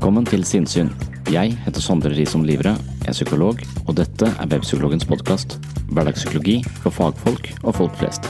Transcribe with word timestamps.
Velkommen 0.00 0.24
til 0.24 0.40
Sinnsyn. 0.48 0.86
Jeg 1.28 1.58
heter 1.60 1.82
Sondre 1.84 2.08
Risom 2.16 2.40
Livre, 2.48 2.70
er 3.04 3.12
psykolog, 3.12 3.58
og 3.84 3.98
dette 3.98 4.30
er 4.30 4.46
Webpsykologens 4.48 5.04
podkast. 5.04 5.58
Hverdagspsykologi 5.92 6.54
for 6.80 6.88
fagfolk 6.88 7.50
og 7.60 7.74
folk 7.76 7.98
flest. 8.00 8.24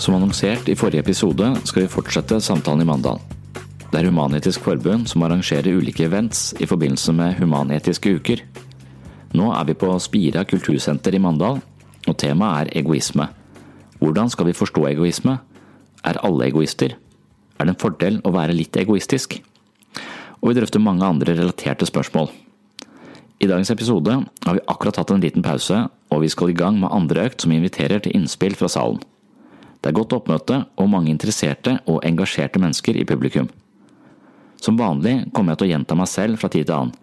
Som 0.00 0.16
annonsert 0.16 0.72
i 0.72 0.78
forrige 0.80 1.04
episode 1.04 1.52
skal 1.68 1.84
vi 1.84 1.92
fortsette 1.98 2.40
samtalen 2.40 2.86
i 2.86 2.88
Mandal. 2.88 3.20
Det 3.90 4.00
er 4.00 4.08
Human-Etisk 4.08 4.64
Forbund 4.64 5.04
som 5.12 5.28
arrangerer 5.28 5.76
ulike 5.76 6.08
events 6.08 6.54
i 6.56 6.64
forbindelse 6.64 7.12
med 7.12 7.36
humanetiske 7.44 8.16
uker. 8.16 8.40
Nå 9.36 9.52
er 9.52 9.68
vi 9.68 9.76
på 9.76 9.92
Spira 10.00 10.48
kultursenter 10.48 11.12
i 11.12 11.20
Mandal, 11.20 11.60
og 12.08 12.18
temaet 12.20 12.68
er 12.68 12.80
egoisme. 12.82 13.28
Hvordan 14.00 14.30
skal 14.30 14.48
vi 14.48 14.56
forstå 14.56 14.86
egoisme? 14.90 15.38
Er 16.04 16.20
alle 16.26 16.48
egoister? 16.50 16.96
Er 17.58 17.66
det 17.66 17.74
en 17.74 17.80
fordel 17.80 18.20
å 18.24 18.32
være 18.34 18.56
litt 18.56 18.76
egoistisk? 18.76 19.38
Og 20.42 20.50
vi 20.50 20.56
drøfter 20.58 20.82
mange 20.82 21.06
andre 21.06 21.36
relaterte 21.38 21.86
spørsmål. 21.88 22.28
I 23.40 23.48
dagens 23.48 23.72
episode 23.72 24.12
har 24.46 24.56
vi 24.56 24.66
akkurat 24.68 25.00
hatt 25.00 25.10
en 25.10 25.22
liten 25.24 25.44
pause, 25.44 25.86
og 26.12 26.22
vi 26.22 26.30
skal 26.32 26.52
i 26.52 26.56
gang 26.58 26.78
med 26.80 26.92
andre 26.92 27.26
økt 27.28 27.44
som 27.44 27.52
inviterer 27.52 28.02
til 28.04 28.14
innspill 28.16 28.56
fra 28.58 28.68
salen. 28.70 29.00
Det 29.80 29.90
er 29.90 29.98
godt 29.98 30.14
oppmøte 30.16 30.62
og 30.80 30.88
mange 30.88 31.10
interesserte 31.12 31.78
og 31.84 32.04
engasjerte 32.08 32.60
mennesker 32.60 32.96
i 32.96 33.04
publikum. 33.08 33.50
Som 34.60 34.78
vanlig 34.80 35.26
kommer 35.36 35.52
jeg 35.52 35.60
til 35.60 35.66
å 35.66 35.72
gjenta 35.74 35.96
meg 35.98 36.08
selv 36.08 36.40
fra 36.40 36.48
tid 36.48 36.70
til 36.70 36.76
annen, 36.78 36.94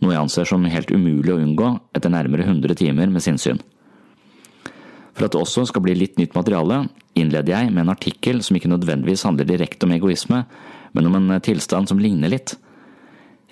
noe 0.00 0.14
jeg 0.14 0.22
anser 0.22 0.46
som 0.48 0.64
helt 0.64 0.92
umulig 0.94 1.34
å 1.34 1.40
unngå 1.40 1.72
etter 1.96 2.12
nærmere 2.12 2.46
100 2.46 2.78
timer 2.78 3.10
med 3.12 3.24
sinnssyn. 3.24 3.58
For 5.20 5.28
at 5.28 5.34
det 5.34 5.40
også 5.42 5.66
skal 5.68 5.82
bli 5.84 5.92
litt 5.92 6.14
nytt 6.16 6.32
materiale, 6.32 6.86
innleder 7.12 7.52
jeg 7.52 7.72
med 7.74 7.82
en 7.82 7.92
artikkel 7.92 8.38
som 8.40 8.56
ikke 8.56 8.70
nødvendigvis 8.72 9.26
handler 9.28 9.44
direkte 9.44 9.84
om 9.84 9.90
egoisme, 9.92 10.38
men 10.96 11.08
om 11.10 11.16
en 11.18 11.34
tilstand 11.44 11.90
som 11.90 11.98
ligner 12.00 12.30
litt. 12.32 12.54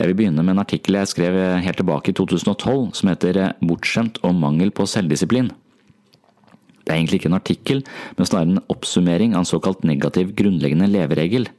Jeg 0.01 0.09
vil 0.09 0.17
begynne 0.17 0.41
med 0.41 0.55
en 0.55 0.63
artikkel 0.63 0.97
jeg 0.97 1.11
skrev 1.11 1.35
helt 1.61 1.77
tilbake 1.77 2.09
i 2.09 2.15
2012 2.17 2.95
som 2.97 3.11
heter 3.11 3.41
Bortskjemt 3.61 4.17
og 4.25 4.33
mangel 4.39 4.73
på 4.73 4.87
selvdisiplin. 4.89 5.51
Det 6.87 6.95
er 6.95 7.03
egentlig 7.03 7.19
ikke 7.21 7.29
en 7.35 7.37
artikkel, 7.37 7.83
men 8.17 8.29
snarere 8.31 8.55
en 8.55 8.63
oppsummering 8.73 9.35
av 9.35 9.45
en 9.45 9.51
såkalt 9.51 9.85
negativ 9.85 10.31
grunnleggende 10.39 10.89
leveregel. 10.89 11.51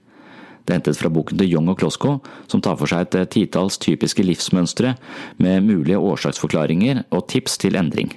Det 0.65 0.73
er 0.73 0.79
hentet 0.79 0.97
fra 0.97 1.11
boken 1.13 1.37
til 1.37 1.51
Young 1.53 1.69
og 1.69 1.77
Klosko, 1.83 2.15
som 2.49 2.65
tar 2.65 2.81
for 2.81 2.89
seg 2.89 3.05
et 3.05 3.29
titalls 3.37 3.77
typiske 3.77 4.25
livsmønstre 4.25 4.95
med 5.37 5.69
mulige 5.69 6.01
årsaksforklaringer 6.01 7.03
og 7.13 7.27
tips 7.29 7.61
til 7.61 7.77
endring. 7.77 8.09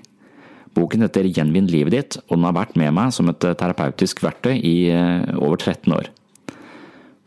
Boken 0.72 1.04
heter 1.04 1.28
Gjenvinn 1.28 1.68
livet 1.70 1.94
ditt, 1.94 2.18
og 2.28 2.38
den 2.38 2.48
har 2.48 2.56
vært 2.56 2.76
med 2.80 2.94
meg 2.96 3.12
som 3.12 3.28
et 3.28 3.40
terapeutisk 3.40 4.22
verktøy 4.24 4.56
i 4.56 4.76
over 5.36 5.58
13 5.58 5.92
år. 5.92 6.08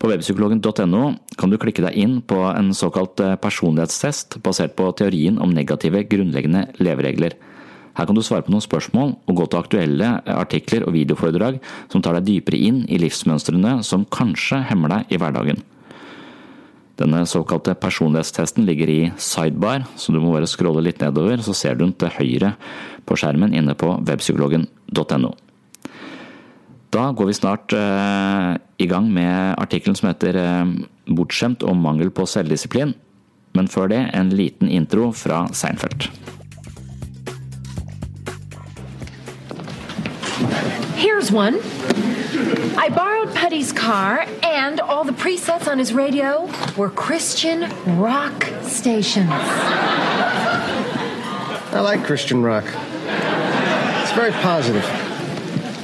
På 0.02 0.10
webpsykologen.no 0.12 1.04
kan 1.40 1.52
du 1.52 1.58
klikke 1.62 1.86
deg 1.86 1.96
inn 1.98 2.18
på 2.28 2.38
en 2.52 2.74
såkalt 2.76 3.22
personlighetstest 3.42 4.40
basert 4.44 4.76
på 4.78 4.90
teorien 5.00 5.40
om 5.42 5.54
negative 5.56 6.04
grunnleggende 6.12 6.68
leveregler. 6.84 7.38
Her 7.96 8.10
kan 8.10 8.18
du 8.18 8.24
svare 8.26 8.44
på 8.44 8.52
noen 8.52 8.64
spørsmål 8.64 9.14
og 9.16 9.38
gå 9.40 9.46
til 9.48 9.62
aktuelle 9.62 10.10
artikler 10.36 10.84
og 10.84 10.98
videoforedrag 10.98 11.62
som 11.94 12.04
tar 12.04 12.20
deg 12.20 12.28
dypere 12.28 12.60
inn 12.60 12.84
i 12.92 13.00
livsmønstrene 13.00 13.78
som 13.88 14.04
kanskje 14.12 14.60
hemmer 14.68 14.92
deg 14.92 15.16
i 15.16 15.22
hverdagen. 15.22 15.64
Denne 16.96 17.26
såkalte 17.28 17.76
personlighetstesten 17.76 18.64
ligger 18.68 18.92
i 18.92 19.00
sidebar, 19.20 19.84
så 20.00 20.14
du 20.16 20.22
må 20.24 20.32
bare 20.32 20.48
scrolle 20.48 20.84
litt 20.86 21.02
nedover, 21.04 21.42
så 21.44 21.56
ser 21.56 21.76
du 21.76 21.84
den 21.84 21.96
til 22.00 22.14
høyre 22.16 22.54
på 23.06 23.18
skjermen 23.20 23.56
inne 23.56 23.76
på 23.76 23.98
webpsykologen.no. 24.08 25.34
Da 26.96 27.10
går 27.12 27.28
vi 27.28 27.36
snart 27.36 27.76
eh, 27.76 28.54
i 28.80 28.88
gang 28.88 29.10
med 29.12 29.60
artikkelen 29.60 29.98
som 30.00 30.08
heter 30.08 30.40
eh, 30.40 30.72
Bortskjemt 31.12 31.66
og 31.68 31.76
mangel 31.76 32.14
på 32.16 32.28
selvdisiplin, 32.30 32.96
men 33.56 33.68
før 33.72 33.92
det 33.92 34.02
en 34.16 34.32
liten 34.32 34.72
intro 34.72 35.12
fra 35.16 35.44
Seinfeld. 35.52 36.08
Here's 40.96 41.32
one. 41.32 41.62
I 42.78 42.90
borrowed 42.90 43.34
Putty's 43.34 43.72
car, 43.72 44.26
and 44.44 44.82
all 44.82 45.06
the 45.06 45.14
presets 45.14 45.66
on 45.68 45.80
his 45.80 45.94
radio 45.94 46.50
were 46.76 46.90
Christian 46.90 47.72
rock 47.98 48.44
stations. 48.62 49.30
I 51.72 51.80
like 51.82 52.04
Christian 52.04 52.44
rock. 52.44 52.66
It's 52.66 54.12
very 54.12 54.32
positive. 54.32 54.84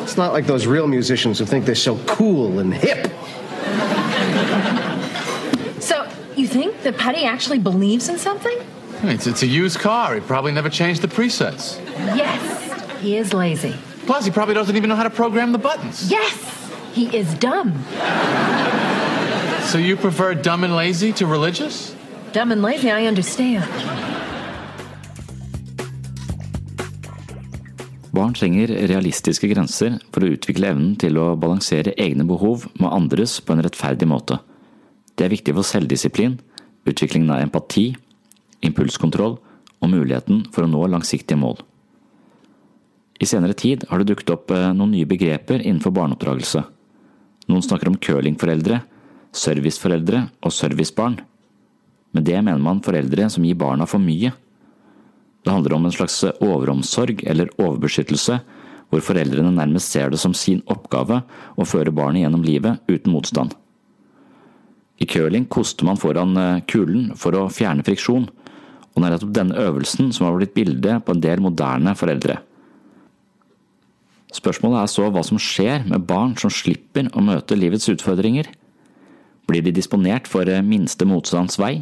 It's 0.01 0.17
not 0.17 0.33
like 0.33 0.45
those 0.47 0.67
real 0.67 0.87
musicians 0.87 1.39
who 1.39 1.45
think 1.45 1.63
they're 1.63 1.73
so 1.73 1.97
cool 2.05 2.59
and 2.59 2.73
hip. 2.73 3.07
So, 5.81 6.09
you 6.35 6.47
think 6.47 6.81
that 6.83 6.97
Putty 6.97 7.23
actually 7.23 7.59
believes 7.59 8.09
in 8.09 8.17
something? 8.17 8.57
It's, 9.03 9.27
it's 9.27 9.43
a 9.43 9.47
used 9.47 9.79
car. 9.79 10.13
He 10.15 10.19
probably 10.19 10.51
never 10.51 10.69
changed 10.69 11.01
the 11.01 11.07
presets. 11.07 11.79
Yes, 12.17 12.99
he 13.01 13.15
is 13.15 13.33
lazy. 13.33 13.75
Plus, 14.05 14.25
he 14.25 14.31
probably 14.31 14.53
doesn't 14.53 14.75
even 14.75 14.89
know 14.89 14.95
how 14.95 15.03
to 15.03 15.09
program 15.09 15.51
the 15.51 15.59
buttons. 15.59 16.09
Yes, 16.09 16.35
he 16.93 17.05
is 17.15 17.33
dumb. 17.35 17.73
So 19.71 19.77
you 19.77 19.95
prefer 19.95 20.33
dumb 20.33 20.63
and 20.63 20.75
lazy 20.75 21.13
to 21.13 21.25
religious? 21.25 21.95
Dumb 22.33 22.51
and 22.51 22.61
lazy, 22.61 22.89
I 22.89 23.05
understand. 23.05 23.69
Barn 28.11 28.33
trenger 28.35 28.67
realistiske 28.67 29.47
grenser 29.47 29.95
for 30.11 30.25
å 30.25 30.33
utvikle 30.35 30.73
evnen 30.73 30.97
til 30.99 31.15
å 31.15 31.31
balansere 31.39 31.93
egne 31.95 32.25
behov 32.27 32.67
med 32.75 32.91
andres 32.91 33.37
på 33.39 33.55
en 33.55 33.63
rettferdig 33.63 34.09
måte. 34.11 34.41
Det 35.15 35.25
er 35.25 35.31
viktig 35.31 35.55
for 35.55 35.67
selvdisiplin, 35.67 36.35
utviklingen 36.83 37.31
av 37.31 37.45
empati, 37.45 37.93
impulskontroll 38.67 39.37
og 39.79 39.91
muligheten 39.93 40.43
for 40.51 40.67
å 40.67 40.71
nå 40.71 40.83
langsiktige 40.91 41.39
mål. 41.39 41.61
I 43.21 43.27
senere 43.29 43.53
tid 43.53 43.85
har 43.89 44.01
det 44.01 44.09
dukket 44.09 44.33
opp 44.33 44.51
eh, 44.55 44.71
noen 44.73 44.95
nye 44.95 45.09
begreper 45.09 45.61
innenfor 45.61 45.93
barneoppdragelse. 45.93 46.63
Noen 47.51 47.65
snakker 47.65 47.91
om 47.91 47.99
curlingforeldre, 48.01 48.79
serviceforeldre 49.35 50.23
og 50.41 50.55
servicebarn. 50.55 51.19
Med 52.17 52.25
det 52.27 52.39
mener 52.41 52.63
man 52.63 52.81
foreldre 52.83 53.29
som 53.31 53.45
gir 53.45 53.59
barna 53.59 53.85
for 53.87 54.01
mye. 54.01 54.33
Det 55.41 55.53
handler 55.53 55.77
om 55.77 55.85
en 55.85 55.93
slags 55.93 56.17
overomsorg 56.33 57.23
eller 57.29 57.53
overbeskyttelse, 57.61 58.41
hvor 58.91 59.05
foreldrene 59.05 59.53
nærmest 59.55 59.93
ser 59.93 60.11
det 60.11 60.19
som 60.19 60.33
sin 60.35 60.65
oppgave 60.69 61.21
å 61.55 61.65
føre 61.67 61.93
barnet 61.95 62.25
gjennom 62.25 62.43
livet 62.45 62.81
uten 62.91 63.13
motstand. 63.13 63.55
I 65.01 65.07
curling 65.09 65.47
koster 65.49 65.85
man 65.87 65.97
foran 66.01 66.37
eh, 66.37 66.61
kulen 66.69 67.11
for 67.17 67.37
å 67.37 67.49
fjerne 67.53 67.85
friksjon, 67.85 68.27
og 68.91 68.97
det 68.97 69.07
er 69.07 69.13
nettopp 69.15 69.33
denne 69.37 69.61
øvelsen 69.61 70.09
som 70.13 70.27
har 70.27 70.35
blitt 70.37 70.57
bildet 70.57 71.05
på 71.05 71.15
en 71.15 71.23
del 71.23 71.41
moderne 71.41 71.93
foreldre. 71.97 72.41
Spørsmålet 74.31 74.79
er 74.79 74.91
så 74.91 75.09
hva 75.11 75.23
som 75.27 75.39
skjer 75.41 75.83
med 75.89 76.05
barn 76.07 76.37
som 76.39 76.51
slipper 76.53 77.09
å 77.11 77.23
møte 77.23 77.57
livets 77.57 77.89
utfordringer. 77.91 78.47
Blir 79.49 79.65
de 79.65 79.73
disponert 79.75 80.29
for 80.31 80.47
eh, 80.47 80.63
minste 80.63 81.07
motstands 81.07 81.59
vei? 81.59 81.81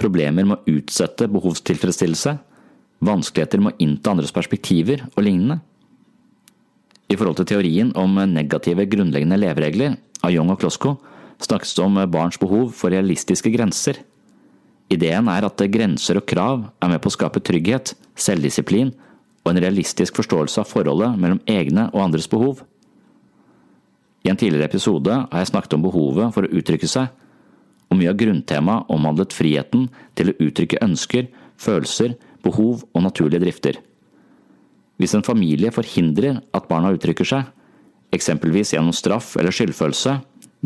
Problemer 0.00 0.48
med 0.48 0.58
å 0.58 0.76
utsette 0.78 1.28
behovstilfredsstillelse? 1.30 2.34
Vanskeligheter 3.06 3.62
med 3.62 3.76
å 3.76 3.84
innta 3.84 4.12
andres 4.12 4.34
perspektiver 4.34 5.04
og 5.12 5.22
lignende? 5.22 5.60
I 7.06 7.14
forhold 7.14 7.38
til 7.38 7.50
teorien 7.52 7.92
om 7.94 8.18
negative 8.32 8.88
grunnleggende 8.90 9.38
leveregler 9.38 9.94
av 10.26 10.34
Young 10.34 10.50
og 10.50 10.58
Klosko 10.64 10.96
snakkes 11.44 11.76
det 11.76 11.84
om 11.84 12.00
barns 12.10 12.40
behov 12.40 12.72
for 12.74 12.90
realistiske 12.90 13.52
grenser. 13.54 14.00
Ideen 14.90 15.30
er 15.30 15.46
at 15.46 15.62
grenser 15.70 16.18
og 16.18 16.26
krav 16.26 16.66
er 16.82 16.90
med 16.90 17.02
på 17.02 17.12
å 17.12 17.14
skape 17.14 17.42
trygghet, 17.46 17.94
selvdisiplin 18.18 18.90
og 19.46 19.52
en 19.52 19.62
realistisk 19.62 20.18
forståelse 20.18 20.58
av 20.58 20.66
forholdet 20.66 21.14
mellom 21.22 21.38
egne 21.46 21.86
og 21.92 22.02
andres 22.02 22.26
behov. 22.26 22.64
I 24.26 24.32
en 24.32 24.38
tidligere 24.38 24.66
episode 24.66 25.14
har 25.14 25.38
jeg 25.38 25.52
snakket 25.52 25.76
om 25.76 25.84
behovet 25.86 26.34
for 26.34 26.42
å 26.42 26.50
uttrykke 26.50 26.88
seg, 26.90 27.12
og 27.86 28.00
mye 28.00 28.10
av 28.10 28.18
grunntemaet 28.18 28.90
omhandlet 28.90 29.36
friheten 29.36 29.86
til 30.18 30.32
å 30.32 30.38
uttrykke 30.48 30.82
ønsker, 30.82 31.28
følelser, 31.62 32.16
behov 32.42 32.82
og 32.90 33.04
naturlige 33.06 33.44
drifter. 33.44 33.78
Hvis 34.98 35.14
en 35.14 35.22
familie 35.22 35.70
forhindrer 35.70 36.40
at 36.56 36.66
barna 36.66 36.90
uttrykker 36.96 37.28
seg, 37.28 37.46
eksempelvis 38.16 38.74
gjennom 38.74 38.96
straff 38.96 39.36
eller 39.38 39.54
skyldfølelse, 39.54 40.16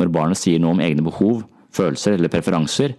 når 0.01 0.13
barnet 0.15 0.41
sier 0.41 0.63
noe 0.63 0.73
om 0.73 0.81
egne 0.81 1.05
behov, 1.05 1.43
følelser 1.77 2.17
eller 2.17 2.33
preferanser, 2.33 2.97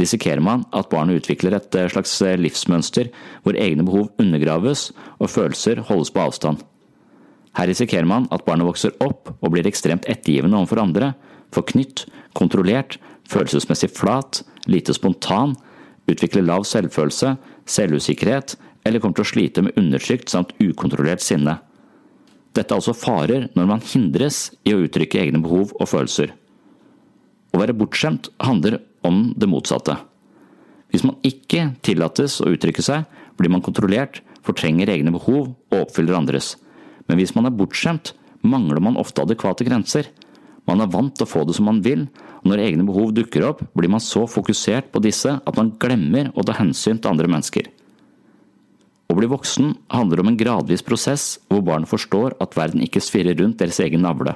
risikerer 0.00 0.40
man 0.40 0.64
at 0.72 0.88
barnet 0.92 1.20
utvikler 1.20 1.56
et 1.56 1.76
eh, 1.76 1.88
slags 1.92 2.14
eh, 2.24 2.38
livsmønster 2.40 3.10
hvor 3.44 3.58
egne 3.60 3.84
behov 3.86 4.10
undergraves 4.22 4.90
og 5.18 5.30
følelser 5.32 5.82
holdes 5.88 6.12
på 6.12 6.22
avstand. 6.24 6.62
Her 7.58 7.68
risikerer 7.68 8.08
man 8.08 8.28
at 8.32 8.44
barnet 8.46 8.68
vokser 8.68 8.94
opp 9.04 9.34
og 9.34 9.52
blir 9.52 9.68
ekstremt 9.68 10.08
ettergivende 10.08 10.56
overfor 10.56 10.80
andre, 10.80 11.12
forknytt, 11.52 12.06
kontrollert, 12.38 12.96
følelsesmessig 13.28 13.90
flat, 13.92 14.40
lite 14.66 14.94
spontan, 14.96 15.56
utvikler 16.08 16.46
lav 16.46 16.64
selvfølelse, 16.66 17.36
selvusikkerhet 17.68 18.56
eller 18.88 19.02
kommer 19.02 19.20
til 19.20 19.26
å 19.26 19.32
slite 19.32 19.64
med 19.66 19.76
undertrykt 19.78 20.32
samt 20.32 20.54
ukontrollert 20.62 21.22
sinne. 21.22 21.58
Dette 22.56 22.72
er 22.72 22.80
altså 22.80 22.96
farer 22.96 23.46
når 23.56 23.68
man 23.68 23.84
hindres 23.84 24.50
i 24.68 24.74
å 24.74 24.80
uttrykke 24.84 25.20
egne 25.20 25.40
behov 25.44 25.72
og 25.78 25.88
følelser. 25.88 26.32
Å 27.52 27.60
være 27.60 27.76
bortskjemt 27.76 28.30
handler 28.42 28.80
om 29.06 29.30
det 29.36 29.48
motsatte. 29.50 29.96
Hvis 30.92 31.04
man 31.06 31.16
ikke 31.24 31.70
tillates 31.84 32.40
å 32.44 32.50
uttrykke 32.52 32.84
seg, 32.84 33.06
blir 33.40 33.52
man 33.52 33.64
kontrollert, 33.64 34.20
fortrenger 34.44 34.90
egne 34.92 35.14
behov 35.14 35.54
og 35.72 35.78
oppfyller 35.78 36.18
andres. 36.18 36.56
Men 37.08 37.18
hvis 37.18 37.34
man 37.36 37.48
er 37.48 37.56
bortskjemt, 37.56 38.12
mangler 38.42 38.82
man 38.82 38.98
ofte 39.00 39.24
adekvate 39.24 39.66
grenser. 39.66 40.10
Man 40.68 40.82
er 40.82 40.90
vant 40.92 41.14
til 41.16 41.26
å 41.26 41.30
få 41.30 41.46
det 41.46 41.56
som 41.56 41.66
man 41.70 41.80
vil, 41.84 42.06
og 42.42 42.50
når 42.50 42.64
egne 42.64 42.86
behov 42.86 43.14
dukker 43.14 43.46
opp, 43.46 43.62
blir 43.78 43.90
man 43.90 44.02
så 44.02 44.26
fokusert 44.30 44.90
på 44.92 45.02
disse 45.02 45.38
at 45.38 45.58
man 45.58 45.72
glemmer 45.80 46.30
å 46.34 46.44
ta 46.46 46.54
hensyn 46.58 47.00
til 47.00 47.14
andre 47.14 47.30
mennesker. 47.30 47.70
Å 49.12 49.16
bli 49.16 49.28
voksen 49.28 49.74
handler 49.92 50.22
om 50.22 50.30
en 50.30 50.38
gradvis 50.40 50.84
prosess 50.86 51.36
hvor 51.50 51.64
barn 51.66 51.84
forstår 51.88 52.36
at 52.40 52.56
verden 52.56 52.82
ikke 52.84 53.02
svirrer 53.04 53.36
rundt 53.40 53.58
deres 53.60 53.80
egen 53.84 54.04
navle. 54.06 54.34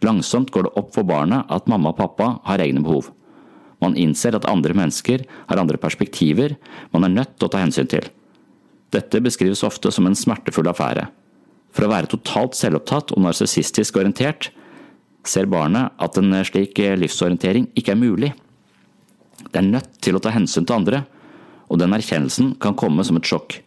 Langsomt 0.00 0.48
går 0.54 0.66
det 0.66 0.76
opp 0.80 0.94
for 0.94 1.04
barnet 1.04 1.50
at 1.52 1.68
mamma 1.68 1.92
og 1.92 1.98
pappa 1.98 2.30
har 2.46 2.62
egne 2.64 2.80
behov. 2.84 3.10
Man 3.80 3.96
innser 3.96 4.36
at 4.36 4.48
andre 4.48 4.76
mennesker 4.76 5.24
har 5.48 5.60
andre 5.60 5.80
perspektiver 5.80 6.56
man 6.92 7.06
er 7.06 7.14
nødt 7.14 7.36
til 7.38 7.48
å 7.48 7.52
ta 7.52 7.62
hensyn 7.62 7.88
til. 7.90 8.06
Dette 8.90 9.22
beskrives 9.22 9.64
ofte 9.66 9.92
som 9.94 10.08
en 10.08 10.18
smertefull 10.18 10.68
affære. 10.70 11.06
For 11.70 11.86
å 11.86 11.92
være 11.92 12.10
totalt 12.10 12.58
selvopptatt 12.58 13.14
og 13.14 13.22
narsissistisk 13.24 14.00
orientert, 14.00 14.50
ser 15.26 15.48
barnet 15.50 15.94
at 16.00 16.16
en 16.18 16.34
slik 16.46 16.80
livsorientering 16.98 17.68
ikke 17.78 17.94
er 17.94 18.00
mulig. 18.00 18.32
Det 19.50 19.60
er 19.60 19.68
nødt 19.68 19.98
til 20.02 20.16
å 20.16 20.22
ta 20.22 20.32
hensyn 20.34 20.66
til 20.66 20.80
andre, 20.80 21.04
og 21.70 21.78
den 21.80 21.94
erkjennelsen 21.94 22.56
kan 22.62 22.76
komme 22.78 23.04
som 23.06 23.20
et 23.20 23.28
sjokk. 23.28 23.60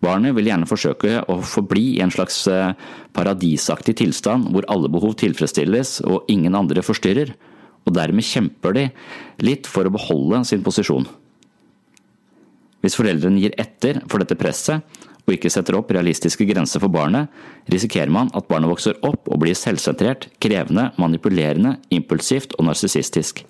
Barnet 0.00 0.32
vil 0.36 0.48
gjerne 0.48 0.68
forsøke 0.68 1.20
å 1.28 1.36
forbli 1.44 1.98
i 1.98 2.02
en 2.02 2.12
slags 2.12 2.42
eh, 2.48 2.72
paradisaktig 3.16 3.98
tilstand 4.00 4.48
hvor 4.54 4.64
alle 4.72 4.88
behov 4.92 5.18
tilfredsstilles 5.20 5.98
og 6.08 6.30
ingen 6.32 6.56
andre 6.56 6.82
forstyrrer, 6.84 7.34
og 7.86 7.94
dermed 7.96 8.26
kjemper 8.26 8.76
de 8.76 8.86
litt 9.44 9.68
for 9.70 9.86
å 9.88 9.94
beholde 9.94 10.42
sin 10.48 10.64
posisjon. 10.64 11.08
Hvis 12.80 12.96
foreldrene 12.96 13.40
gir 13.42 13.56
etter 13.60 14.00
for 14.08 14.22
dette 14.22 14.38
presset 14.40 14.84
og 15.26 15.34
ikke 15.34 15.50
setter 15.52 15.76
opp 15.76 15.92
realistiske 15.92 16.46
grenser 16.48 16.80
for 16.82 16.92
barnet, 16.92 17.28
risikerer 17.70 18.12
man 18.12 18.32
at 18.36 18.48
barnet 18.48 18.70
vokser 18.72 18.96
opp 19.06 19.28
og 19.28 19.42
blir 19.42 19.58
selvsentrert, 19.58 20.30
krevende, 20.42 20.88
manipulerende, 21.00 21.76
impulsivt 21.92 22.56
og 22.58 22.66
narsissistisk. 22.70 23.44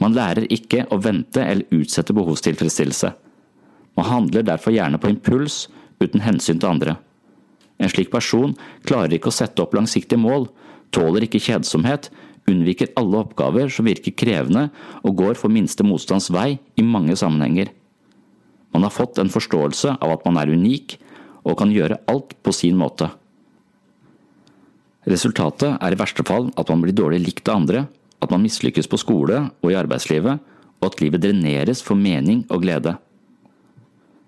Man 0.00 0.16
lærer 0.16 0.48
ikke 0.52 0.86
å 0.92 0.98
vente 1.00 1.44
eller 1.44 1.68
utsette 1.72 2.16
behovstilfredsstillelse 2.16 3.12
Man 3.96 4.06
handler 4.06 4.44
derfor 4.44 4.74
gjerne 4.76 5.00
på 5.00 5.08
impuls 5.08 5.66
uten 6.02 6.20
hensyn 6.20 6.60
til 6.60 6.68
andre. 6.68 6.96
En 7.80 7.88
slik 7.92 8.10
person 8.12 8.54
klarer 8.84 9.16
ikke 9.16 9.30
å 9.32 9.36
sette 9.36 9.62
opp 9.64 9.74
langsiktige 9.76 10.20
mål, 10.20 10.48
tåler 10.92 11.24
ikke 11.24 11.40
kjedsomhet, 11.40 12.10
unnviker 12.50 12.92
alle 12.98 13.20
oppgaver 13.24 13.70
som 13.72 13.88
virker 13.88 14.14
krevende 14.16 14.68
og 15.02 15.16
går 15.18 15.38
for 15.38 15.52
minste 15.52 15.86
motstands 15.86 16.30
vei 16.34 16.58
i 16.78 16.84
mange 16.86 17.16
sammenhenger. 17.18 17.72
Man 18.74 18.84
har 18.86 18.94
fått 18.94 19.18
en 19.18 19.32
forståelse 19.32 19.96
av 20.02 20.16
at 20.16 20.26
man 20.28 20.38
er 20.40 20.52
unik 20.52 20.98
og 21.46 21.56
kan 21.60 21.72
gjøre 21.72 22.00
alt 22.10 22.34
på 22.42 22.54
sin 22.54 22.76
måte. 22.78 23.08
Resultatet 25.06 25.78
er 25.78 25.94
i 25.94 25.98
verste 25.98 26.24
fall 26.26 26.50
at 26.58 26.70
man 26.72 26.82
blir 26.82 26.96
dårlig 26.96 27.22
likt 27.22 27.48
av 27.48 27.60
andre, 27.60 27.86
at 28.22 28.32
man 28.32 28.42
mislykkes 28.42 28.88
på 28.90 28.98
skole 28.98 29.44
og 29.62 29.70
i 29.70 29.78
arbeidslivet, 29.78 30.40
og 30.82 30.88
at 30.90 31.00
livet 31.00 31.22
dreneres 31.22 31.82
for 31.84 31.98
mening 31.98 32.42
og 32.50 32.64
glede. 32.64 32.96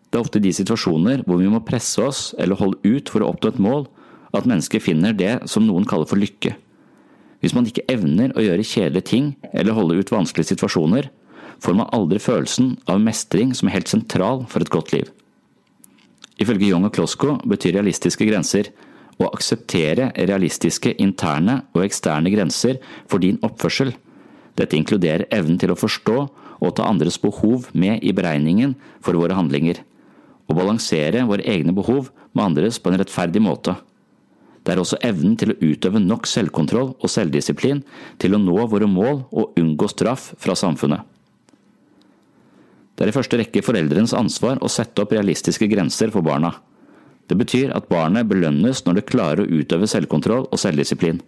Det 0.09 0.16
er 0.16 0.25
ofte 0.25 0.40
de 0.40 0.52
situasjoner 0.54 1.26
hvor 1.26 1.40
vi 1.42 1.50
må 1.50 1.61
presse 1.66 2.00
oss 2.00 2.23
eller 2.40 2.57
holde 2.57 2.81
ut 2.87 3.11
for 3.12 3.25
å 3.25 3.33
oppnå 3.35 3.52
et 3.52 3.61
mål, 3.61 3.85
at 4.33 4.49
mennesker 4.49 4.81
finner 4.81 5.16
det 5.16 5.35
som 5.50 5.66
noen 5.66 5.87
kaller 5.88 6.09
for 6.09 6.21
lykke. 6.21 6.54
Hvis 7.42 7.54
man 7.54 7.68
ikke 7.68 7.87
evner 7.90 8.33
å 8.35 8.42
gjøre 8.42 8.66
kjedelige 8.66 9.11
ting 9.12 9.30
eller 9.52 9.76
holde 9.76 10.00
ut 10.00 10.11
vanskelige 10.11 10.52
situasjoner, 10.54 11.11
får 11.62 11.76
man 11.78 11.90
aldri 11.95 12.21
følelsen 12.23 12.75
av 12.90 13.02
mestring 13.02 13.54
som 13.54 13.68
er 13.68 13.78
helt 13.78 13.90
sentral 13.90 14.45
for 14.50 14.62
et 14.62 14.73
godt 14.75 14.92
liv. 14.95 15.09
Ifølge 16.38 16.71
Young 16.71 16.87
og 16.87 16.95
Klosko 16.95 17.37
betyr 17.50 17.78
realistiske 17.78 18.26
grenser 18.26 18.71
å 19.18 19.30
akseptere 19.33 20.12
realistiske 20.14 20.92
interne 21.02 21.64
og 21.75 21.83
eksterne 21.87 22.30
grenser 22.30 22.78
for 23.11 23.23
din 23.23 23.40
oppførsel. 23.42 23.90
Dette 24.59 24.78
inkluderer 24.78 25.26
evnen 25.35 25.59
til 25.59 25.75
å 25.75 25.78
forstå 25.78 26.18
og 26.59 26.75
ta 26.75 26.87
andres 26.87 27.18
behov 27.23 27.68
med 27.75 28.02
i 28.07 28.14
beregningen 28.14 28.75
for 29.02 29.18
våre 29.18 29.37
handlinger 29.38 29.83
og 30.49 30.57
balansere 30.57 31.26
våre 31.28 31.45
egne 31.47 31.75
behov 31.76 32.09
med 32.33 32.45
andres 32.45 32.78
på 32.80 32.90
en 32.90 32.99
rettferdig 32.99 33.42
måte. 33.45 33.75
Det 34.65 34.75
er 34.75 34.81
også 34.83 34.99
evnen 35.05 35.37
til 35.38 35.53
å 35.53 35.59
utøve 35.61 36.00
nok 36.03 36.27
selvkontroll 36.29 36.91
og 36.97 37.12
selvdisiplin 37.12 37.85
til 38.21 38.35
å 38.37 38.43
nå 38.43 38.67
våre 38.71 38.88
mål 38.91 39.23
og 39.31 39.59
unngå 39.61 39.88
straff 39.91 40.33
fra 40.41 40.57
samfunnet. 40.59 41.05
Det 42.99 43.07
er 43.07 43.12
i 43.12 43.15
første 43.15 43.38
rekke 43.38 43.62
foreldrenes 43.62 44.15
ansvar 44.19 44.59
å 44.59 44.71
sette 44.73 45.05
opp 45.05 45.12
realistiske 45.15 45.69
grenser 45.71 46.11
for 46.11 46.27
barna. 46.27 46.50
Det 47.31 47.37
betyr 47.38 47.75
at 47.77 47.87
barnet 47.91 48.27
belønnes 48.27 48.83
når 48.87 48.99
det 48.99 49.09
klarer 49.11 49.45
å 49.45 49.61
utøve 49.61 49.87
selvkontroll 49.91 50.49
og 50.49 50.61
selvdisiplin. 50.61 51.21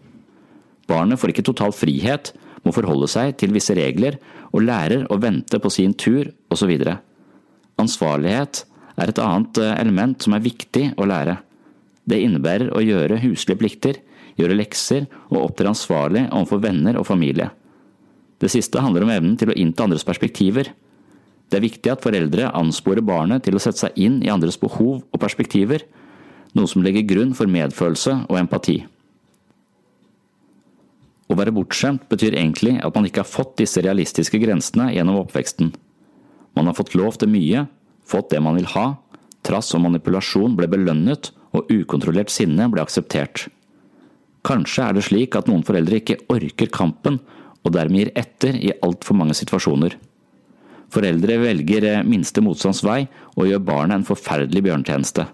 Barnet 0.91 1.21
får 1.21 1.35
ikke 1.35 1.47
total 1.47 1.75
frihet, 1.77 2.33
må 2.65 2.75
forholde 2.75 3.07
seg 3.09 3.37
til 3.41 3.55
visse 3.55 3.77
regler 3.77 4.19
og 4.51 4.65
lærer 4.67 5.07
å 5.09 5.21
vente 5.23 5.61
på 5.63 5.71
sin 5.73 5.95
tur 5.95 6.33
osv. 6.53 6.73
Ansvarlighet 7.81 8.65
er 9.01 9.13
et 9.13 9.23
annet 9.23 9.61
eh, 9.63 9.77
element 9.81 10.19
som 10.21 10.35
er 10.37 10.45
viktig 10.45 10.91
å 11.01 11.07
lære. 11.09 11.39
Det 12.11 12.19
innebærer 12.19 12.73
å 12.75 12.83
gjøre 12.83 13.21
huslige 13.23 13.61
plikter, 13.61 14.01
gjøre 14.39 14.57
lekser 14.59 15.07
og 15.31 15.45
opptre 15.45 15.71
ansvarlig 15.71 16.27
overfor 16.29 16.63
venner 16.65 16.99
og 16.99 17.07
familie. 17.07 17.51
Det 18.41 18.51
siste 18.51 18.81
handler 18.83 19.05
om 19.05 19.13
evnen 19.13 19.37
til 19.39 19.53
å 19.53 19.57
innta 19.59 19.85
andres 19.85 20.07
perspektiver. 20.07 20.73
Det 21.51 21.59
er 21.59 21.67
viktig 21.67 21.93
at 21.93 22.03
foreldre 22.03 22.53
ansporer 22.57 23.05
barnet 23.05 23.45
til 23.45 23.59
å 23.59 23.63
sette 23.63 23.85
seg 23.85 23.99
inn 24.01 24.21
i 24.25 24.31
andres 24.33 24.59
behov 24.61 25.03
og 25.03 25.21
perspektiver. 25.21 25.87
noe 26.51 26.67
som 26.67 26.83
legger 26.83 27.07
grunn 27.07 27.31
for 27.31 27.47
medfølelse 27.47 28.27
og 28.27 28.35
empati. 28.35 28.81
Å 31.31 31.37
være 31.39 31.53
bortskjemt 31.55 32.09
betyr 32.11 32.35
egentlig 32.35 32.73
at 32.83 32.97
man 32.97 33.07
ikke 33.07 33.23
har 33.23 33.31
fått 33.31 33.53
disse 33.61 33.79
realistiske 33.79 34.41
grensene 34.43 34.89
gjennom 34.91 35.21
oppveksten. 35.21 35.71
Man 36.59 36.67
har 36.67 36.75
fått 36.75 36.97
lov 36.99 37.21
til 37.23 37.31
mye, 37.31 37.69
fått 38.03 38.33
det 38.35 38.43
man 38.43 38.59
vil 38.59 38.67
ha, 38.73 38.97
trass 39.47 39.71
og 39.79 39.85
manipulasjon 39.85 40.57
ble 40.59 40.67
belønnet 40.67 41.31
og 41.57 41.71
ukontrollert 41.73 42.33
sinne 42.33 42.69
ble 42.71 42.83
akseptert. 42.85 43.49
Kanskje 44.47 44.87
er 44.87 44.97
det 44.97 45.05
slik 45.05 45.37
at 45.37 45.51
noen 45.51 45.65
foreldre 45.67 46.01
ikke 46.01 46.21
orker 46.33 46.71
kampen 46.73 47.19
og 47.61 47.75
dermed 47.75 48.01
gir 48.01 48.13
etter 48.17 48.57
i 48.57 48.73
altfor 48.81 49.19
mange 49.19 49.37
situasjoner. 49.37 49.97
Foreldre 50.91 51.37
velger 51.43 51.87
eh, 51.87 52.07
minste 52.07 52.43
motstands 52.43 52.83
vei 52.87 53.05
og 53.37 53.47
gjør 53.47 53.63
barnet 53.67 54.01
en 54.01 54.09
forferdelig 54.09 54.65
bjørnetjeneste. 54.67 55.27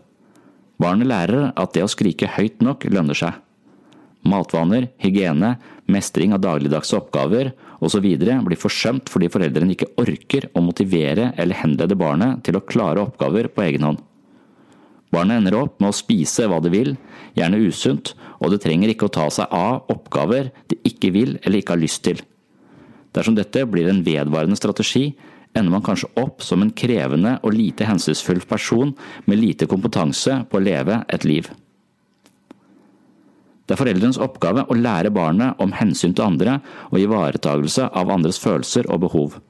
Barnet 0.82 1.08
lærer 1.08 1.52
at 1.56 1.73
det 1.73 1.85
å 1.87 1.88
skrike 1.88 2.28
høyt 2.35 2.61
nok 2.64 2.85
lønner 2.92 3.16
seg. 3.16 3.38
Matvaner, 4.26 4.88
hygiene, 5.00 5.54
mestring 5.88 6.35
av 6.35 6.42
dagligdagse 6.42 6.99
oppgaver 6.99 7.52
osv. 7.85 8.04
blir 8.18 8.58
forsømt 8.58 9.08
fordi 9.12 9.30
foreldrene 9.32 9.76
ikke 9.76 9.92
orker 10.02 10.49
å 10.52 10.64
motivere 10.64 11.30
eller 11.38 11.62
henlede 11.62 11.96
barnet 11.96 12.42
til 12.44 12.58
å 12.58 12.64
klare 12.66 13.06
oppgaver 13.06 13.49
på 13.49 13.64
egen 13.68 13.87
hånd. 13.87 14.02
Barnet 15.16 15.40
ender 15.40 15.56
opp 15.56 15.78
med 15.80 15.90
å 15.94 15.96
spise 15.96 16.44
hva 16.50 16.58
det 16.61 16.75
vil, 16.75 16.92
gjerne 17.38 17.61
usunt, 17.64 18.12
og 18.37 18.52
det 18.52 18.61
trenger 18.64 18.92
ikke 18.92 19.08
å 19.08 19.14
ta 19.16 19.30
seg 19.32 19.52
av 19.54 19.87
oppgaver 19.92 20.50
det 20.68 20.76
ikke 20.85 21.12
vil 21.14 21.38
eller 21.42 21.62
ikke 21.62 21.73
har 21.73 21.80
lyst 21.80 22.02
til. 22.04 22.20
Dersom 23.16 23.37
dette 23.38 23.62
blir 23.64 23.88
en 23.88 24.02
vedvarende 24.04 24.58
strategi, 24.61 25.14
ender 25.56 25.73
man 25.73 25.85
kanskje 25.85 26.11
opp 26.20 26.44
som 26.44 26.61
en 26.61 26.73
krevende 26.76 27.38
og 27.40 27.56
lite 27.56 27.87
hensynsfull 27.88 28.42
person 28.49 28.92
med 29.25 29.40
lite 29.40 29.68
kompetanse 29.70 30.42
på 30.50 30.58
å 30.58 30.66
leve 30.66 31.00
et 31.08 31.25
liv. 31.25 31.49
Det 33.66 33.75
er 33.75 33.80
foreldrenes 33.80 34.20
oppgave 34.23 34.66
å 34.68 34.76
lære 34.78 35.11
barnet 35.11 35.58
om 35.62 35.73
hensyn 35.75 36.12
til 36.14 36.26
andre 36.28 36.61
og 36.92 37.00
ivaretagelse 37.00 37.88
av 37.88 38.12
andres 38.14 38.38
følelser 38.42 38.87
og 38.92 39.06
behov. 39.08 39.40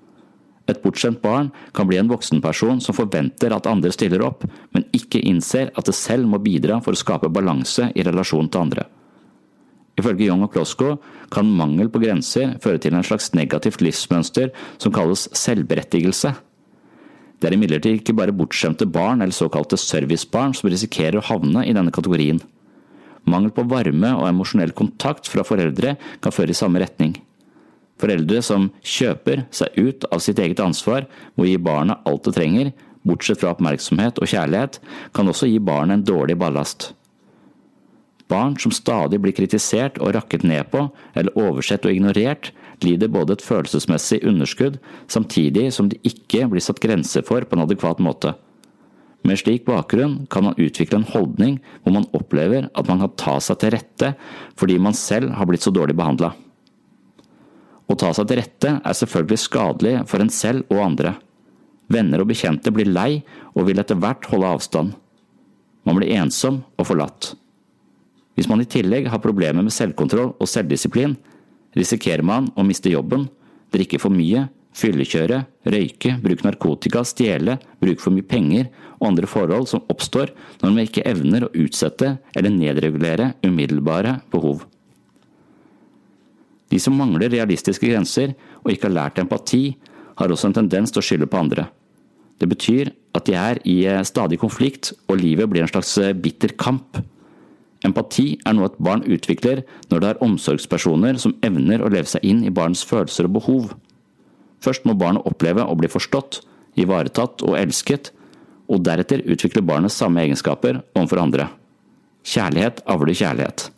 Et 0.66 0.82
bortskjemt 0.82 1.20
barn 1.22 1.52
kan 1.76 1.86
bli 1.86 1.98
en 2.00 2.10
voksenperson 2.10 2.80
som 2.82 2.96
forventer 2.96 3.54
at 3.54 3.68
andre 3.70 3.92
stiller 3.94 4.24
opp, 4.26 4.42
men 4.74 4.86
ikke 4.96 5.22
innser 5.22 5.70
at 5.78 5.86
det 5.86 5.94
selv 5.94 6.26
må 6.30 6.42
bidra 6.42 6.80
for 6.82 6.96
å 6.96 6.98
skape 6.98 7.30
balanse 7.30 7.92
i 7.94 8.06
relasjon 8.06 8.50
til 8.50 8.66
andre. 8.66 8.86
Ifølge 9.96 10.26
Young 10.26 10.42
og 10.44 10.52
Klosko 10.52 10.96
kan 11.32 11.48
mangel 11.56 11.88
på 11.92 12.02
grenser 12.02 12.58
føre 12.62 12.80
til 12.82 12.96
en 12.96 13.06
slags 13.06 13.30
negativt 13.36 13.80
livsmønster 13.84 14.50
som 14.76 14.92
kalles 14.92 15.24
selvberettigelse. 15.32 16.34
Det 17.40 17.48
er 17.48 17.56
imidlertid 17.56 18.00
ikke 18.00 18.16
bare 18.16 18.34
bortskjemte 18.36 18.88
barn 18.88 19.22
eller 19.22 19.36
såkalte 19.36 19.78
servicebarn 19.80 20.54
som 20.56 20.68
risikerer 20.72 21.20
å 21.20 21.26
havne 21.30 21.64
i 21.68 21.74
denne 21.76 21.92
kategorien. 21.94 22.40
Mangel 23.26 23.52
på 23.52 23.64
varme 23.68 24.12
og 24.16 24.28
emosjonell 24.28 24.72
kontakt 24.76 25.28
fra 25.28 25.44
foreldre 25.46 25.96
kan 26.22 26.34
føre 26.34 26.54
i 26.54 26.58
samme 26.58 26.80
retning. 26.82 27.16
Foreldre 28.00 28.42
som 28.44 28.68
kjøper 28.84 29.46
seg 29.54 29.78
ut 29.78 30.04
av 30.12 30.20
sitt 30.24 30.40
eget 30.42 30.60
ansvar 30.60 31.06
må 31.36 31.48
gi 31.48 31.56
barna 31.56 32.00
alt 32.04 32.28
det 32.28 32.36
trenger, 32.36 32.72
bortsett 33.06 33.40
fra 33.40 33.54
oppmerksomhet 33.54 34.20
og 34.20 34.28
kjærlighet, 34.28 34.80
kan 35.16 35.30
også 35.30 35.48
gi 35.48 35.58
barnet 35.62 36.00
en 36.00 36.06
dårlig 36.06 36.36
ballast. 36.40 36.90
Barn 38.26 38.56
som 38.58 38.74
stadig 38.74 39.20
blir 39.22 39.34
kritisert 39.36 40.00
og 40.02 40.16
rakket 40.16 40.42
ned 40.42 40.66
på, 40.72 40.88
eller 41.14 41.36
oversett 41.38 41.86
og 41.86 41.94
ignorert, 41.94 42.50
lider 42.82 43.08
både 43.08 43.36
et 43.36 43.44
følelsesmessig 43.44 44.18
underskudd, 44.26 44.80
samtidig 45.08 45.70
som 45.72 45.88
de 45.88 46.00
ikke 46.04 46.48
blir 46.50 46.64
satt 46.64 46.82
grenser 46.82 47.24
for 47.24 47.46
på 47.46 47.56
en 47.56 47.64
adekvat 47.64 48.02
måte. 48.02 48.34
Med 49.26 49.40
slik 49.40 49.64
bakgrunn 49.66 50.26
kan 50.30 50.44
man 50.46 50.58
utvikle 50.60 51.00
en 51.00 51.08
holdning 51.08 51.56
hvor 51.82 51.94
man 51.96 52.06
opplever 52.14 52.68
at 52.74 52.90
man 52.90 53.00
kan 53.02 53.14
ta 53.18 53.38
seg 53.42 53.58
til 53.62 53.72
rette 53.74 54.12
fordi 54.58 54.76
man 54.82 54.94
selv 54.94 55.32
har 55.38 55.48
blitt 55.48 55.64
så 55.64 55.72
dårlig 55.74 55.96
behandla. 55.98 56.34
Å 57.86 57.94
ta 57.94 58.10
seg 58.16 58.26
til 58.26 58.40
rette 58.40 58.72
er 58.82 58.98
selvfølgelig 58.98 59.38
skadelig 59.44 59.94
for 60.10 60.22
en 60.22 60.32
selv 60.32 60.66
og 60.74 60.82
andre. 60.82 61.14
Venner 61.92 62.22
og 62.22 62.30
bekjente 62.32 62.72
blir 62.74 62.90
lei 62.90 63.22
og 63.54 63.68
vil 63.68 63.78
etter 63.78 63.98
hvert 64.02 64.26
holde 64.32 64.50
avstand. 64.56 64.94
Man 65.86 66.00
blir 66.00 66.16
ensom 66.18 66.64
og 66.74 66.88
forlatt. 66.88 67.34
Hvis 68.36 68.50
man 68.50 68.60
i 68.60 68.68
tillegg 68.68 69.06
har 69.08 69.22
problemer 69.22 69.64
med 69.64 69.72
selvkontroll 69.72 70.34
og 70.34 70.50
selvdisiplin, 70.50 71.14
risikerer 71.78 72.26
man 72.26 72.50
å 72.58 72.66
miste 72.66 72.90
jobben, 72.90 73.28
drikke 73.72 74.00
for 74.02 74.12
mye, 74.12 74.48
fyllekjøre, 74.76 75.40
røyke, 75.72 76.16
bruke 76.20 76.44
narkotika, 76.44 77.04
stjele, 77.06 77.56
bruke 77.80 78.02
for 78.02 78.12
mye 78.12 78.26
penger 78.28 78.68
og 78.98 79.10
andre 79.12 79.30
forhold 79.30 79.70
som 79.70 79.84
oppstår 79.92 80.34
når 80.60 80.72
man 80.72 80.84
ikke 80.84 81.06
evner 81.08 81.46
å 81.46 81.52
utsette 81.64 82.16
eller 82.36 82.52
nedregulere 82.52 83.32
umiddelbare 83.46 84.18
behov. 84.32 84.66
De 86.76 86.82
som 86.82 86.96
mangler 87.00 87.32
realistiske 87.32 87.88
grenser 87.88 88.36
og 88.60 88.70
ikke 88.74 88.90
har 88.90 88.96
lært 88.98 89.24
empati, 89.24 89.64
har 90.20 90.32
også 90.32 90.50
en 90.50 90.60
tendens 90.60 90.92
til 90.92 91.00
å 91.00 91.08
skylde 91.08 91.28
på 91.32 91.40
andre. 91.40 91.66
Det 92.36 92.48
betyr 92.52 92.92
at 93.16 93.24
de 93.24 93.36
er 93.40 93.64
i 93.64 93.80
stadig 94.04 94.36
konflikt, 94.42 94.92
og 95.08 95.22
livet 95.22 95.48
blir 95.48 95.64
en 95.64 95.72
slags 95.72 95.96
bitter 96.20 96.52
kamp 96.60 97.00
Empati 97.84 98.38
er 98.46 98.56
noe 98.56 98.70
et 98.70 98.78
barn 98.82 99.04
utvikler 99.04 99.62
når 99.90 100.02
det 100.02 100.08
er 100.08 100.22
omsorgspersoner 100.24 101.20
som 101.22 101.36
evner 101.46 101.84
å 101.84 101.90
leve 101.92 102.08
seg 102.10 102.24
inn 102.26 102.42
i 102.46 102.52
barns 102.54 102.82
følelser 102.86 103.28
og 103.28 103.36
behov. 103.36 103.74
Først 104.64 104.86
må 104.88 104.96
barnet 104.98 105.26
oppleve 105.28 105.64
å 105.64 105.76
bli 105.78 105.90
forstått, 105.92 106.40
ivaretatt 106.80 107.44
og 107.46 107.58
elsket, 107.60 108.10
og 108.66 108.82
deretter 108.86 109.22
utvikler 109.30 109.64
barnet 109.66 109.94
samme 109.94 110.24
egenskaper 110.24 110.80
overfor 110.96 111.22
andre. 111.22 111.50
Kjærlighet 112.26 112.82
avler 112.90 113.14
kjærlighet. 113.14 113.68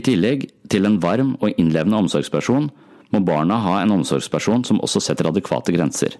I 0.00 0.04
tillegg 0.06 0.46
til 0.72 0.88
en 0.88 0.96
varm 1.02 1.34
og 1.44 1.58
innlevende 1.60 1.98
omsorgsperson 2.00 2.70
må 3.12 3.20
barna 3.26 3.58
ha 3.60 3.80
en 3.82 3.92
omsorgsperson 3.98 4.62
som 4.64 4.80
også 4.80 5.02
setter 5.04 5.28
adekvate 5.28 5.74
grenser. 5.76 6.14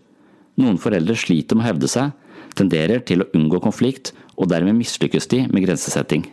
Noen 0.61 0.77
foreldre 0.83 1.17
sliter 1.17 1.57
med 1.57 1.65
å 1.65 1.69
hevde 1.71 1.89
seg, 1.89 2.11
tenderer 2.59 3.01
til 3.07 3.23
å 3.25 3.29
unngå 3.37 3.63
konflikt 3.65 4.13
og 4.37 4.51
dermed 4.53 4.77
mislykkes 4.77 5.31
de 5.33 5.45
med 5.49 5.65
grensesetting. 5.65 6.27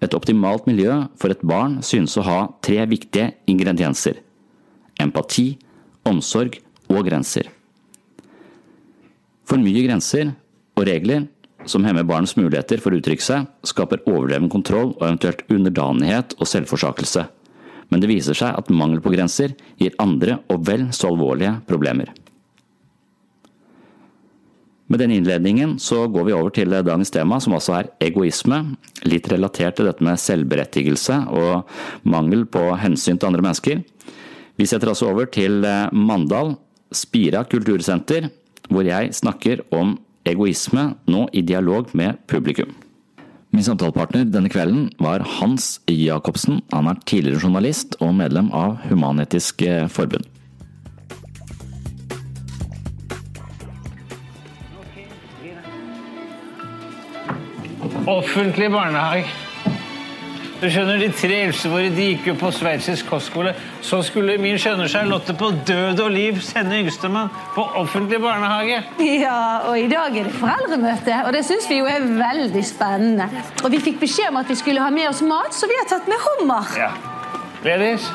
Et 0.00 0.16
optimalt 0.16 0.64
miljø 0.70 1.02
for 1.20 1.34
et 1.34 1.44
barn 1.44 1.80
synes 1.84 2.16
å 2.16 2.24
ha 2.26 2.38
tre 2.64 2.80
viktige 2.88 3.34
ingredienser– 3.50 4.22
empati, 5.02 5.58
omsorg 6.08 6.56
og 6.88 7.04
grenser. 7.06 7.50
For 9.44 9.60
mye 9.60 9.84
grenser 9.84 10.32
og 10.78 10.86
regler 10.88 11.26
som 11.66 11.84
hemmer 11.86 12.06
barns 12.06 12.34
muligheter 12.36 12.80
for 12.82 12.92
å 12.92 12.98
uttrykke 13.00 13.24
seg, 13.24 13.46
skaper 13.66 14.02
overdreven 14.06 14.50
kontroll 14.52 14.92
og 14.96 15.06
eventuelt 15.06 15.44
underdanighet 15.52 16.36
og 16.38 16.48
selvforsakelse. 16.50 17.26
Men 17.92 18.02
det 18.02 18.10
viser 18.10 18.36
seg 18.36 18.56
at 18.56 18.72
mangel 18.72 19.02
på 19.04 19.12
grenser 19.12 19.54
gir 19.80 19.96
andre 20.02 20.40
og 20.52 20.64
vel 20.68 20.88
så 20.96 21.10
alvorlige 21.12 21.58
problemer. 21.68 22.12
Med 24.92 25.00
den 25.00 25.14
innledningen 25.14 25.78
så 25.80 26.04
går 26.12 26.26
vi 26.26 26.34
over 26.36 26.52
til 26.52 26.72
dagens 26.72 27.12
tema, 27.12 27.38
som 27.40 27.54
altså 27.56 27.78
er 27.78 27.90
egoisme. 28.10 28.58
Litt 29.08 29.28
relatert 29.32 29.78
til 29.78 29.88
dette 29.88 30.04
med 30.04 30.20
selvberettigelse 30.20 31.16
og 31.32 31.70
mangel 32.04 32.44
på 32.44 32.66
hensyn 32.76 33.16
til 33.16 33.30
andre 33.30 33.44
mennesker. 33.46 33.80
Vi 34.60 34.68
setter 34.68 34.92
altså 34.92 35.08
over 35.08 35.30
til 35.32 35.64
eh, 35.64 35.88
Mandal, 35.96 36.56
Spira 36.92 37.40
kultursenter, 37.48 38.28
hvor 38.68 38.84
jeg 38.84 39.14
snakker 39.16 39.64
om 39.72 39.94
egoisme, 40.28 40.92
nå 41.06 41.26
i 41.32 41.42
dialog 41.42 41.90
med 41.98 42.20
publikum. 42.30 42.72
Min 43.52 43.64
samtalepartner 43.66 44.24
denne 44.32 44.48
kvelden 44.48 44.86
var 45.02 45.20
Hans 45.38 45.76
Jacobsen. 45.90 46.62
Han 46.72 46.88
er 46.88 47.00
tidligere 47.04 47.42
journalist 47.42 47.98
og 48.00 48.14
medlem 48.16 48.48
av 48.56 48.78
Human-Etisk 48.88 49.66
Forbund. 49.92 50.24
Offentlig 58.08 58.70
barnehage. 58.72 59.51
Du 60.62 60.68
skjønner, 60.70 61.00
De 61.02 61.08
tre 61.10 61.40
eldste 61.42 61.66
våre 61.72 61.88
de 61.90 62.04
gikk 62.12 62.28
jo 62.28 62.32
på 62.38 62.52
sveitsisk 62.54 63.08
kostskole. 63.10 63.50
Så 63.82 63.98
skulle 64.06 64.36
min 64.38 64.54
skjønner 64.62 64.86
Charlotte 64.86 65.34
på 65.34 65.48
død 65.66 65.98
og 66.04 66.12
liv 66.14 66.38
sende 66.46 66.78
yngstemann 66.78 67.32
på 67.56 67.64
offentlig 67.80 68.20
barnehage. 68.22 68.78
Ja, 69.02 69.40
og 69.66 69.74
i 69.80 69.88
dag 69.90 70.14
er 70.20 70.28
det 70.28 70.36
foreldremøte, 70.38 71.18
og 71.26 71.32
det 71.34 71.42
syns 71.48 71.66
vi 71.66 71.80
jo 71.80 71.88
er 71.90 72.06
veldig 72.06 72.62
spennende. 72.68 73.26
Og 73.64 73.74
vi 73.74 73.82
fikk 73.82 73.98
beskjed 74.04 74.30
om 74.30 74.38
at 74.38 74.54
vi 74.54 74.60
skulle 74.62 74.84
ha 74.86 74.92
med 74.94 75.10
oss 75.10 75.24
mat, 75.26 75.50
så 75.50 75.66
vi 75.66 75.80
har 75.80 75.88
tatt 75.90 76.06
med 76.06 76.22
hummer. 76.28 76.70
Ja. 76.78 76.92
Ladies, 77.66 78.06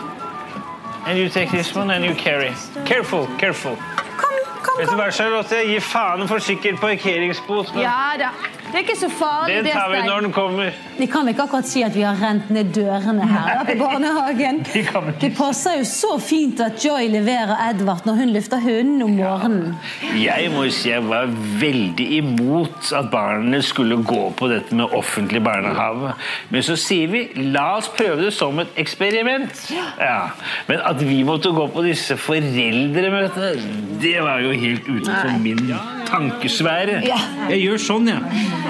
and 1.06 1.20
you 1.20 1.27
take 1.27 1.51
this 1.51 1.75
one 1.75 1.92
and 1.92 2.06
you 2.06 2.16
carry. 2.16 2.54
Careful, 2.86 3.27
careful. 3.39 3.75
Kom, 3.75 4.16
kom, 4.24 4.62
kom. 4.63 4.80
Vet 4.80 4.94
du 4.94 4.96
hva, 4.96 5.12
Charlotte? 5.12 5.66
Gi 5.68 5.82
faen 5.84 6.24
for 6.32 6.39
sikker 6.39 6.80
parkeringsbot. 6.80 7.75
Ja 7.84 8.16
da. 8.24 8.32
Det 8.68 8.76
er 8.76 8.84
ikke 8.84 9.00
så 9.00 9.10
farlig, 9.10 9.64
Det 9.64 9.72
tar 9.72 9.92
vi 9.92 10.02
når 10.04 10.26
den 10.26 10.34
kommer. 10.36 10.72
Vi 10.98 11.06
kan 11.06 11.28
ikke 11.30 11.46
akkurat 11.46 11.68
si 11.70 11.84
at 11.86 11.96
vi 11.96 12.02
har 12.04 12.18
rent 12.20 12.50
ned 12.52 12.74
dørene 12.76 13.28
her 13.30 13.62
da, 13.62 13.64
på 13.68 13.76
barnehagen. 13.80 14.60
Ikke 14.80 15.02
Det 15.22 15.30
passer 15.38 15.78
jo 15.80 15.86
så 15.88 16.18
fint 16.22 16.60
at 16.64 16.82
Joy 16.86 17.08
leverer 17.14 17.54
Edvard 17.70 18.06
når 18.08 18.20
hun 18.22 18.34
lufter 18.36 18.60
hunden 18.64 19.04
om 19.06 19.14
morgenen. 19.16 19.76
Jeg 20.20 20.52
må 20.54 20.66
si 20.74 20.90
jeg 20.90 21.06
var 21.06 21.30
veldig 21.62 22.08
imot 22.18 22.92
at 22.98 23.12
barna 23.12 23.62
skulle 23.62 24.00
gå 24.04 24.24
på 24.38 24.50
dette 24.52 24.76
med 24.76 24.96
offentlig 24.98 25.44
barnehage. 25.46 26.14
Men 26.50 26.66
så 26.66 26.76
sier 26.80 27.12
vi 27.14 27.24
la 27.54 27.68
oss 27.78 27.92
prøve 27.94 28.20
det 28.26 28.34
som 28.36 28.58
et 28.64 28.74
eksperiment. 28.82 29.64
Ja. 30.02 30.20
Men 30.68 30.84
at 30.84 31.02
vi 31.06 31.22
måtte 31.28 31.54
gå 31.56 31.70
på 31.72 31.86
disse 31.86 32.18
foreldremøtene, 32.20 33.54
det 34.02 34.18
var 34.26 34.42
jo 34.44 34.52
helt 34.58 34.90
utenfor 34.90 35.38
min 35.44 35.64
tankesfære. 36.08 37.02
Jeg 37.06 37.62
gjør 37.62 37.82
sånn, 37.82 38.10
jeg. 38.12 38.46
Jeg 38.58 38.67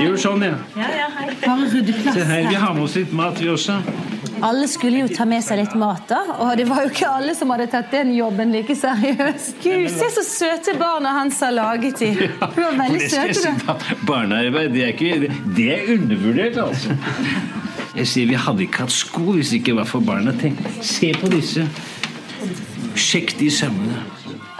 gjør 0.00 0.16
sånn, 0.20 0.44
jeg. 0.46 0.56
Bare 1.42 1.68
rydde 1.72 1.98
Se 2.14 2.24
her, 2.24 2.48
vi 2.48 2.58
har 2.62 2.74
med 2.76 2.86
oss 2.86 2.96
litt 2.98 3.12
mat, 3.16 3.40
vi 3.40 3.50
også. 3.52 3.80
Alle 4.40 4.68
skulle 4.72 5.02
jo 5.02 5.08
ta 5.12 5.26
med 5.28 5.42
seg 5.44 5.58
litt 5.60 5.74
mat, 5.78 6.06
da. 6.08 6.20
Og 6.40 6.52
det 6.56 6.64
var 6.68 6.84
jo 6.86 6.90
ikke 6.92 7.08
alle 7.08 7.34
som 7.36 7.50
hadde 7.52 7.66
tatt 7.72 7.90
den 7.92 8.14
jobben 8.16 8.54
like 8.54 8.76
seriøst. 8.78 9.58
Gud, 9.60 9.88
se 9.92 10.08
så 10.14 10.24
søte 10.24 10.76
barna 10.80 11.12
hans 11.18 11.40
har 11.44 11.52
laget 11.56 12.00
de. 12.00 12.10
De 12.16 12.30
var 12.40 12.78
veldig 12.78 13.10
søte, 13.12 13.54
da. 13.66 13.76
Barnearbeid 14.08 14.72
det 14.76 14.86
er, 14.86 14.94
ikke, 14.94 15.32
det 15.56 15.68
er 15.74 15.92
undervurdert, 15.96 16.60
altså. 16.64 16.96
Jeg 17.90 18.06
sier 18.06 18.28
Vi 18.30 18.38
hadde 18.38 18.64
ikke 18.64 18.84
hatt 18.84 18.94
sko 18.94 19.34
hvis 19.34 19.50
det 19.52 19.60
ikke 19.60 19.76
var 19.80 19.88
for 19.90 20.04
barna. 20.04 20.32
Tenk, 20.40 20.62
se 20.80 21.12
på 21.20 21.28
disse. 21.32 21.66
Sjekk 22.96 23.36
de 23.40 23.50
sømmene. 23.52 24.06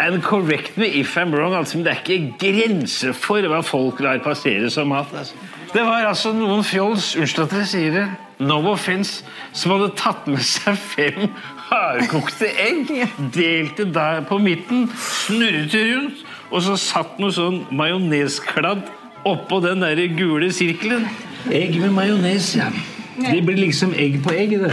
And 0.01 0.23
correct 0.23 0.79
me 0.79 0.87
if 1.01 1.17
I'm 1.19 1.35
wrong, 1.35 1.55
altså, 1.55 1.77
men 1.79 1.87
det 1.87 1.93
er 1.93 1.99
ikke 2.01 2.35
grenser 2.41 3.13
for 3.13 3.45
hva 3.53 3.61
folk 3.61 4.01
lar 4.01 4.23
passere 4.25 4.71
som 4.73 4.89
mat. 4.89 5.13
Altså. 5.13 5.37
Det 5.75 5.83
var 5.85 6.07
altså 6.09 6.33
noen 6.33 6.65
fjols, 6.65 7.13
unnskyld 7.21 7.45
at 7.45 7.57
jeg 7.61 7.69
sier 7.75 7.97
det, 7.99 8.07
no 8.41 8.57
offense, 8.73 9.27
som 9.53 9.75
hadde 9.77 9.91
tatt 10.01 10.25
med 10.31 10.41
seg 10.47 10.79
fem 10.81 11.29
hardkokte 11.69 12.49
egg, 12.65 12.89
delte 13.35 13.87
der 13.93 14.25
på 14.27 14.41
midten, 14.41 14.89
snurret 14.97 15.77
rundt, 15.77 16.25
og 16.51 16.65
så 16.67 16.79
satt 16.81 17.21
noe 17.21 17.35
sånn 17.37 17.61
majoneskladd 17.71 18.89
oppå 19.29 19.61
den 19.63 19.85
der 19.85 20.01
gule 20.17 20.49
sirkelen. 20.55 21.05
Egg 21.53 21.77
med 21.83 21.93
majones, 21.95 22.55
ja. 22.57 22.73
Det 23.21 23.43
blir 23.45 23.67
liksom 23.69 23.93
egg 24.01 24.23
på 24.25 24.33
egg, 24.33 24.57
det. 24.65 24.73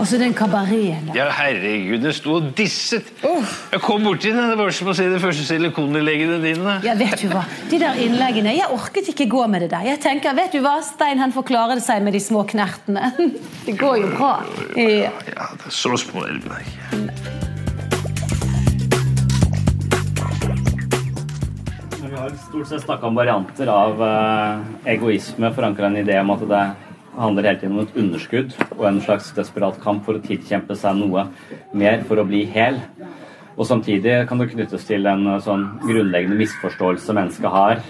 Og 0.00 0.06
så 0.08 0.16
den 0.16 0.32
kabareten. 0.32 1.10
Ja, 1.12 1.26
herregud, 1.36 2.00
det 2.00 2.14
sto 2.16 2.38
og 2.38 2.46
disset. 2.56 3.10
Jeg 3.20 3.80
kom 3.84 4.06
borti 4.06 4.30
den. 4.32 4.48
Det 4.48 4.56
var 4.56 4.72
som 4.72 4.88
å 4.88 4.94
se 4.96 5.04
de 5.12 5.18
første 5.20 5.44
silikoninnleggene 5.44 6.38
dine. 6.40 6.78
Ja, 6.86 6.94
vet 6.96 7.20
du 7.20 7.28
hva? 7.28 7.42
De 7.68 7.80
der 7.82 8.00
innleggene, 8.00 8.54
Jeg 8.56 8.72
orket 8.72 9.12
ikke 9.12 9.28
gå 9.28 9.44
med 9.52 9.66
det 9.66 9.70
der. 9.74 9.84
Jeg 9.90 10.00
tenker, 10.00 10.32
vet 10.38 10.56
du 10.56 10.62
hva, 10.64 10.78
Stein 10.86 11.20
han 11.20 11.36
forklarer 11.36 11.76
det 11.76 11.84
seg 11.84 12.00
med 12.06 12.16
de 12.16 12.22
små 12.24 12.46
knertene. 12.48 13.12
Det 13.66 13.76
går 13.76 14.00
jo 14.00 14.08
bra. 14.16 14.32
Ja. 14.72 15.12
Ja, 15.28 15.50
det 15.52 15.68
er 15.68 15.74
så 15.74 15.92
små 16.00 16.24
elvene. 16.24 16.64
Vi 22.00 22.16
har 22.16 22.32
stort 22.48 22.68
sett 22.72 22.86
snakka 22.88 23.06
om 23.06 23.20
varianter 23.20 23.68
av 23.68 24.00
eh, 24.02 24.94
egoisme 24.96 25.52
forankra 25.54 25.90
i 25.90 25.92
en 25.92 26.00
idé 26.00 26.16
om 26.24 26.32
at 26.32 26.48
det 26.48 26.62
handler 27.16 27.48
hele 27.48 27.60
tiden 27.60 27.78
om 27.78 27.84
et 27.84 27.96
underskudd 27.98 28.54
og 28.76 28.84
en 28.88 29.00
slags 29.04 29.30
desperat 29.36 29.80
kamp 29.82 30.04
for 30.06 30.18
å 30.18 30.24
tilkjempe 30.24 30.76
seg 30.78 30.98
noe 31.00 31.26
mer 31.72 32.04
for 32.08 32.20
å 32.20 32.26
bli 32.28 32.44
hel. 32.50 32.80
Og 33.56 33.66
samtidig 33.68 34.22
kan 34.28 34.40
det 34.40 34.50
knyttes 34.54 34.86
til 34.88 35.08
en 35.10 35.26
eh, 35.34 35.40
sånn 35.44 35.66
grunnleggende 35.82 36.38
misforståelse 36.38 37.16
mennesket 37.16 37.52
har 37.52 37.82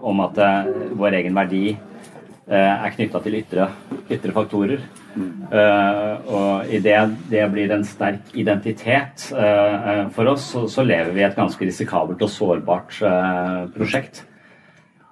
om 0.00 0.22
at 0.24 0.38
eh, 0.42 0.70
vår 0.98 1.20
egen 1.20 1.36
verdi 1.36 1.64
eh, 1.70 2.56
er 2.56 2.94
knytta 2.96 3.22
til 3.22 3.38
ytre, 3.42 3.68
ytre 4.10 4.34
faktorer. 4.36 4.86
Uh, 5.16 6.16
og 6.28 6.72
idet 6.76 7.06
det 7.30 7.44
blir 7.48 7.70
en 7.72 7.84
sterk 7.88 8.34
identitet 8.36 9.30
uh, 9.32 10.10
for 10.12 10.28
oss, 10.28 10.50
så, 10.52 10.66
så 10.68 10.84
lever 10.84 11.14
vi 11.14 11.22
i 11.22 11.24
et 11.24 11.38
ganske 11.38 11.64
risikabelt 11.64 12.20
og 12.20 12.32
sårbart 12.32 12.98
uh, 13.00 13.62
prosjekt. 13.72 14.26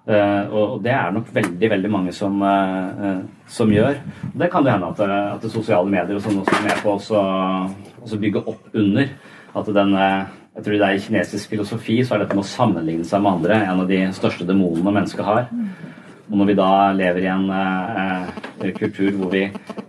Eh, 0.04 0.52
og 0.52 0.82
det 0.84 0.92
er 0.92 1.12
nok 1.16 1.30
veldig 1.32 1.68
veldig 1.72 1.90
mange 1.90 2.12
som, 2.12 2.42
eh, 2.42 3.04
eh, 3.08 3.20
som 3.48 3.70
gjør. 3.72 3.96
Og 4.34 4.38
det 4.42 4.50
kan 4.52 4.64
det 4.64 4.72
hende 4.72 4.90
at, 4.92 5.00
at 5.00 5.42
det 5.42 5.52
sosiale 5.52 5.88
medier 5.88 6.18
og 6.18 6.22
sånn 6.22 6.42
også 6.42 6.58
er 6.58 6.66
med 6.68 6.82
på 6.82 6.96
også 8.04 8.20
bygge 8.20 8.44
opp 8.44 8.74
under. 8.74 9.08
At 9.54 9.70
den, 9.70 9.94
jeg 9.94 10.64
tror 10.64 10.74
det 10.74 10.82
er 10.82 10.96
I 10.96 11.02
kinesisk 11.02 11.50
filosofi 11.54 12.00
så 12.04 12.14
er 12.14 12.24
dette 12.24 12.34
med 12.36 12.44
å 12.44 12.50
sammenligne 12.50 13.06
seg 13.06 13.22
med 13.22 13.38
andre 13.38 13.60
en 13.62 13.80
av 13.84 13.88
de 13.88 14.00
største 14.12 14.46
demonene 14.46 14.92
mennesket 14.92 15.24
har. 15.24 15.46
Og 16.30 16.38
når 16.40 16.48
vi 16.48 16.56
da 16.56 16.70
lever 16.96 17.24
i 17.24 17.30
en 17.32 17.50
eh, 17.52 18.70
kultur 18.78 19.12
hvor 19.18 19.32
vi 19.32 19.44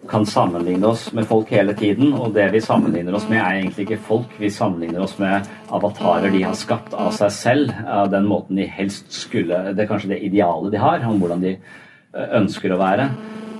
kan 0.09 0.25
sammenligne 0.25 0.87
oss 0.87 1.07
med 1.13 1.27
folk 1.27 1.49
hele 1.53 1.73
tiden, 1.77 2.13
og 2.13 2.33
det 2.35 2.47
vi 2.53 2.61
sammenligner 2.63 3.15
oss 3.17 3.27
med, 3.29 3.39
er 3.41 3.59
egentlig 3.59 3.85
ikke 3.87 4.03
folk, 4.07 4.35
vi 4.39 4.51
sammenligner 4.53 5.03
oss 5.05 5.17
med 5.21 5.47
avatarer 5.73 6.33
de 6.33 6.43
har 6.45 6.57
skapt 6.57 6.93
av 6.93 7.13
seg 7.15 7.33
selv, 7.33 7.73
av 7.87 8.11
den 8.13 8.27
måten 8.29 8.59
de 8.59 8.67
helst 8.69 9.09
skulle 9.13 9.73
Det 9.73 9.83
er 9.83 9.89
kanskje 9.89 10.13
det 10.13 10.21
idealet 10.27 10.75
de 10.75 10.81
har, 10.81 11.05
om 11.07 11.19
hvordan 11.21 11.43
de 11.43 11.55
eh, 11.55 12.27
ønsker 12.41 12.73
å 12.73 12.81
være. 12.81 13.09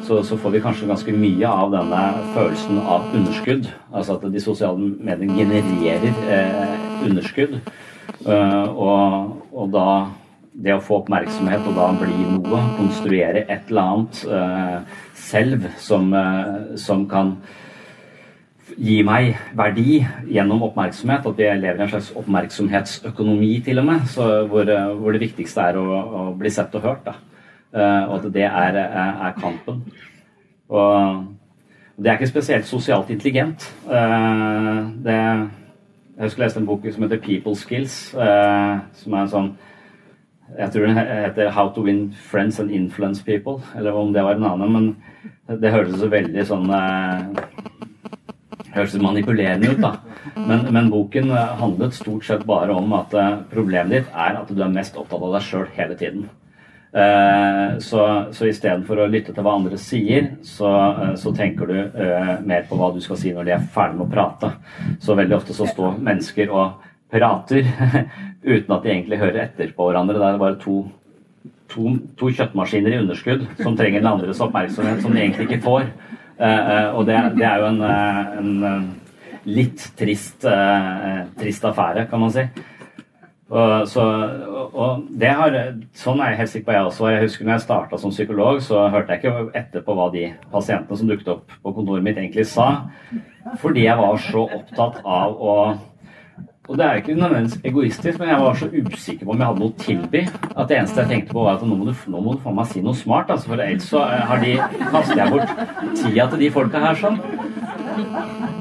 Så, 0.06 0.20
så 0.22 0.38
får 0.38 0.54
vi 0.54 0.62
kanskje 0.62 0.90
ganske 0.90 1.14
mye 1.18 1.50
av 1.50 1.72
denne 1.74 2.02
følelsen 2.36 2.78
av 2.84 3.08
underskudd. 3.16 3.72
Altså 3.90 4.20
at 4.20 4.28
de 4.30 4.44
sosiale 4.44 4.92
mediene 5.02 5.40
genererer 5.40 6.20
eh, 6.30 6.76
underskudd. 7.08 7.58
Eh, 8.26 8.68
og, 8.70 9.34
og 9.50 9.74
da 9.74 9.88
det 10.56 10.72
å 10.76 10.82
få 10.84 11.02
oppmerksomhet 11.02 11.68
og 11.68 11.76
da 11.76 11.89
bli 12.00 12.15
noe, 12.30 12.62
konstruere 12.78 13.44
et 13.44 13.70
eller 13.70 13.91
annet 13.91 14.22
uh, 14.30 14.98
selv 15.20 15.68
som, 15.82 16.08
uh, 16.15 16.76
som 16.80 17.04
kan 17.12 17.36
gi 18.76 19.02
meg 19.06 19.36
verdi 19.56 20.00
gjennom 20.32 20.63
oppmerksomhet. 20.70 21.28
At 21.28 21.41
vi 21.41 21.50
lever 21.60 21.82
i 21.82 21.86
en 21.86 21.91
slags 21.91 22.13
oppmerksomhetsøkonomi 22.22 23.52
til 23.68 23.84
og 23.84 23.89
med, 23.91 24.08
hvor, 24.52 24.72
uh, 24.72 24.96
hvor 25.00 25.15
det 25.15 25.26
viktigste 25.28 25.70
er 25.72 25.80
å, 25.82 25.86
å 25.86 26.26
bli 26.39 26.54
sett 26.54 26.76
og 26.80 26.88
hørt. 26.88 27.15
Og 27.76 28.12
at 28.15 28.26
det 28.32 28.46
er, 28.48 28.78
er, 28.80 29.18
er 29.28 29.34
kampen. 29.36 29.82
Og 30.72 31.98
det 32.00 32.08
er 32.08 32.15
ikke 32.15 32.30
spesielt 32.30 32.70
sosialt 32.70 33.10
intelligent. 33.12 33.65
Det, 35.04 35.18
jeg 35.18 36.24
husker 36.24 36.46
jeg 36.46 36.46
leste 36.46 36.62
en 36.62 36.70
bok 36.70 36.88
som 36.88 37.04
heter 37.04 37.20
People 37.26 37.52
Skills, 37.60 37.98
som 38.15 39.18
er 39.18 39.26
en 39.26 39.34
sånn 39.34 39.50
jeg 40.54 40.72
tror 40.72 40.86
den 40.86 40.98
heter 40.98 41.50
'How 41.50 41.70
to 41.74 41.82
win 41.82 42.14
friends 42.30 42.60
and 42.60 42.72
influence 42.72 43.24
people', 43.24 43.62
eller 43.76 43.94
om 43.94 44.14
det 44.14 44.24
var 44.24 44.36
en 44.36 44.44
annen. 44.44 44.74
Men 44.74 44.96
det 45.62 45.72
hørtes 45.74 46.00
så 46.02 46.10
veldig 46.10 46.46
sånn 46.46 46.72
eh, 46.74 47.52
Høres 48.76 48.96
manipulerende 49.00 49.70
ut, 49.72 49.78
da. 49.80 49.94
Men, 50.36 50.66
men 50.74 50.90
boken 50.92 51.30
eh, 51.32 51.52
handlet 51.62 51.96
stort 51.96 52.26
sett 52.28 52.46
bare 52.48 52.74
om 52.76 52.94
at 52.98 53.14
eh, 53.14 53.38
problemet 53.52 53.94
ditt 53.94 54.10
er 54.12 54.40
at 54.42 54.50
du 54.50 54.62
er 54.62 54.74
mest 54.74 54.98
opptatt 55.00 55.22
av 55.22 55.38
deg 55.38 55.46
sjøl 55.46 55.70
hele 55.78 56.00
tiden. 56.00 56.26
Så, 57.84 58.02
så 58.32 58.46
istedenfor 58.48 59.02
å 59.04 59.06
lytte 59.12 59.34
til 59.36 59.44
hva 59.44 59.58
andre 59.58 59.76
sier, 59.76 60.30
så, 60.48 60.70
så 61.20 61.34
tenker 61.36 61.68
du 61.68 61.74
uh, 61.76 62.38
mer 62.40 62.64
på 62.70 62.78
hva 62.80 62.88
du 62.96 63.02
skal 63.04 63.20
si 63.20 63.34
når 63.36 63.50
de 63.50 63.52
er 63.52 63.66
ferdig 63.74 63.98
med 63.98 64.06
å 64.06 64.14
prate. 64.14 64.54
Så 65.04 65.18
veldig 65.20 65.36
ofte 65.36 65.52
så 65.58 65.68
står 65.68 65.98
mennesker 66.00 66.54
og 66.56 66.86
prater 67.12 67.68
uten 68.46 68.76
at 68.76 68.86
de 68.86 68.94
egentlig 68.94 69.20
hører 69.22 69.42
etter 69.48 69.74
på 69.76 69.90
hverandre. 69.90 70.20
Det 70.20 70.28
er 70.28 70.42
bare 70.42 70.60
to, 70.62 70.76
to, 71.74 71.96
to 72.20 72.30
kjøttmaskiner 72.30 72.94
i 72.94 73.02
underskudd 73.04 73.48
som 73.62 73.78
trenger 73.78 74.04
den 74.04 74.12
andres 74.12 74.42
oppmerksomhet, 74.46 75.02
som 75.04 75.16
de 75.16 75.24
egentlig 75.24 75.50
ikke 75.50 75.66
får. 75.66 75.90
Eh, 76.36 76.62
eh, 76.76 76.88
og 76.96 77.06
det, 77.08 77.18
det 77.40 77.48
er 77.48 77.64
jo 77.64 77.72
en, 77.72 77.82
eh, 77.88 78.38
en 78.40 78.94
litt 79.46 79.84
trist, 79.98 80.48
trist 81.38 81.68
affære, 81.70 82.08
kan 82.10 82.24
man 82.24 82.34
si. 82.34 82.48
Og, 83.46 83.84
så, 83.86 84.04
og 84.74 85.04
det 85.22 85.30
har, 85.38 85.56
sånn 85.94 86.18
er 86.24 86.32
jeg 86.32 86.40
helt 86.40 86.52
sikker 86.52 86.66
på 86.66 86.74
jeg 86.74 86.88
også. 86.88 87.10
Jeg 87.14 87.26
husker 87.28 87.46
når 87.46 87.54
jeg 87.54 87.64
starta 87.68 88.00
som 88.02 88.14
psykolog, 88.14 88.58
så 88.66 88.88
hørte 88.90 89.14
jeg 89.14 89.22
ikke 89.22 89.44
etter 89.62 89.84
på 89.86 89.94
hva 89.94 90.08
de 90.16 90.32
pasientene 90.50 90.98
som 90.98 91.12
dukket 91.12 91.30
opp 91.36 91.54
på 91.62 91.74
kontoret 91.76 92.08
mitt, 92.08 92.18
egentlig 92.18 92.48
sa. 92.50 92.72
Fordi 93.62 93.86
jeg 93.86 94.02
var 94.02 94.18
så 94.26 94.48
opptatt 94.48 94.98
av 95.06 95.38
å 95.38 95.54
og 96.67 96.78
det 96.78 96.86
er 96.86 96.99
ikke 96.99 97.13
nødvendigvis 97.13 97.60
egoistisk, 97.63 98.19
men 98.19 98.30
jeg 98.30 98.39
var 98.41 98.56
så 98.58 98.67
usikker 98.73 99.25
på 99.25 99.32
om 99.32 99.41
jeg 99.41 99.47
hadde 99.47 99.62
noe 99.62 99.73
å 99.73 99.82
tilby. 99.84 100.21
At 100.56 100.71
det 100.71 100.80
eneste 100.80 101.04
jeg 101.04 101.12
tenkte 101.12 101.36
på, 101.36 101.43
var 101.45 101.60
at 101.60 101.65
nå 101.67 101.78
må 101.78 101.86
du, 101.86 101.93
nå 102.10 102.21
må 102.25 102.34
du 102.34 102.41
faen 102.41 102.58
meg 102.58 102.71
si 102.71 102.82
noe 102.82 102.97
smart, 102.97 103.30
altså, 103.30 103.51
for 103.51 103.62
ellers 103.62 103.89
så 103.91 104.01
eh, 104.01 104.23
har 104.32 104.41
de, 104.41 104.56
kaster 104.82 105.21
jeg 105.21 105.36
bort 105.36 105.54
tida 106.01 106.28
til 106.32 106.41
de 106.41 106.49
folka 106.56 106.82
her 106.82 106.97
sånn. 107.04 107.21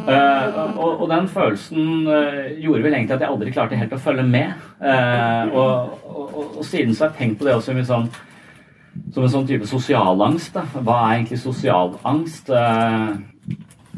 Uh, 0.04 0.76
og, 0.76 1.00
og 1.00 1.08
den 1.10 1.26
følelsen 1.32 2.04
uh, 2.06 2.52
gjorde 2.60 2.84
vel 2.84 2.92
egentlig 2.98 3.16
at 3.16 3.24
jeg 3.24 3.32
aldri 3.32 3.54
klarte 3.56 3.80
helt 3.80 3.96
å 3.96 4.02
følge 4.04 4.28
med. 4.28 4.52
Uh, 4.84 5.48
og, 5.48 5.98
og, 6.04 6.34
og, 6.44 6.62
siden 6.68 6.92
så 6.92 7.06
har 7.06 7.14
jeg 7.14 7.22
tenkt 7.22 7.40
på 7.40 7.48
det 7.48 7.56
også 7.56 7.72
en 7.72 7.88
sånn, 7.88 8.08
som 9.14 9.24
en 9.24 9.32
sånn 9.32 9.48
type 9.48 9.66
sosialangst. 9.70 10.52
Da. 10.54 10.68
Hva 10.76 11.00
er 11.06 11.22
egentlig 11.22 11.40
sosialangst? 11.40 12.52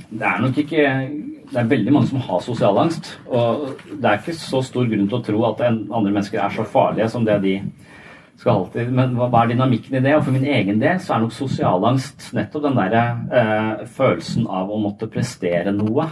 Det 0.07 0.31
er 0.31 0.45
nok 0.47 0.63
ikke 0.63 0.87
det 1.51 1.61
er 1.61 1.71
veldig 1.71 1.93
mange 1.95 2.11
som 2.11 2.23
har 2.27 2.41
sosialangst. 2.45 3.13
Og 3.31 3.83
det 3.93 4.05
er 4.05 4.21
ikke 4.21 4.37
så 4.39 4.63
stor 4.67 4.89
grunn 4.91 5.09
til 5.11 5.19
å 5.19 5.25
tro 5.27 5.45
at 5.51 5.63
andre 5.69 6.11
mennesker 6.11 6.43
er 6.43 6.55
så 6.55 6.67
farlige 6.69 7.11
som 7.13 7.27
det 7.27 7.39
de 7.45 7.57
skal 8.37 8.61
alltid, 8.61 8.91
men 8.93 9.15
hva 9.17 9.31
er 9.41 9.55
dynamikken 9.55 9.97
i 9.97 10.03
det? 10.05 10.13
Og 10.19 10.27
for 10.27 10.37
min 10.37 10.45
egen 10.45 10.81
del 10.83 11.01
så 11.01 11.15
er 11.17 11.25
nok 11.25 11.33
sosialangst 11.33 12.29
nettopp 12.37 12.67
den 12.67 12.77
derre 12.77 13.05
eh, 13.33 13.87
følelsen 13.97 14.45
av 14.45 14.69
å 14.69 14.81
måtte 14.83 15.09
prestere 15.09 15.73
noe. 15.73 16.11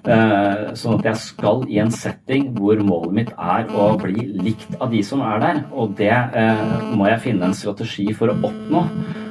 Eh, 0.00 0.70
sånn 0.80 0.96
at 0.96 1.10
jeg 1.10 1.20
skal 1.20 1.66
i 1.68 1.76
en 1.82 1.92
setting 1.92 2.54
hvor 2.56 2.80
målet 2.80 3.16
mitt 3.18 3.32
er 3.36 3.68
å 3.76 3.90
bli 4.00 4.30
likt 4.40 4.78
av 4.80 4.94
de 4.94 5.02
som 5.04 5.20
er 5.26 5.42
der. 5.44 5.62
Og 5.76 5.92
det 6.00 6.14
eh, 6.14 6.62
må 6.96 7.10
jeg 7.10 7.24
finne 7.26 7.50
en 7.50 7.56
strategi 7.56 8.08
for 8.16 8.32
å 8.32 8.38
oppnå. 8.40 8.86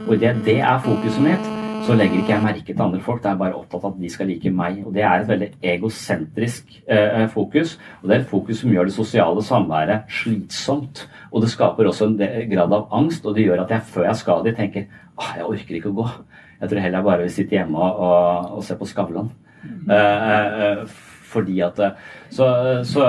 Og 0.05 0.13
idet 0.19 0.37
det 0.45 0.59
er 0.61 0.83
fokuset 0.85 1.25
mitt, 1.25 1.49
så 1.89 1.95
legger 1.97 2.19
ikke 2.21 2.35
jeg 2.35 2.45
merke 2.45 2.73
til 2.73 2.83
andre 2.85 3.01
folk. 3.01 3.23
Det 3.23 3.31
er 3.31 3.39
bare 3.39 3.57
opptatt 3.57 3.81
av 3.81 3.95
at 3.95 4.01
de 4.01 4.09
skal 4.13 4.29
like 4.29 4.51
meg. 4.53 4.83
Og 4.85 4.93
det 4.93 5.01
er 5.01 5.23
et 5.23 5.29
veldig 5.29 5.47
egosentrisk 5.71 6.75
eh, 6.85 7.25
fokus. 7.33 7.79
Og 8.01 8.09
det 8.09 8.15
er 8.15 8.21
et 8.21 8.29
fokus 8.29 8.61
som 8.61 8.73
gjør 8.75 8.89
det 8.89 8.93
sosiale 8.93 9.43
samværet 9.45 10.13
slitsomt. 10.21 11.07
Og 11.31 11.41
det 11.41 11.49
skaper 11.49 11.89
også 11.89 12.11
en 12.11 12.19
grad 12.51 12.77
av 12.77 12.93
angst, 12.93 13.25
og 13.25 13.33
det 13.35 13.47
gjør 13.47 13.63
at 13.65 13.73
jeg 13.73 13.87
før 13.89 14.05
jeg 14.05 14.21
skal 14.21 14.45
dit, 14.45 14.57
tenker 14.57 14.85
ah, 15.17 15.33
jeg 15.39 15.49
orker 15.49 15.79
ikke 15.79 15.89
å 15.89 15.97
gå. 15.97 16.07
Jeg 16.59 16.69
tror 16.69 16.83
heller 16.83 16.99
jeg 16.99 17.07
bare 17.09 17.23
vil 17.23 17.33
sitte 17.33 17.57
hjemme 17.57 17.79
og, 17.79 18.03
og, 18.05 18.51
og 18.59 18.67
se 18.67 18.77
på 18.77 18.87
Skavlan. 18.89 19.33
Eh, 19.89 20.61
eh, 20.69 20.83
fordi 21.29 21.59
at 21.65 21.79
eh, 21.83 21.97
så, 22.31 22.45
så 22.87 23.03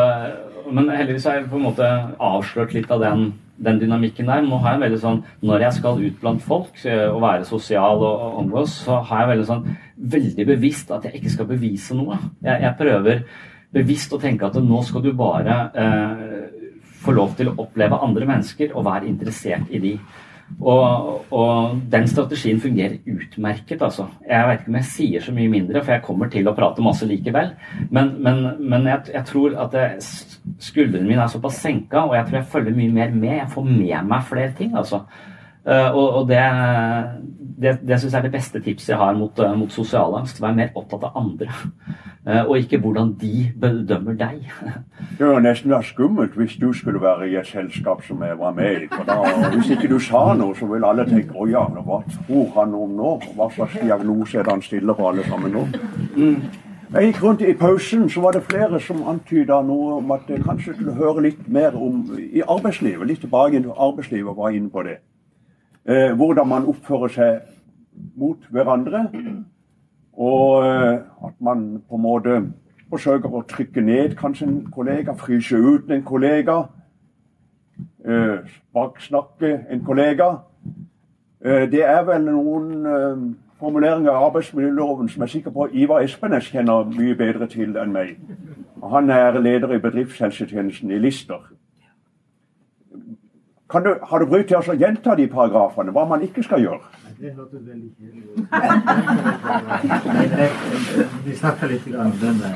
Men 0.70 0.90
heldigvis 0.90 1.24
har 1.26 1.38
jeg 1.38 1.50
på 1.50 1.58
en 1.58 1.64
måte 1.68 1.86
avslørt 2.22 2.74
litt 2.76 2.90
av 2.94 3.00
den, 3.02 3.30
den 3.64 3.80
dynamikken 3.80 4.30
der. 4.30 4.42
Nå 4.46 4.60
har 4.62 4.76
jeg 4.76 4.84
veldig 4.86 5.00
sånn 5.02 5.20
Når 5.46 5.66
jeg 5.66 5.76
skal 5.78 6.00
ut 6.00 6.18
blant 6.22 6.42
folk 6.44 6.80
eh, 6.84 7.06
og 7.08 7.20
være 7.24 7.48
sosial 7.48 8.00
og, 8.00 8.24
omgås, 8.44 8.80
så 8.86 9.00
har 9.10 9.24
jeg 9.24 9.32
veldig 9.34 9.48
sånn 9.50 9.68
veldig 10.16 10.46
bevisst 10.48 10.90
at 10.96 11.04
jeg 11.06 11.20
ikke 11.20 11.34
skal 11.34 11.50
bevise 11.50 11.96
noe. 11.96 12.16
Jeg, 12.40 12.62
jeg 12.64 12.76
prøver 12.78 13.22
bevisst 13.70 14.14
å 14.16 14.20
tenke 14.22 14.48
at 14.48 14.56
nå 14.64 14.80
skal 14.86 15.04
du 15.04 15.12
bare 15.16 15.60
eh, 15.78 16.24
få 17.00 17.14
lov 17.16 17.36
til 17.38 17.52
å 17.52 17.56
oppleve 17.62 18.00
andre 18.00 18.28
mennesker 18.28 18.74
og 18.74 18.88
være 18.88 19.08
interessert 19.10 19.70
i 19.70 19.80
de. 19.82 19.94
Og, 20.58 21.20
og 21.30 21.76
den 21.92 22.08
strategien 22.10 22.58
fungerer 22.60 22.98
utmerket, 23.06 23.82
altså. 23.82 24.08
Jeg 24.26 24.48
vet 24.48 24.60
ikke 24.60 24.72
om 24.72 24.78
jeg 24.80 24.88
sier 24.90 25.24
så 25.24 25.34
mye 25.36 25.52
mindre, 25.52 25.82
for 25.84 25.94
jeg 25.94 26.04
kommer 26.04 26.32
til 26.32 26.48
å 26.50 26.54
prate 26.56 26.84
masse 26.84 27.06
likevel. 27.06 27.52
Men, 27.94 28.16
men, 28.24 28.42
men 28.58 28.88
jeg, 28.90 29.12
jeg 29.14 29.24
tror 29.30 29.54
at 29.62 29.76
det, 29.76 29.86
skuldrene 30.58 31.08
mine 31.08 31.22
er 31.24 31.32
såpass 31.32 31.60
senka, 31.62 32.06
og 32.06 32.14
jeg 32.16 32.26
tror 32.26 32.38
jeg 32.40 32.52
følger 32.52 32.76
mye 32.76 32.92
mer 32.92 33.12
med. 33.14 33.36
Jeg 33.36 33.52
får 33.54 33.68
med 33.68 34.08
meg 34.08 34.24
flere 34.28 34.52
ting, 34.58 34.76
altså. 34.76 35.04
Eh, 35.66 35.90
og, 35.96 36.14
og 36.14 36.28
det, 36.28 36.40
det, 37.62 37.78
det 37.88 37.98
syns 38.00 38.14
jeg 38.14 38.18
er 38.18 38.24
det 38.24 38.32
beste 38.32 38.60
tipset 38.64 38.94
jeg 38.94 38.98
har 38.98 39.12
mot, 39.12 39.38
eh, 39.38 39.56
mot 39.58 39.72
sosialangst. 39.72 40.40
Vær 40.40 40.54
mer 40.56 40.70
opptatt 40.74 41.04
av 41.10 41.18
andre, 41.20 41.50
eh, 42.24 42.40
og 42.40 42.56
ikke 42.58 42.80
hvordan 42.80 43.12
de 43.20 43.50
bedømmer 43.60 44.16
deg. 44.16 44.46
Det 45.18 45.28
var 45.28 45.44
nesten 45.44 45.74
vært 45.74 45.90
skummelt 45.90 46.38
hvis 46.40 46.56
du 46.56 46.70
skulle 46.72 47.02
være 47.02 47.28
i 47.28 47.36
et 47.36 47.46
selskap 47.48 48.00
som 48.06 48.24
jeg 48.24 48.38
var 48.40 48.56
med 48.56 48.86
i. 48.86 48.88
For 48.94 49.04
da, 49.04 49.18
hvis 49.52 49.74
ikke 49.76 49.92
du 49.92 49.98
sa 50.00 50.30
noe, 50.38 50.56
så 50.56 50.70
vil 50.70 50.88
alle 50.88 51.04
tenke 51.08 51.36
å 51.36 51.48
ja, 51.50 51.66
hva 51.68 52.00
tror 52.08 52.48
han 52.56 52.74
om 52.80 52.96
nå? 52.96 53.12
Hva 53.36 53.50
slags 53.52 53.76
diagnose 53.82 54.40
er 54.40 54.48
det 54.48 54.56
han 54.56 54.64
stiller 54.64 54.96
på 54.96 55.12
alle 55.12 55.28
sammen 55.28 55.58
nå? 55.58 55.68
Jeg 56.90 57.06
gikk 57.06 57.22
rundt 57.22 57.42
I 57.46 57.52
pausen 57.54 58.08
så 58.10 58.20
var 58.20 58.32
det 58.34 58.42
flere 58.42 58.80
som 58.82 59.04
antyda 59.06 59.60
noe 59.62 60.00
om 60.00 60.08
at 60.10 60.26
jeg 60.26 60.42
kanskje 60.42 60.72
skulle 60.74 60.94
høre 60.98 61.22
litt 61.22 61.44
mer 61.46 61.76
om 61.78 62.00
i 62.18 62.42
arbeidslivet. 62.42 63.06
Litt 63.06 63.20
tilbake 63.22 63.60
i 63.60 63.74
arbeidslivet 63.76 64.36
var 64.36 64.50
inne 64.50 64.70
på 64.74 64.82
det. 64.82 64.96
Eh, 65.86 66.10
hvordan 66.18 66.48
man 66.50 66.66
oppfører 66.66 67.12
seg 67.14 67.36
mot 68.18 68.42
hverandre. 68.50 69.04
Og 70.18 70.66
eh, 70.66 70.98
at 71.28 71.36
man 71.38 71.62
på 71.88 71.94
en 71.94 72.02
måte 72.02 72.40
forsøker 72.90 73.36
å 73.38 73.44
trykke 73.46 73.84
ned 73.86 74.16
kanskje 74.18 74.48
en 74.48 74.58
kollega, 74.74 75.14
fryse 75.14 75.56
ut 75.56 75.94
en 75.94 76.02
kollega. 76.02 76.56
Eh, 78.02 78.50
baksnakke 78.74 79.52
en 79.70 79.84
kollega. 79.86 80.32
Eh, 81.38 81.70
det 81.70 81.86
er 81.86 82.02
vel 82.10 82.26
noen 82.32 83.38
eh, 83.62 84.08
av 84.08 84.24
arbeidsmiljøloven 84.26 85.08
som 85.08 85.22
jeg 85.22 85.28
er 85.28 85.32
sikker 85.32 85.50
på 85.54 85.68
Ivar 85.72 86.04
Espenes 86.04 86.50
kjenner 86.50 86.84
mye 86.84 87.14
bedre 87.16 87.46
til 87.46 87.76
enn 87.76 87.92
meg. 87.92 88.16
Han 88.82 89.10
er 89.10 89.40
leder 89.40 89.74
i 89.74 89.78
bedriftshelsetjenesten 89.78 90.90
i 90.90 90.98
Lister. 90.98 91.40
Kan 93.70 93.82
du, 93.84 93.94
har 94.02 94.18
du 94.18 94.26
bruk 94.26 94.48
til 94.48 94.56
å 94.56 94.74
gjenta 94.74 95.14
de 95.14 95.28
paragrafene, 95.30 95.92
hva 95.94 96.04
man 96.10 96.22
ikke 96.26 96.42
skal 96.42 96.60
gjøre? 96.64 96.82
Det 97.20 97.34
hørtes 97.36 97.62
veldig 97.66 97.90
kjedelig. 98.00 98.24
Vi 101.24 101.36
snakker 101.38 101.68
litt 101.70 101.86
om 101.94 102.12
denne 102.22 102.54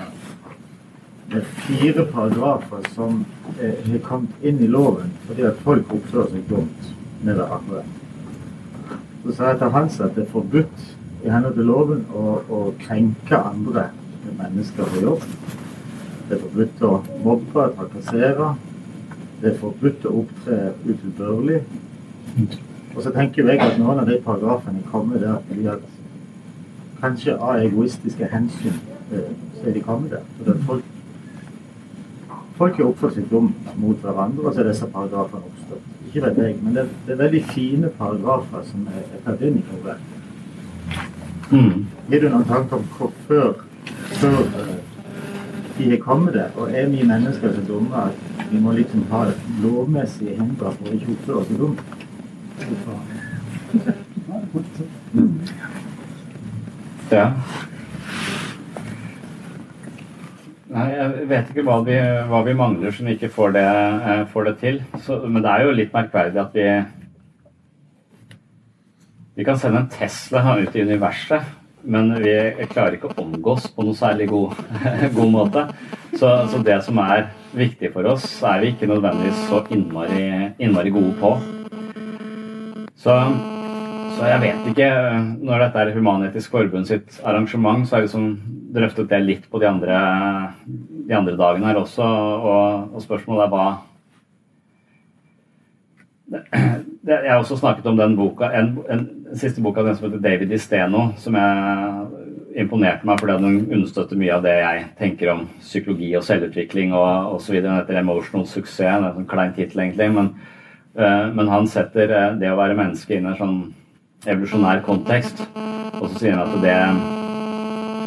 det 1.35 1.41
er 1.41 1.47
fire 1.67 2.05
paragrafer 2.13 2.89
som 2.95 3.25
eh, 3.61 3.91
har 3.91 3.99
kommet 4.05 4.45
inn 4.45 4.61
i 4.63 4.69
loven 4.71 5.13
fordi 5.27 5.47
at 5.49 5.63
folk 5.67 5.95
oppfører 5.97 6.31
seg 6.31 6.45
dumt 6.51 6.91
med 7.25 7.39
det 7.41 7.47
akkurat. 7.57 7.89
Så 9.25 9.35
sa 9.35 9.49
jeg 9.51 9.59
til 9.63 9.73
Hans 9.75 10.01
at 10.05 10.15
det 10.15 10.27
er 10.27 10.31
forbudt 10.31 10.85
i 11.25 11.33
henhold 11.33 11.57
til 11.57 11.69
loven 11.69 12.05
å, 12.13 12.25
å 12.53 12.61
krenke 12.83 13.39
andre 13.39 13.89
mennesker 14.39 14.91
på 14.93 15.03
jobb. 15.05 15.25
Det 16.29 16.37
er 16.37 16.43
forbudt 16.43 16.85
å 16.85 16.93
mobbe, 17.25 17.67
trakassere. 17.79 18.51
Det 19.41 19.51
er 19.51 19.59
forbudt 19.61 20.07
å 20.09 20.15
opptre 20.23 20.59
utilbørlig. 20.85 21.61
Og 22.95 23.03
så 23.03 23.13
tenker 23.15 23.49
jeg 23.49 23.61
at 23.61 23.79
noen 23.81 24.03
av 24.03 24.09
de 24.09 24.19
paragrafene 24.25 24.85
kommer 24.91 25.21
der 25.23 25.41
fordi 25.49 25.69
at 25.73 25.85
kanskje 27.01 27.37
av 27.37 27.61
egoistiske 27.61 28.29
hensyn 28.33 28.77
eh, 29.13 29.31
så 29.59 29.69
er 29.69 29.77
de 29.77 29.83
kommet 29.85 30.15
der. 30.15 30.27
For 30.39 30.53
at 30.53 30.63
folk, 30.69 30.91
folk 32.61 32.79
har 32.81 32.91
oppført 32.91 33.19
seg 33.19 33.29
dumt 33.33 33.75
mot 33.81 34.01
hverandre, 34.05 34.47
og 34.47 34.55
så 34.55 34.63
er 34.63 34.71
disse 34.71 34.89
paragrafene 34.93 35.51
oppstått. 35.51 35.89
Ikke 36.09 36.27
vet 36.29 36.43
jeg, 36.45 36.59
men 36.63 36.77
det, 36.79 36.87
det 37.07 37.17
er 37.17 37.23
veldig 37.25 37.43
fine 37.51 37.93
paragrafer 37.99 38.69
som 38.71 38.87
er, 38.93 39.09
er 39.09 39.25
tatt 39.27 39.45
inn 39.45 39.59
i 39.61 39.67
lovverket. 39.73 40.15
Mm. 41.51 41.87
Gir 42.09 42.21
du 42.21 42.29
noen 42.29 42.47
tanker 42.49 42.77
om 42.81 42.85
før, 43.29 43.53
før 44.21 44.41
eh, 44.45 44.77
de 45.79 45.91
har 45.91 46.01
kommet 46.05 46.35
der? 46.37 46.51
Og 46.57 46.73
er 46.73 46.89
vi 46.93 47.05
mennesker 47.07 47.53
så 47.53 47.63
dumme 47.69 48.07
at 48.07 48.49
vi 48.51 48.61
må 48.63 48.73
liksom 48.77 49.05
ha 49.11 49.27
lovmessige 49.63 50.39
hindre 50.39 50.73
for 50.79 50.89
å 50.89 50.97
ikke 50.97 51.13
oppføre 51.15 51.39
oss 51.43 51.49
så 51.49 51.55
dumt? 51.61 51.81
Ja. 57.13 57.29
Nei, 60.75 60.89
jeg 60.91 61.27
vet 61.31 61.51
ikke 61.53 61.63
hva 61.69 61.77
vi, 61.87 61.95
hva 62.31 62.41
vi 62.47 62.55
mangler 62.59 62.95
som 62.95 63.07
ikke 63.11 63.31
får 63.31 63.55
det, 63.55 63.65
eh, 64.11 64.23
får 64.33 64.49
det 64.49 64.55
til. 64.63 64.81
Så, 65.05 65.21
men 65.29 65.45
det 65.45 65.51
er 65.53 65.67
jo 65.67 65.77
litt 65.77 65.93
merkverdig 65.95 66.41
at 66.43 66.57
vi 66.57 66.67
Vi 69.35 69.45
kan 69.45 69.59
sende 69.59 69.81
en 69.83 69.89
Tesla 69.91 70.59
ut 70.61 70.77
i 70.77 70.83
universet, 70.83 71.43
men 71.83 72.13
vi 72.23 72.35
klarer 72.71 72.95
ikke 72.95 73.11
å 73.11 73.17
omgås 73.25 73.67
på 73.75 73.83
noe 73.83 73.99
særlig 73.99 74.29
god, 74.31 74.55
god 75.17 75.33
måte. 75.33 75.65
Så, 76.15 76.31
så 76.53 76.61
det 76.63 76.79
som 76.87 77.01
er 77.03 77.27
viktig 77.55 77.91
for 77.97 78.07
oss, 78.13 78.29
er 78.47 78.63
vi 78.63 78.71
ikke 78.71 78.87
nødvendigvis 78.91 79.41
så 79.49 79.65
innmari, 79.75 80.53
innmari 80.63 80.95
gode 80.95 81.17
på. 81.19 81.35
Så 82.95 83.19
så 84.15 84.29
jeg 84.31 84.43
vet 84.45 84.67
ikke 84.71 84.89
Når 85.43 85.65
dette 85.65 85.81
er 85.81 85.97
Human-Etisk 85.97 86.53
Forbund 86.53 86.87
sitt 86.87 87.17
arrangement, 87.27 87.83
så 87.83 87.97
har 87.97 88.05
vi 88.05 88.07
liksom 88.07 88.29
drøftet 88.75 89.11
det 89.11 89.21
litt 89.25 89.49
på 89.51 89.59
de 89.59 89.67
andre, 89.67 89.97
de 91.09 91.17
andre 91.19 91.35
dagene 91.39 91.67
her 91.67 91.81
også. 91.81 92.07
Og, 92.07 92.95
og 92.95 93.03
spørsmålet 93.03 93.45
er 93.45 93.51
hva 93.51 93.67
det, 96.35 96.43
Jeg 97.09 97.31
har 97.31 97.43
også 97.43 97.59
snakket 97.61 97.87
om 97.91 97.99
den 97.99 98.17
boka, 98.17 98.49
en, 98.55 98.79
en, 98.91 99.05
siste 99.41 99.63
boka, 99.65 99.83
den 99.83 99.97
som 99.97 100.09
heter 100.09 100.23
David 100.23 100.55
Steno, 100.61 101.09
som 101.21 101.37
jeg 101.39 102.25
imponerte 102.65 103.07
meg 103.07 103.21
fordi 103.21 103.37
den 103.43 103.57
understøtter 103.75 104.19
mye 104.19 104.35
av 104.37 104.45
det 104.45 104.55
jeg 104.61 104.83
tenker 104.99 105.33
om 105.33 105.45
psykologi 105.63 106.13
og 106.19 106.25
selvutvikling 106.27 106.95
og 106.95 107.37
osv. 107.39 107.59
Den 107.63 107.79
heter 107.79 107.99
'Emotional 107.99 108.47
Success'. 108.47 108.79
Det 108.79 108.87
er 108.87 109.09
en 109.09 109.17
sånn 109.19 109.31
klein 109.31 109.55
tittel, 109.55 109.81
egentlig. 109.81 110.13
Men, 110.15 110.35
uh, 110.99 111.35
men 111.35 111.49
han 111.49 111.67
setter 111.67 112.11
eh, 112.11 112.39
det 112.39 112.51
å 112.51 112.57
være 112.57 112.79
menneske 112.79 113.17
inn 113.17 113.27
i 113.27 113.33
en 113.33 113.41
sånn 113.41 113.75
evolusjonær 114.27 114.83
kontekst. 114.87 115.43
Og 116.01 116.09
så 116.11 116.19
sier 116.19 116.37
han 116.37 116.49
at 116.49 116.63
det 116.63 116.79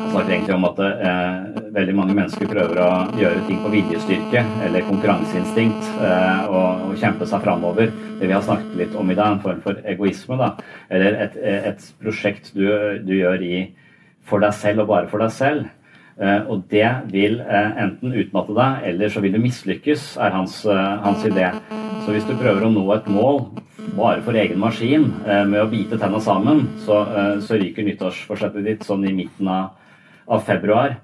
Han 0.07 0.13
snakker 0.13 0.33
egentlig 0.33 0.55
om 0.55 0.65
at 0.65 0.77
uh, 0.79 1.71
veldig 1.75 1.95
mange 1.95 2.13
mennesker 2.15 2.47
prøver 2.47 2.77
å 2.79 2.91
gjøre 3.19 3.41
ting 3.47 3.57
på 3.59 3.71
viljestyrke 3.73 4.43
eller 4.63 4.85
konkurranseinstinkt 4.87 5.83
uh, 5.99 6.47
og, 6.47 6.85
og 6.87 6.93
kjempe 7.01 7.27
seg 7.27 7.43
framover. 7.43 7.91
Det 8.17 8.25
vi 8.25 8.34
har 8.34 8.45
snakket 8.45 8.77
litt 8.80 8.95
om 8.97 9.12
i 9.12 9.17
dag, 9.17 9.36
en 9.36 9.43
form 9.43 9.60
for 9.62 9.82
egoisme. 9.86 10.38
da, 10.39 10.53
Eller 10.89 11.19
et, 11.25 11.36
et 11.38 11.89
prosjekt 12.01 12.53
du, 12.56 12.65
du 13.06 13.13
gjør 13.17 13.43
i 13.45 13.58
for 14.27 14.43
deg 14.43 14.56
selv 14.58 14.84
og 14.84 14.91
bare 14.91 15.12
for 15.12 15.23
deg 15.23 15.34
selv. 15.36 15.67
Eh, 16.17 16.47
og 16.49 16.63
det 16.71 16.88
vil 17.13 17.38
eh, 17.45 17.71
enten 17.84 18.15
utmatte 18.17 18.56
deg, 18.58 18.86
eller 18.89 19.12
så 19.13 19.21
vil 19.21 19.36
du 19.36 19.41
mislykkes, 19.43 20.15
er 20.17 20.34
hans, 20.34 20.63
eh, 20.65 20.93
hans 21.03 21.25
idé. 21.27 21.51
Så 22.06 22.15
hvis 22.15 22.25
du 22.25 22.34
prøver 22.39 22.65
å 22.65 22.71
nå 22.73 22.86
et 22.95 23.10
mål 23.12 23.43
bare 23.97 24.23
for 24.25 24.38
egen 24.38 24.58
maskin 24.60 25.06
med 25.25 25.60
å 25.62 25.67
bite 25.69 25.97
tenna 25.99 26.19
sammen, 26.23 26.65
så, 26.84 26.99
så 27.43 27.56
ryker 27.60 27.86
nyttårsforsettet 27.88 28.65
ditt 28.65 28.84
sånn 28.88 29.06
i 29.08 29.13
midten 29.15 29.47
av, 29.51 29.77
av 30.27 30.43
februar. 30.47 30.97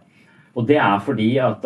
Og 0.53 0.67
det 0.67 0.77
er 0.83 1.03
fordi 1.05 1.29
at 1.41 1.63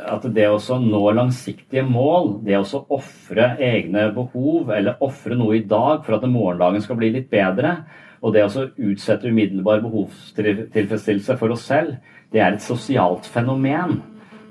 at 0.00 0.24
det 0.34 0.46
å 0.50 0.78
nå 0.80 1.02
langsiktige 1.14 1.84
mål, 1.86 2.40
det 2.46 2.58
å 2.58 2.82
ofre 2.94 3.54
egne 3.62 4.08
behov 4.14 4.72
eller 4.74 5.02
ofre 5.04 5.36
noe 5.38 5.58
i 5.58 5.66
dag 5.68 6.04
for 6.06 6.16
at 6.16 6.26
morgendagen 6.28 6.82
skal 6.82 6.98
bli 7.00 7.12
litt 7.14 7.30
bedre, 7.32 7.76
og 8.24 8.32
det 8.34 8.46
å 8.46 8.66
utsette 8.90 9.28
umiddelbar 9.28 9.82
behovstilfredsstillelse 9.84 11.36
for 11.40 11.54
oss 11.54 11.66
selv, 11.68 11.98
det 12.32 12.40
er 12.40 12.56
et 12.56 12.64
sosialt 12.64 13.28
fenomen. 13.30 14.00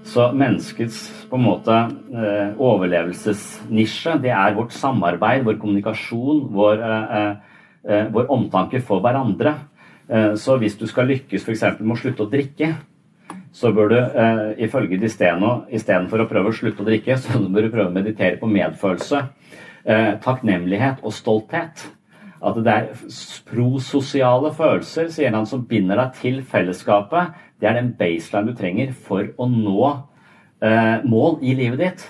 Så 0.04 0.28
menneskets 0.36 1.08
på 1.32 1.40
en 1.40 1.46
måte 1.46 1.74
eh, 1.74 2.56
overlevelsesnisje, 2.60 4.18
det 4.22 4.34
er 4.36 4.56
vårt 4.58 4.76
samarbeid, 4.76 5.46
vår 5.48 5.58
kommunikasjon, 5.62 6.42
vår, 6.54 6.84
eh, 6.84 7.30
eh, 7.88 8.10
vår 8.14 8.28
omtanke 8.36 8.84
for 8.84 9.04
hverandre. 9.04 9.56
Så 10.36 10.58
hvis 10.60 10.76
du 10.76 10.84
skal 10.86 11.08
lykkes 11.08 11.46
f.eks. 11.48 11.62
med 11.80 11.94
å 11.96 11.96
slutte 11.98 12.26
å 12.26 12.30
drikke, 12.30 12.74
så 13.54 13.70
bør 13.74 13.92
du 13.92 13.98
eh, 13.98 14.46
ifølge 14.66 14.98
Disteno 15.02 15.64
istedenfor 15.70 16.24
å 16.24 16.30
prøve 16.30 16.50
å 16.50 16.56
slutte 16.58 16.82
å 16.82 16.88
drikke, 16.88 17.20
så 17.22 17.38
bør 17.38 17.68
du 17.68 17.74
prøve 17.74 17.92
å 17.92 17.96
meditere 17.96 18.40
på 18.42 18.50
medfølelse, 18.50 19.20
eh, 19.86 20.14
takknemlighet 20.24 21.04
og 21.06 21.14
stolthet. 21.14 21.86
At 22.44 22.58
det 22.60 22.74
er 22.74 22.90
prososiale 23.48 24.52
følelser, 24.58 25.08
sier 25.14 25.32
han, 25.32 25.46
som 25.48 25.64
binder 25.70 26.02
deg 26.02 26.18
til 26.18 26.42
fellesskapet. 26.44 27.38
Det 27.62 27.70
er 27.70 27.78
den 27.78 27.94
baseline 28.00 28.50
du 28.50 28.58
trenger 28.58 28.92
for 29.06 29.30
å 29.38 29.48
nå 29.48 29.86
eh, 30.60 31.06
mål 31.08 31.40
i 31.46 31.56
livet 31.62 31.80
ditt. 31.86 32.06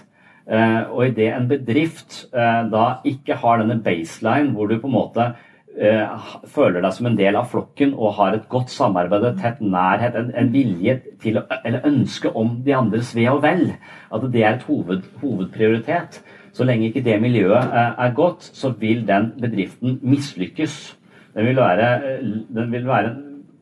Eh, 0.47 0.81
og 0.89 1.11
idet 1.11 1.29
en 1.35 1.45
bedrift 1.51 2.23
eh, 2.33 2.63
da 2.71 2.87
ikke 3.07 3.37
har 3.39 3.61
denne 3.61 3.77
baseline 3.83 4.55
hvor 4.55 4.71
du 4.71 4.79
på 4.79 4.89
en 4.89 4.95
måte 4.95 5.27
føler 5.73 6.83
deg 6.83 6.93
som 6.93 7.07
en 7.09 7.17
del 7.17 7.37
av 7.39 7.49
flokken 7.49 7.95
og 7.97 8.13
har 8.19 8.35
et 8.35 8.45
godt 8.51 8.69
samarbeid, 8.69 9.25
et 9.25 9.41
tett 9.41 9.61
nærhet, 9.61 10.15
en, 10.19 10.29
en, 10.37 10.51
vilje 10.53 10.99
til 11.23 11.39
å, 11.41 11.45
eller 11.63 11.87
ønske 11.89 12.29
om 12.29 12.59
de 12.65 12.75
andres 12.77 13.13
ve 13.17 13.25
og 13.31 13.41
vel. 13.45 13.71
At 14.13 14.27
det 14.33 14.43
er 14.43 14.57
et 14.57 14.65
hoved, 14.69 15.07
hovedprioritet. 15.23 16.21
Så 16.53 16.67
lenge 16.69 16.91
ikke 16.91 17.05
det 17.05 17.17
miljøet 17.23 17.73
eh, 17.73 17.93
er 18.05 18.13
godt, 18.13 18.45
så 18.53 18.69
vil 18.77 19.01
den 19.07 19.31
bedriften 19.41 19.97
mislykkes. 20.05 20.97
Den 21.33 21.49
vil, 21.49 21.57
være, 21.57 21.93
eh, 22.11 22.27
den 22.53 22.69
vil, 22.75 22.85
være, 22.85 23.15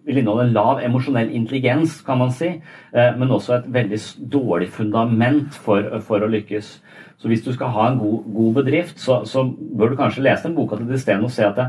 vil 0.06 0.19
inneholde 0.19 0.50
en 0.50 0.56
lav 0.58 0.82
emosjonell 0.84 1.32
intelligens, 1.32 2.02
kan 2.04 2.19
man 2.19 2.34
si, 2.36 2.58
men 2.91 3.32
også 3.32 3.54
et 3.60 3.69
veldig 3.71 4.00
dårlig 4.34 4.67
fundament 4.74 5.56
for, 5.56 6.02
for 6.04 6.26
å 6.26 6.30
lykkes. 6.34 6.74
Så 7.21 7.30
hvis 7.30 7.43
du 7.45 7.54
skal 7.54 7.69
ha 7.76 7.88
en 7.88 8.00
god, 8.02 8.28
god 8.34 8.54
bedrift, 8.54 9.00
så, 9.00 9.21
så, 9.30 9.45
bør 9.78 9.93
du 9.93 10.00
kanskje 10.00 10.24
lese 10.26 10.47
den 10.47 10.58
boka 10.58 10.80
til 10.80 10.89
Disteno 10.89 11.30
og 11.30 11.34
se 11.36 11.45
at 11.45 11.60
det, 11.60 11.67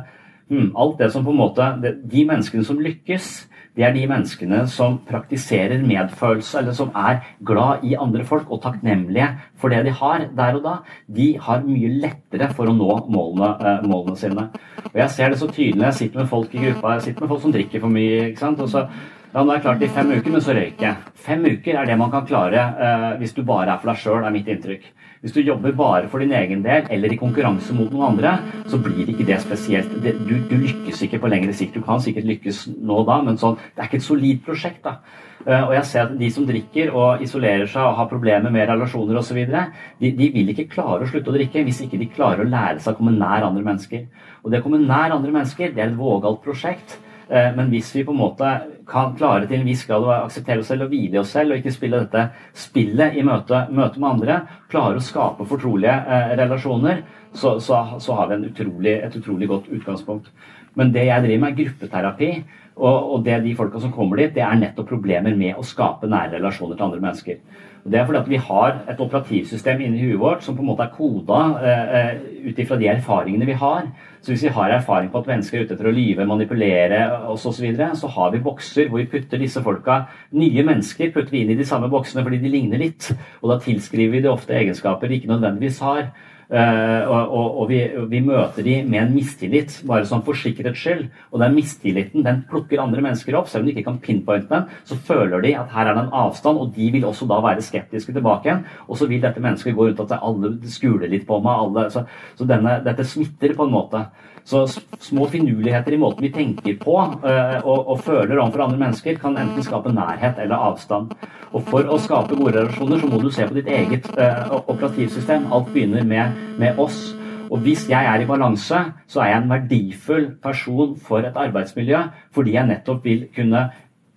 Hmm, 0.53 0.69
alt 0.77 0.99
det 1.01 1.09
som 1.15 1.25
på 1.25 1.33
en 1.33 1.39
måte 1.41 1.65
De 1.81 2.25
menneskene 2.29 2.65
som 2.67 2.81
lykkes, 2.83 3.29
det 3.73 3.87
er 3.87 3.95
de 3.95 4.03
menneskene 4.05 4.67
som 4.69 4.99
praktiserer 5.09 5.81
medfølelse, 5.81 6.59
eller 6.61 6.75
som 6.77 6.91
er 6.93 7.23
glad 7.41 7.87
i 7.89 7.95
andre 7.97 8.25
folk 8.29 8.51
og 8.53 8.61
takknemlige 8.61 9.31
for 9.57 9.73
det 9.73 9.87
de 9.87 9.95
har 9.97 10.27
der 10.37 10.59
og 10.59 10.67
da. 10.67 10.75
De 11.09 11.31
har 11.41 11.65
mye 11.65 11.89
lettere 12.03 12.51
for 12.53 12.69
å 12.69 12.77
nå 12.77 12.99
målene, 13.09 13.49
eh, 13.65 13.89
målene 13.89 14.17
sine. 14.17 14.51
Og 14.93 15.01
Jeg 15.01 15.11
ser 15.11 15.31
det 15.31 15.39
så 15.39 15.49
tydelig. 15.49 15.87
Jeg 15.89 15.95
sitter 15.95 16.21
med 16.21 16.29
folk 16.29 16.55
i 16.55 16.59
gruppa, 16.59 16.93
jeg 16.93 17.03
sitter 17.03 17.21
med 17.21 17.29
folk 17.29 17.43
som 17.43 17.53
drikker 17.53 17.81
for 17.81 17.89
mye. 17.89 18.29
ikke 18.29 18.39
sant? 18.39 18.61
Og 18.61 18.69
så 18.69 18.89
ja, 19.33 19.41
nå 19.41 19.49
er 19.49 19.57
jeg 19.57 19.65
klart 19.65 19.83
i 19.83 19.89
fem 19.89 20.11
uker, 20.13 20.33
men 20.35 20.43
så 20.45 20.53
røyker 20.53 20.85
jeg. 20.85 21.13
Fem 21.25 21.47
uker 21.47 21.79
er 21.81 21.87
det 21.89 21.95
man 21.97 22.11
kan 22.13 22.27
klare 22.29 22.65
uh, 22.77 23.07
hvis 23.21 23.33
du 23.33 23.41
bare 23.49 23.73
er 23.73 23.81
for 23.81 23.89
deg 23.89 24.03
sjøl, 24.03 24.27
er 24.29 24.35
mitt 24.35 24.51
inntrykk. 24.53 24.91
Hvis 25.23 25.33
du 25.33 25.39
jobber 25.41 25.73
bare 25.79 26.09
for 26.11 26.21
din 26.21 26.35
egen 26.35 26.65
del, 26.65 26.85
eller 26.91 27.13
i 27.15 27.17
konkurranse 27.17 27.73
mot 27.73 27.93
noen 27.95 28.09
andre, 28.11 28.33
så 28.69 28.77
blir 28.83 29.09
ikke 29.09 29.25
det 29.29 29.39
spesielt. 29.41 29.93
Det, 30.05 30.17
du, 30.27 30.35
du, 30.51 30.57
lykkes 30.59 31.05
ikke 31.07 31.21
på 31.23 31.31
lengre 31.31 31.55
sikt. 31.57 31.79
Du 31.79 31.87
kan 31.87 32.03
sikkert 32.03 32.27
lykkes 32.27 32.65
nå 32.75 32.97
og 33.05 33.07
da, 33.09 33.21
men 33.25 33.39
sånn, 33.41 33.55
det 33.73 33.85
er 33.85 33.89
ikke 33.89 34.01
et 34.03 34.09
solid 34.09 34.43
prosjekt. 34.45 34.83
da. 34.85 34.99
Uh, 35.47 35.63
og 35.69 35.73
jeg 35.79 35.87
ser 35.89 36.05
at 36.09 36.19
de 36.19 36.29
som 36.35 36.49
drikker 36.49 36.91
og 36.91 37.23
isolerer 37.25 37.71
seg 37.71 37.87
og 37.87 37.97
har 38.03 38.11
problemer 38.11 38.53
med 38.53 38.69
relasjoner 38.69 39.17
osv., 39.23 39.41
de, 39.47 40.11
de 40.19 40.29
vil 40.35 40.53
ikke 40.53 40.69
klare 40.75 41.07
å 41.07 41.09
slutte 41.09 41.33
å 41.33 41.39
drikke 41.39 41.65
hvis 41.65 41.81
ikke 41.87 42.03
de 42.03 42.11
klarer 42.13 42.45
å 42.45 42.51
lære 42.51 42.83
seg 42.83 42.93
å 42.93 43.01
komme 43.01 43.15
nær 43.17 43.47
andre 43.47 43.65
mennesker. 43.65 44.05
Og 44.43 44.53
det 44.53 44.61
å 44.61 44.67
komme 44.67 44.83
nær 44.83 45.17
andre 45.17 45.33
mennesker, 45.33 45.73
det 45.73 45.87
er 45.87 45.95
et 45.95 45.99
vågalt 46.03 46.45
prosjekt. 46.45 46.99
Eh, 47.33 47.55
men 47.57 47.71
hvis 47.73 47.89
vi 47.97 48.05
på 48.05 48.13
en 48.13 48.21
måte 48.21 48.49
kan 48.89 49.15
klare 49.17 49.47
til 49.49 49.61
en 49.61 49.69
viss 49.69 49.87
grad 49.89 50.05
å 50.05 50.13
akseptere 50.19 50.61
oss 50.61 50.69
selv 50.69 50.85
og 50.87 50.93
hvile 50.93 51.23
oss 51.23 51.33
selv, 51.33 51.55
og 51.55 51.63
ikke 51.63 51.73
spille 51.73 52.03
dette 52.03 52.27
spillet 52.65 53.17
i 53.17 53.25
møte, 53.25 53.65
møte 53.73 54.03
med 54.03 54.11
andre, 54.11 54.39
klare 54.73 55.01
å 55.01 55.05
skape 55.05 55.47
fortrolige 55.49 55.95
eh, 55.95 56.35
relasjoner, 56.43 57.01
så, 57.33 57.57
så, 57.65 57.79
så, 58.03 58.19
har 58.19 58.29
vi 58.29 58.43
utrolig, 58.51 58.99
et 59.07 59.17
utrolig 59.17 59.49
godt 59.49 59.71
utgangspunkt. 59.73 60.29
Men 60.77 60.93
det 60.93 61.07
jeg 61.07 61.25
driver 61.25 61.47
med, 61.47 61.55
er 61.55 61.63
gruppeterapi. 61.63 62.33
Og, 62.73 63.09
og 63.15 63.25
det 63.25 63.43
de 63.45 63.53
folka 63.57 63.81
som 63.81 63.93
kommer 63.93 64.21
dit, 64.21 64.33
det 64.37 64.45
er 64.45 64.61
nettopp 64.61 64.89
problemer 64.89 65.35
med 65.37 65.59
å 65.61 65.65
skape 65.65 66.09
nære 66.09 66.39
relasjoner 66.39 66.77
til 66.77 66.87
andre 66.87 67.03
mennesker. 67.05 67.41
Det 67.83 67.99
er 67.99 68.05
fordi 68.07 68.19
at 68.21 68.29
vi 68.31 68.39
har 68.39 68.77
et 68.91 69.01
operativsystem 69.03 69.81
inni 69.83 70.05
huet 70.05 70.21
vårt 70.21 70.45
som 70.47 70.55
på 70.55 70.63
en 70.63 70.69
måte 70.69 70.85
er 70.87 70.93
koda 70.95 71.39
eh, 71.59 71.95
eh 71.99 72.29
ut 72.43 72.59
ifra 72.59 72.77
de 72.79 72.89
erfaringene 72.91 73.47
vi 73.47 73.55
har. 73.59 73.87
Så 74.21 74.33
hvis 74.33 74.43
vi 74.45 74.49
har 74.55 74.71
erfaring 74.71 75.11
på 75.11 75.19
at 75.19 75.27
mennesker 75.27 75.59
er 75.59 75.65
ute 75.65 75.75
etter 75.75 75.87
å 75.87 75.95
lyve, 75.95 76.27
manipulere 76.27 77.01
oss 77.31 77.47
osv., 77.47 77.57
så, 77.57 77.63
videre, 77.63 77.97
så 77.97 78.09
har 78.09 78.31
vi 78.31 78.43
bokser 78.43 78.89
hvor 78.89 78.99
vi 78.99 79.07
putter 79.11 79.39
disse 79.39 79.63
folka 79.63 80.05
Nye 80.33 80.63
mennesker 80.67 81.11
putter 81.15 81.31
vi 81.31 81.43
inn 81.43 81.51
i 81.51 81.59
de 81.59 81.67
samme 81.67 81.91
boksene 81.91 82.23
fordi 82.23 82.39
de 82.43 82.51
ligner 82.51 82.79
litt. 82.79 83.11
Og 83.43 83.51
da 83.51 83.59
tilskriver 83.63 84.17
vi 84.17 84.23
de 84.23 84.31
ofte 84.31 84.55
egenskaper 84.55 85.09
de 85.09 85.19
ikke 85.19 85.31
nødvendigvis 85.31 85.81
har. 85.83 86.13
Uh, 86.53 87.09
og, 87.09 87.31
og, 87.33 87.47
og 87.63 87.69
vi, 87.71 87.79
vi, 88.11 88.19
møter 88.21 88.67
de 88.67 88.75
med 88.85 88.99
en 89.01 89.15
mistillit, 89.15 89.79
bare 89.89 90.05
sånn 90.05 90.25
for 90.27 90.37
sikkerhets 90.37 90.83
skyld. 90.83 91.07
Og 91.33 91.41
den 91.41 91.55
mistilliten 91.57 92.27
den 92.27 92.43
plukker 92.51 92.83
andre 92.83 93.01
mennesker 93.05 93.39
opp. 93.39 93.49
Selv 93.49 93.65
om 93.65 93.71
de 93.71 93.73
ikke 93.73 93.87
kan 93.87 94.01
pinpointe 94.05 94.53
den, 94.53 94.67
så 94.89 94.99
føler 95.09 95.41
de 95.41 95.55
at 95.57 95.73
her 95.73 95.89
er 95.89 95.97
det 95.97 96.03
en 96.05 96.19
avstand, 96.25 96.61
og 96.61 96.75
de 96.77 96.91
vil 96.93 97.07
også 97.09 97.29
da 97.31 97.41
være 97.41 97.65
skeptiske 97.65 98.13
tilbake 98.13 98.51
igjen. 98.51 98.67
Og 98.85 99.01
så 99.01 99.09
vil 99.09 99.25
dette 99.25 99.41
mennesket 99.41 99.79
gå 99.79 99.89
rundt 99.89 100.05
at 100.05 100.19
alle 100.19 100.53
skuler 100.69 101.09
litt 101.09 101.25
på 101.29 101.41
meg. 101.41 101.65
Alle, 101.65 101.87
så, 101.95 102.05
så 102.37 102.49
denne, 102.49 102.83
dette 102.85 103.09
smitter 103.09 103.57
på 103.57 103.65
en 103.65 103.73
måte. 103.73 104.05
Så 104.45 104.65
små 105.03 105.29
finurligheter 105.31 105.95
i 105.95 106.01
måten 106.03 106.25
vi 106.27 106.33
tenker 106.35 106.77
på 106.81 106.97
uh, 106.99 107.59
og, 107.63 107.79
og, 107.79 108.01
føler 108.03 108.39
overfor 108.39 108.65
andre 108.67 108.81
mennesker, 108.81 109.19
kan 109.23 109.39
enten 109.39 109.63
skape 109.63 109.93
nærhet 109.95 110.41
eller 110.43 110.67
avstand. 110.71 111.15
Og 111.53 111.63
for 111.69 111.87
å 111.87 111.99
skape 112.03 112.39
gode 112.39 112.57
relasjoner, 112.57 112.99
så 112.99 113.11
må 113.11 113.21
du 113.23 113.31
se 113.31 113.47
på 113.47 113.59
ditt 113.61 113.71
eget 113.71 114.09
uh, 114.17 114.59
operativsystem. 114.65 115.47
Alt 115.53 115.71
begynner 115.75 116.07
med, 116.09 116.41
med 116.59 116.81
oss. 116.83 117.13
Og 117.53 117.61
hvis 117.67 117.85
jeg 117.91 118.09
er 118.09 118.23
i 118.23 118.27
balanse, 118.27 118.79
så 119.07 119.23
er 119.23 119.35
jeg 119.35 119.43
en 119.43 119.51
verdifull 119.51 120.29
person 120.43 120.97
for 120.97 121.25
et 121.29 121.37
arbeidsmiljø, 121.37 122.07
fordi 122.33 122.57
jeg 122.57 122.71
nettopp 122.71 123.05
vil 123.05 123.27
kunne 123.37 123.67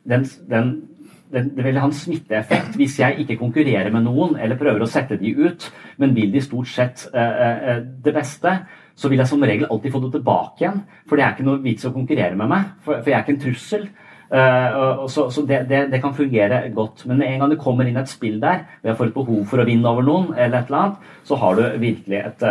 den, 0.07 0.23
den, 0.49 0.69
den, 1.33 1.49
det 1.57 1.65
vil 1.65 1.79
ha 1.81 1.89
en 1.89 1.95
smitteeffekt 1.95 2.77
hvis 2.79 2.99
jeg 3.01 3.19
ikke 3.23 3.39
konkurrerer 3.41 3.91
med 3.91 4.05
noen 4.05 4.38
eller 4.39 4.59
prøver 4.59 4.85
å 4.85 4.89
sette 4.89 5.17
de 5.19 5.33
ut, 5.35 5.67
men 5.99 6.15
vil 6.15 6.31
de 6.31 6.43
stort 6.45 6.69
sett 6.71 7.07
eh, 7.11 7.81
det 8.05 8.13
beste 8.15 8.53
så 8.95 9.12
vil 9.12 9.19
jeg 9.21 9.29
som 9.29 9.43
regel 9.43 9.67
alltid 9.69 9.91
få 9.91 10.01
det 10.05 10.15
tilbake 10.15 10.63
igjen. 10.63 10.81
For 11.10 11.17
det 11.19 11.25
er 11.25 11.36
ikke 11.36 11.47
noe 11.49 11.63
vits 11.63 11.88
å 11.88 11.93
konkurrere 11.95 12.38
med 12.39 12.51
meg, 12.51 12.73
for, 12.86 13.03
jeg 13.03 13.17
er 13.17 13.23
ikke 13.25 13.36
en 13.36 13.45
trussel. 13.45 13.88
Uh, 14.25 15.03
så, 15.12 15.43
det, 15.45 15.99
kan 16.01 16.15
fungere 16.17 16.63
godt. 16.73 17.03
Men 17.05 17.19
med 17.19 17.27
en 17.27 17.43
gang 17.43 17.51
det 17.51 17.60
kommer 17.62 17.88
inn 17.88 17.99
et 18.01 18.10
spill 18.10 18.39
der, 18.41 18.63
og 18.81 18.89
jeg 18.89 18.97
får 18.99 19.12
et 19.12 19.17
behov 19.19 19.43
for 19.51 19.62
å 19.62 19.67
vinne 19.67 19.91
over 19.91 20.08
noen, 20.08 20.31
eller 20.34 20.63
et 20.63 20.71
eller 20.71 20.79
annet, 20.79 21.12
så 21.27 21.38
har 21.43 21.60
du 21.60 21.63
virkelig 21.84 22.21
et, 22.23 22.47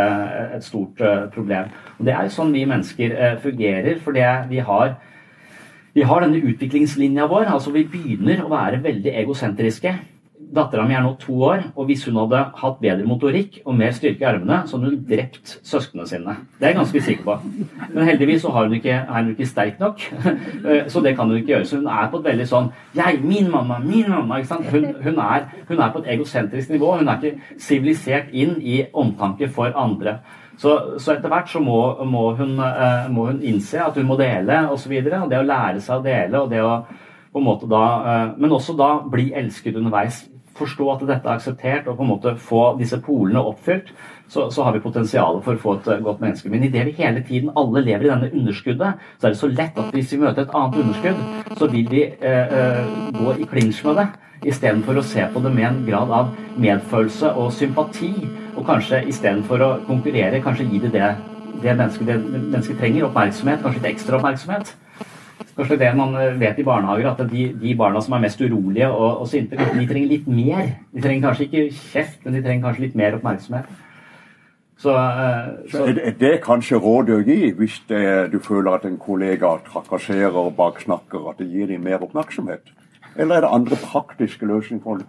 et 0.60 0.68
stort 0.68 1.02
uh, 1.02 1.26
problem. 1.34 1.72
Og 1.98 2.06
Det 2.06 2.14
er 2.14 2.28
jo 2.28 2.36
sånn 2.36 2.54
vi 2.54 2.68
mennesker 2.68 3.18
fungerer. 3.42 3.98
For 4.04 4.14
vi 4.50 4.62
har, 4.68 4.96
vi 5.96 6.06
har 6.06 6.24
denne 6.24 6.42
utviklingslinja 6.52 7.26
vår. 7.30 7.48
altså 7.56 7.74
Vi 7.74 7.88
begynner 7.90 8.44
å 8.44 8.52
være 8.52 8.82
veldig 8.84 9.16
egosentriske. 9.24 9.96
Dattera 10.54 10.84
mi 10.86 10.94
er 10.94 11.02
nå 11.02 11.14
to 11.18 11.34
år, 11.42 11.64
og 11.74 11.88
hvis 11.88 12.04
hun 12.06 12.18
hadde 12.20 12.40
hatt 12.60 12.76
bedre 12.82 13.06
motorikk 13.08 13.56
og 13.64 13.74
mer 13.74 13.94
styrke 13.96 14.22
i 14.22 14.28
armene, 14.28 14.60
så 14.68 14.76
hadde 14.76 14.92
hun 14.92 15.00
drept 15.08 15.56
søsknene 15.66 16.06
sine. 16.06 16.36
Det 16.60 16.68
er 16.68 16.72
jeg 16.72 16.78
ganske 16.78 17.02
sikker 17.08 17.24
på. 17.26 17.34
Men 17.94 18.06
heldigvis 18.06 18.44
så 18.44 18.52
hun 18.54 18.76
ikke, 18.76 19.00
er 19.00 19.16
hun 19.16 19.32
ikke 19.32 19.48
sterk 19.50 19.80
nok, 19.82 20.04
så 20.92 21.02
det 21.02 21.16
kan 21.16 21.26
hun 21.26 21.40
ikke 21.40 21.54
gjøre. 21.54 21.66
Så 21.66 21.80
hun 21.80 21.88
er 21.90 22.10
på 22.10 22.20
et 22.20 22.28
veldig 22.30 22.46
sånn 22.50 22.70
Jeg, 22.94 23.18
min 23.24 23.50
mamma, 23.50 23.80
min 23.82 24.06
mamma. 24.10 24.38
ikke 24.38 24.52
sant? 24.52 24.68
Hun, 24.70 24.86
hun, 25.02 25.18
er, 25.18 25.48
hun 25.68 25.80
er, 25.80 25.90
på 25.90 26.02
et 26.04 26.12
egosentrisk 26.14 26.70
nivå. 26.70 26.92
Hun 27.00 27.10
er 27.10 27.18
ikke 27.18 27.58
sivilisert 27.58 28.30
inn 28.32 28.54
i 28.62 28.84
omtanke 28.92 29.48
for 29.50 29.74
andre. 29.74 30.20
Så, 30.56 30.76
så 31.02 31.16
etter 31.16 31.32
hvert 31.32 31.50
så 31.50 31.58
må, 31.58 31.80
må, 32.06 32.28
hun, 32.38 32.54
eh, 32.62 33.08
må, 33.10 33.26
hun, 33.32 33.42
innse 33.42 33.82
at 33.82 33.98
hun 33.98 34.06
må 34.06 34.18
dele 34.20 34.68
osv. 34.68 34.92
Og, 34.94 35.10
så 35.10 35.18
og 35.24 35.32
det 35.32 35.40
å 35.40 35.48
lære 35.48 35.82
seg 35.82 35.98
å 35.98 36.06
dele, 36.06 36.44
og 36.44 36.54
det 36.54 36.62
å 36.62 36.76
på 37.34 37.40
en 37.42 37.48
måte 37.48 37.66
da, 37.66 37.82
eh, 38.06 38.28
men 38.38 38.54
også 38.54 38.76
da 38.78 38.92
bli 39.10 39.32
elsket 39.34 39.74
underveis 39.80 40.22
forstå 40.58 40.90
at 40.92 41.06
dette 41.08 41.28
er 41.28 41.36
akseptert 41.38 41.88
og 41.88 41.98
på 41.98 42.04
en 42.04 42.12
måte 42.12 42.34
få 42.40 42.64
disse 42.78 42.98
polene 43.02 43.42
oppfylt, 43.42 43.90
så, 44.28 44.48
så 44.50 44.64
har 44.64 44.74
vi 44.74 44.82
potensial 44.82 45.40
for 45.44 45.56
å 45.56 45.60
få 45.60 45.74
et 45.78 46.04
godt 46.04 46.22
menneske. 46.22 46.50
Men 46.52 46.64
idet 46.66 46.86
vi 46.88 46.96
hele 46.98 47.22
tiden 47.26 47.52
alle 47.58 47.82
lever 47.84 48.06
i 48.06 48.12
denne 48.12 48.30
underskuddet, 48.32 49.02
så 49.18 49.28
er 49.28 49.34
det 49.34 49.40
så 49.40 49.50
lett 49.50 49.80
at 49.80 49.90
hvis 49.94 50.14
vi 50.14 50.20
møter 50.22 50.44
et 50.44 50.54
annet 50.56 50.78
underskudd, 50.82 51.58
så 51.58 51.68
vil 51.72 51.90
vi 51.90 52.04
eh, 52.06 52.54
eh, 52.60 52.94
gå 53.18 53.36
i 53.36 53.48
klinsj 53.50 53.84
med 53.88 54.00
det. 54.00 54.06
Istedenfor 54.44 55.00
å 55.00 55.04
se 55.06 55.24
på 55.32 55.40
det 55.44 55.52
med 55.54 55.68
en 55.68 55.84
grad 55.86 56.10
av 56.12 56.32
medfølelse 56.60 57.34
og 57.40 57.52
sympati. 57.56 58.12
Og 58.54 58.64
kanskje 58.66 59.04
istedenfor 59.10 59.64
å 59.64 59.70
konkurrere, 59.88 60.42
kanskje 60.44 60.68
gi 60.70 60.80
det 60.84 60.94
det, 60.94 61.12
det 61.62 61.76
mennesket, 61.76 62.08
det 62.08 62.18
mennesket 62.40 62.80
trenger. 62.80 63.08
Oppmerksomhet, 63.08 63.62
kanskje 63.64 63.80
litt 63.80 63.92
ekstra 63.94 64.20
oppmerksomhet. 64.20 64.74
Kanskje 65.54 65.78
det 65.78 65.90
man 65.96 66.14
eh, 66.18 66.34
vet 66.40 66.58
i 66.58 66.66
barnehager, 66.66 67.10
at 67.12 67.30
de, 67.30 67.46
de 67.60 67.74
barna 67.78 68.02
som 68.02 68.16
er 68.16 68.24
mest 68.24 68.40
urolige 68.42 68.88
og, 68.90 69.20
og 69.22 69.28
sinte, 69.30 69.56
de 69.56 69.86
trenger 69.86 70.10
litt 70.10 70.28
mer. 70.30 70.70
De 70.94 71.02
trenger 71.02 71.28
kanskje 71.28 71.48
ikke 71.48 71.64
kjeft, 71.78 72.20
men 72.24 72.34
de 72.34 72.42
trenger 72.42 72.68
kanskje 72.68 72.86
litt 72.88 72.96
mer 72.98 73.18
oppmerksomhet. 73.18 73.68
Så, 74.84 74.90
eh, 74.90 75.50
så 75.70 75.84
er, 75.84 75.92
det, 75.94 76.06
er 76.10 76.16
det 76.18 76.32
kanskje 76.44 76.80
råd 76.82 77.12
å 77.14 77.20
gi 77.24 77.52
hvis 77.56 77.80
det, 77.88 78.32
du 78.34 78.40
føler 78.42 78.74
at 78.74 78.88
en 78.88 78.98
kollega 78.98 79.54
trakasserer 79.68 80.40
og 80.42 80.56
baksnakker, 80.58 81.30
at 81.30 81.38
det 81.38 81.50
gir 81.52 81.70
dem 81.70 81.86
mer 81.86 82.02
oppmerksomhet? 82.02 82.74
Eller 83.14 83.38
er 83.38 83.46
det 83.46 83.52
andre 83.54 83.78
praktiske 83.78 84.46
løsninger 84.50 84.82
for 84.82 85.04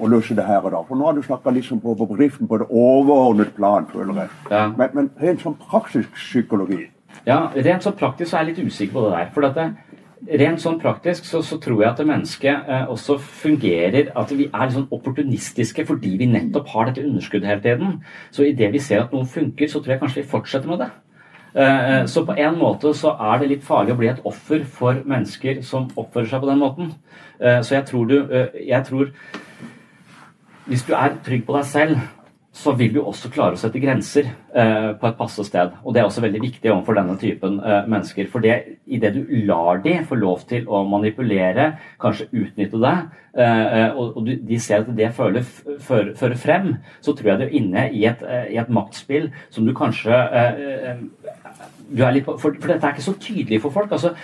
å 0.00 0.08
løse 0.08 0.36
det 0.38 0.48
her 0.48 0.64
og 0.64 0.72
da? 0.72 0.80
For 0.88 0.96
nå 0.96 1.10
har 1.10 1.18
du 1.18 1.22
snakka 1.26 1.52
liksom 1.52 1.84
på, 1.84 1.92
på 2.00 2.08
bedriften 2.14 2.48
på 2.48 2.62
det 2.62 2.70
overordnet 2.72 3.52
plan, 3.58 3.84
føler 3.92 4.24
jeg. 4.24 4.34
Ja. 4.48 4.66
Men, 4.72 4.96
men 4.96 5.12
rent 5.20 5.44
sånn 5.44 5.60
praktisk 5.60 6.16
psykologi 6.16 6.86
Ja, 7.26 7.38
rent 7.54 7.86
sånn 7.86 7.98
praktisk 7.98 8.30
så 8.30 8.38
er 8.38 8.44
jeg 8.44 8.54
litt 8.54 8.72
usikker 8.72 8.96
på 8.96 9.04
det 9.06 9.12
der. 9.14 9.30
For 9.34 9.46
det, 9.46 9.66
rent 10.40 10.62
sånn 10.62 10.80
praktisk 10.80 11.26
så, 11.28 11.42
så, 11.44 11.58
tror 11.62 11.82
jeg 11.82 11.90
at 11.90 12.02
mennesket 12.06 12.68
eh, 12.70 12.84
også 12.92 13.18
fungerer 13.20 14.12
At 14.16 14.32
vi 14.32 14.46
er 14.48 14.66
litt 14.66 14.76
sånn 14.78 14.92
opportunistiske 14.94 15.84
fordi 15.88 16.14
vi 16.20 16.28
nettopp 16.30 16.70
har 16.72 16.88
dette 16.88 17.04
underskuddet 17.04 17.50
hele 17.50 17.64
tiden. 17.64 17.96
Så 18.34 18.46
idet 18.48 18.72
vi 18.72 18.82
ser 18.82 19.04
at 19.04 19.14
noe 19.14 19.28
funker, 19.28 19.68
så 19.68 19.80
tror 19.80 19.96
jeg 19.96 20.04
kanskje 20.04 20.22
vi 20.22 20.30
fortsetter 20.34 20.70
med 20.70 20.84
det. 20.84 20.90
Eh, 21.54 22.06
så 22.10 22.24
på 22.26 22.34
en 22.34 22.56
måte 22.58 22.90
så 22.98 23.12
er 23.14 23.38
det 23.38 23.50
litt 23.52 23.66
farlig 23.66 23.94
å 23.94 23.98
bli 24.00 24.08
et 24.10 24.24
offer 24.26 24.64
for 24.66 25.04
mennesker 25.06 25.60
som 25.62 25.86
oppfører 25.94 26.32
seg 26.32 26.42
på 26.42 26.50
den 26.50 26.62
måten. 26.62 26.90
Eh, 27.38 27.60
så 27.62 27.76
jeg 27.76 27.86
tror 27.90 28.08
du 28.10 28.16
eh, 28.24 28.60
Jeg 28.68 28.84
tror 28.86 29.10
Hvis 30.66 30.82
du 30.82 30.94
er 30.96 31.18
trygg 31.24 31.44
på 31.46 31.54
deg 31.58 31.64
selv, 31.68 31.98
så 32.54 32.72
vil 32.78 32.92
du 32.94 33.00
også 33.02 33.30
klare 33.34 33.56
å 33.56 33.58
sette 33.58 33.80
grenser 33.82 34.28
eh, 34.30 34.92
på 34.94 35.08
et 35.08 35.16
passe 35.18 35.42
sted. 35.48 35.72
Og 35.82 35.94
det 35.94 36.00
er 36.00 36.06
også 36.06 36.22
veldig 36.22 36.42
viktig 36.44 36.70
overfor 36.70 36.94
denne 37.00 37.16
typen 37.18 37.58
eh, 37.58 37.88
mennesker. 37.90 38.28
For 38.30 38.44
det, 38.44 38.78
idet 38.86 39.10
du 39.16 39.24
lar 39.48 39.82
de 39.82 39.96
få 40.06 40.18
lov 40.20 40.44
til 40.50 40.68
å 40.70 40.84
manipulere, 40.86 41.72
kanskje 42.02 42.28
utnytte 42.30 42.78
deg, 42.84 43.08
eh, 43.34 43.88
og, 43.90 44.20
og, 44.20 44.30
de 44.46 44.60
ser 44.62 44.84
at 44.84 44.92
det 44.94 45.10
føler, 45.16 45.42
fører 45.82 46.38
frem, 46.38 46.76
så 47.02 47.16
tror 47.18 47.32
jeg 47.32 47.42
du 47.42 47.46
er 47.48 47.58
inne 47.58 47.88
i 47.90 48.06
et, 48.06 48.22
eh, 48.22 48.52
i 48.54 48.60
et 48.62 48.70
maktspill 48.70 49.32
som 49.50 49.66
du 49.66 49.74
kanskje 49.74 50.14
eh, 50.14 50.62
eh, 50.92 51.04
på, 52.24 52.36
for, 52.38 52.54
for, 52.60 52.68
dette 52.68 52.86
er 52.86 52.94
ikke 52.94 53.04
så 53.04 53.14
tydelig 53.20 53.60
for 53.62 53.70
folk. 53.70 53.92
altså 53.92 54.14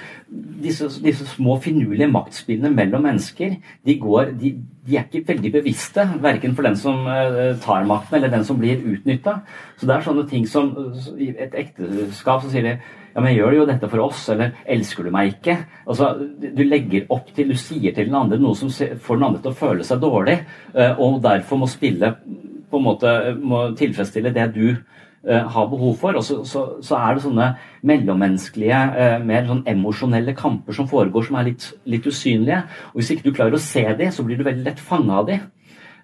Disse, 0.62 0.88
disse 1.02 1.26
små 1.26 1.58
finurlige 1.60 2.10
maktspillene 2.10 2.70
mellom 2.70 3.02
mennesker 3.02 3.56
de, 3.86 3.98
går, 3.98 4.32
de, 4.40 4.54
de, 4.86 4.96
er 4.96 5.04
ikke 5.04 5.28
veldig 5.32 5.52
bevisste, 5.52 6.06
verken 6.20 6.54
for 6.54 6.62
den 6.66 6.76
som 6.76 7.06
uh, 7.06 7.56
tar 7.62 7.86
makten 7.88 8.18
eller 8.18 8.32
den 8.32 8.44
som 8.44 8.58
blir 8.58 8.80
utnytta. 8.80 9.40
Så 9.76 9.86
det 9.86 9.96
er 9.96 10.06
sånne 10.06 10.26
ting 10.28 10.48
som 10.48 10.72
I 11.18 11.32
et 11.36 11.54
ekteskap 11.54 12.42
så 12.44 12.52
sier 12.52 12.66
de 12.66 12.76
ja, 13.10 13.20
men 13.20 13.34
gjør 13.34 13.56
jo 13.56 13.66
dette 13.66 13.88
for 13.90 14.04
oss, 14.04 14.28
eller 14.30 14.52
elsker 14.70 15.06
du 15.06 15.10
meg 15.10 15.32
ikke? 15.32 15.56
Altså, 15.84 16.12
Du 16.38 16.62
legger 16.62 17.08
opp 17.10 17.32
til, 17.34 17.50
du 17.50 17.58
sier 17.58 17.90
til 17.94 18.06
den 18.06 18.14
andre 18.14 18.38
noe 18.38 18.54
som 18.54 18.70
får 18.70 19.18
den 19.18 19.26
andre 19.26 19.42
til 19.42 19.50
å 19.50 19.58
føle 19.58 19.86
seg 19.86 20.02
dårlig, 20.02 20.38
uh, 20.76 20.94
og 21.00 21.18
derfor 21.24 21.60
må 21.60 21.70
spille 21.70 22.14
på 22.70 22.78
en 22.78 22.86
måte 22.86 23.12
må 23.42 23.64
tilfredsstille 23.78 24.30
det 24.34 24.46
du 24.54 24.66
har 25.28 25.66
behov 25.68 25.96
for. 26.00 26.16
Og 26.16 26.24
så, 26.24 26.40
så, 26.48 26.64
så, 26.80 26.96
er 26.96 27.14
det 27.14 27.24
sånne 27.26 27.52
mellommenneskelige, 27.86 28.80
uh, 28.96 29.16
mer 29.24 29.46
sånn 29.48 29.64
emosjonelle 29.68 30.34
kamper 30.38 30.76
som 30.76 30.88
foregår, 30.88 31.26
som 31.28 31.40
er 31.40 31.50
litt, 31.50 31.70
litt, 31.84 32.06
usynlige. 32.08 32.62
Og 32.92 33.00
Hvis 33.00 33.14
ikke 33.14 33.28
du 33.28 33.34
klarer 33.36 33.56
å 33.56 33.62
se 33.62 33.84
dem, 33.98 34.12
så 34.12 34.24
blir 34.24 34.40
du 34.40 34.46
veldig 34.46 34.64
lett 34.64 34.80
fanga 34.80 35.20
av 35.20 35.28
dem. 35.28 35.44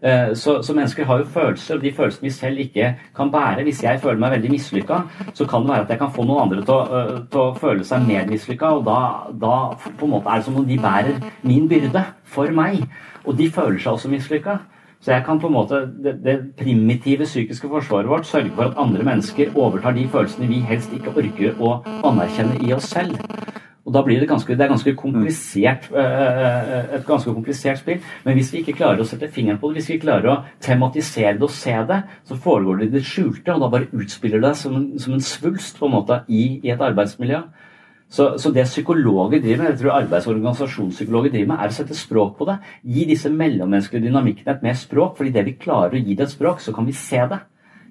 Uh, 0.05 0.37
så, 0.37 0.59
så, 0.61 0.77
mennesker 0.77 1.09
har 1.09 1.23
jo 1.23 1.31
følelser, 1.33 1.79
og 1.79 1.87
de 1.87 1.95
følelsene 1.97 2.29
vi 2.29 2.35
selv 2.37 2.63
ikke 2.67 2.93
kan 3.17 3.33
bære. 3.33 3.65
Hvis 3.65 3.83
jeg 3.87 4.03
føler 4.05 4.21
meg 4.21 4.37
veldig 4.37 4.53
mislykka, 4.53 5.01
så 5.33 5.49
kan 5.49 5.65
det 5.65 5.73
være 5.73 5.89
at 5.89 5.97
jeg 5.97 6.03
kan 6.05 6.15
få 6.19 6.29
noen 6.29 6.45
andre 6.45 6.67
til 6.69 7.41
å 7.41 7.49
føle 7.57 7.89
seg 7.89 8.05
mer 8.05 8.29
mislykka, 8.29 8.77
og 8.77 8.85
da, 8.87 9.01
da, 9.33 9.57
på 9.97 10.05
en 10.05 10.17
måte 10.19 10.29
er 10.29 10.45
det 10.45 10.51
som 10.51 10.61
om 10.61 10.69
de 10.69 10.81
bærer 10.83 11.25
min 11.41 11.69
byrde 11.73 12.05
for 12.37 12.53
meg. 12.53 12.85
Og 13.25 13.35
de 13.41 13.49
føler 13.51 13.81
seg 13.81 13.97
også 13.97 14.13
mislykka. 14.13 14.61
Så 15.01 15.13
jeg 15.13 15.25
kan 15.27 15.39
på 15.41 15.51
en 15.51 15.55
måte, 15.55 15.83
det, 16.03 16.17
det, 16.25 16.37
primitive 16.59 17.25
psykiske 17.29 17.69
forsvaret 17.69 18.09
vårt 18.11 18.27
sørge 18.27 18.51
for 18.55 18.71
at 18.71 18.79
andre 18.81 19.05
mennesker 19.07 19.53
overtar 19.55 19.95
de 19.95 20.09
følelsene 20.09 20.49
vi 20.51 20.63
helst 20.67 20.93
ikke 20.97 21.13
orker 21.15 21.61
å 21.63 21.77
anerkjenne 22.09 22.59
i 22.65 22.73
oss 22.75 22.89
selv. 22.91 23.19
Og 23.87 23.95
da 23.95 24.01
blir 24.03 24.19
det 24.19 24.27
ganske, 24.27 24.51
det 24.59 24.65
er 24.65 24.73
ganske 24.73 24.95
komplisert, 24.99 25.87
øh, 25.95 26.95
et 26.97 27.05
ganske 27.07 27.31
komplisert 27.33 27.79
spill. 27.79 28.01
Men 28.25 28.35
hvis 28.35 28.51
vi 28.53 28.65
ikke 28.65 28.75
klarer 28.81 29.05
å 29.05 29.07
sette 29.07 29.29
fingeren 29.31 29.61
på 29.63 29.71
det, 29.71 29.79
hvis 29.79 29.91
vi 29.91 29.95
ikke 29.95 30.09
klarer 30.09 30.33
å 30.33 30.41
tematisere 30.61 31.37
det 31.39 31.47
og 31.47 31.55
se 31.55 31.77
det, 31.87 32.01
så 32.27 32.35
foregår 32.35 32.81
det 32.81 32.89
i 32.89 32.95
det 32.97 33.05
skjulte, 33.07 33.55
og 33.55 33.63
da 33.63 33.71
bare 33.71 33.93
utspiller 33.95 34.43
det 34.43 34.57
som 34.59 34.75
en, 34.75 34.89
som 34.99 35.15
en 35.15 35.23
svulst 35.23 35.79
på 35.79 35.87
en 35.87 35.95
måte 35.95 36.19
i, 36.27 36.59
i 36.67 36.75
et 36.75 36.83
arbeidsmiljø. 36.83 37.45
Så, 38.09 38.39
så, 38.39 38.53
det 38.55 38.69
psykologer 38.69 39.41
driver 39.43 39.65
med, 39.65 39.73
jeg 39.73 39.79
tror 39.81 39.97
arbeids- 39.97 40.29
og 40.29 40.37
driver 40.37 41.47
med, 41.47 41.59
er 41.59 41.73
å 41.73 41.75
sette 41.75 41.95
språk 41.95 42.37
på 42.39 42.47
det. 42.47 42.61
Gi 42.83 43.05
disse 43.09 43.31
mellommenneskelige 43.31 44.07
dynamikkene 44.07 44.55
et 44.55 44.63
mer 44.63 44.75
språk. 44.79 45.17
fordi 45.17 45.31
det 45.31 45.45
vi 45.45 45.57
klarer 45.59 45.95
å 45.95 46.03
gi 46.03 46.15
det 46.15 46.29
et 46.29 46.31
språk, 46.31 46.61
så 46.61 46.73
kan 46.73 46.87
vi 46.87 46.93
se 46.93 47.27
det. 47.27 47.41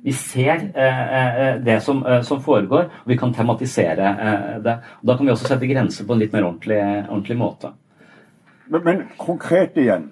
Vi 0.06 0.12
ser 0.14 0.72
eh, 0.76 1.56
eh 1.56 1.62
det 1.62 1.82
som, 1.82 2.06
eh, 2.06 2.22
som, 2.22 2.42
foregår, 2.42 2.84
og 3.04 3.08
vi 3.10 3.18
kan 3.18 3.34
tematisere 3.34 4.06
eh, 4.06 4.62
det. 4.62 4.78
Og 5.02 5.08
da 5.08 5.18
kan 5.18 5.26
vi 5.26 5.32
også 5.32 5.48
sette 5.48 5.68
grenser 5.68 6.06
på 6.06 6.14
en 6.14 6.20
litt 6.20 6.34
mer 6.34 6.46
ordentlig, 6.46 6.80
ordentlig 7.10 7.38
måte. 7.38 7.72
Men, 8.68 8.84
men 8.84 9.04
konkret 9.18 9.78
igjen. 9.78 10.12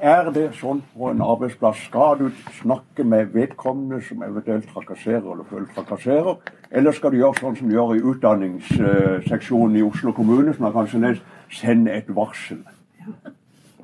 Er 0.00 0.30
det 0.32 0.50
sånn 0.58 0.82
på 0.92 1.08
en 1.08 1.22
arbeidsplass 1.24 1.86
skal 1.86 2.18
du 2.18 2.26
snakke 2.58 3.04
med 3.04 3.30
vedkommende 3.32 4.02
som 4.04 4.22
eventuelt 4.22 4.68
trakasserer 4.72 5.24
eller 5.24 5.44
føler 5.48 5.70
trakasserer, 5.72 6.36
eller 6.70 6.92
skal 6.92 7.12
du 7.12 7.20
gjøre 7.20 7.38
sånn 7.40 7.56
som 7.58 7.68
du 7.68 7.76
gjør 7.76 7.94
i 7.94 8.04
utdanningsseksjonen 8.12 9.76
i 9.78 9.84
Oslo 9.86 10.12
kommune, 10.16 10.54
som 10.54 10.66
er 10.66 10.74
kanskje 10.74 11.02
nest 11.02 11.22
sende 11.52 11.94
et 11.94 12.08
varsel? 12.14 12.64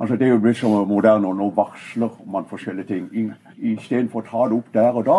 Altså 0.01 0.17
Det 0.17 0.27
er 0.27 0.33
jo 0.33 0.41
blitt 0.43 0.59
så 0.59 0.69
moderne, 0.89 1.29
og 1.29 1.37
nå 1.39 1.51
varsler 1.55 2.11
man 2.27 2.49
forskjellige 2.51 2.89
ting. 2.89 3.33
Istedenfor 3.59 4.25
å 4.25 4.27
ta 4.27 4.49
det 4.49 4.59
opp 4.59 4.73
der 4.75 4.99
og 4.99 5.05
da, 5.07 5.19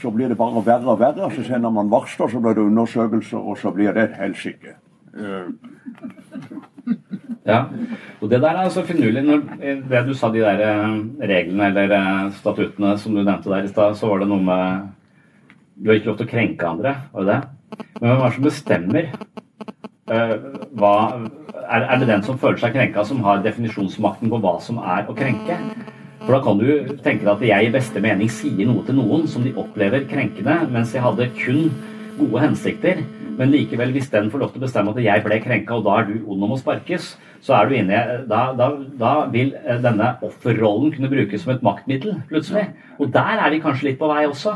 så 0.00 0.10
blir 0.14 0.30
det 0.30 0.38
bare 0.40 0.62
verre 0.64 0.94
og 0.94 1.00
verre. 1.02 1.28
Så 1.34 1.44
sender 1.44 1.74
man 1.74 1.90
varsler, 1.92 2.30
så 2.30 2.40
blir 2.40 2.56
det 2.56 2.64
undersøkelser, 2.64 3.38
og 3.38 3.58
så 3.58 3.74
blir 3.74 3.92
det 3.92 4.08
et 4.08 4.20
helsike. 4.22 4.76
Ja, 7.46 7.64
og 8.20 8.30
det 8.30 8.42
der 8.42 8.50
er 8.50 8.66
altså 8.68 8.82
finurlig. 8.84 9.22
Når 9.24 9.40
det 9.88 10.00
du 10.06 10.12
sa, 10.14 10.28
de 10.28 10.42
der 10.44 10.60
eh, 10.60 10.98
reglene 11.28 11.70
eller 11.70 11.94
eh, 11.96 12.32
statuttene 12.36 12.98
som 13.00 13.14
du 13.16 13.22
nevnte 13.22 13.50
der 13.50 13.64
i 13.64 13.70
stad, 13.70 13.96
så 13.96 14.10
var 14.10 14.20
det 14.20 14.28
noe 14.28 14.44
med 14.44 14.90
Du 15.80 15.88
har 15.88 15.96
ikke 15.96 16.10
lov 16.10 16.16
til 16.18 16.26
å 16.26 16.30
krenke 16.30 16.66
andre, 16.68 16.90
var 17.14 17.24
det 17.24 17.34
det? 17.34 17.84
Men 18.00 18.10
hvem 18.10 18.18
er 18.18 18.26
det 18.26 18.34
som 18.34 18.44
bestemmer? 18.44 19.06
Uh, 20.10 20.34
hva, 20.76 20.94
er, 21.62 21.86
er, 21.86 21.94
det 22.02 22.08
den 22.10 22.24
som 22.26 22.40
føler 22.42 22.58
seg 22.60 22.74
krenka, 22.74 23.04
som 23.08 23.22
har 23.24 23.40
definisjonsmakten 23.46 24.28
på 24.28 24.40
hva 24.42 24.58
som 24.60 24.80
er 24.82 25.08
å 25.08 25.14
krenke? 25.16 25.56
For 26.20 26.34
da 26.34 26.40
kan 26.44 26.60
du 26.60 26.98
tenke 27.00 27.24
deg 27.24 27.30
at 27.32 27.46
jeg 27.48 27.68
i 27.68 27.72
beste 27.72 28.02
mening 28.04 28.28
sier 28.28 28.68
noe 28.68 28.84
til 28.84 28.98
noen 28.98 29.24
som 29.30 29.46
de 29.46 29.54
opplever 29.56 30.04
krenkende, 30.10 30.58
mens 30.74 30.92
jeg 30.92 31.04
hadde 31.06 31.30
kun 31.38 31.70
gode 32.18 32.44
hensikter. 32.44 33.00
Men 33.40 33.54
likevel, 33.54 33.94
hvis 33.96 34.10
den 34.12 34.28
får 34.28 34.42
lov 34.42 34.52
til 34.52 34.60
å 34.60 34.66
bestemme 34.66 34.92
at 34.92 35.00
jeg 35.00 35.24
ble 35.24 35.40
krenka, 35.40 35.78
og 35.78 35.86
da 35.86 35.96
er 36.00 36.10
du 36.10 36.16
ond 36.28 36.44
og 36.44 36.50
må 36.52 36.58
sparkes, 36.60 37.14
så 37.40 37.54
er 37.56 37.68
du 37.68 37.76
inne 37.78 38.00
da, 38.28 38.40
da, 38.56 38.66
da 39.00 39.12
vil 39.32 39.54
eh, 39.62 39.78
denne 39.80 40.10
offerrollen 40.26 40.90
kunne 40.92 41.08
brukes 41.08 41.40
som 41.40 41.54
et 41.54 41.62
maktmiddel, 41.64 42.18
plutselig. 42.28 42.66
Og 43.00 43.08
der 43.14 43.40
er 43.40 43.54
vi 43.54 43.62
kanskje 43.64 43.86
litt 43.88 44.00
på 44.00 44.10
vei 44.10 44.26
også. 44.28 44.52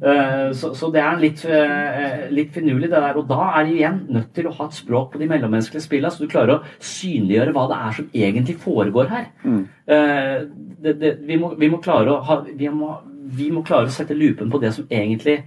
Eh, 0.00 0.46
så, 0.56 0.70
så 0.78 0.88
det 0.94 1.02
er 1.02 1.20
litt, 1.20 1.42
eh, 1.44 2.24
litt 2.32 2.54
finurlig, 2.56 2.88
det 2.88 3.02
der. 3.04 3.20
Og 3.20 3.28
da 3.28 3.50
er 3.50 3.68
de 3.68 3.76
igjen 3.76 3.98
nødt 4.16 4.32
til 4.38 4.48
å 4.48 4.54
ha 4.56 4.70
et 4.70 4.78
språk 4.78 5.12
på 5.12 5.20
de 5.20 5.28
mellommenneskelige 5.34 5.84
spillene, 5.84 6.14
så 6.14 6.24
du 6.24 6.32
klarer 6.32 6.54
å 6.56 6.62
synliggjøre 6.80 7.52
hva 7.56 7.66
det 7.68 7.82
er 7.82 7.98
som 7.98 8.08
egentlig 8.22 8.56
foregår 8.64 9.12
her. 9.12 9.28
Mm. 9.44 9.60
Det, 9.86 10.96
det, 11.02 11.12
vi, 11.28 11.36
må, 11.40 11.52
vi, 11.60 11.68
må, 11.68 11.82
klare 11.84 12.16
å 12.16 12.24
ha, 12.24 12.40
vi, 12.48 12.72
må, 12.72 12.94
vi 13.36 13.52
må 13.52 13.60
klare 13.66 13.90
å 13.90 13.92
sette 13.92 14.16
lupen 14.16 14.48
på 14.52 14.62
det 14.62 14.72
som 14.76 14.88
egentlig 14.88 15.42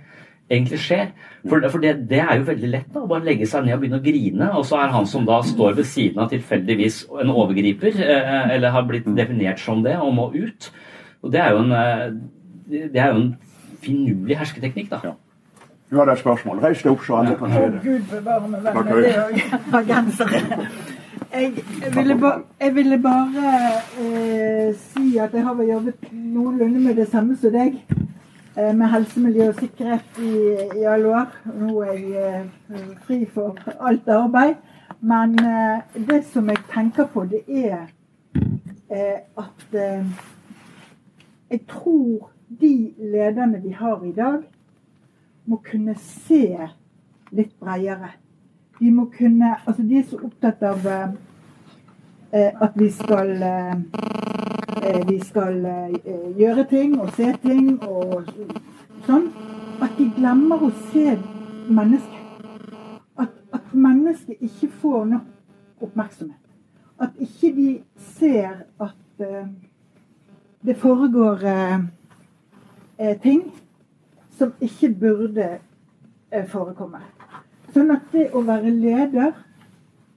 egentlig 0.50 0.80
skjer. 0.84 1.12
For, 1.48 1.64
for 1.72 1.84
det, 1.84 1.94
det, 2.10 2.20
er 2.20 2.40
jo 2.40 2.48
veldig 2.50 2.72
lett 2.74 2.90
da, 2.92 3.04
å 3.04 3.10
bare 3.10 3.28
legge 3.28 3.48
seg 3.48 3.66
ned 3.66 3.78
og 3.78 3.84
begynne 3.84 4.02
å 4.02 4.06
grine, 4.06 4.50
og 4.60 4.66
så 4.68 4.82
er 4.82 4.94
han 4.96 5.08
som 5.08 5.28
da 5.28 5.40
står 5.46 5.78
ved 5.78 5.88
siden 5.88 6.24
av 6.24 6.34
tilfeldigvis 6.34 7.06
en 7.22 7.32
overgriper, 7.32 8.02
eh, 8.04 8.52
eller 8.56 8.76
har 8.76 8.88
blitt 8.90 9.08
definert 9.18 9.62
som 9.64 9.86
det, 9.86 9.96
og 10.02 10.14
må 10.18 10.30
ut. 10.36 10.72
Og 11.24 11.34
det 11.34 11.42
er 11.44 11.56
jo 11.56 11.64
en, 11.64 11.72
eh, 11.72 12.06
det 12.90 13.00
er 13.00 13.14
jo 13.14 13.24
en 13.24 13.34
finurlig 13.84 14.40
hersketeknikk, 14.40 14.90
da. 14.92 15.02
Ja. 15.04 15.16
Du 15.90 15.98
hadde 15.98 16.14
et 16.14 16.22
spørsmål. 16.22 16.60
Reis 16.62 16.84
deg 16.84 16.92
opp, 16.92 17.04
så 17.06 17.16
alle 17.18 17.36
kan 17.38 17.54
se 17.54 17.62
det. 17.74 17.80
Gud 17.84 18.10
bevare 18.12 18.50
meg 18.50 18.66
vel 18.66 18.76
med 18.86 19.04
det 19.08 19.62
bergensere. 19.72 20.42
Jeg, 21.30 21.64
jeg, 21.82 21.96
ville 21.96 22.16
ba, 22.18 22.30
jeg 22.62 22.76
ville 22.76 22.98
bare 23.02 23.52
eh, 24.02 24.70
si 24.94 25.18
at 25.22 25.34
jeg 25.34 25.44
har 25.46 25.54
vel 25.58 25.68
jobbet 25.70 26.08
noenlunde 26.12 26.80
med 26.82 26.96
det 26.98 27.08
samme 27.10 27.38
som 27.38 27.54
deg. 27.54 27.78
Eh, 28.60 28.76
med 28.76 28.88
helse, 28.88 29.20
miljø 29.20 29.48
og 29.50 29.56
sikkerhet 29.56 30.18
i, 30.20 30.32
i 30.80 30.84
alle 30.84 31.12
år. 31.16 31.36
Nå 31.56 31.82
er 31.86 31.94
jeg 31.94 32.40
eh, 32.76 32.88
fri 33.06 33.20
for 33.32 33.56
alt 33.80 34.10
arbeid. 34.12 34.58
Men 35.00 35.38
eh, 35.40 36.02
det 36.10 36.26
som 36.28 36.50
jeg 36.52 36.60
tenker 36.74 37.08
på, 37.14 37.24
det 37.30 37.44
er 37.48 37.88
at 39.38 39.76
jeg 41.50 41.60
tror 41.70 42.32
de 42.62 42.94
lederne 42.98 43.62
vi 43.62 43.70
har 43.70 44.02
i 44.04 44.12
dag, 44.12 44.40
må 45.46 45.60
kunne 45.72 45.94
se 46.02 46.58
litt 47.32 47.54
bredere. 47.60 48.10
de 48.80 48.92
må 48.92 49.06
kunne 49.18 49.56
Altså, 49.68 49.84
de 49.84 50.00
er 50.00 50.04
så 50.10 50.18
opptatt 50.24 50.64
av 50.64 50.88
at 52.34 52.72
vi 52.76 52.90
skal 52.90 53.44
eh, 54.82 54.96
eh, 54.96 55.08
Vi 55.10 55.20
skal 55.20 55.66
eh, 55.66 56.38
gjøre 56.38 56.66
ting 56.70 57.00
og 57.02 57.12
se 57.18 57.34
ting 57.42 57.80
og 57.84 58.30
sånn. 59.08 59.30
At 59.82 59.96
de 59.98 60.10
glemmer 60.16 60.64
å 60.64 60.72
se 60.92 61.16
mennesket. 61.70 62.44
At, 63.20 63.36
at 63.54 63.74
mennesket 63.74 64.42
ikke 64.44 64.72
får 64.82 65.06
nok 65.14 65.84
oppmerksomhet. 65.88 66.40
At 67.00 67.16
ikke 67.20 67.54
de 67.56 67.70
ser 68.18 68.66
at 68.80 69.24
eh, 69.24 69.48
det 70.66 70.76
foregår 70.76 71.46
eh, 71.48 71.80
eh, 72.98 73.16
ting 73.22 73.46
som 74.38 74.52
ikke 74.60 74.90
burde 75.00 75.48
eh, 76.32 76.46
forekomme. 76.48 77.00
Sånn 77.74 77.92
at 77.94 78.10
det 78.12 78.30
å 78.34 78.42
være 78.44 78.72
leder, 78.74 79.32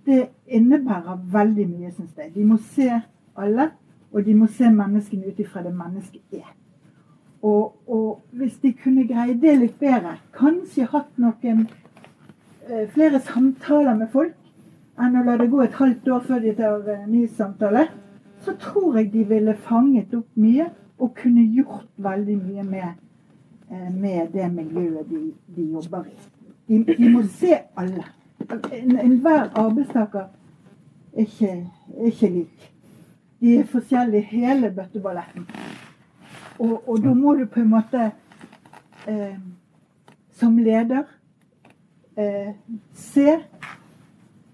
det 0.07 0.25
innebærer 0.51 1.21
veldig 1.31 1.67
mye, 1.69 1.93
syns 1.95 2.17
jeg. 2.19 2.33
De 2.35 2.47
må 2.47 2.59
se 2.75 2.89
alle, 3.39 3.69
og 4.13 4.25
de 4.25 4.35
må 4.37 4.47
se 4.47 4.71
menneskene 4.71 5.31
ut 5.33 5.41
ifra 5.41 5.63
det 5.65 5.73
mennesket 5.75 6.37
er. 6.41 6.51
Og, 7.43 7.75
og, 7.91 8.21
hvis 8.39 8.59
de 8.63 8.73
kunne 8.73 9.07
greie 9.09 9.35
det 9.35 9.57
litt 9.59 9.79
bedre, 9.81 10.15
kanskje 10.37 10.87
hatt 10.93 11.17
noen 11.19 11.65
eh, 12.69 12.85
flere 12.93 13.19
samtaler 13.25 13.97
med 13.99 14.13
folk, 14.13 14.37
enn 15.01 15.17
å 15.19 15.25
la 15.27 15.35
det 15.41 15.49
gå 15.51 15.63
et 15.65 15.75
halvt 15.75 16.11
år 16.15 16.23
før 16.29 16.45
de 16.45 16.53
tar 16.55 16.93
en 16.95 17.09
ny 17.11 17.25
samtale, 17.27 17.89
så 18.45 18.55
tror 18.63 19.01
jeg 19.01 19.11
de 19.13 19.25
ville 19.27 19.57
fanget 19.67 20.15
opp 20.15 20.39
mye 20.39 20.69
og 21.03 21.15
kunne 21.19 21.43
gjort 21.57 21.89
veldig 21.97 22.37
mye 22.45 22.67
med, 22.69 23.01
eh, 23.71 23.91
med 23.91 24.31
det 24.37 24.51
miljøet 24.55 25.09
de, 25.11 25.23
de 25.57 25.67
jobber 25.73 26.07
i. 26.07 26.17
De, 26.69 26.85
de, 26.95 27.09
må 27.11 27.25
se 27.27 27.59
alle. 27.77 28.07
Enhver 28.71 29.49
en 29.49 29.59
arbeidstaker 29.65 30.29
er 31.13 31.27
ikke, 31.27 31.57
er 31.99 32.07
ikke 32.13 32.31
lik. 32.37 32.72
De 33.43 33.57
er 33.59 33.65
forskjellige 33.67 34.23
hele 34.23 34.71
bøtteballetten. 34.71 35.47
Og, 36.59 36.89
og, 36.89 36.99
da 37.03 37.15
må 37.15 37.35
du 37.35 37.47
på 37.51 37.61
en 37.61 37.73
måte 37.73 38.13
eh, 39.09 39.35
som 40.39 40.59
leder 40.59 41.03
eh, 42.17 42.55
se 42.95 43.35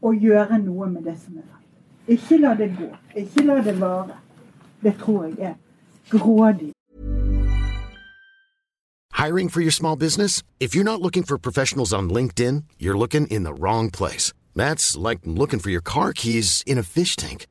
og 0.01 0.17
gjøre 0.17 0.59
noe 0.63 0.89
med 0.89 1.05
det 1.05 1.19
som 1.21 1.37
er 1.37 1.45
feil. 1.45 2.17
Ikke 2.17 2.41
la 2.41 2.55
det 2.57 2.71
gå. 2.79 2.89
Ikke 3.17 3.45
la 3.45 3.61
det 3.63 3.77
vare. 3.81 4.17
Det 4.83 4.95
tror 4.97 5.25
jeg 5.25 5.53
er 5.53 5.55
grådig. 6.09 6.73
Hiring 9.19 9.51
for 9.51 9.61
your 9.61 9.73
small 9.73 9.97
business? 9.97 10.43
If 10.61 10.75
you're 10.75 10.91
not 10.93 11.03
looking 11.03 11.25
for 11.25 11.37
professionals 11.37 11.93
on 11.93 12.09
LinkedIn, 12.09 12.65
you're 12.79 12.97
looking 12.97 13.27
in 13.27 13.43
the 13.43 13.53
wrong 13.53 13.91
place. 13.91 14.33
That's 14.55 14.97
like 14.97 15.19
looking 15.25 15.59
for 15.61 15.71
your 15.71 15.83
car 15.83 16.13
keys 16.13 16.63
in 16.67 16.79
a 16.79 16.83
fish 16.83 17.17
tank. 17.17 17.47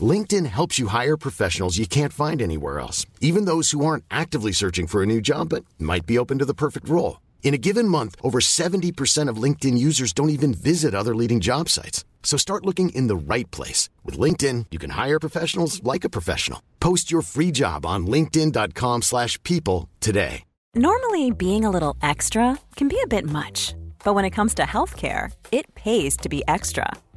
LinkedIn 0.00 0.46
helps 0.46 0.78
you 0.78 0.86
hire 0.86 1.16
professionals 1.16 1.78
you 1.78 1.88
can't 1.88 2.12
find 2.12 2.40
anywhere 2.40 2.78
else, 2.78 3.04
even 3.20 3.46
those 3.46 3.72
who 3.72 3.84
aren't 3.84 4.04
actively 4.10 4.52
searching 4.52 4.86
for 4.86 5.02
a 5.02 5.06
new 5.06 5.20
job 5.20 5.48
but 5.48 5.64
might 5.78 6.06
be 6.06 6.18
open 6.18 6.38
to 6.38 6.44
the 6.44 6.54
perfect 6.54 6.88
role. 6.88 7.20
In 7.42 7.52
a 7.52 7.58
given 7.58 7.88
month, 7.88 8.14
over 8.22 8.38
70% 8.38 9.28
of 9.28 9.42
LinkedIn 9.42 9.76
users 9.76 10.12
don't 10.12 10.30
even 10.30 10.54
visit 10.54 10.94
other 10.94 11.16
leading 11.16 11.40
job 11.40 11.68
sites. 11.68 12.04
So 12.22 12.36
start 12.36 12.64
looking 12.64 12.90
in 12.90 13.08
the 13.08 13.34
right 13.34 13.50
place. 13.50 13.88
With 14.04 14.16
LinkedIn, 14.16 14.66
you 14.70 14.78
can 14.78 14.90
hire 14.90 15.18
professionals 15.18 15.82
like 15.82 16.04
a 16.04 16.08
professional. 16.08 16.62
Post 16.78 17.10
your 17.10 17.22
free 17.22 17.50
job 17.50 17.84
on 17.84 18.06
linkedin.com 18.06 19.02
slash 19.02 19.42
people 19.42 19.88
today. 19.98 20.44
Normally, 20.76 21.32
being 21.32 21.64
a 21.64 21.70
little 21.70 21.96
extra 22.00 22.56
can 22.76 22.86
be 22.86 23.00
a 23.02 23.08
bit 23.08 23.24
much. 23.24 23.74
But 24.04 24.14
when 24.14 24.24
it 24.24 24.30
comes 24.30 24.54
to 24.54 24.62
healthcare, 24.62 25.32
it 25.50 25.74
pays 25.74 26.16
to 26.18 26.28
be 26.28 26.44
extra. 26.46 26.92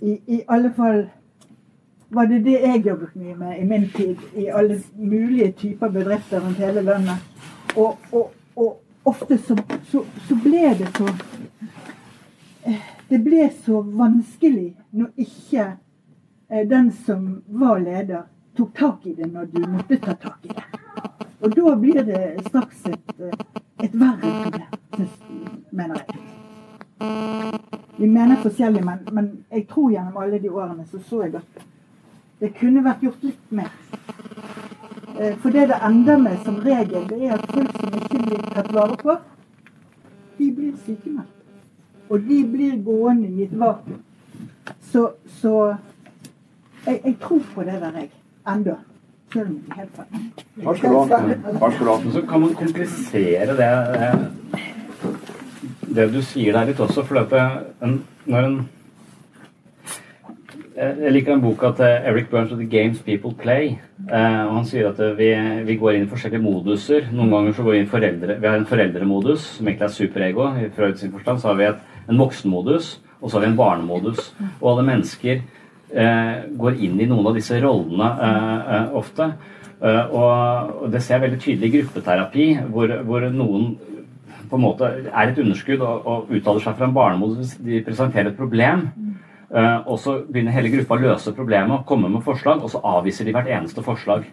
I, 0.00 0.20
I 0.26 0.42
alle 0.48 0.70
fall 0.72 1.06
var 2.08 2.26
det 2.26 2.38
det 2.44 2.60
jeg 2.60 2.84
jobbet 2.86 3.14
mye 3.14 3.34
med 3.36 3.58
i 3.58 3.64
min 3.64 3.88
tid. 3.92 4.16
I 4.36 4.48
alle 4.48 4.80
mulige 4.96 5.52
typer 5.52 5.88
bedrifter 5.88 6.40
rundt 6.40 6.58
hele 6.58 6.82
landet. 6.82 7.16
Og, 7.76 7.98
og, 8.12 8.32
og 8.56 8.80
ofte 9.04 9.38
så, 9.38 9.56
så, 9.90 10.04
så, 10.28 10.38
ble 10.42 10.74
det 10.78 10.88
så 10.96 11.08
Det 13.08 13.18
ble 13.24 13.50
så 13.64 13.82
vanskelig 13.82 14.74
når 14.90 15.12
ikke 15.16 15.68
den 16.68 16.90
som 17.04 17.42
var 17.46 17.78
leder, 17.80 18.26
tok 18.56 18.74
tak 18.76 19.06
i 19.06 19.14
det 19.16 19.28
når 19.32 19.48
du 19.52 19.62
måtte 19.68 19.96
ta 19.96 20.16
tak 20.16 20.44
i 20.44 20.52
det. 20.52 20.64
Og 21.40 21.54
da 21.54 21.76
blir 21.80 22.02
det 22.04 22.48
straks 22.48 22.84
et, 22.90 23.14
et 23.84 23.94
verre 23.94 24.32
problem, 24.90 25.08
mener 25.70 26.02
jeg. 26.02 26.37
Vi 27.98 28.06
mener 28.06 28.36
forskjellig, 28.42 28.84
men, 28.84 28.98
men, 29.12 29.30
jeg 29.50 29.66
tror 29.70 29.90
gjennom 29.90 30.16
alle 30.22 30.38
de 30.42 30.50
årene 30.50 30.86
så 30.90 30.98
så 31.08 31.22
jeg 31.24 31.34
at 31.38 31.64
det 32.40 32.52
kunne 32.58 32.84
vært 32.84 33.02
gjort 33.02 33.22
litt 33.26 33.52
mer. 33.54 33.72
For 35.42 35.50
det 35.50 35.68
det 35.72 35.78
ender 35.82 36.20
med 36.22 36.38
som 36.44 36.60
regel, 36.62 37.08
det 37.10 37.18
er 37.26 37.34
at 37.34 37.46
folk 37.50 37.72
som 37.80 37.96
ikke 37.98 38.20
blir 38.22 38.44
tatt 38.54 38.70
vare 38.74 38.98
på, 39.02 39.16
de 40.38 40.50
blir 40.54 40.76
sykemeldt. 40.86 41.34
Og 42.08 42.20
de 42.20 42.38
blir 42.52 42.76
gående 42.84 43.28
i 43.28 43.42
et 43.44 43.58
vakuum. 43.58 43.98
Så, 44.80 45.10
så 45.40 45.54
jeg, 46.86 47.00
jeg, 47.04 47.16
tror 47.20 47.42
på 47.54 47.62
det 47.62 47.80
der, 47.82 47.98
jeg. 47.98 48.10
Enda. 48.48 48.78
Selv 49.32 49.48
om 49.48 49.54
det 49.54 49.72
er 49.74 49.80
helt 49.80 49.96
feil. 49.96 50.22
Takk 50.64 50.78
skal 50.78 50.94
du 50.94 51.90
ha. 51.90 51.98
Så 52.12 52.22
kan 52.30 52.40
man 52.40 52.54
komplisere 52.54 53.56
det 53.58 53.72
det 55.94 56.08
du 56.12 56.18
sier 56.24 56.56
der 56.56 56.68
litt 56.68 56.80
også, 56.82 57.04
for 57.06 57.22
at 57.22 57.32
en, 57.84 58.02
når 58.28 58.48
en 58.48 58.58
Jeg 60.78 61.10
liker 61.10 61.32
den 61.34 61.40
boka 61.42 61.72
til 61.74 62.04
Eric 62.06 62.28
Burns 62.30 62.52
og 62.54 62.60
The 62.60 62.68
Games 62.70 63.00
People 63.02 63.32
Play. 63.34 63.72
Eh, 64.06 64.42
og 64.46 64.52
Han 64.60 64.66
sier 64.68 64.92
at 64.92 65.00
vi, 65.18 65.32
vi, 65.66 65.74
går 65.74 65.96
inn 65.96 66.04
i 66.06 66.10
forskjellige 66.10 66.44
moduser. 66.44 67.08
Noen 67.10 67.32
ganger 67.34 67.56
så 67.56 67.64
går 67.66 67.74
vi 67.74 67.80
inn 67.82 67.90
foreldre, 67.90 68.36
vi 68.38 68.46
har 68.46 68.60
en 68.60 68.68
foreldremodus, 68.68 69.48
som 69.56 69.66
egentlig 69.66 69.88
er 69.88 69.96
superego. 69.96 70.46
I 70.54 70.70
Freud 70.76 71.00
sin 71.00 71.10
forstand 71.10 71.42
så 71.42 71.50
har 71.50 71.58
vi 71.58 71.66
et, 71.66 71.82
en 72.06 72.22
voksenmodus, 72.22 72.92
og 73.18 73.26
så 73.26 73.40
har 73.40 73.46
vi 73.48 73.50
en 73.50 73.58
barnemodus. 73.58 74.30
Og 74.60 74.70
alle 74.70 74.86
mennesker 74.92 75.42
eh, 75.42 76.46
går 76.62 76.78
inn 76.78 77.02
i 77.02 77.10
noen 77.10 77.26
av 77.26 77.40
disse 77.40 77.58
rollene 77.64 78.14
eh, 78.28 78.96
ofte. 79.02 79.32
og, 79.78 80.86
det 80.90 81.02
ser 81.02 81.16
jeg 81.16 81.22
veldig 81.22 81.42
tydelig 81.42 81.68
i 81.68 81.74
gruppeterapi, 81.76 82.46
hvor, 82.70 82.94
hvor 83.06 83.26
noen 83.34 83.76
på 84.50 84.58
en 84.58 84.64
måte 84.64 84.88
er 85.08 85.30
et 85.30 85.38
underskudd 85.38 85.82
og, 85.84 86.06
og 86.06 86.32
uttaler 86.34 86.64
seg 86.64 86.78
fra 86.78 86.88
en 86.88 86.96
barnemodus. 86.96 87.56
De 87.62 87.82
presenterer 87.86 88.32
et 88.32 88.38
problem. 88.38 88.88
Uh, 89.48 89.80
og 89.88 89.96
så 90.02 90.18
begynner 90.28 90.52
hele 90.52 90.68
gruppa 90.74 90.98
å 90.98 91.00
løse 91.06 91.32
problemet 91.32 91.72
og 91.78 91.86
komme 91.88 92.10
med 92.12 92.24
forslag, 92.26 92.60
og 92.60 92.68
så 92.68 92.82
avviser 92.84 93.24
de 93.24 93.32
hvert 93.32 93.48
eneste 93.48 93.84
forslag. 93.84 94.26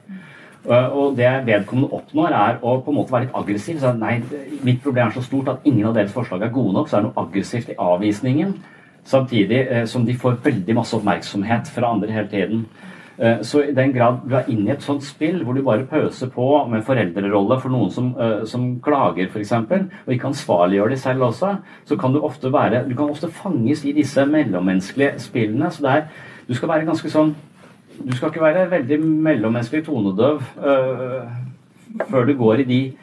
Uh, 0.66 0.90
og 0.92 1.16
det 1.16 1.30
vedkommende 1.48 1.94
oppnår, 1.96 2.36
er 2.36 2.58
å 2.60 2.74
på 2.84 2.92
en 2.92 2.98
måte 3.00 3.16
være 3.16 3.30
litt 3.30 3.38
aggressiv. 3.40 3.80
Så, 3.80 3.94
nei, 3.96 4.18
mitt 4.66 4.82
problem 4.84 5.08
er 5.08 5.16
så 5.16 5.24
stort 5.24 5.54
at 5.54 5.70
ingen 5.70 5.88
av 5.88 5.96
deres 5.96 6.12
forslag 6.16 6.44
er 6.44 6.52
gode 6.56 6.76
nok. 6.76 6.90
Så 6.92 6.98
er 6.98 7.06
det 7.06 7.12
noe 7.12 7.24
aggressivt 7.24 7.72
i 7.72 7.78
avvisningen. 7.80 8.52
Samtidig 9.08 9.62
uh, 9.70 9.86
som 9.88 10.04
de 10.08 10.18
får 10.20 10.42
veldig 10.44 10.76
masse 10.76 10.98
oppmerksomhet 10.98 11.72
fra 11.72 11.94
andre 11.96 12.12
hele 12.18 12.32
tiden. 12.34 12.68
Eh, 13.18 13.42
Så 13.42 13.62
i 13.64 13.74
den 13.74 13.94
grad 13.94 14.18
du 14.30 14.36
er 14.36 14.50
inne 14.52 14.70
i 14.70 14.74
et 14.74 14.84
sånt 14.84 15.04
spill 15.04 15.44
hvor 15.44 15.56
du 15.56 15.64
bare 15.64 15.88
pøser 15.88 16.30
på 16.30 16.68
med 16.68 16.84
foreldrerolle 16.84 17.60
for 17.62 17.72
noen 17.72 17.92
som, 17.92 18.10
eh, 18.20 18.44
som 18.46 18.80
klager 18.84 19.30
f.eks., 19.30 19.52
og 19.52 20.14
ikke 20.14 20.28
ansvarliggjør 20.28 20.90
de 20.90 20.98
selv 20.98 21.24
også, 21.30 21.56
så 21.86 21.98
kan 21.98 22.14
du 22.14 22.20
ofte 22.20 22.52
være 22.52 22.84
Du 22.90 22.96
kan 22.96 23.10
ofte 23.10 23.32
fanges 23.32 23.86
i 23.86 23.92
disse 23.92 24.26
mellommenneskelige 24.26 25.20
spillene. 25.20 25.72
Så 25.72 25.82
det 25.82 25.92
er 25.92 26.04
Du 26.48 26.54
skal 26.54 26.70
være 26.70 26.86
ganske 26.86 27.10
sånn 27.10 27.36
Du 28.06 28.16
skal 28.16 28.30
ikke 28.30 28.42
være 28.42 28.72
veldig 28.72 29.00
mellommenneskelig 29.00 29.86
tonedøv 29.86 30.42
øh, 30.66 31.24
før 32.10 32.26
du 32.26 32.34
går 32.38 32.54
i 32.54 32.64
de 32.64 32.94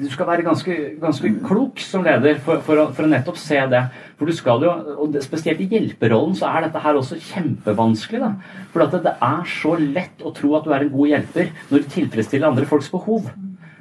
du 0.00 0.08
skal 0.12 0.28
være 0.28 0.44
ganske, 0.46 0.76
ganske 1.00 1.30
klok 1.46 1.82
som 1.84 2.04
leder 2.06 2.40
for, 2.44 2.62
for, 2.64 2.80
å, 2.80 2.86
for, 2.96 3.06
å, 3.06 3.10
nettopp 3.12 3.38
se 3.40 3.60
det. 3.72 3.82
For 4.18 4.30
du 4.30 4.36
skal 4.36 4.64
jo, 4.64 4.72
og 5.04 5.18
Spesielt 5.24 5.60
i 5.64 5.68
hjelperollen 5.70 6.36
så 6.38 6.48
er 6.50 6.66
dette 6.66 6.82
her 6.84 6.98
også 6.98 7.20
kjempevanskelig. 7.30 8.22
da. 8.24 8.64
For 8.72 8.84
det, 8.84 9.02
det 9.06 9.14
er 9.28 9.44
så 9.52 9.76
lett 9.80 10.24
å 10.24 10.34
tro 10.36 10.56
at 10.58 10.66
du 10.66 10.74
er 10.74 10.86
en 10.86 10.92
god 10.94 11.14
hjelper 11.14 11.54
når 11.70 11.84
du 11.84 11.94
tilfredsstiller 11.96 12.50
andre 12.50 12.68
folks 12.70 12.90
behov. 12.92 13.30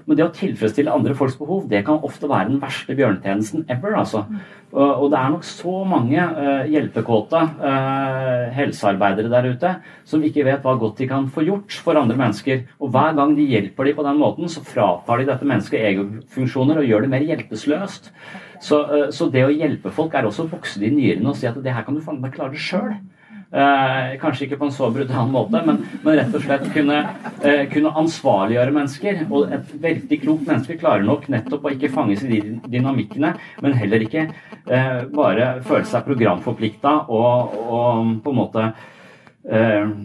Men 0.09 0.17
det 0.17 0.25
å 0.25 0.31
tilfredsstille 0.33 0.89
andre 0.89 1.13
folks 1.13 1.35
behov, 1.37 1.67
det 1.69 1.83
kan 1.85 1.99
ofte 2.05 2.25
være 2.25 2.49
den 2.49 2.61
verste 2.63 2.95
bjørnetjenesten 2.97 3.67
ever. 3.69 3.93
altså. 3.99 4.23
Og, 4.73 5.05
det 5.09 5.17
er 5.19 5.29
nok 5.33 5.45
så 5.45 5.73
mange 5.89 6.17
uh, 6.17 6.65
hjelpekåte 6.69 7.41
uh, 7.61 8.49
helsearbeidere 8.53 9.29
der 9.29 9.47
ute 9.53 9.73
som 10.09 10.25
ikke 10.25 10.45
vet 10.45 10.65
hva 10.65 10.75
godt 10.81 11.01
de 11.01 11.07
kan 11.09 11.29
få 11.33 11.45
gjort 11.45 11.77
for 11.85 11.97
andre 12.01 12.17
mennesker. 12.17 12.65
Og 12.81 12.89
hver 12.93 13.13
gang 13.17 13.35
de 13.37 13.45
hjelper 13.49 13.85
de 13.85 13.95
på 13.97 14.05
den 14.05 14.21
måten, 14.21 14.49
så 14.49 14.65
fratar 14.65 15.21
de 15.21 15.29
dette 15.29 15.49
mennesket 15.49 15.85
egenfunksjoner 15.91 16.81
og 16.81 16.89
gjør 16.89 17.05
det 17.05 17.13
mer 17.13 17.29
hjelpeløst. 17.29 18.09
Så, 18.65 18.81
uh, 18.89 19.07
så, 19.13 19.29
det 19.29 19.45
å 19.45 19.53
hjelpe 19.53 19.93
folk 19.93 20.17
er 20.17 20.25
også 20.25 20.47
å 20.47 20.53
vokse 20.57 20.81
det 20.81 20.89
i 20.89 20.97
nyrene 20.97 21.29
og 21.33 21.37
si 21.37 21.49
at 21.49 21.61
det 21.61 21.73
her 21.73 21.85
kan 21.85 21.97
du 21.97 22.01
faen 22.01 22.21
meg 22.21 22.33
klare 22.33 22.57
sjøl. 22.57 22.97
Eh, 23.49 24.11
kanskje 24.21 24.45
ikke 24.45 24.59
på 24.61 24.67
en 24.67 24.73
så 24.75 24.91
brutal 24.93 25.29
måte, 25.33 25.57
men, 25.65 25.79
men 26.03 26.17
rett 26.19 26.35
og 26.37 26.43
slett 26.43 26.67
kunne, 26.69 26.99
eh, 27.41 27.63
kunne, 27.71 27.95
ansvarliggjøre 27.97 28.75
mennesker. 28.75 29.23
Og 29.25 29.49
et 29.55 29.71
veldig 29.81 30.19
klokt 30.21 30.45
menneske 30.45 30.77
klarer 30.77 31.01
nok 31.07 31.25
nettopp 31.33 31.65
å 31.65 31.71
ikke 31.73 31.89
fanges 31.89 32.21
i 32.27 32.29
de 32.35 32.59
dynamikkene, 32.69 33.31
men 33.65 33.77
heller 33.79 34.05
ikke 34.05 34.27
eh, 34.29 35.01
bare 35.15 35.55
føle 35.65 35.89
seg 35.89 36.05
programforplikta 36.05 36.93
og, 37.09 37.57
og, 37.65 38.11
på 38.21 38.35
en 38.35 38.37
måte 38.37 38.67
eh, 39.49 39.95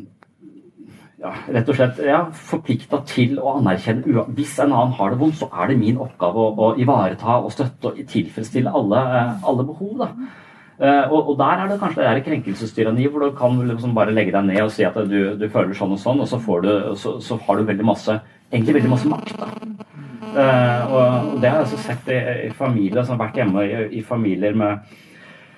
ja, 1.21 1.35
rett 1.57 1.69
og 1.69 1.77
slett 1.77 2.01
ja, 2.05 2.23
forplikta 2.49 3.03
til 3.09 3.37
å 3.41 3.59
anerkjenne 3.59 4.25
Hvis 4.39 4.57
en 4.65 4.73
annen 4.73 4.97
har 4.97 5.13
det 5.13 5.21
vondt, 5.21 5.37
så 5.43 5.51
er 5.53 5.69
det 5.69 5.77
min 5.83 6.01
oppgave 6.01 6.49
å, 6.49 6.49
å 6.57 6.73
ivareta 6.81 7.37
og 7.43 7.53
støtte 7.53 7.93
og 7.93 8.01
tilfredsstille 8.09 8.73
alle, 8.73 9.05
eh, 9.21 9.47
alle 9.53 9.69
behov. 9.69 10.01
da. 10.01 10.11
Uh, 10.75 11.07
og, 11.07 11.29
og, 11.31 11.35
der 11.39 11.61
er 11.63 11.69
det 11.71 11.79
kanskje 11.79 12.01
det 12.01 12.07
der 12.09 12.25
krenkelsestyranni 12.27 13.05
hvor 13.07 13.23
du 13.23 13.35
kan 13.39 13.61
liksom 13.69 13.93
bare 13.95 14.11
legge 14.11 14.33
deg 14.35 14.49
ned 14.49 14.65
og 14.65 14.73
si 14.75 14.83
at 14.83 14.97
du, 15.07 15.21
du 15.39 15.45
føler 15.47 15.77
sånn 15.79 15.95
og 15.95 16.01
sånn, 16.03 16.23
og 16.25 16.27
så, 16.27 16.41
du, 16.65 16.71
så, 16.99 17.13
så, 17.23 17.39
har 17.47 17.61
du 17.61 17.69
veldig 17.69 17.87
masse 17.87 18.17
egentlig 18.51 18.81
veldig 18.81 18.91
masse 18.91 19.11
makt. 19.13 19.37
da. 19.39 19.47
Uh, 20.35 20.81
og, 20.91 21.29
det 21.39 21.47
har 21.47 21.61
jeg 21.61 21.69
også 21.69 21.79
sett 21.85 22.11
i, 22.11 22.19
i 22.49 22.51
familier 22.59 23.05
som 23.05 23.15
har 23.15 23.29
vært 23.29 23.39
hjemme 23.39 23.63
i, 23.69 23.85
i 24.01 24.03
familier 24.03 24.59
med 24.59 24.97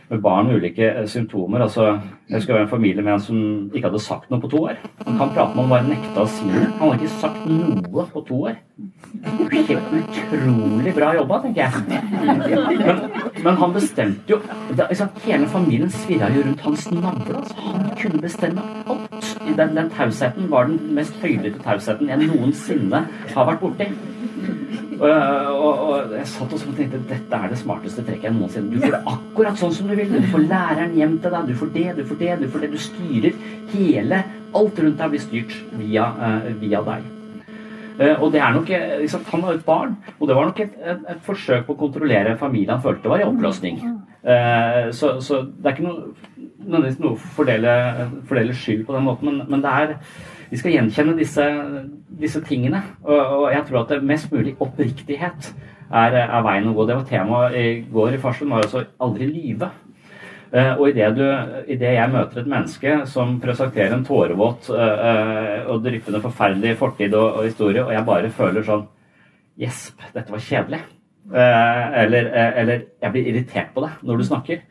med 0.09 0.21
barn 0.23 0.47
med 0.47 0.57
ulike 0.57 0.91
eh, 0.91 1.07
symptomer. 1.07 1.61
altså 1.63 1.85
Jeg 2.29 2.37
husker 2.37 2.57
en 2.57 2.69
familie 2.69 3.03
med 3.03 3.13
en 3.13 3.21
som 3.21 3.37
ikke 3.75 3.89
hadde 3.89 4.03
sagt 4.03 4.31
noe 4.31 4.41
på 4.41 4.51
to 4.51 4.63
år. 4.69 4.79
Han 5.07 5.19
kan 5.19 5.33
prate 5.35 5.55
med 5.55 5.63
han 5.65 5.71
bare 5.71 5.89
nekta 5.89 6.23
å 6.23 6.31
si 6.31 6.47
noe. 6.47 6.65
Han 6.79 6.93
hadde 6.93 7.05
ikke 7.05 7.21
sagt 7.21 7.47
noe 7.51 8.07
på 8.13 8.23
to 8.29 8.41
år. 8.51 8.57
Helt 9.53 9.95
utrolig 9.99 10.95
bra 10.95 11.13
jobba, 11.17 11.41
tenker 11.43 11.63
jeg. 11.63 11.73
Men, 12.27 13.05
men 13.45 13.61
han 13.63 13.77
bestemte 13.77 14.35
jo 14.35 14.41
det, 14.71 14.87
liksom, 14.91 15.15
Hele 15.27 15.47
familien 15.51 15.91
svirra 15.91 16.29
jo 16.35 16.43
rundt 16.47 16.67
hans 16.67 16.91
navle. 16.93 17.39
Altså. 17.41 17.57
Han 17.65 17.89
kunne 18.03 18.23
bestemme 18.23 18.67
alt. 18.87 19.33
Den, 19.57 19.77
den 19.79 19.91
tausheten 19.97 20.51
var 20.51 20.69
den 20.71 20.95
mest 20.95 21.17
høylytte 21.23 21.63
tausheten 21.65 22.13
jeg 22.13 22.29
noensinne 22.29 23.07
har 23.33 23.51
vært 23.51 23.65
borti. 23.65 23.91
Og, 24.97 25.11
og, 25.11 25.81
og, 25.89 26.13
jeg 26.17 26.29
satt 26.31 26.53
også 26.57 26.71
og 26.71 26.79
tenkte 26.79 27.01
dette 27.11 27.39
er 27.39 27.51
det 27.53 27.59
smarteste 27.61 28.05
trekket 28.07 28.31
jeg 28.31 28.37
noensinne 28.37 28.73
Du 28.73 28.81
får 28.81 28.95
det 28.95 29.01
akkurat 29.13 29.59
sånn 29.61 29.75
som 29.77 29.91
du 29.91 29.97
vil. 29.99 30.15
Du 30.15 30.31
får 30.33 30.47
læreren 30.49 30.95
hjem 30.97 31.19
til 31.21 31.35
deg. 31.35 31.51
Du 31.51 31.59
får 31.61 31.73
det, 31.75 31.87
du 31.99 32.05
får 32.09 32.21
det, 32.23 32.31
du 32.41 32.47
får 32.53 32.65
det. 32.65 32.71
Du 32.73 32.81
styrer 32.81 33.37
hele 33.75 34.23
Alt 34.57 34.79
rundt 34.81 34.97
deg 35.03 35.13
blir 35.13 35.21
styrt 35.21 35.53
via, 35.77 36.07
uh, 36.17 36.47
via 36.63 36.81
deg. 36.87 37.11
Uh, 37.97 38.15
og 38.15 38.31
det 38.33 38.41
er 38.41 38.55
nok 38.55 38.71
liksom, 39.03 39.27
Han 39.33 39.45
var 39.45 39.59
et 39.59 39.67
barn, 39.67 39.97
og 40.17 40.31
det 40.31 40.37
var 40.39 40.49
nok 40.49 40.63
et, 40.65 40.79
et, 40.81 41.03
et, 41.13 41.21
forsøk 41.27 41.67
på 41.67 41.77
å 41.77 41.81
kontrollere 41.81 42.39
familien 42.41 42.77
han 42.77 42.85
følte 42.85 43.13
var 43.13 43.21
i 43.21 43.29
oppløsning. 43.29 43.83
Så, 44.97 45.13
så, 45.23 45.37
det 45.45 45.69
er 45.69 45.77
ikke 45.77 45.85
noe, 45.87 46.89
noe 46.99 47.13
å 47.13 47.19
fordele, 47.37 47.75
fordele 48.27 48.57
skyld 48.59 48.83
på 48.89 48.97
den 48.97 49.05
måten, 49.07 49.29
men, 49.29 49.45
men 49.53 49.63
det 49.63 49.75
er 49.85 49.93
vi 50.51 50.59
skal 50.61 50.77
gjenkjenne 50.77 51.17
disse, 51.19 51.47
disse 52.21 52.43
tingene. 52.47 52.83
Og, 53.05 53.17
og, 53.17 53.47
jeg 53.55 53.65
tror 53.69 53.83
at 53.83 53.95
det 53.95 54.07
mest 54.07 54.31
mulig 54.33 54.55
oppriktighet 54.63 55.51
er, 55.91 56.21
er 56.23 56.47
veien 56.47 56.71
å 56.71 56.75
gå. 56.77 56.87
Det 56.87 56.99
var 56.99 57.11
temaet 57.11 57.59
i 57.59 57.67
går 57.91 58.17
i 58.17 58.23
Farsund, 58.23 58.53
var 58.55 58.67
altså 58.67 58.87
aldri 59.03 59.29
lyve. 59.31 59.71
Uh, 60.47 60.79
og 60.79 60.93
idet 60.95 61.89
jeg 61.91 62.11
møter 62.13 62.41
et 62.41 62.49
menneske 62.49 62.93
som 63.11 63.35
presenterer 63.43 63.97
en 63.97 64.05
tårevåt 64.07 64.69
uh, 64.71 65.67
og 65.73 65.81
dryppende 65.83 66.21
forferdelig 66.23 66.77
fortid 66.79 67.17
og, 67.19 67.41
og, 67.41 67.49
historie, 67.49 67.83
og 67.83 67.91
jeg 67.93 68.07
bare 68.07 68.31
føler 68.31 68.67
sånn 68.67 68.85
Gjesp, 69.59 70.05
dette 70.15 70.31
var 70.31 70.45
kjedelig. 70.45 70.81
Uh, 71.27 71.99
eller, 72.05 72.31
eller, 72.63 72.87
jeg 73.03 73.15
blir 73.15 73.29
irritert 73.33 73.75
på 73.75 73.83
deg 73.83 74.07
når 74.07 74.21
du 74.21 74.27
snakker. 74.29 74.63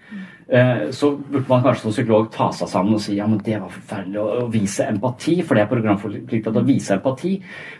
Eh, 0.47 0.91
så 0.91 1.09
burde 1.17 1.49
man 1.49 1.63
kanskje 1.63 1.87
som 1.87 1.93
psykolog 1.93 2.27
ta 2.33 2.51
seg 2.53 2.69
sammen 2.69 2.93
og 2.93 3.01
si 3.01 3.15
ja, 3.17 3.25
men 3.25 3.39
det 3.41 3.57
var 3.57 3.71
forferdelig 3.73 4.19
å, 4.21 4.43
vise 4.53 4.85
empati, 4.85 5.39
for 5.41 5.57
det 5.57 5.63
er 5.63 5.71
programforpliktet 5.71 6.51
til 6.51 6.61
å 6.61 6.67
vise 6.67 6.93
empati. 6.99 7.31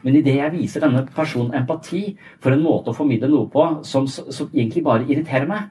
Men 0.02 0.18
idet 0.18 0.40
jeg 0.40 0.54
viser 0.56 0.86
denne 0.86 1.04
personen 1.14 1.54
empati 1.62 2.08
for 2.42 2.56
en 2.56 2.66
måte 2.66 2.90
å 2.90 2.98
formidle 2.98 3.30
noe 3.30 3.52
på 3.54 3.68
som, 3.86 4.10
som 4.10 4.50
egentlig 4.50 4.86
bare 4.88 5.06
irriterer 5.06 5.46
meg, 5.50 5.70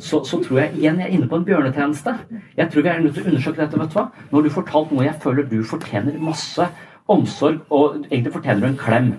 så, 0.00 0.22
så, 0.24 0.40
tror 0.40 0.62
jeg 0.62 0.78
igjen 0.78 1.02
jeg 1.02 1.10
er 1.10 1.16
inne 1.18 1.28
på 1.28 1.36
en 1.36 1.44
bjørnetjeneste. 1.44 2.16
Jeg 2.56 2.72
tror 2.72 2.86
vi 2.86 2.88
er 2.88 3.02
nødt 3.04 3.18
til 3.18 3.26
å 3.26 3.32
undersøke 3.34 3.60
dette. 3.60 3.80
vet 3.82 3.92
du 3.92 3.98
hva? 3.98 4.06
Når 4.30 4.46
du 4.46 4.54
fortalt 4.54 4.94
noe 4.96 5.04
jeg 5.04 5.20
føler 5.20 5.48
du 5.50 5.58
fortjener 5.68 6.16
masse 6.24 6.70
omsorg, 7.10 7.60
og 7.68 8.06
egentlig 8.06 8.32
fortjener 8.32 8.64
du 8.64 8.70
en 8.70 8.80
klem, 8.80 9.14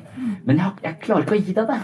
men 0.48 0.58
jeg, 0.58 0.74
jeg 0.88 1.02
klarer 1.04 1.28
ikke 1.28 1.38
å 1.38 1.44
gi 1.44 1.54
deg 1.54 1.70
det. 1.70 1.82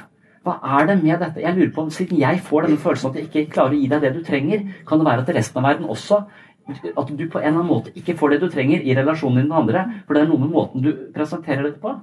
Hva 0.48 0.58
er 0.80 0.86
det 0.88 1.02
med 1.02 1.20
dette? 1.20 1.42
Jeg 1.44 1.56
lurer 1.58 1.72
på, 1.76 1.84
Siden 1.92 2.20
jeg 2.22 2.40
får 2.48 2.68
denne 2.68 2.80
følelsen 2.80 3.10
at 3.10 3.18
jeg 3.20 3.28
ikke 3.28 3.50
klarer 3.58 3.76
å 3.76 3.80
gi 3.82 3.90
deg 3.92 4.04
det 4.06 4.14
du 4.16 4.22
trenger, 4.24 4.62
kan 4.88 5.02
det 5.02 5.08
være 5.10 5.26
at 5.26 5.32
resten 5.36 5.60
av 5.60 5.68
verden 5.68 5.90
også 5.92 6.22
At 6.68 7.12
du 7.12 7.24
på 7.32 7.40
en 7.40 7.46
eller 7.46 7.62
annen 7.62 7.68
måte 7.68 7.94
ikke 7.96 8.16
får 8.20 8.34
det 8.34 8.42
du 8.42 8.50
trenger 8.52 8.82
i 8.84 8.96
relasjonen 8.96 9.40
din 9.40 9.48
med 9.48 9.58
andre. 9.62 9.84
For 10.04 10.16
det 10.16 10.24
er 10.24 10.28
noe 10.28 10.42
med 10.42 10.52
måten 10.52 10.84
du 10.84 10.90
presenterer 11.16 11.64
dette 11.64 11.80
på. 11.80 11.94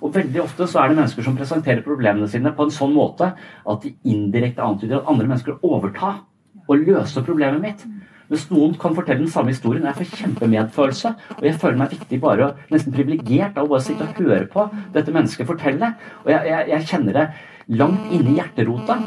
Og 0.00 0.14
veldig 0.14 0.40
ofte 0.40 0.64
så 0.68 0.80
er 0.80 0.88
det 0.88 0.96
mennesker 0.96 1.24
som 1.26 1.36
presenterer 1.36 1.84
problemene 1.84 2.28
sine 2.28 2.52
på 2.56 2.64
en 2.64 2.72
sånn 2.72 2.94
måte 2.96 3.34
at 3.36 3.84
de 3.84 3.92
indirekte 4.08 4.64
antyder 4.64 5.02
at 5.02 5.10
andre 5.12 5.28
mennesker 5.28 5.58
overtar 5.60 6.22
og 6.64 6.86
løser 6.88 7.26
problemet 7.26 7.60
mitt. 7.60 7.84
Hvis 8.32 8.48
noen 8.50 8.72
kan 8.80 8.96
fortelle 8.96 9.22
den 9.22 9.30
samme 9.30 9.52
historien, 9.52 9.84
jeg 9.86 10.00
får 10.00 10.22
kjempemedfølelse. 10.22 11.12
Og 11.36 11.44
jeg 11.46 11.58
føler 11.60 11.78
meg 11.82 11.92
viktig 11.94 12.18
bare 12.22 12.54
nesten 12.72 12.94
privilegert 12.96 13.60
av 13.60 13.68
å 13.68 13.74
bare 13.74 13.84
sitte 13.84 14.06
og 14.08 14.16
høre 14.18 14.48
på 14.50 14.64
dette 14.96 15.14
mennesket 15.14 15.46
fortelle. 15.46 15.92
Og 16.24 16.32
jeg, 16.32 16.48
jeg, 16.50 16.70
jeg 16.72 16.88
kjenner 16.90 17.20
det 17.20 17.26
langt 17.68 18.12
inne 18.12 18.30
i 18.32 18.36
hjerterota. 18.38 18.98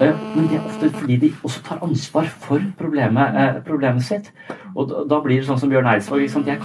Eh, 0.00 0.14
men 0.34 0.46
det 0.50 0.58
er 0.58 0.66
ofte 0.66 0.90
fordi 0.94 1.16
de 1.16 1.32
også 1.42 1.62
tar 1.66 1.82
ansvar 1.82 2.26
for 2.30 2.62
problemet, 2.78 3.36
eh, 3.36 3.60
problemet 3.66 4.02
sitt. 4.02 4.32
Og 4.74 4.90
da 5.10 5.20
blir 5.20 5.40
det 5.40 5.46
sånn 5.48 5.58
som 5.58 5.70
Bjørn 5.70 5.86
Eidsvåg. 5.86 6.22
Jeg, 6.22 6.46
jeg, 6.46 6.60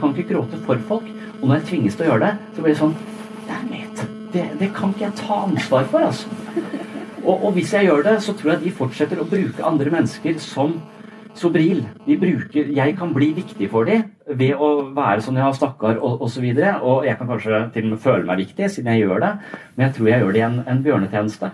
kan 0.00 0.14
ikke 0.14 0.28
gråte 0.34 0.60
for 0.66 0.80
folk. 0.88 1.08
Og 1.40 1.48
når 1.48 1.54
jeg 1.56 1.68
tvinges 1.70 1.96
til 1.96 2.06
å 2.06 2.08
gjøre 2.12 2.26
det, 2.26 2.38
så 2.54 2.62
blir 2.62 2.74
det 2.74 2.80
sånn! 2.80 2.96
Det, 4.34 4.48
det 4.58 4.72
kan 4.74 4.90
ikke 4.90 5.04
jeg 5.04 5.14
ta 5.14 5.34
ansvar 5.44 5.84
for, 5.86 6.02
altså. 6.02 6.26
Og, 7.22 7.44
og 7.44 7.52
hvis 7.54 7.70
jeg 7.72 7.86
gjør 7.86 8.02
det, 8.02 8.16
så 8.22 8.32
tror 8.34 8.50
jeg 8.50 8.64
de 8.64 8.72
fortsetter 8.74 9.20
å 9.22 9.26
bruke 9.28 9.62
andre 9.64 9.92
mennesker 9.94 10.40
som 10.42 10.74
Sobril. 11.38 11.84
Jeg 12.06 12.96
kan 12.98 13.14
bli 13.14 13.30
viktig 13.38 13.70
for 13.70 13.86
dem 13.86 14.10
ved 14.26 14.56
å 14.56 14.70
være 14.96 15.20
sånn 15.24 15.36
jeg 15.38 15.44
har 15.44 15.56
stakkar 15.56 16.00
og 16.00 16.24
osv. 16.24 16.44
Og, 16.48 16.58
så 16.58 16.74
og 16.80 17.06
jeg 17.06 17.18
kan 17.18 17.30
kanskje 17.30 17.62
til 17.74 17.86
og 17.88 17.94
med 17.94 18.02
føle 18.04 18.28
meg 18.28 18.42
viktig 18.44 18.70
siden 18.72 18.92
jeg 18.94 19.04
gjør 19.04 19.24
det, 19.24 19.32
men 19.74 19.86
jeg 19.86 19.96
tror 19.96 20.10
jeg 20.10 20.22
gjør 20.22 20.34
det 20.34 20.40
i 20.40 20.46
en, 20.48 20.60
en 20.72 20.84
bjørnetjeneste. 20.84 21.50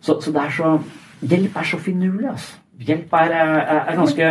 Så, 0.00 0.20
så, 0.20 0.32
det 0.32 0.42
er 0.46 0.58
så 0.58 0.74
Hjelp 1.20 1.56
er 1.60 1.66
så 1.68 1.76
finurlig, 1.76 2.30
altså. 2.30 2.54
Hjelp 2.80 3.10
er, 3.12 3.32
er, 3.36 3.58
er 3.90 3.96
ganske 3.98 4.28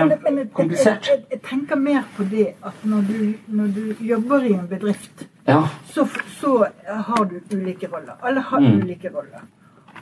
komplisert. 0.57 1.05
Jeg, 1.05 1.19
jeg, 1.29 1.39
tenker 1.45 1.77
mer 1.77 2.07
på 2.15 2.23
det 2.31 2.47
at 2.65 2.79
når 2.81 3.03
du, 3.05 3.19
når 3.59 3.67
du 3.75 3.99
jobber 4.01 4.47
i 4.47 4.55
en 4.55 4.65
bedrift, 4.71 5.27
ja. 5.45 5.59
så, 5.91 6.07
så, 6.39 6.55
har 6.87 7.27
du 7.29 7.35
ulike 7.53 7.91
roller. 7.91 8.17
Alle 8.25 8.41
har 8.41 8.63
mm. 8.65 8.79
ulike 8.81 9.11
roller. 9.13 9.45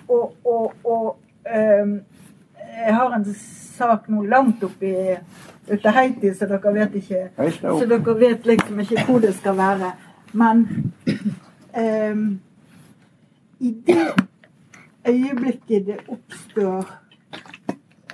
Og, 0.08 0.32
og, 0.48 0.74
og 0.88 1.20
um, 1.84 2.00
jeg 2.86 2.96
har 2.96 3.18
en 3.20 3.28
sak 3.36 4.08
nå 4.08 4.24
langt 4.32 4.64
oppi 4.64 4.94
ute 5.72 5.90
Haiti, 5.90 6.34
så 6.34 6.48
dere 6.50 6.74
vet 6.74 6.96
ikke 6.96 7.52
Så 7.62 7.86
dere 7.90 8.20
vet 8.20 8.46
liksom 8.46 8.80
ikke 8.80 9.06
hvor 9.06 9.20
det 9.20 9.34
skal 9.36 9.58
være. 9.58 9.92
Men 10.34 10.66
um, 11.78 12.40
i 13.60 13.76
det 13.88 14.08
øyeblikket 15.08 15.86
det 15.88 16.00
oppstår 16.08 16.92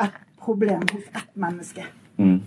et 0.03 0.19
problem 0.39 0.81
hos 0.91 1.03
ett 1.15 1.35
menneske, 1.35 1.85
mm. 2.17 2.41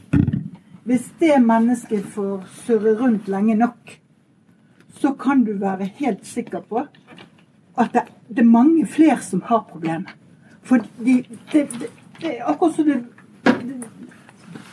Hvis 0.87 1.09
det 1.19 1.43
mennesket 1.43 2.05
får 2.15 2.45
surre 2.47 2.93
rundt 2.95 3.29
lenge 3.29 3.55
nok, 3.55 3.91
så 5.01 5.11
kan 5.19 5.45
du 5.45 5.57
være 5.59 5.85
helt 5.85 6.27
sikker 6.27 6.61
på 6.61 6.85
at 7.79 7.91
det, 7.93 8.03
det 8.29 8.39
er 8.39 8.51
mange 8.51 8.87
flere 8.87 9.19
som 9.21 9.43
har 9.43 9.65
problemer. 9.71 10.15
For 10.63 10.77
de, 10.77 11.25
det, 11.53 11.65
det, 11.81 11.91
det 12.21 12.37
er 12.37 12.47
akkurat 12.47 12.75
som 12.77 12.87
det, 12.87 13.01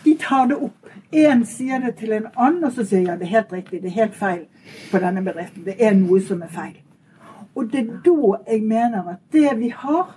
de 0.04 0.16
tar 0.20 0.48
det 0.52 0.58
opp. 0.58 0.90
Én 1.14 1.44
sier 1.46 1.80
det 1.80 1.96
til 2.00 2.12
en 2.16 2.28
annen, 2.34 2.64
og 2.66 2.74
så 2.74 2.86
sier 2.86 3.06
ja, 3.08 3.18
det 3.18 3.28
er 3.28 3.36
helt 3.38 3.54
riktig, 3.54 3.82
det 3.84 3.92
er 3.92 4.00
helt 4.02 4.16
feil 4.18 4.42
på 4.92 5.02
denne 5.04 5.22
bedriften. 5.26 5.66
Det 5.66 5.76
er 5.78 5.94
noe 5.98 6.22
som 6.26 6.42
er 6.42 6.52
feil. 6.54 6.78
Og 7.56 7.70
det 7.72 7.84
er 7.84 8.00
da 8.06 8.38
jeg 8.48 8.64
mener 8.66 9.12
at 9.14 9.22
det 9.34 9.52
vi 9.60 9.70
har 9.70 10.16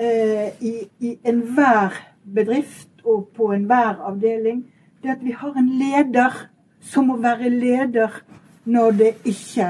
eh, 0.00 0.48
i, 0.64 0.74
i 1.00 1.16
enhver 1.28 1.98
bedrift 2.24 3.04
og 3.04 3.28
på 3.36 3.52
enhver 3.52 4.00
avdeling, 4.08 4.64
det 5.02 5.10
er 5.10 5.18
at 5.18 5.24
vi 5.24 5.36
har 5.36 5.56
en 5.56 5.68
leder 5.80 6.46
som 6.80 7.10
må 7.10 7.18
være 7.20 7.50
leder 7.52 8.22
når 8.64 8.96
det 8.96 9.12
ikke 9.28 9.68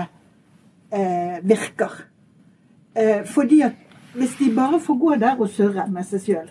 eh, 0.95 1.39
virker. 1.43 2.07
Eh, 2.95 3.26
fordi 3.26 3.61
at 3.61 3.72
hvis 4.14 4.37
de 4.39 4.55
bare 4.55 4.81
får 4.81 4.99
gå 4.99 5.14
der 5.14 5.41
og 5.41 5.49
surre 5.49 5.87
med 5.91 6.07
seg 6.07 6.24
sjøl, 6.24 6.49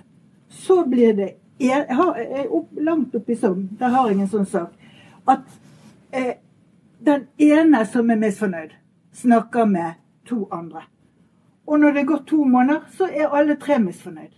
så 0.50 0.84
blir 0.88 1.16
det 1.16 1.30
Jeg 1.60 1.86
har, 1.90 2.18
jeg 2.18 2.46
opp, 2.56 2.70
langt 2.80 3.16
oppi 3.16 3.36
Sogn, 3.36 3.66
der 3.80 3.92
har 3.92 4.08
jeg 4.08 4.22
en 4.22 4.32
sånn 4.32 4.46
sak, 4.48 4.76
at 5.28 5.44
eh, 6.16 6.38
den 7.04 7.26
ene 7.38 7.82
som 7.86 8.10
er 8.10 8.20
misfornøyd, 8.22 8.78
snakker 9.20 9.68
med 9.68 9.98
to 10.30 10.46
andre. 10.56 10.86
Og 11.68 11.82
når 11.82 11.94
det 11.94 12.02
er 12.02 12.08
gått 12.14 12.30
to 12.32 12.46
måneder, 12.48 12.86
så 12.96 13.10
er 13.12 13.36
alle 13.36 13.58
tre 13.60 13.76
misfornøyd. 13.84 14.32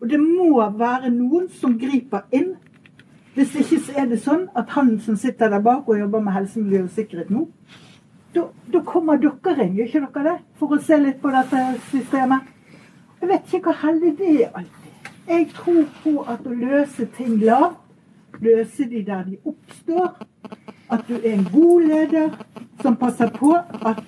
Og 0.00 0.08
det 0.10 0.20
må 0.20 0.60
være 0.78 1.10
noen 1.10 1.48
som 1.50 1.74
griper 1.80 2.28
inn. 2.30 2.54
Hvis 3.34 3.56
ikke 3.60 3.80
så 3.82 3.98
er 4.00 4.06
det 4.12 4.22
sånn 4.22 4.46
at 4.56 4.70
han 4.76 4.94
som 5.02 5.18
sitter 5.20 5.50
der 5.52 5.64
bak 5.64 5.88
og 5.88 5.98
jobber 5.98 6.22
med 6.24 6.36
helse, 6.36 6.62
miljø 6.62 6.86
og 6.86 6.94
sikkerhet 6.94 7.32
nå, 7.32 7.46
da 8.36 8.80
kommer 8.84 9.18
dere 9.20 9.64
inn, 9.64 9.76
gjør 9.76 9.88
ikke 9.88 10.06
dere 10.14 10.30
det? 10.30 10.38
For 10.60 10.76
å 10.76 10.80
se 10.80 10.98
litt 11.00 11.20
på 11.22 11.32
dette 11.32 11.62
systemet. 11.90 12.48
Jeg 13.20 13.30
vet 13.32 13.54
ikke 13.54 13.70
hvor 13.70 13.80
heldig 13.82 14.12
det 14.18 14.32
er 14.34 14.50
alltid. 14.52 14.85
Jeg 15.28 15.48
tror 15.54 15.84
på 16.02 16.22
at 16.28 16.46
å 16.46 16.54
løse 16.54 17.06
ting 17.16 17.38
lavt, 17.42 17.82
løse 18.40 18.84
de 18.90 19.02
der 19.06 19.24
de 19.26 19.38
oppstår, 19.44 20.12
at 20.92 21.08
du 21.08 21.14
er 21.16 21.32
en 21.32 21.46
god 21.52 21.88
leder 21.88 22.36
som 22.82 22.96
passer 22.96 23.30
på 23.34 23.56
at 23.56 24.02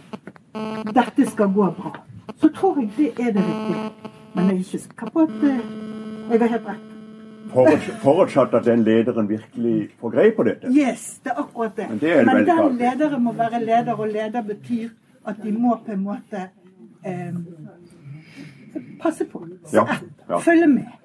dette 0.94 1.26
skal 1.30 1.50
gå 1.54 1.70
bra. 1.78 1.94
Så 2.38 2.50
tror 2.54 2.78
jeg 2.80 2.92
det 2.96 3.08
er 3.18 3.32
det 3.32 3.42
riktige. 3.42 4.12
Men 4.34 4.44
jeg 4.44 4.54
er 4.54 4.58
ikke 4.58 4.78
sikker 4.78 5.10
på 5.14 5.24
at 5.26 5.42
eh, 5.48 5.64
jeg 6.30 6.40
har 6.40 6.52
helt 6.54 6.68
rett. 6.68 6.84
Forutsatt 8.02 8.54
at 8.54 8.66
den 8.66 8.84
lederen 8.84 9.28
virkelig 9.28 9.88
får 10.00 10.10
greie 10.12 10.34
på 10.36 10.44
dette. 10.44 10.70
Yes, 10.70 11.20
det 11.24 11.32
er 11.32 11.40
akkurat 11.42 11.76
det. 11.76 11.88
Men, 11.88 11.98
det 11.98 12.12
er 12.12 12.24
Men 12.24 12.46
den 12.46 12.76
lederen 12.78 13.24
må 13.24 13.32
være 13.32 13.64
leder, 13.64 13.94
og 13.94 14.08
leder 14.08 14.42
betyr 14.42 14.88
at 15.26 15.42
de 15.42 15.52
må 15.52 15.78
på 15.86 15.92
en 15.92 16.04
måte 16.04 16.44
eh, 17.06 17.34
passe 19.00 19.24
på. 19.24 19.46
Ja, 19.72 19.86
ja. 20.28 20.38
Følge 20.38 20.66
med. 20.66 20.97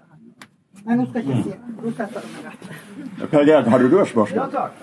Nei, 0.83 0.95
nå 0.99 1.05
skal 1.07 1.21
jeg 1.21 1.29
ikke 1.29 1.43
si 1.43 1.49
det. 1.49 1.73
Nå 1.79 1.91
setter 1.95 2.19
jeg 2.19 2.31
meg 2.33 2.47
rett. 2.49 3.27
Per 3.31 3.45
Gerd, 3.47 3.67
hadde 3.71 3.89
du 3.91 3.93
et 4.01 4.09
spørsmål? 4.09 4.39
Ja, 4.41 4.47
takk. 4.51 4.81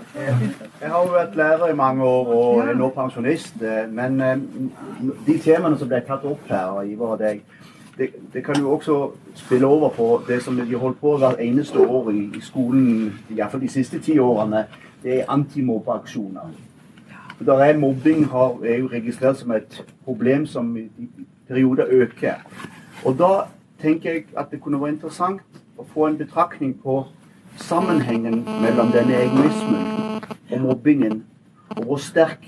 Jeg 0.80 0.92
har 0.92 1.02
jo 1.04 1.12
vært 1.12 1.36
lærer 1.36 1.72
i 1.72 1.76
mange 1.76 2.06
år 2.08 2.30
og 2.36 2.60
er 2.64 2.78
nå 2.78 2.88
pensjonist. 2.94 3.60
Men 3.92 4.16
eh, 4.24 4.40
de 5.26 5.36
temaene 5.44 5.76
som 5.76 5.90
ble 5.90 6.00
tatt 6.06 6.24
opp 6.24 6.48
her 6.48 6.72
av 6.72 6.88
Ivar 6.88 7.18
og 7.18 7.20
deg, 7.20 7.44
det, 7.98 8.08
det, 8.32 8.44
kan 8.46 8.56
jo 8.56 8.72
også 8.78 8.96
spille 9.36 9.68
over 9.68 9.92
på 9.92 10.08
det 10.28 10.40
som 10.42 10.56
de 10.56 10.80
holdt 10.80 11.00
på 11.02 11.18
hvert 11.20 11.42
eneste 11.44 11.84
år 11.84 12.08
i, 12.14 12.24
i 12.32 12.40
skolen, 12.40 13.12
iallfall 13.36 13.60
de 13.60 13.68
siste 13.68 14.00
ti 14.00 14.16
årene. 14.18 14.64
Det 15.04 15.20
er 15.20 15.28
antimobbeaksjoner. 15.28 16.48
Der 17.44 17.64
er 17.64 17.78
Mobbing 17.78 18.24
har, 18.32 18.56
er 18.64 18.80
jo 18.80 18.88
registrert 18.92 19.36
som 19.36 19.52
et 19.52 19.82
problem 20.04 20.46
som 20.46 20.76
i, 20.76 20.88
i 20.96 21.26
perioder 21.48 21.92
øker. 21.92 22.40
Og 23.04 23.18
da 23.20 23.34
tenker 23.80 24.12
jeg 24.12 24.30
at 24.36 24.48
det 24.50 24.60
kunne 24.60 24.80
være 24.80 24.96
interessant 24.96 25.60
å 25.80 25.86
få 25.94 26.06
en 26.06 26.18
betraktning 26.20 26.74
på 26.82 27.04
sammenhengen 27.56 28.42
mellom 28.62 28.92
denne 28.92 29.16
egoismen 29.24 29.86
og 30.50 30.60
mobbingen, 30.60 31.22
og 31.76 31.84
hvor 31.84 31.96
sterk 31.96 32.44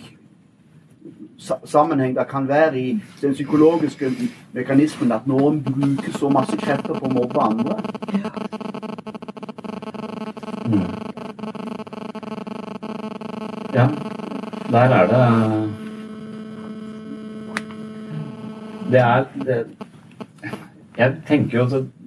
sammenheng 1.64 2.16
det 2.16 2.26
kan 2.30 2.48
være 2.48 2.78
i 2.80 3.00
den 3.22 3.32
psykologiske 3.32 4.10
mekanismen 4.52 5.12
at 5.12 5.26
noen 5.26 5.62
bruker 5.64 6.12
så 6.18 6.28
masse 6.28 6.56
krefter 6.56 6.94
på 6.94 7.08
å 7.08 7.12
mobbe 7.12 7.40
andre. 7.40 7.78
Ja, 13.72 13.88
der 14.70 14.94
er 14.98 15.06
det 15.06 15.22
Det 18.92 19.00
er 19.00 19.24
det, 19.44 19.66
Jeg 20.98 21.14
tenker 21.26 21.58
jo 21.58 21.64
at 21.64 22.01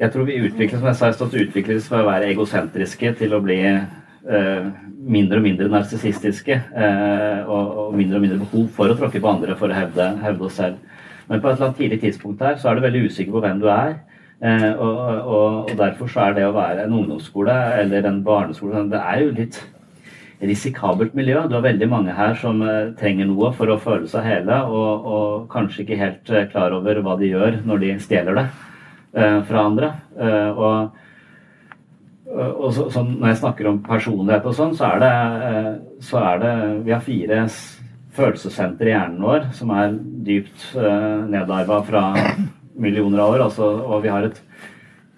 jeg 0.00 0.12
tror 0.12 0.28
vi 0.28 0.38
utvikles 0.40 0.80
som 0.80 0.88
jeg 0.88 1.16
sa, 1.18 1.30
utvikles 1.44 1.88
fra 1.90 2.02
å 2.02 2.08
være 2.08 2.30
egosentriske 2.32 3.12
til 3.18 3.34
å 3.36 3.42
bli 3.44 3.58
eh, 3.68 4.68
mindre 5.00 5.40
og 5.40 5.44
mindre 5.44 5.68
narsissistiske. 5.72 6.56
Eh, 6.56 7.40
og, 7.44 7.74
og, 7.84 7.96
mindre 7.98 8.20
og 8.20 8.24
mindre 8.24 8.38
behov 8.40 8.70
for 8.76 8.92
å 8.92 8.96
tråkke 8.96 9.20
på 9.20 9.32
andre 9.32 9.56
for 9.60 9.72
å 9.72 9.76
hevde, 9.76 10.06
hevde, 10.24 10.46
oss 10.48 10.56
selv. 10.60 10.78
Men 11.28 11.42
på 11.42 11.50
et 11.50 11.58
eller 11.58 11.68
annet 11.68 11.82
tidlig 11.82 12.00
tidspunkt 12.04 12.40
her 12.44 12.56
så 12.58 12.70
er 12.70 12.78
du 12.78 12.86
veldig 12.86 13.04
usikker 13.10 13.36
på 13.36 13.42
hvem 13.44 13.60
du 13.60 13.68
er. 13.72 13.98
Eh, 14.40 14.70
og, 14.72 15.02
og, 15.04 15.44
og, 15.68 15.74
derfor 15.76 16.08
så 16.08 16.24
er 16.28 16.38
det 16.38 16.48
å 16.48 16.56
være 16.56 16.86
en 16.86 16.96
ungdomsskole 16.96 17.58
eller 17.82 18.06
en 18.08 18.22
barneskole 18.24 18.86
Det 18.88 19.02
er 19.04 19.20
jo 19.20 19.34
litt 19.36 19.60
risikabelt 20.40 21.12
miljø. 21.12 21.42
Du 21.44 21.58
har 21.58 21.66
veldig 21.66 21.88
mange 21.92 22.16
her 22.16 22.32
som 22.40 22.64
eh, 22.64 22.94
trenger 22.96 23.28
noe 23.28 23.52
for 23.56 23.68
å 23.68 23.76
føle 23.82 24.08
seg 24.08 24.24
hele, 24.24 24.62
og, 24.64 25.44
kanskje 25.52 25.84
ikke 25.84 26.00
helt 26.00 26.32
eh, 26.32 26.48
klar 26.52 26.72
over 26.76 27.02
hva 27.04 27.20
de 27.20 27.28
gjør 27.34 27.60
når 27.68 27.84
de 27.84 27.94
stjeler 28.00 28.40
det. 28.40 28.48
Eh, 29.10 29.42
fra 29.42 29.64
andre. 29.66 29.92
Eh, 30.20 30.50
og, 30.50 30.98
og 32.30 32.68
så, 32.74 32.86
så 32.94 33.02
når 33.02 33.32
jeg 33.32 33.40
snakker 33.40 33.70
om 33.70 33.80
personlighet 33.82 34.46
og 34.46 34.54
sånn, 34.54 34.76
så 34.78 34.92
er 34.92 35.02
det, 35.02 35.14
eh, 35.48 35.72
så 36.06 36.20
er 36.22 36.42
det 36.44 36.52
Vi 36.86 36.94
har 36.94 37.02
fire 37.02 37.40
følelsessenter 38.14 38.90
i 38.90 38.94
hjernen 38.94 39.22
vår 39.22 39.50
som 39.54 39.70
er 39.70 39.92
dypt 40.26 40.64
uh, 40.74 41.22
nedarva 41.30 41.76
fra 41.86 42.00
millioner 42.74 43.22
av 43.22 43.36
år. 43.36 43.44
Altså, 43.46 43.68
og 43.86 44.02
vi 44.02 44.10
har 44.10 44.26
et 44.26 44.40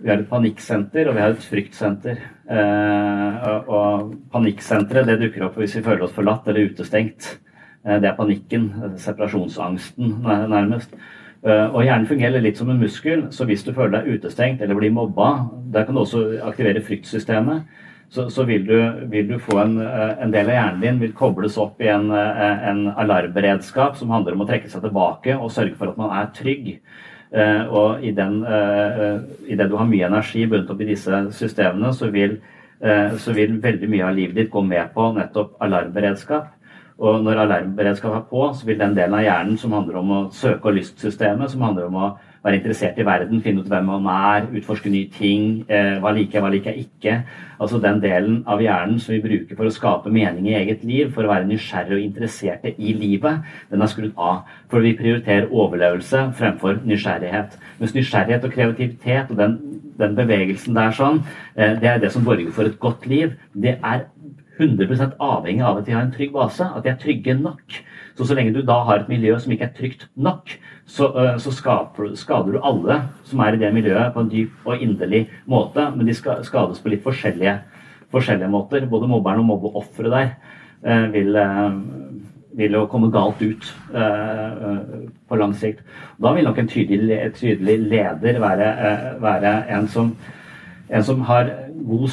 vi 0.03 0.11
har 0.11 0.18
et 0.18 0.28
panikksenter 0.28 1.09
og 1.09 1.14
vi 1.14 1.22
har 1.22 1.32
et 1.32 1.45
fryktsenter. 1.47 2.16
Eh, 2.53 3.45
og 3.70 4.16
panikksenteret 4.32 5.07
det 5.07 5.20
dukker 5.20 5.45
opp 5.47 5.61
hvis 5.61 5.76
vi 5.78 5.84
føler 5.86 6.03
oss 6.09 6.14
forlatt 6.16 6.49
eller 6.51 6.72
utestengt. 6.72 7.28
Eh, 7.86 8.01
det 8.03 8.11
er 8.11 8.16
panikken, 8.18 8.66
separasjonsangsten 8.99 10.16
nærmest. 10.26 10.97
Eh, 11.43 11.72
og 11.74 11.82
hjernen 11.82 12.07
fungerer 12.07 12.43
litt 12.43 12.59
som 12.61 12.68
en 12.70 12.78
muskel, 12.78 13.24
så 13.34 13.45
hvis 13.49 13.64
du 13.66 13.72
føler 13.74 13.97
deg 13.97 14.14
utestengt 14.14 14.61
eller 14.62 14.78
blir 14.78 14.93
mobba, 14.95 15.49
der 15.74 15.88
kan 15.88 15.97
du 15.97 16.05
også 16.05 16.26
aktivere 16.47 16.82
fryktsystemet. 16.86 17.64
Så, 18.12 18.26
så 18.28 18.45
vil, 18.45 18.66
du, 18.68 18.76
vil, 19.11 19.24
du, 19.30 19.38
få 19.43 19.57
en, 19.62 19.78
eh, 19.82 20.12
en, 20.22 20.30
del 20.34 20.53
av 20.53 20.55
hjernen 20.55 20.82
din 20.84 21.01
vil 21.01 21.14
kobles 21.16 21.57
opp 21.59 21.80
i 21.82 21.88
en, 21.90 22.11
eh, 22.14 22.68
en 22.70 22.84
alarmberedskap 23.01 23.99
som 23.99 24.12
handler 24.14 24.36
om 24.36 24.45
å 24.45 24.49
trekke 24.51 24.70
seg 24.70 24.84
tilbake 24.84 25.34
og 25.34 25.51
sørge 25.51 25.74
for 25.80 25.90
at 25.90 25.99
man 25.99 26.14
er 26.20 26.30
trygg. 26.36 26.76
Og 27.32 28.03
i 28.05 28.11
den, 28.12 28.43
i 29.49 29.57
det 29.57 29.66
du 29.70 29.78
har 29.80 29.86
mye 29.88 30.05
energi 30.05 30.43
bundet 30.45 30.68
opp 30.68 30.82
i 30.84 30.88
disse 30.90 31.20
systemene, 31.32 31.88
så 31.97 32.11
vil, 32.12 32.34
så 33.16 33.32
vil 33.32 33.55
veldig 33.62 33.88
mye 33.88 34.05
av 34.05 34.18
livet 34.18 34.36
ditt 34.36 34.51
gå 34.53 34.61
med 34.61 34.90
på 34.93 35.07
nettopp 35.16 35.55
alarmberedskap. 35.64 36.51
Og 37.03 37.22
når 37.24 37.40
alarmberedskap 37.42 38.14
er 38.14 38.26
på, 38.30 38.44
så 38.55 38.66
vil 38.68 38.78
den 38.78 38.92
delen 38.94 39.16
av 39.18 39.24
hjernen 39.24 39.57
som 39.59 39.72
handler 39.74 39.98
om 39.98 40.12
å 40.14 40.20
søke- 40.30 40.70
og 40.70 40.76
lystsystemet, 40.76 41.50
som 41.50 41.64
handler 41.66 41.88
om 41.88 41.96
å 41.98 42.11
være 42.44 42.59
interessert 42.59 42.98
i 42.98 43.07
verden, 43.07 43.42
finne 43.42 43.62
ut 43.62 43.70
hvem 43.70 43.88
man 43.90 44.07
er, 44.11 44.46
utforske 44.59 44.90
nye 44.90 45.11
ting, 45.11 45.64
eh, 45.68 45.98
hva 46.03 46.12
liker 46.14 46.38
jeg, 46.38 46.42
hva 46.42 46.50
liker 46.50 46.72
jeg 46.72 46.86
ikke 46.86 47.24
Altså 47.62 47.78
den 47.78 48.00
delen 48.03 48.40
av 48.50 48.59
hjernen 48.59 48.98
som 48.98 49.14
vi 49.14 49.20
bruker 49.22 49.55
for 49.55 49.68
å 49.68 49.72
skape 49.74 50.11
mening 50.11 50.48
i 50.48 50.57
eget 50.59 50.80
liv, 50.82 51.12
for 51.14 51.22
å 51.22 51.30
være 51.30 51.46
nysgjerrig 51.46 51.94
og 51.94 52.03
interesserte 52.03 52.72
i 52.74 52.94
livet, 52.98 53.44
den 53.70 53.84
er 53.84 53.90
skrudd 53.92 54.16
av. 54.18 54.48
For 54.72 54.82
vi 54.82 54.96
prioriterer 54.98 55.46
overlevelse 55.46 56.24
fremfor 56.40 56.80
nysgjerrighet. 56.82 57.55
Mens 57.78 57.94
nysgjerrighet 57.94 58.48
og 58.48 58.57
kreativitet 58.57 59.30
og 59.30 59.38
den, 59.38 59.55
den 60.00 60.18
bevegelsen 60.18 60.74
der 60.74 60.90
sånn, 60.96 61.22
eh, 61.55 61.76
det 61.78 61.92
er 61.92 62.03
det 62.03 62.11
som 62.11 62.26
borger 62.26 62.50
for 62.50 62.66
et 62.66 62.80
godt 62.82 63.07
liv. 63.07 63.36
Det 63.55 63.76
er 63.78 64.09
100% 64.61 65.16
avhengig 65.22 65.64
av 65.64 65.80
at 65.80 65.86
de 65.86 65.94
har 65.96 66.05
en 66.05 66.12
trygg 66.12 66.32
base, 66.34 66.64
at 66.64 66.84
de 66.84 66.92
er 66.92 67.00
trygge 67.00 67.34
nok. 67.38 67.78
Så 68.16 68.26
så 68.28 68.36
lenge 68.36 68.53
du 68.53 68.61
da 68.66 68.82
har 68.84 69.00
et 69.00 69.09
miljø 69.09 69.38
som 69.40 69.53
ikke 69.55 69.70
er 69.70 69.76
trygt 69.76 70.07
nok, 70.16 70.53
så, 70.86 71.09
så 71.40 71.53
skaper, 71.55 72.11
skader 72.18 72.57
du 72.57 72.59
alle 72.61 72.98
som 73.24 73.40
er 73.40 73.57
i 73.57 73.62
det 73.62 73.70
miljøet, 73.72 74.12
på 74.12 74.20
en 74.20 74.28
dyp 74.32 74.66
og 74.68 74.82
inderlig 74.82 75.22
måte. 75.48 75.86
Men 75.96 76.07
de 76.07 76.16
skades 76.16 76.82
på 76.82 76.92
litt 76.92 77.05
forskjellige, 77.07 77.57
forskjellige 78.12 78.50
måter. 78.53 78.84
Både 78.90 79.09
mobberen 79.09 79.40
og 79.40 79.48
mobbeofferet 79.48 80.12
der 80.12 81.09
vil, 81.14 81.38
vil 82.59 82.76
jo 82.76 82.84
komme 82.92 83.09
galt 83.14 83.40
ut 83.40 83.72
på 85.28 85.40
lang 85.40 85.57
sikt. 85.57 85.80
Da 86.20 86.34
vil 86.36 86.44
nok 86.44 86.61
en 86.61 86.68
tydelig, 86.68 87.22
tydelig 87.40 87.78
leder 87.94 88.42
være, 88.42 88.70
være 89.22 89.57
en 89.72 89.88
som 89.88 90.12
en 90.92 91.05
som 91.05 91.22
har 91.24 91.48
god 91.88 92.11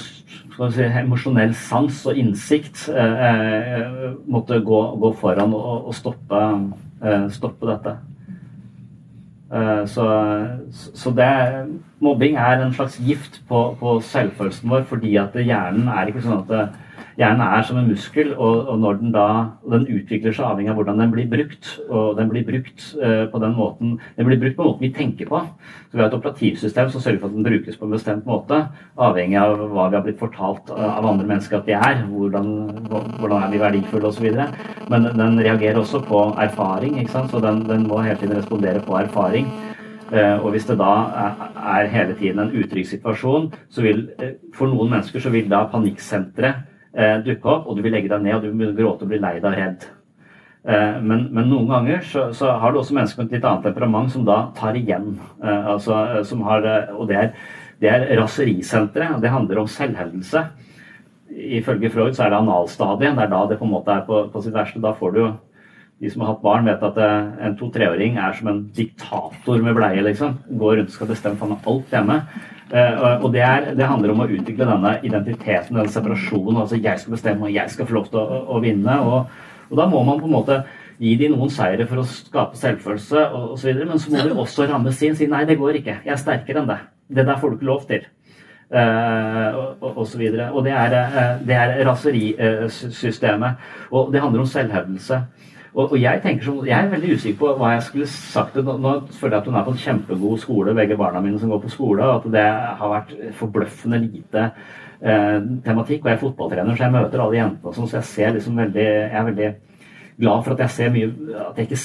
si, 0.74 0.84
emosjonell 0.84 1.54
sans 1.56 2.02
og 2.10 2.20
innsikt 2.20 2.88
eh, 2.92 3.26
eh, 3.30 4.14
måtte 4.28 4.60
gå, 4.66 4.80
gå 5.00 5.14
foran 5.22 5.56
og, 5.56 5.90
og 5.90 5.96
stoppe, 5.96 6.44
eh, 7.04 7.28
stoppe 7.34 7.70
dette. 7.70 7.96
Eh, 9.50 9.86
så, 9.90 10.06
så 10.94 11.14
det, 11.18 11.30
mobbing 12.04 12.38
er 12.38 12.62
en 12.62 12.76
slags 12.76 13.00
gift 13.02 13.42
på, 13.50 13.64
på 13.80 13.96
selvfølelsen 14.12 14.70
vår 14.70 14.86
fordi 14.92 15.16
at 15.22 15.36
hjernen 15.40 15.90
er 15.90 16.12
ikke 16.12 16.24
sånn 16.26 16.44
at 16.44 16.52
det, 16.52 16.68
Hjernen 17.20 17.42
er 17.44 17.66
som 17.68 17.76
en 17.76 17.88
muskel, 17.90 18.30
og, 18.38 18.70
og 18.72 18.78
når 18.80 19.00
den 19.02 19.10
da 19.12 19.24
den 19.68 19.84
utvikler 19.92 20.32
seg 20.32 20.46
avhengig 20.48 20.72
av 20.72 20.78
hvordan 20.80 21.02
den 21.02 21.10
blir 21.12 21.26
brukt. 21.28 21.74
Og 21.92 22.14
den 22.16 22.30
blir 22.32 22.46
brukt 22.48 22.86
eh, 22.96 23.26
på 23.28 23.42
den 23.44 23.58
måten 23.58 23.98
den 24.16 24.30
blir 24.30 24.40
brukt 24.40 24.56
på 24.56 24.68
måten 24.70 24.86
vi 24.86 24.94
tenker 24.96 25.28
på. 25.28 25.42
Så 25.90 25.98
Vi 25.98 26.00
har 26.00 26.08
et 26.08 26.16
operativsystem 26.16 26.94
som 26.94 27.04
sørger 27.04 27.20
for 27.20 27.28
at 27.28 27.36
den 27.36 27.44
brukes 27.44 27.76
på 27.76 27.90
en 27.90 27.96
bestemt 27.98 28.30
måte, 28.30 28.62
avhengig 28.96 29.36
av 29.42 29.60
hva 29.60 29.90
vi 29.90 30.00
har 30.00 30.06
blitt 30.06 30.22
fortalt 30.22 30.72
av 30.72 31.04
andre 31.04 31.28
mennesker 31.28 31.60
at 31.60 31.68
vi 31.68 31.76
er. 31.76 32.06
Hvordan, 32.08 32.54
hvordan 33.20 33.44
er 33.44 33.52
vi 33.52 33.62
verdifulle 33.66 34.14
osv. 34.14 34.30
Men 34.88 35.12
den 35.12 35.44
reagerer 35.44 35.84
også 35.84 36.00
på 36.08 36.24
erfaring, 36.40 37.02
ikke 37.02 37.18
sant? 37.18 37.36
så 37.36 37.44
den, 37.44 37.66
den 37.68 37.84
må 37.90 38.00
hele 38.00 38.16
tiden 38.16 38.38
respondere 38.40 38.80
på 38.86 38.96
erfaring. 39.02 39.52
Uh, 40.10 40.40
og 40.42 40.56
hvis 40.56 40.66
det 40.66 40.80
da 40.80 40.94
er, 41.22 41.34
er, 41.60 41.88
hele 41.92 42.16
tiden 42.18 42.40
en 42.42 42.56
utrygg 42.58 42.88
situasjon, 42.90 43.52
så 43.70 43.84
vil 43.86 44.08
uh, 44.18 44.32
for 44.58 44.72
noen 44.72 44.90
mennesker 44.96 45.22
så 45.22 45.30
vil 45.30 45.52
da 45.52 45.68
panikksenteret 45.70 46.69
dukke 47.26 47.50
opp, 47.52 47.68
og 47.70 47.78
du 47.78 47.84
vil 47.86 47.94
legge 47.94 48.10
deg 48.10 48.24
ned 48.24 48.40
og 48.40 48.46
du 48.48 48.54
vil 48.58 48.72
gråte 48.74 49.06
og 49.06 49.12
bli 49.12 49.20
lei 49.22 49.36
deg 49.38 49.46
og 49.52 49.58
redd. 49.58 49.84
Eh, 50.68 50.98
men, 51.00 51.28
men, 51.32 51.48
noen 51.48 51.70
ganger 51.70 52.02
så, 52.04 52.26
så, 52.36 52.52
har 52.60 52.74
du 52.74 52.82
også 52.82 52.96
mennesker 52.98 53.22
med 53.22 53.30
et 53.30 53.38
litt 53.38 53.46
annet 53.48 53.70
temperament 53.70 54.12
som 54.12 54.26
da 54.28 54.40
tar 54.58 54.76
igjen. 54.76 55.14
Eh, 55.40 55.70
altså, 55.76 56.00
eh, 56.18 56.24
som 56.28 56.44
har, 56.48 56.66
eh, 56.68 56.90
og 56.96 57.08
det 57.12 57.20
er, 57.20 57.30
det 57.80 57.92
er 57.94 58.08
raserisenteret, 58.20 59.22
det 59.24 59.32
handler 59.32 59.62
om 59.62 59.70
selvhevdelse. 59.72 60.44
Ifølge 61.60 61.92
Freud 61.94 62.18
så 62.18 62.26
er 62.26 62.34
det 62.34 62.42
analstadiet. 62.42 63.16
Det 63.16 63.24
er 63.24 63.32
da 63.32 63.46
det 63.48 63.60
på 63.62 63.68
en 63.70 63.72
måte 63.72 63.94
er 63.94 64.04
på, 64.08 64.26
på 64.34 64.44
sitt 64.44 64.58
verste. 64.58 64.82
Da 64.84 64.92
får 64.98 65.16
du 65.16 65.24
de 66.00 66.12
som 66.12 66.24
har 66.24 66.34
hatt 66.34 66.44
barn, 66.44 66.68
vet 66.68 66.84
at 66.90 67.00
eh, 67.04 67.32
en 67.48 67.56
to-treåring 67.60 68.20
er 68.20 68.36
som 68.36 68.52
en 68.52 68.62
diktator 68.76 69.64
med 69.64 69.78
bleie. 69.80 70.04
liksom. 70.04 70.38
Går 70.60 70.82
rundt 70.82 70.92
og 70.92 70.98
skal 70.98 71.14
bestemme 71.14 71.60
alt 71.72 71.96
hjemme. 71.96 72.20
Uh, 72.70 73.24
og 73.26 73.32
det, 73.34 73.42
er, 73.42 73.72
det, 73.74 73.86
handler 73.90 74.12
om 74.14 74.20
å 74.22 74.28
utvikle 74.30 74.68
denne 74.70 74.92
identiteten, 75.02 75.78
den 75.80 75.90
separasjonen. 75.90 76.60
altså 76.62 76.78
Jeg 76.78 77.02
skal 77.02 77.16
bestemme, 77.16 77.48
og 77.48 77.56
jeg 77.56 77.74
skal 77.74 77.90
få 77.90 77.98
lov 77.98 78.12
til 78.12 78.22
å, 78.22 78.44
å 78.46 78.62
vinne. 78.62 79.00
Og, 79.02 79.32
og, 79.70 79.74
da 79.80 79.88
må 79.90 80.04
man 80.06 80.22
på 80.22 80.30
en 80.30 80.36
måte 80.36 80.60
gi 81.00 81.16
dem 81.18 81.34
noen 81.34 81.50
seire 81.54 81.88
for 81.90 82.04
å 82.04 82.06
skape 82.06 82.60
selvfølelse 82.60 83.26
osv. 83.56 83.82
Men 83.82 84.02
så 84.02 84.14
må 84.14 84.22
de 84.22 84.38
også 84.38 84.70
rammes 84.70 85.02
inn. 85.02 85.18
Si 85.18 85.30
nei, 85.32 85.46
det 85.50 85.58
går 85.58 85.82
ikke. 85.82 85.98
Jeg 86.06 86.14
er 86.14 86.22
sterkere 86.22 86.62
enn 86.62 86.70
det. 86.70 86.80
Det 87.10 87.26
der 87.26 87.42
får 87.42 87.56
du 87.56 87.58
ikke 87.58 87.72
lov 87.72 87.90
til. 87.90 88.06
Uh, 88.70 89.50
og, 89.58 89.88
og, 89.96 90.04
så 90.06 90.20
videre. 90.22 90.52
Og 90.54 90.62
det 90.68 90.76
er, 90.78 90.94
uh, 91.10 91.40
det 91.42 91.58
er 91.58 91.78
raserisystemet. 91.88 93.70
og 93.90 94.14
det 94.14 94.22
handler 94.22 94.46
om 94.46 94.52
selvhevdelse. 94.52 95.24
Og, 95.76 95.92
og 95.92 95.98
jeg, 96.02 96.22
tenker 96.24 96.46
så, 96.46 96.56
jeg 96.66 96.76
er 96.76 96.92
veldig 96.92 97.16
usikker 97.16 97.40
på 97.40 97.54
hva 97.60 97.74
jeg 97.76 97.86
skulle 97.86 98.10
sagt. 98.10 98.58
Nå, 98.66 98.76
nå 98.82 98.94
føler 99.20 99.36
jeg 99.36 99.44
at 99.44 99.50
hun 99.50 99.58
er 99.60 99.66
på 99.68 99.74
en 99.76 99.82
kjempegod 99.84 100.42
skole, 100.42 100.76
begge 100.78 100.98
barna 100.98 101.22
mine 101.22 101.40
som 101.42 101.52
går 101.54 101.62
på 101.64 101.74
skole, 101.74 102.06
og 102.06 102.22
at 102.24 102.30
det 102.34 102.46
har 102.82 102.94
vært 102.96 103.12
forbløffende 103.38 104.02
lite 104.08 104.46
eh, 104.50 105.36
tematikk. 105.66 106.04
Og 106.04 106.10
jeg 106.10 106.18
er 106.18 106.24
fotballtrener, 106.24 106.78
så 106.78 106.88
jeg 106.88 106.96
møter 106.96 107.26
alle 107.26 107.38
jentene 107.38 107.76
sånn, 107.76 107.90
så 107.92 108.00
jeg 108.00 108.10
ser 108.10 108.38
liksom 108.38 108.62
veldig 108.64 108.88
Jeg 108.88 109.20
er 109.20 109.28
veldig 109.30 109.50
glad 110.20 110.46
for 110.46 110.56
at 110.56 110.64
jeg 110.66 110.76
ser 110.76 110.96
mye 110.96 111.12
At 111.46 111.60
jeg 111.62 111.70
ikke 111.70 111.82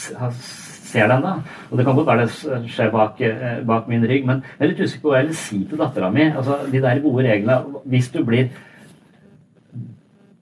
ser 0.94 1.10
den 1.10 1.26
da. 1.26 1.34
Og 1.70 1.78
det 1.78 1.86
kan 1.86 1.98
godt 1.98 2.08
være 2.08 2.28
det 2.28 2.70
skjer 2.72 2.92
bak, 2.94 3.20
eh, 3.20 3.58
bak 3.68 3.90
min 3.90 4.06
rygg, 4.08 4.24
men 4.26 4.44
jeg 4.46 4.64
er 4.64 4.72
litt 4.72 4.80
usikker 4.84 5.02
på 5.02 5.12
hva 5.12 5.20
jeg 5.20 5.28
vil 5.28 5.42
si 5.42 5.64
til 5.68 5.82
dattera 5.82 6.12
mi. 6.14 6.30
Altså, 6.30 6.62
de 6.72 6.80
der 6.80 7.02
gode 7.04 7.26
reglene 7.26 7.82
Hvis 7.84 8.08
du 8.14 8.24
blir 8.24 8.48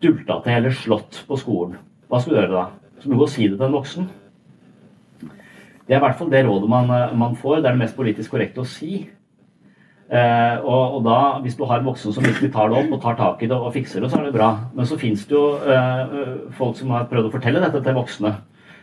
dulta 0.03 0.39
til 0.45 0.53
eller 0.59 0.71
slått 0.75 1.25
på 1.27 1.39
skolen, 1.39 1.77
hva 2.11 2.21
skal 2.21 2.35
du 2.35 2.41
gjøre 2.41 2.55
da? 2.55 2.82
Du 3.05 3.17
må 3.17 3.27
si 3.31 3.49
det 3.49 3.59
til 3.59 3.67
en 3.67 3.75
voksen. 3.75 4.11
Det 5.23 5.97
er 5.97 5.99
i 5.99 6.05
hvert 6.05 6.19
fall 6.19 6.31
det 6.31 6.45
rådet 6.47 6.71
man, 6.71 6.91
eh, 6.95 7.17
man 7.19 7.35
får. 7.37 7.61
Det 7.61 7.71
er 7.71 7.77
det 7.77 7.83
mest 7.83 7.99
politisk 7.99 8.31
korrekte 8.35 8.63
å 8.63 8.69
si. 8.69 9.09
Eh, 10.13 10.57
og, 10.61 10.99
og, 10.99 11.01
da, 11.07 11.19
hvis 11.41 11.57
du 11.57 11.65
har 11.65 11.81
en 11.81 11.89
voksen 11.89 12.13
som 12.13 12.25
virkelig 12.25 12.51
tar 12.53 12.69
det 12.69 12.79
opp 12.83 12.91
og 12.93 13.01
tar 13.01 13.15
tak 13.17 13.43
i 13.43 13.49
det 13.49 13.57
og 13.57 13.73
fikser 13.73 14.05
det, 14.05 14.11
så 14.13 14.21
er 14.21 14.29
det 14.29 14.37
bra. 14.37 14.51
Men 14.77 14.89
så 14.89 14.99
fins 15.01 15.25
det 15.29 15.37
jo 15.37 15.57
eh, 15.57 16.17
folk 16.59 16.77
som 16.77 16.93
har 16.93 17.09
prøvd 17.11 17.31
å 17.31 17.33
fortelle 17.33 17.63
dette 17.65 17.81
til 17.83 17.97
voksne. 17.97 18.35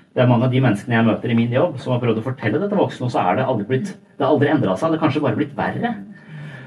Det 0.10 0.24
er 0.24 0.30
mange 0.32 0.48
av 0.48 0.54
de 0.56 0.62
menneskene 0.64 0.98
jeg 0.98 1.06
møter 1.06 1.32
i 1.32 1.38
min 1.38 1.54
jobb, 1.54 1.78
som 1.80 1.94
har 1.94 2.02
prøvd 2.02 2.24
å 2.24 2.26
fortelle 2.26 2.62
det 2.62 2.72
til 2.72 2.82
voksne, 2.82 3.06
og 3.06 3.14
så 3.14 3.22
er 3.22 3.38
det 3.38 3.46
aldri 3.46 3.68
blitt 3.70 3.92
Det 3.94 4.26
har 4.26 4.34
aldri 4.34 4.50
endra 4.50 4.74
seg. 4.74 4.90
Det 4.90 4.98
har 4.98 5.06
kanskje 5.06 5.22
bare 5.28 5.38
blitt 5.38 5.54
verre. 5.58 5.94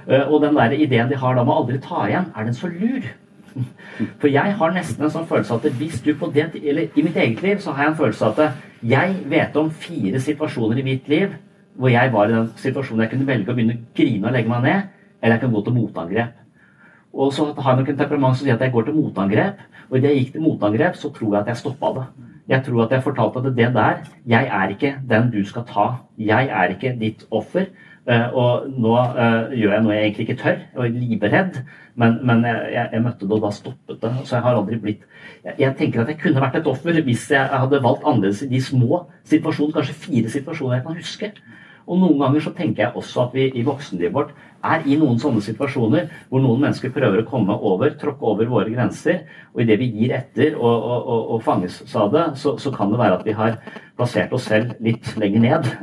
Eh, 0.06 0.24
og 0.28 0.40
den 0.46 0.54
der 0.58 0.76
ideen 0.78 1.10
de 1.10 1.18
har 1.18 1.34
da 1.34 1.42
med 1.42 1.54
å 1.54 1.64
aldri 1.64 1.82
ta 1.82 2.06
igjen, 2.06 2.30
er 2.30 2.46
den 2.46 2.56
så 2.56 2.70
lur? 2.70 3.10
For 4.20 4.28
jeg 4.32 4.56
har 4.58 4.74
nesten 4.74 5.04
en 5.04 5.14
sånn 5.14 5.28
følelse 5.28 5.58
at 5.58 5.78
hvis 5.78 6.02
du 6.04 6.12
på 6.18 6.30
det, 6.34 6.50
eller 6.62 6.92
i 6.98 7.04
mitt 7.04 7.16
eget 7.16 7.42
liv 7.44 7.62
så 7.62 7.74
har 7.76 7.86
jeg 7.86 7.92
en 7.92 8.00
følelse 8.02 8.30
at 8.32 8.60
jeg 8.82 9.16
vet 9.30 9.56
om 9.56 9.70
fire 9.70 10.20
situasjoner 10.20 10.80
i 10.82 10.86
mitt 10.86 11.10
liv 11.12 11.34
hvor 11.74 11.88
jeg 11.92 12.12
var 12.12 12.28
i 12.28 12.34
den 12.34 12.50
situasjonen 12.60 13.06
jeg 13.06 13.12
kunne 13.14 13.28
velge 13.28 13.52
å 13.52 13.56
begynne 13.56 13.78
å 13.78 13.84
grine 13.96 14.28
og 14.28 14.34
legge 14.34 14.50
meg 14.50 14.64
ned, 14.66 14.88
eller 15.22 15.36
jeg 15.36 15.44
kan 15.44 15.54
gå 15.54 15.62
til 15.64 15.76
motangrep. 15.76 16.34
Og 17.12 17.32
så 17.36 17.46
har 17.52 17.72
jeg 17.72 17.80
nok 17.80 17.92
en 17.92 18.00
temperament 18.00 18.36
som 18.36 18.46
sier 18.46 18.56
at 18.56 18.64
jeg 18.64 18.72
går 18.72 18.88
til 18.88 18.96
motangrep. 18.96 19.60
Og 19.90 19.98
idet 19.98 20.12
jeg 20.12 20.20
gikk 20.22 20.34
til 20.36 20.44
motangrep, 20.46 20.96
så 20.96 21.10
tror 21.12 21.34
jeg 21.34 21.40
at 21.42 21.50
jeg 21.52 21.60
stoppa 21.60 21.92
det. 21.98 22.04
Jeg 22.52 22.64
tror 22.66 22.84
at 22.84 22.92
jeg 22.96 23.04
fortalte 23.04 23.38
at 23.38 23.56
det 23.56 23.68
der 23.74 24.00
Jeg 24.26 24.48
er 24.50 24.68
ikke 24.68 24.94
den 25.08 25.30
du 25.30 25.44
skal 25.44 25.64
ta. 25.68 25.86
Jeg 26.18 26.48
er 26.48 26.74
ikke 26.74 26.96
ditt 27.00 27.26
offer. 27.30 27.68
Uh, 28.02 28.34
og 28.34 28.70
nå 28.82 28.96
uh, 28.98 29.52
gjør 29.54 29.76
jeg 29.76 29.82
noe 29.82 29.94
jeg 29.94 30.04
egentlig 30.08 30.24
ikke 30.26 30.42
tør, 30.42 30.56
og 30.74 30.86
er 30.86 30.96
livredd. 30.96 31.60
Men, 32.00 32.18
men 32.24 32.44
jeg, 32.46 32.68
jeg, 32.72 32.88
jeg, 32.94 33.02
møtte 33.04 33.26
det, 33.26 33.36
og 33.36 33.42
da 33.44 33.50
stoppet 33.52 33.98
det. 34.00 34.12
Så 34.24 34.36
jeg 34.36 34.44
har 34.46 34.56
aldri 34.56 34.78
blitt 34.80 35.02
jeg, 35.44 35.56
jeg, 35.58 35.74
tenker 35.76 36.02
at 36.02 36.12
jeg 36.12 36.20
kunne 36.22 36.40
vært 36.40 36.60
et 36.60 36.68
offer 36.70 37.00
hvis 37.04 37.26
jeg 37.34 37.50
hadde 37.52 37.82
valgt 37.84 38.06
annerledes 38.08 38.44
i 38.46 38.48
de 38.52 38.60
små 38.64 39.02
situasjonene, 39.28 39.76
kanskje 39.76 39.98
fire 40.06 40.32
situasjoner 40.32 40.78
jeg 40.78 40.86
kan 40.86 41.00
huske. 41.02 41.32
Og 41.86 41.98
noen 41.98 42.18
ganger 42.20 42.44
så 42.44 42.54
tenker 42.56 42.86
jeg 42.86 42.96
også 42.98 43.26
at 43.26 43.36
vi 43.36 43.48
i 43.58 43.64
voksenlivet 43.66 44.14
vårt 44.14 44.34
er 44.62 44.84
i 44.86 44.96
noen 44.98 45.18
sånne 45.18 45.42
situasjoner 45.42 46.10
hvor 46.30 46.42
noen 46.42 46.60
mennesker 46.62 46.92
prøver 46.94 47.22
å 47.22 47.28
komme 47.28 47.56
over, 47.56 47.94
tråkke 47.98 48.28
over 48.30 48.50
våre 48.50 48.70
grenser. 48.70 49.24
Og 49.54 49.64
idet 49.64 49.78
vi 49.80 49.90
gir 49.96 50.14
etter 50.18 50.54
og, 50.58 50.70
og, 50.70 51.00
og, 51.00 51.24
og 51.36 51.42
fanges 51.46 51.80
av 51.98 52.12
det, 52.14 52.26
så, 52.40 52.54
så, 52.62 52.72
kan 52.74 52.92
det 52.92 53.00
være 53.02 53.18
at 53.18 53.26
vi 53.26 53.36
har 53.36 53.58
plassert 53.98 54.32
oss 54.32 54.46
selv 54.50 54.76
litt 54.84 55.14
lenger 55.20 55.48
ned. 55.48 55.72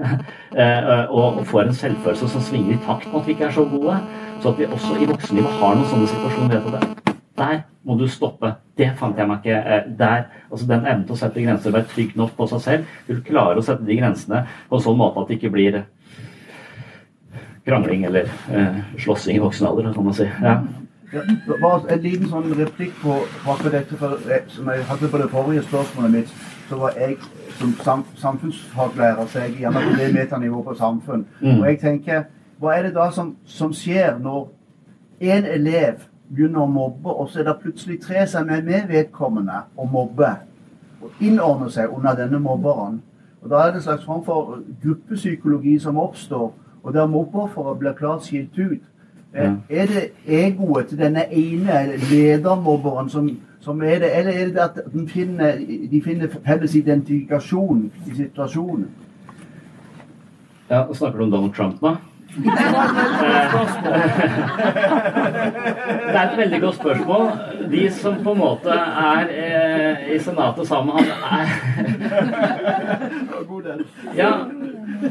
Eh, 0.60 1.12
og, 1.14 1.44
får 1.48 1.68
en 1.68 1.76
selvfølelse 1.78 2.28
som 2.34 2.42
svinger 2.44 2.74
i 2.74 2.80
takt 2.84 3.06
med 3.12 3.22
at 3.22 3.28
vi 3.30 3.36
ikke 3.36 3.48
er 3.48 3.54
så 3.56 3.68
gode. 3.70 4.00
Så 4.42 4.52
at 4.52 4.60
vi 4.60 4.68
også 4.68 4.98
i 4.98 5.08
voksenlivet 5.08 5.62
har 5.62 5.78
noen 5.78 5.88
sånne 5.94 6.10
situasjoner. 6.16 6.58
vet 6.58 6.68
du 6.68 6.76
det. 6.76 7.09
Der 7.40 7.62
må 7.88 7.96
du 7.98 8.08
stoppe. 8.12 8.54
Det 8.78 8.90
fant 9.00 9.18
jeg 9.18 9.28
meg 9.30 9.44
ikke 9.44 9.60
eh, 9.60 9.88
der. 10.00 10.28
Altså 10.52 10.68
Den 10.68 10.86
evnen 10.86 11.06
til 11.08 11.16
å 11.16 11.20
sette 11.20 11.44
grenser, 11.44 11.72
og 11.72 11.80
være 11.80 11.92
trygg 11.94 12.18
nok 12.20 12.36
på 12.38 12.50
seg 12.52 12.66
selv. 12.66 12.98
Vil 13.08 13.24
klare 13.26 13.62
å 13.62 13.66
sette 13.66 13.88
de 13.88 13.98
grensene 14.00 14.44
på 14.70 14.78
en 14.78 14.86
sånn 14.86 15.00
måte 15.00 15.24
at 15.24 15.32
det 15.32 15.40
ikke 15.40 15.54
blir 15.56 15.82
krangling 17.70 18.06
eller 18.10 18.30
eh, 18.52 18.84
slåssing 18.98 19.38
i 19.38 19.42
voksen 19.44 19.68
alder, 19.68 19.94
kan 19.94 20.06
man 20.06 20.18
si. 20.18 20.28
Ja. 20.42 20.60
Ja, 21.10 21.24
en 21.90 22.02
liten 22.04 22.28
sånn 22.30 22.52
replikk 22.54 22.92
på, 23.02 23.16
akkurat 23.50 23.80
dette, 23.80 23.98
for, 23.98 24.20
eh, 24.30 24.44
som 24.54 24.68
jeg 24.70 24.86
hadde 24.86 25.10
på 25.10 25.22
det 25.22 25.30
forrige 25.32 25.64
spørsmålet 25.66 26.12
mitt. 26.14 26.34
Så 26.70 26.78
var 26.78 26.98
jeg 27.02 27.18
som 27.58 27.72
sam, 27.84 28.04
samfunnsfaglærer 28.16 29.26
så 29.28 29.40
jeg 29.48 29.56
gjerne 29.64 29.82
på 29.88 29.96
det 29.98 30.12
metanivået 30.14 30.68
på 30.68 30.76
samfunn. 30.78 31.26
Mm. 31.42 31.56
Og 31.56 31.66
jeg 31.66 31.80
tenker, 31.82 32.28
hva 32.62 32.76
er 32.78 32.86
det 32.88 32.94
da 32.96 33.10
som, 33.16 33.34
som 33.46 33.74
skjer 33.74 34.20
når 34.22 34.52
en 35.20 35.50
elev 35.50 36.06
begynner 36.30 36.62
å 36.62 36.70
mobbe, 36.70 37.10
og 37.10 37.30
så 37.30 37.40
er 37.40 37.50
det 37.50 37.60
plutselig 37.62 38.00
tre 38.02 38.28
som 38.28 38.50
er 38.50 38.62
med 38.62 38.88
vedkommende 38.88 39.66
og 39.78 39.92
mobber? 39.92 40.42
Og 41.02 41.24
innordner 41.24 41.70
seg 41.72 41.94
under 41.96 42.16
denne 42.16 42.40
mobberen. 42.40 43.02
Og 43.42 43.50
Da 43.50 43.56
er 43.56 43.72
det 43.72 43.76
en 43.76 43.82
slags 43.82 44.06
form 44.06 44.24
for 44.26 44.60
gruppepsykologi 44.84 45.80
som 45.80 45.98
oppstår 45.98 46.52
og 46.84 46.94
der 46.94 47.08
mobbeofferet 47.08 47.80
blir 47.80 47.92
klart 47.92 48.24
skilt 48.26 48.58
ut. 48.58 48.82
Ja. 49.34 49.54
Er 49.70 49.86
det 49.86 50.12
egoet 50.28 50.88
til 50.88 50.98
denne 50.98 51.26
ene 51.32 51.98
ledermobberen 52.12 53.10
som, 53.10 53.30
som, 53.60 53.82
er 53.82 54.00
det, 54.00 54.18
eller 54.18 54.32
er 54.32 54.46
det 54.46 54.58
at 54.58 54.82
de 54.94 55.08
finner, 55.08 55.58
de 55.92 56.02
finner 56.02 56.28
felles 56.46 56.76
identifikasjon 56.76 57.92
i 58.08 58.16
situasjonen? 58.16 58.88
Ja, 60.70 60.94
Snakker 60.94 61.18
du 61.18 61.24
om 61.24 61.32
Donald 61.32 61.54
Trump 61.54 61.82
nå? 61.82 61.96
Det 62.30 62.46
er 66.14 66.24
et 66.24 66.38
veldig 66.38 66.60
godt 66.62 66.76
spørsmål. 66.76 67.24
De 67.72 67.84
som 67.94 68.20
på 68.24 68.32
en 68.36 68.40
måte 68.40 68.70
er 68.70 69.32
eh, 69.34 70.14
i 70.16 70.20
Senatet 70.22 70.68
sammen 70.70 70.96
med 70.96 71.06
han, 71.26 71.48
Ja, 74.18 74.32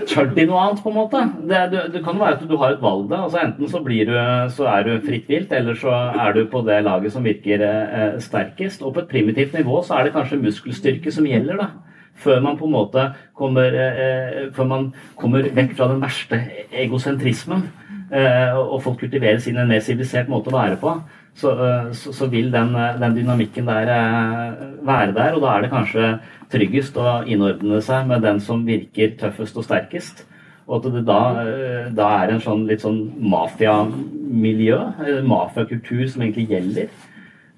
tør 0.07 0.31
de 0.37 0.47
noe 0.47 0.61
annet, 0.63 0.83
på 0.85 0.91
en 0.93 0.99
måte? 0.99 1.19
Det, 1.49 1.59
du, 1.73 1.79
det 1.97 2.05
kan 2.07 2.21
være 2.21 2.37
at 2.37 2.47
du 2.49 2.57
har 2.61 2.77
et 2.77 2.83
valg, 2.83 3.11
da. 3.11 3.17
Altså, 3.27 3.39
enten 3.43 3.69
så, 3.71 3.79
du, 3.83 4.17
så 4.55 4.65
er 4.71 4.83
du 4.87 4.93
fritt 5.07 5.29
vilt, 5.31 5.53
eller 5.53 5.75
så 5.79 5.93
er 6.15 6.33
du 6.37 6.45
på 6.51 6.63
det 6.67 6.85
laget 6.87 7.13
som 7.15 7.27
virker 7.27 7.59
eh, 7.67 8.19
sterkest. 8.23 8.83
Og 8.83 8.95
på 8.95 9.01
et 9.05 9.11
primitivt 9.11 9.53
nivå 9.59 9.83
så 9.83 9.99
er 9.99 10.03
det 10.07 10.15
kanskje 10.17 10.43
muskelstyrke 10.45 11.13
som 11.15 11.27
gjelder, 11.27 11.57
da. 11.65 11.88
Før 12.19 12.41
man 12.43 12.57
på 12.59 12.67
en 12.67 12.75
måte 12.75 13.05
kommer, 13.39 13.75
eh, 13.75 14.49
før 14.55 14.67
man 14.67 14.89
kommer 15.17 15.47
vekk 15.55 15.77
fra 15.79 15.89
den 15.93 16.03
verste 16.03 16.41
egosentrismen. 16.73 17.69
eh, 18.11 18.57
og 18.57 18.83
folk 18.83 19.01
kultiveres 19.03 19.47
inn 19.47 19.59
i 19.59 19.61
en 19.61 19.69
mer 19.69 19.83
sivilisert 19.85 20.31
måte 20.33 20.49
å 20.49 20.57
være 20.57 20.79
på, 20.81 20.95
så, 21.37 21.51
eh, 21.53 21.91
så, 21.93 22.13
så 22.17 22.29
vil 22.33 22.51
den, 22.51 22.75
eh, 22.75 22.97
den, 23.01 23.15
dynamikken 23.19 23.69
der 23.69 23.91
eh, 23.93 24.63
være 24.87 25.13
der. 25.13 25.37
Og 25.37 25.45
da 25.45 25.55
er 25.55 25.67
det 25.67 25.71
kanskje 25.75 26.09
tryggest 26.51 26.97
å 26.97 27.21
innordne 27.29 27.83
seg 27.85 28.09
med 28.09 28.25
den 28.25 28.41
som 28.41 28.65
virker 28.67 29.13
tøffest 29.21 29.61
og 29.61 29.67
sterkest. 29.69 30.25
Og 30.69 30.81
at 30.81 30.93
det 30.93 31.05
da, 31.09 31.21
eh, 31.45 31.91
da 31.97 32.09
er 32.23 32.35
en 32.35 32.43
sånn 32.45 32.67
litt 32.69 32.83
sånn 32.85 32.99
mafiamiljø, 33.33 34.81
eh, 35.05 35.21
mafiakultur, 35.25 36.09
som 36.09 36.25
egentlig 36.25 36.49
gjelder. 36.51 36.89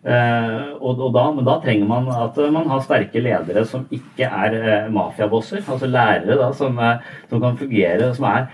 Eh, 0.01 0.69
og, 0.81 0.97
og 0.97 1.11
da, 1.13 1.27
men 1.37 1.45
da 1.45 1.59
trenger 1.61 1.89
man 1.89 2.07
at 2.15 2.39
man 2.55 2.71
har 2.71 2.81
sterke 2.81 3.21
ledere 3.21 3.67
som 3.69 3.83
ikke 3.93 4.25
er 4.25 4.57
eh, 4.57 4.87
mafiabosser. 4.93 5.61
Altså 5.61 5.91
lærere 5.91 6.39
da, 6.41 6.49
som, 6.57 6.79
eh, 6.81 7.03
som 7.29 7.43
kan 7.43 7.59
fungere, 7.61 8.09
som 8.17 8.29
er 8.31 8.47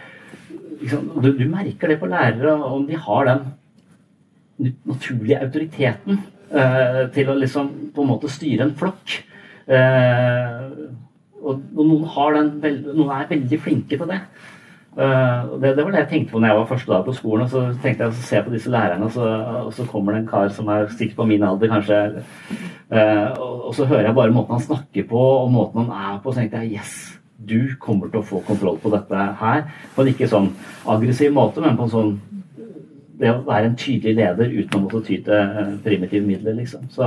liksom, 0.81 1.13
du, 1.23 1.31
du 1.39 1.45
merker 1.51 1.93
det 1.93 2.01
på 2.01 2.11
lærere, 2.11 2.57
om 2.67 2.87
de 2.89 2.99
har 2.99 3.31
den 3.31 4.75
naturlige 4.89 5.39
autoriteten 5.45 6.25
til 7.13 7.29
å 7.29 7.35
liksom 7.37 7.67
på 7.93 8.05
en 8.05 8.09
måte 8.09 8.29
styre 8.31 8.63
en 8.65 8.77
flokk. 8.79 9.17
Og, 11.43 11.65
noen, 11.75 12.05
har 12.15 12.37
den, 12.37 12.53
noen 12.87 13.11
er 13.13 13.27
veldig 13.33 13.59
flinke 13.61 13.99
til 13.99 14.09
det. 14.09 14.21
Eh, 14.97 15.59
det, 15.61 15.75
det 15.77 15.85
var 15.85 15.91
det 15.93 16.03
jeg 16.05 16.09
tenkte 16.09 16.33
på 16.33 16.41
når 16.41 16.49
jeg 16.49 16.59
var 16.59 16.69
første 16.71 16.93
dag 16.93 17.05
på 17.05 17.15
skolen. 17.17 17.45
og 17.45 17.51
Så 17.53 17.65
tenkte 17.83 18.07
jeg 18.07 18.15
å 18.15 18.29
se 18.31 18.43
på 18.47 18.55
disse 18.55 18.73
lærerne, 18.73 19.09
og 19.09 19.13
så, 19.13 19.27
og 19.67 19.75
så 19.77 19.85
kommer 19.91 20.15
det 20.15 20.23
en 20.23 20.31
kar 20.31 20.49
som 20.57 20.71
er 20.73 20.89
sikkert 20.95 21.19
på 21.21 21.29
min 21.29 21.45
alder, 21.45 21.73
kanskje. 21.75 22.01
eh, 22.91 23.27
og, 23.37 23.67
og 23.69 23.75
så 23.77 23.85
hører 23.85 24.09
jeg 24.09 24.17
bare 24.17 24.33
måten 24.33 24.57
han 24.57 24.65
snakker 24.65 25.09
på, 25.11 25.27
og 25.43 25.53
måten 25.53 25.85
han 25.85 26.15
er 26.15 26.23
på, 26.25 26.33
så 26.33 26.41
tenkte 26.41 26.65
jeg 26.65 26.81
yes, 26.81 26.95
du 27.37 27.77
kommer 27.81 28.09
til 28.09 28.23
å 28.23 28.27
få 28.27 28.41
kontroll 28.47 28.79
på 28.81 28.93
dette 28.95 29.27
her. 29.43 29.67
På 29.95 30.03
en 30.03 30.15
ikke 30.15 30.31
sånn 30.33 30.49
aggressiv 30.89 31.35
måte, 31.37 31.61
men 31.61 31.77
på 31.77 31.89
en 31.89 31.93
sånn 31.93 32.17
det 33.17 33.31
å 33.33 33.45
være 33.47 33.71
en 33.71 33.77
tydelig 33.81 34.13
leder 34.19 34.51
uten 34.53 34.77
å 34.77 34.83
måtte 34.83 35.03
ty 35.07 35.21
til 35.25 35.37
eh, 35.37 35.77
primitive 35.85 36.25
midler, 36.25 36.57
liksom. 36.59 36.89
Så, 36.93 37.07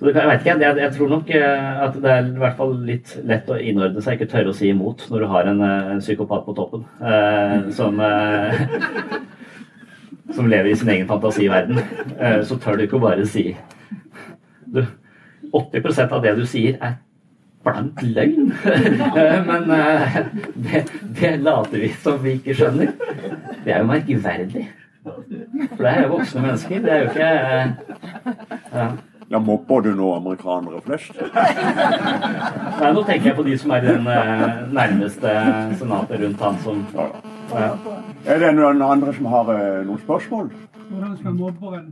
så 0.00 0.06
det, 0.06 0.14
jeg 0.16 0.28
vet 0.30 0.40
ikke, 0.40 0.52
jeg, 0.64 0.76
jeg 0.80 0.92
tror 0.96 1.08
nok 1.12 1.30
eh, 1.36 1.80
at 1.84 1.96
det 2.00 2.12
er 2.12 2.28
i 2.30 2.38
hvert 2.40 2.54
fall 2.56 2.70
litt 2.88 3.10
lett 3.28 3.50
å 3.52 3.58
innordne 3.60 4.00
seg, 4.00 4.16
ikke 4.16 4.30
tørre 4.32 4.54
å 4.54 4.56
si 4.56 4.70
imot 4.72 5.02
når 5.10 5.20
du 5.20 5.26
har 5.28 5.50
en, 5.50 5.60
eh, 5.66 5.90
en 5.92 6.00
psykopat 6.00 6.46
på 6.46 6.54
toppen 6.56 6.86
eh, 7.04 7.66
som 7.76 8.00
eh, 8.00 8.62
som 10.38 10.48
lever 10.48 10.70
i 10.70 10.78
sin 10.80 10.88
egen 10.94 11.04
fantasiverden. 11.10 11.82
Eh, 12.16 12.40
så 12.48 12.56
tør 12.56 12.80
du 12.80 12.86
ikke 12.86 13.02
bare 13.02 13.26
si 13.28 13.50
du, 14.72 14.80
80% 15.52 16.16
av 16.16 16.24
det 16.24 16.32
du 16.38 16.46
sier, 16.48 16.80
er 16.80 16.96
blank 17.66 18.00
løgn. 18.00 18.54
Eh, 19.20 19.36
Men 19.44 19.68
det, 20.64 20.84
det 21.20 21.34
later 21.44 21.76
vi 21.76 21.92
som 22.00 22.16
vi 22.24 22.38
ikke 22.38 22.56
skjønner. 22.56 22.96
Det 23.66 23.74
er 23.76 23.82
jo 23.82 23.90
merkverdig. 23.92 24.64
For 25.04 25.84
det 25.84 25.92
er 25.92 26.02
jo 26.06 26.10
voksne 26.14 26.48
mennesker. 26.48 26.82
Det 26.88 26.96
er 26.96 27.04
jo 27.04 27.12
ikke 27.12 27.30
ja. 28.72 28.88
Ja, 29.30 29.38
mobber 29.38 29.80
du 29.80 29.94
nå 29.94 30.08
amerikanere 30.16 30.80
flest? 30.82 31.14
Nei, 32.80 32.88
Nå 32.96 33.02
tenker 33.06 33.28
jeg 33.28 33.36
på 33.38 33.44
de 33.46 33.52
som 33.62 33.70
er 33.76 33.84
den 33.84 34.08
eh, 34.10 34.42
nærmeste 34.74 35.34
senatet 35.78 36.24
rundt 36.24 36.40
han 36.42 36.56
som 36.64 36.80
ja. 37.54 37.68
Er 38.26 38.42
det 38.42 38.48
noen 38.56 38.82
andre 38.82 39.14
som 39.14 39.28
har 39.30 39.52
eh, 39.54 39.84
noen 39.86 40.00
spørsmål? 40.02 40.50
Hvordan 40.88 41.14
skal 41.20 41.36
mobberen 41.38 41.86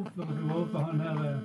oppføre 0.00 0.30
seg 0.30 0.40
overfor 0.54 0.86
han 0.86 1.04
her 1.04 1.16
eh, 1.28 1.36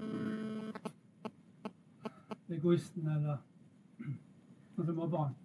egoisten, 2.56 3.04
eller 3.04 3.36
han 3.36 4.86
som 4.88 4.96
mobber 5.02 5.26
han? 5.26 5.36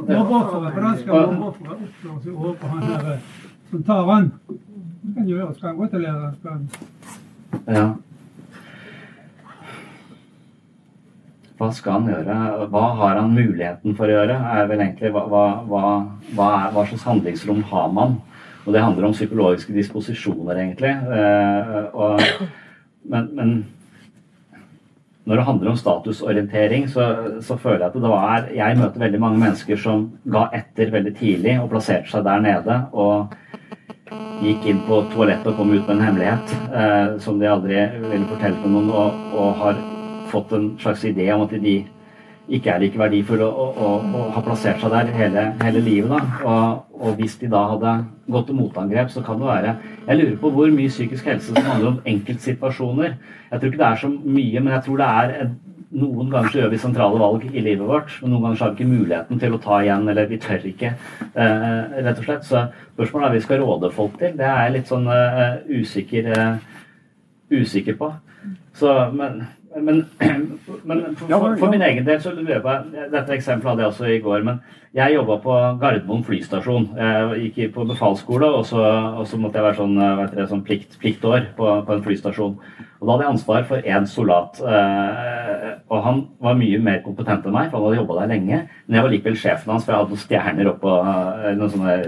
Mobbeofferet, 0.00 0.72
hvordan 0.72 0.98
skal 1.02 1.12
mobbeofferet 1.12 1.76
oppføre 1.90 2.18
seg 2.24 2.32
overfor 2.32 2.68
han 2.72 2.88
her 2.88 3.12
eh, 3.12 3.20
som 3.68 3.84
tar 3.92 4.02
han? 4.14 4.32
Hva 4.48 5.28
kan? 5.28 5.54
Skal 5.60 5.68
han 5.68 5.78
gå 5.84 5.92
til 5.92 6.08
læreren? 6.08 6.68
Ja. 7.68 7.86
Hva 11.56 11.70
skal 11.72 11.98
han 11.98 12.10
gjøre? 12.10 12.34
Hva 12.72 12.82
har 12.98 13.20
han 13.20 13.32
muligheten 13.32 13.96
for 13.96 14.10
å 14.10 14.18
gjøre? 14.18 14.36
Er 14.36 14.66
vel 14.68 14.82
egentlig 14.84 15.12
hva, 15.14 15.22
hva, 15.30 15.44
hva, 16.36 16.48
er, 16.58 16.74
hva 16.74 16.84
slags 16.90 17.06
handlingsrom 17.08 17.62
har 17.70 17.88
man? 17.96 18.18
Og 18.66 18.74
det 18.74 18.82
handler 18.82 19.08
om 19.08 19.14
psykologiske 19.14 19.72
disposisjoner, 19.72 20.58
egentlig. 20.58 20.92
Eh, 20.92 21.96
og, 21.96 22.20
men, 23.12 23.30
men 23.38 23.56
når 25.26 25.40
det 25.40 25.46
handler 25.48 25.72
om 25.72 25.80
statusorientering, 25.80 26.86
så, 26.92 27.08
så 27.40 27.56
føler 27.58 27.86
jeg 27.86 27.88
at 27.88 27.98
det 28.02 28.12
var 28.12 28.50
Jeg 28.54 28.78
møter 28.78 29.06
veldig 29.06 29.22
mange 29.22 29.40
mennesker 29.42 29.80
som 29.80 30.06
ga 30.28 30.46
etter 30.54 30.92
veldig 30.92 31.16
tidlig 31.18 31.56
og 31.62 31.70
plasserte 31.72 32.12
seg 32.12 32.26
der 32.28 32.44
nede. 32.44 32.80
og 32.92 33.32
gikk 34.42 34.66
inn 34.68 34.80
på 34.86 35.00
toalettet 35.14 35.48
og 35.50 35.56
kom 35.58 35.72
ut 35.72 35.86
med 35.88 35.96
en 35.96 36.04
hemmelighet 36.04 36.52
eh, 36.68 37.16
som 37.24 37.40
de 37.40 37.48
aldri 37.50 37.80
ville 38.04 38.28
fortelle 38.28 38.60
til 38.60 38.74
noen, 38.74 38.90
og, 38.92 39.22
og 39.34 39.62
har 39.62 39.80
fått 40.30 40.52
en 40.56 40.72
slags 40.82 41.04
idé 41.04 41.30
om 41.34 41.42
at 41.46 41.50
de 41.62 41.76
ikke 42.48 42.70
er 42.70 42.78
like 42.78 42.98
verdifulle 42.98 43.42
og, 43.44 43.78
og, 43.82 44.04
og 44.14 44.32
har 44.36 44.42
plassert 44.46 44.78
seg 44.80 44.92
der 44.94 45.08
hele, 45.16 45.46
hele 45.62 45.80
livet. 45.82 46.10
Da. 46.12 46.20
Og, 46.46 46.84
og 46.94 47.16
hvis 47.18 47.34
de 47.40 47.48
da 47.50 47.64
hadde 47.72 47.94
gått 48.30 48.46
til 48.46 48.54
motangrep, 48.60 49.10
så 49.10 49.22
kan 49.26 49.40
det 49.42 49.48
være 49.48 49.76
Jeg 50.06 50.18
lurer 50.20 50.36
på 50.44 50.50
hvor 50.54 50.70
mye 50.70 50.88
psykisk 50.92 51.24
helse 51.26 51.54
som 51.54 51.64
handler 51.66 51.88
om 51.94 52.00
enkeltsituasjoner. 52.06 53.16
Jeg 53.50 53.60
tror 53.60 53.72
ikke 53.72 53.82
det 53.82 53.88
er 53.88 54.02
så 54.04 54.12
mye, 54.12 54.60
men 54.60 54.72
jeg 54.76 54.84
tror 54.86 54.96
det 55.02 55.08
er 55.22 55.40
en- 55.42 55.56
noen 55.96 56.30
ganger 56.30 56.50
så 56.50 56.58
gjør 56.58 56.70
vi 56.70 56.78
sentrale 56.82 57.18
valg 57.18 57.44
i 57.54 57.60
livet 57.62 57.86
vårt, 57.88 58.10
men 58.20 58.30
noen 58.32 58.42
ganger 58.42 58.56
så 58.58 58.64
har 58.64 58.72
vi 58.74 58.82
ikke 58.84 58.90
muligheten 58.90 59.38
til 59.40 59.54
å 59.54 59.60
ta 59.62 59.76
igjen, 59.80 60.08
eller 60.10 60.26
vi 60.26 60.36
tør 60.42 60.64
ikke, 60.66 60.90
eh, 61.34 62.02
rett 62.04 62.18
og 62.18 62.24
slett. 62.26 62.44
Så 62.44 62.64
spørsmålet 62.96 63.28
er 63.28 63.32
vi 63.36 63.40
skal 63.40 63.60
råde 63.62 63.90
folk 63.94 64.18
til. 64.18 64.34
Det 64.36 64.44
er 64.46 64.64
jeg 64.64 64.72
litt 64.72 64.90
sånn 64.90 65.06
eh, 65.06 65.80
usikker, 65.80 66.26
eh, 66.36 66.58
usikker 67.50 67.96
på. 67.96 68.12
Så, 68.76 68.92
men, 69.14 69.46
men, 69.82 70.02
men 70.84 71.02
for, 71.16 71.28
for, 71.28 71.56
for 71.60 71.72
min 71.72 71.84
egen 71.84 72.06
del 72.06 72.20
så 72.22 72.32
lurer 72.34 72.56
jeg 72.56 72.64
på 72.64 72.74
Dette 73.12 73.34
eksempelet 73.36 73.72
hadde 73.72 73.84
jeg 73.84 73.92
også 73.92 74.10
i 74.12 74.18
går. 74.24 74.44
Men 74.46 74.60
jeg 74.96 75.16
jobba 75.16 75.36
på 75.44 75.54
Gardermoen 75.82 76.24
flystasjon. 76.24 76.86
Jeg 76.96 77.50
gikk 77.56 77.74
på 77.74 77.84
befalsskole, 77.88 78.48
og 78.48 78.64
så, 78.68 78.80
og 79.20 79.26
så 79.28 79.36
måtte 79.40 79.60
jeg 79.60 79.66
være 79.66 79.80
sånn, 79.82 79.96
vet 80.22 80.36
dere, 80.36 80.48
sånn 80.48 80.64
plikt, 80.64 80.96
pliktår 81.02 81.50
på, 81.58 81.72
på 81.84 81.96
en 81.96 82.04
flystasjon. 82.06 82.54
Og 82.96 83.04
da 83.04 83.12
hadde 83.12 83.26
jeg 83.26 83.32
ansvar 83.34 83.66
for 83.68 83.90
én 83.92 84.06
soldat. 84.08 84.60
Eh, 84.62 85.66
og 85.92 86.00
han 86.06 86.22
var 86.42 86.56
mye 86.56 86.78
mer 86.82 87.02
kompetent 87.04 87.44
enn 87.44 87.56
meg, 87.56 87.68
for 87.68 87.78
han 87.78 87.90
hadde 87.90 88.00
jobba 88.00 88.20
der 88.22 88.32
lenge. 88.32 88.62
Men 88.86 88.98
jeg 88.98 89.06
var 89.06 89.12
likevel 89.12 89.36
sjefen 89.42 89.74
hans, 89.74 89.84
for 89.84 89.92
jeg 89.92 90.00
hadde 90.00 90.14
noen 90.14 90.22
stjerner 90.22 90.70
oppå 90.72 90.94
eh, 91.02 91.50
noen 91.58 91.74
sånne 91.74 91.98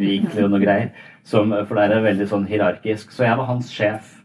vinkler 0.00 0.46
og 0.46 0.54
noe 0.54 0.62
greier. 0.64 0.94
Som, 1.28 1.52
for 1.68 1.76
det 1.76 1.90
er 1.98 2.08
veldig 2.08 2.30
sånn 2.30 2.48
hierarkisk. 2.48 3.12
Så 3.12 3.28
jeg 3.28 3.36
var 3.36 3.50
hans 3.52 3.68
sjef. 3.74 4.16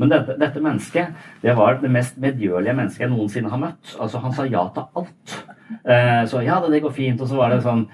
Men 0.00 0.12
dette, 0.12 0.36
dette 0.40 0.62
mennesket 0.62 1.42
det 1.42 1.56
var 1.58 1.80
det 1.82 1.90
mest 1.92 2.20
medgjørlige 2.20 2.76
mennesket 2.76 3.04
jeg 3.04 3.12
noensinne 3.12 3.52
har 3.52 3.60
møtt. 3.60 3.96
Altså 4.00 4.22
Han 4.22 4.36
sa 4.36 4.46
ja 4.48 4.64
til 4.74 5.02
alt. 5.02 5.36
Eh, 5.84 6.22
så 6.30 6.42
ja, 6.44 6.60
det, 6.64 6.82
går 6.82 6.94
fint. 6.96 7.20
Og 7.20 7.28
så 7.28 7.38
var 7.38 7.52
det 7.52 7.62
sånn 7.66 7.84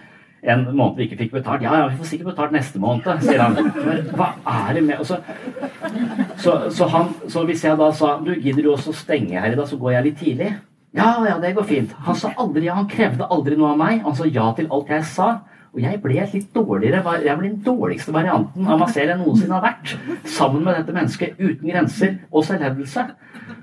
en 0.42 0.62
måned 0.70 1.00
vi 1.00 1.08
ikke 1.08 1.18
fikk 1.24 1.34
betalt. 1.40 1.64
Ja, 1.66 1.74
ja, 1.80 1.88
vi 1.90 1.98
får 1.98 2.10
sikkert 2.12 2.30
betalt 2.30 2.54
neste 2.54 2.78
måned, 2.82 3.08
sier 3.24 3.42
han. 3.42 3.58
Men 3.58 4.04
hva 4.14 4.30
er 4.46 4.78
det 4.78 4.84
med 4.86 5.02
så, 5.06 5.18
så, 6.38 6.54
så, 6.70 6.86
han, 6.94 7.10
så 7.26 7.42
hvis 7.48 7.64
jeg 7.66 7.78
da 7.80 7.90
sa 7.90 8.14
du 8.22 8.30
gidder 8.36 8.62
du 8.62 8.72
også 8.76 8.94
stenge 8.94 9.40
her 9.40 9.50
i 9.50 9.58
dag, 9.58 9.66
så 9.66 9.78
går 9.80 9.96
jeg 9.96 10.06
litt 10.06 10.20
tidlig. 10.22 10.52
Ja, 10.96 11.10
ja, 11.26 11.36
det 11.42 11.52
går 11.56 11.66
fint. 11.68 11.92
Han 12.06 12.16
sa 12.16 12.30
aldri 12.40 12.68
ja, 12.68 12.78
han 12.78 12.88
krevde 12.90 13.26
aldri 13.28 13.58
noe 13.58 13.74
av 13.74 13.80
meg. 13.82 14.04
Han 14.06 14.16
sa 14.16 14.28
ja 14.30 14.46
til 14.56 14.70
alt 14.72 14.94
jeg 14.94 15.04
sa. 15.10 15.32
Og 15.74 15.82
jeg 15.82 16.00
ble 16.02 16.24
litt 16.32 16.48
dårligere. 16.54 17.02
Jeg 17.24 17.38
ble 17.38 17.50
den 17.50 17.60
dårligste 17.64 18.14
varianten 18.14 18.68
av 18.68 18.80
meg 18.80 18.92
selv 18.94 19.12
jeg 19.12 19.20
noensinne 19.20 19.58
har 19.58 19.66
vært. 19.66 19.92
Sammen 20.28 20.64
med 20.64 20.78
dette 20.80 20.94
mennesket 20.96 21.36
uten 21.40 21.68
grenser 21.68 22.16
og 22.30 22.46
selvhevdelse. 22.48 23.04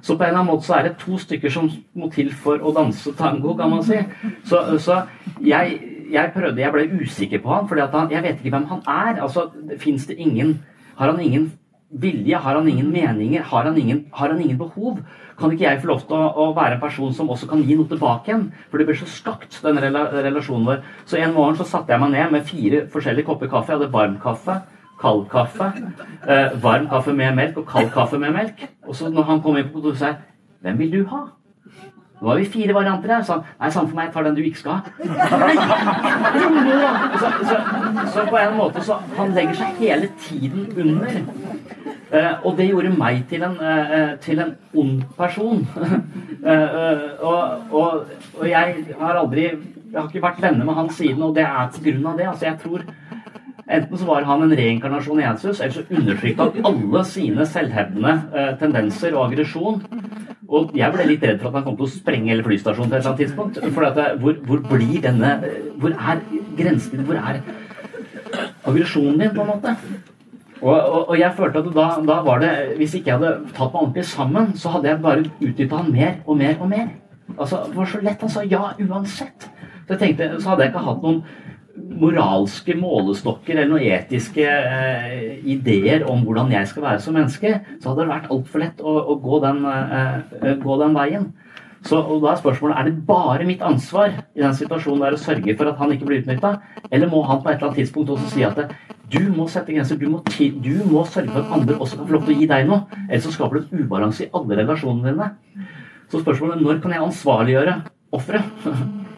Så 0.05 0.13
på 0.13 0.21
en 0.21 0.29
eller 0.29 0.39
annen 0.41 0.51
måte 0.51 0.67
så 0.67 0.77
er 0.77 0.87
det 0.87 0.95
to 1.01 1.17
stykker 1.21 1.53
som 1.53 1.69
må 1.97 2.11
til 2.13 2.31
for 2.33 2.61
å 2.61 2.73
danse 2.75 3.13
tango, 3.17 3.55
kan 3.57 3.73
man 3.73 3.83
si. 3.85 3.97
Så, 4.45 4.61
så 4.81 5.01
jeg, 5.41 5.79
jeg 6.13 6.33
prøvde, 6.35 6.61
jeg 6.61 6.75
ble 6.75 6.87
usikker 7.01 7.41
på 7.43 7.53
han, 7.53 7.69
for 7.69 7.81
jeg 7.81 8.23
vet 8.23 8.39
ikke 8.39 8.53
hvem 8.53 8.69
han 8.71 8.85
er. 8.85 9.21
Altså, 9.25 9.49
Fins 9.81 10.07
det 10.07 10.19
ingen 10.21 10.59
Har 10.95 11.11
han 11.11 11.19
ingen 11.19 11.49
vilje? 11.91 12.37
Har 12.37 12.55
han 12.55 12.67
ingen 12.67 12.91
meninger? 12.91 13.41
Har 13.41 13.63
han 13.63 13.77
ingen, 13.77 14.05
har 14.11 14.29
han 14.29 14.41
ingen 14.41 14.57
behov? 14.57 14.99
Kan 15.39 15.51
ikke 15.51 15.65
jeg 15.65 15.81
få 15.81 15.87
lov 15.87 16.01
til 16.07 16.17
å, 16.17 16.29
å 16.31 16.45
være 16.55 16.77
en 16.77 16.83
person 16.83 17.13
som 17.13 17.29
også 17.29 17.49
kan 17.51 17.63
gi 17.63 17.75
noe 17.77 17.89
tilbake 17.91 18.31
igjen? 18.31 18.47
For 18.71 18.79
det 18.79 18.87
blir 18.89 18.99
så 18.99 19.09
skakt, 19.09 19.59
denne 19.63 19.83
rela, 19.83 20.07
relasjonen 20.25 20.69
vår. 20.69 20.83
Så 21.05 21.19
en 21.19 21.35
morgen 21.35 21.59
så 21.59 21.67
satte 21.67 21.93
jeg 21.93 22.03
meg 22.03 22.15
ned 22.15 22.35
med 22.35 22.47
fire 22.49 22.85
forskjellige 22.93 23.29
kopper 23.29 23.51
kaffe. 23.51 23.73
Jeg 23.73 23.81
hadde 23.81 23.93
varm 23.93 24.19
kaffe, 24.23 24.59
kald 25.01 25.25
kaffe, 25.31 25.71
eh, 26.25 26.55
varm 26.63 26.87
kaffe 26.91 27.15
med 27.15 27.35
melk 27.37 27.59
og 27.61 27.67
kald 27.69 27.91
kaffe 27.93 28.19
med 28.21 28.35
melk. 28.35 28.67
Og 28.87 28.95
så 28.95 29.11
når 29.11 29.29
han 29.31 29.43
kom 29.43 29.57
inn 29.59 29.67
på 29.69 29.79
kontoret, 29.79 30.01
sa 30.01 30.13
jeg 30.13 30.23
Hvem 30.65 30.79
vil 30.79 30.91
du 30.91 31.01
ha? 31.11 31.27
Nå 32.25 32.31
har 32.31 32.39
vi 32.41 32.45
fire 32.49 32.73
varianter 32.73 33.11
her. 33.13 33.21
Så 33.21 33.35
nei, 33.37 33.69
samme 33.69 33.85
for 33.91 33.95
meg, 33.99 34.09
tar 34.13 34.23
den 34.25 34.33
du 34.33 34.41
ikke 34.41 34.57
skal 34.63 34.73
ha. 34.73 34.81
Så, 37.21 37.27
så, 37.45 37.55
så 38.13 38.19
på 38.27 38.37
en 38.39 38.57
måte 38.57 38.81
så 38.83 38.95
Han 39.15 39.33
legger 39.35 39.53
seg 39.59 39.67
hele 39.79 40.07
tiden 40.19 40.65
under. 40.81 41.07
Eh, 42.11 42.33
og 42.41 42.57
det 42.57 42.67
gjorde 42.67 42.89
meg 42.97 43.23
til 43.29 43.43
en, 43.45 43.55
eh, 43.61 44.17
til 44.25 44.39
en 44.41 44.55
ond 44.73 45.03
person. 45.17 45.67
Eh, 46.45 46.53
eh, 46.53 47.25
og, 47.25 47.73
og, 47.73 48.05
og 48.37 48.45
jeg 48.45 48.85
har 48.99 49.17
aldri 49.17 49.47
Jeg 49.47 49.57
har 49.95 50.05
ikke 50.05 50.21
vært 50.21 50.43
venner 50.43 50.61
med 50.67 50.75
han 50.77 50.89
siden, 50.93 51.23
og 51.25 51.33
det 51.33 51.41
er 51.41 51.71
pga. 51.73 52.11
det. 52.19 52.27
Altså, 52.27 52.45
jeg 52.45 52.57
tror 52.61 52.81
Enten 53.65 53.97
så 53.97 54.05
var 54.05 54.21
han 54.27 54.43
en 54.45 54.53
reinkarnasjon 54.53 55.19
i 55.19 55.25
Jesus, 55.25 55.59
eller 55.59 55.73
så 55.73 55.81
undertrykte 55.89 56.45
han 56.45 56.65
alle 56.69 57.01
sine 57.09 57.45
selvhevdende 57.49 58.13
eh, 58.37 58.53
tendenser 58.61 59.17
og 59.17 59.31
aggresjon. 59.31 59.81
Og 60.45 60.73
jeg 60.77 60.93
ble 60.93 61.05
litt 61.09 61.23
redd 61.25 61.39
for 61.41 61.49
at 61.49 61.59
han 61.59 61.63
kom 61.65 61.77
til 61.79 61.87
å 61.87 61.93
sprenge 61.93 62.29
hele 62.29 62.45
flystasjonen 62.45 62.91
til 62.91 62.97
et 62.97 63.01
eller 63.01 63.13
annet 63.13 63.21
tidspunkt. 63.23 63.61
For 63.75 63.87
eh, 63.87 64.17
hvor, 64.21 64.35
hvor 64.45 64.65
blir 64.69 64.99
denne 65.01 65.31
Hvor 65.81 65.95
er 65.95 66.21
grensen? 66.57 67.05
Hvor 67.07 67.17
er 67.21 67.39
aggresjonen 68.65 69.23
din, 69.23 69.33
på 69.33 69.41
en 69.41 69.49
måte? 69.53 69.75
Og, 70.61 70.75
og, 70.75 71.09
og 71.09 71.17
jeg 71.19 71.33
følte 71.37 71.61
at 71.61 71.71
da, 71.75 71.87
da, 72.07 72.19
var 72.25 72.39
det 72.43 72.51
Hvis 72.79 72.95
ikke 72.97 73.11
jeg 73.11 73.19
hadde 73.19 73.33
tatt 73.55 73.73
meg 73.73 73.81
ordentlig 73.81 74.05
sammen, 74.09 74.53
så 74.57 74.75
hadde 74.75 74.91
jeg 74.91 75.01
bare 75.03 75.25
utdypa 75.41 75.81
han 75.81 75.91
mer 75.91 76.13
og 76.25 76.37
mer 76.37 76.55
og 76.59 76.69
mer. 76.69 76.87
Altså, 77.37 77.65
Det 77.69 77.77
var 77.77 77.91
så 77.91 78.03
lett. 78.05 78.21
Han 78.21 78.29
sa 78.29 78.45
ja 78.45 78.63
uansett. 78.79 79.49
Så 79.85 79.93
jeg 79.93 79.99
tenkte, 79.99 80.29
så 80.41 80.49
hadde 80.49 80.65
jeg 80.65 80.73
ikke 80.73 80.85
hatt 80.87 81.03
noen 81.05 81.23
moralske 81.75 82.75
målestokker 82.79 83.55
eller 83.55 83.69
noen 83.69 83.87
etiske 83.97 84.45
eh, 84.45 85.39
ideer 85.51 86.05
om 86.09 86.23
hvordan 86.25 86.53
jeg 86.53 86.69
skal 86.71 86.85
være 86.85 87.01
som 87.03 87.15
menneske, 87.17 87.51
så 87.81 87.91
hadde 87.91 88.05
det 88.05 88.11
vært 88.13 88.29
altfor 88.33 88.63
lett 88.63 88.83
å, 88.83 88.93
å 89.11 89.17
gå, 89.21 89.41
den, 89.43 89.61
eh, 89.67 90.53
gå, 90.61 90.77
den, 90.81 90.95
veien. 90.95 91.29
Så 91.85 91.99
da 92.23 92.31
er 92.31 92.39
spørsmålet 92.39 92.79
er 92.79 92.87
det 92.87 93.05
bare 93.05 93.45
mitt 93.45 93.61
ansvar 93.65 94.09
i 94.33 94.41
den 94.41 94.55
situasjonen 94.57 95.03
der 95.03 95.17
å 95.17 95.21
sørge 95.21 95.53
for 95.59 95.69
at 95.69 95.77
han 95.81 95.93
ikke 95.93 96.07
blir 96.09 96.23
utnytta, 96.23 96.55
eller 96.89 97.11
må 97.11 97.21
han 97.27 97.43
på 97.43 97.51
et 97.51 97.59
eller 97.59 97.69
annet 97.69 97.83
tidspunkt 97.83 98.13
også 98.15 98.31
si 98.31 98.45
at 98.47 98.57
det, 98.57 98.69
du 99.11 99.21
må 99.35 99.45
sette 99.51 99.75
grenser, 99.75 99.99
du 100.01 100.07
må, 100.09 100.23
du 100.25 100.75
må, 100.89 101.03
sørge 101.05 101.29
for 101.29 101.43
at 101.43 101.53
andre 101.59 101.77
også 101.77 101.99
kan 101.99 102.07
få 102.09 102.17
lov 102.17 102.25
til 102.25 102.33
å 102.33 102.39
gi 102.39 102.49
deg 102.49 102.69
noe, 102.71 103.01
ellers 103.05 103.27
så 103.27 103.35
skaper 103.35 103.59
du 103.59 103.65
et 103.67 103.83
ubalanse 103.83 104.25
i 104.25 104.31
alle 104.33 104.61
relasjonene 104.63 105.13
dine. 105.13 105.67
Så 106.09 106.23
spørsmålet 106.23 106.57
er 106.57 106.65
når 106.65 106.81
kan 106.81 106.95
jeg 106.95 107.05
ansvarliggjøre 107.05 107.81
offeret? 108.15 108.65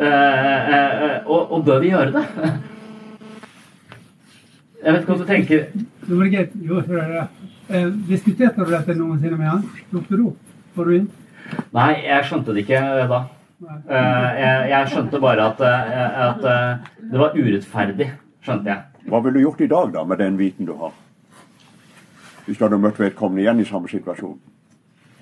Eh, 0.00 0.74
eh, 0.74 1.26
og, 1.26 1.52
og, 1.52 1.64
bør 1.64 1.78
vi 1.78 1.90
gjøre 1.92 2.12
det? 2.12 2.22
Jeg 4.82 4.92
vet 4.92 5.00
ikke 5.00 5.12
hva 5.12 5.18
du 5.20 5.28
tenker. 5.28 5.60
Det 6.04 6.16
var 6.18 6.30
greit. 6.32 6.56
Jo, 6.66 6.80
eh, 7.68 7.86
diskuterte 8.08 8.64
du 8.64 8.72
dette 8.72 8.96
noensinne 8.98 9.38
med 9.38 9.48
han? 9.52 9.62
Lukte 9.94 10.18
du 10.18 10.26
opp? 10.32 10.56
Var 10.74 10.90
du 10.90 10.96
inn? 10.96 11.06
Nei, 11.76 11.92
jeg 12.02 12.26
skjønte 12.26 12.56
det 12.56 12.64
ikke 12.64 12.80
da. 13.12 13.20
Jeg, 13.64 14.64
jeg 14.72 14.90
skjønte 14.90 15.20
bare 15.22 15.46
at, 15.52 15.62
at, 15.62 16.42
det 16.98 17.20
var 17.20 17.38
urettferdig. 17.38 18.10
Skjønte 18.44 18.72
jeg. 18.72 19.06
Hva 19.08 19.20
ville 19.22 19.38
du 19.38 19.44
gjort 19.44 19.62
i 19.62 19.70
dag, 19.70 19.94
da, 19.94 20.04
med 20.08 20.20
den 20.20 20.40
viten 20.40 20.68
du 20.68 20.74
har? 20.80 20.92
Hvis 22.44 22.58
du 22.58 22.66
hadde 22.66 22.80
møtt 22.82 22.98
vedkommende 23.00 23.44
igjen 23.44 23.62
i 23.62 23.68
samme 23.68 23.88
situasjon? 23.88 24.36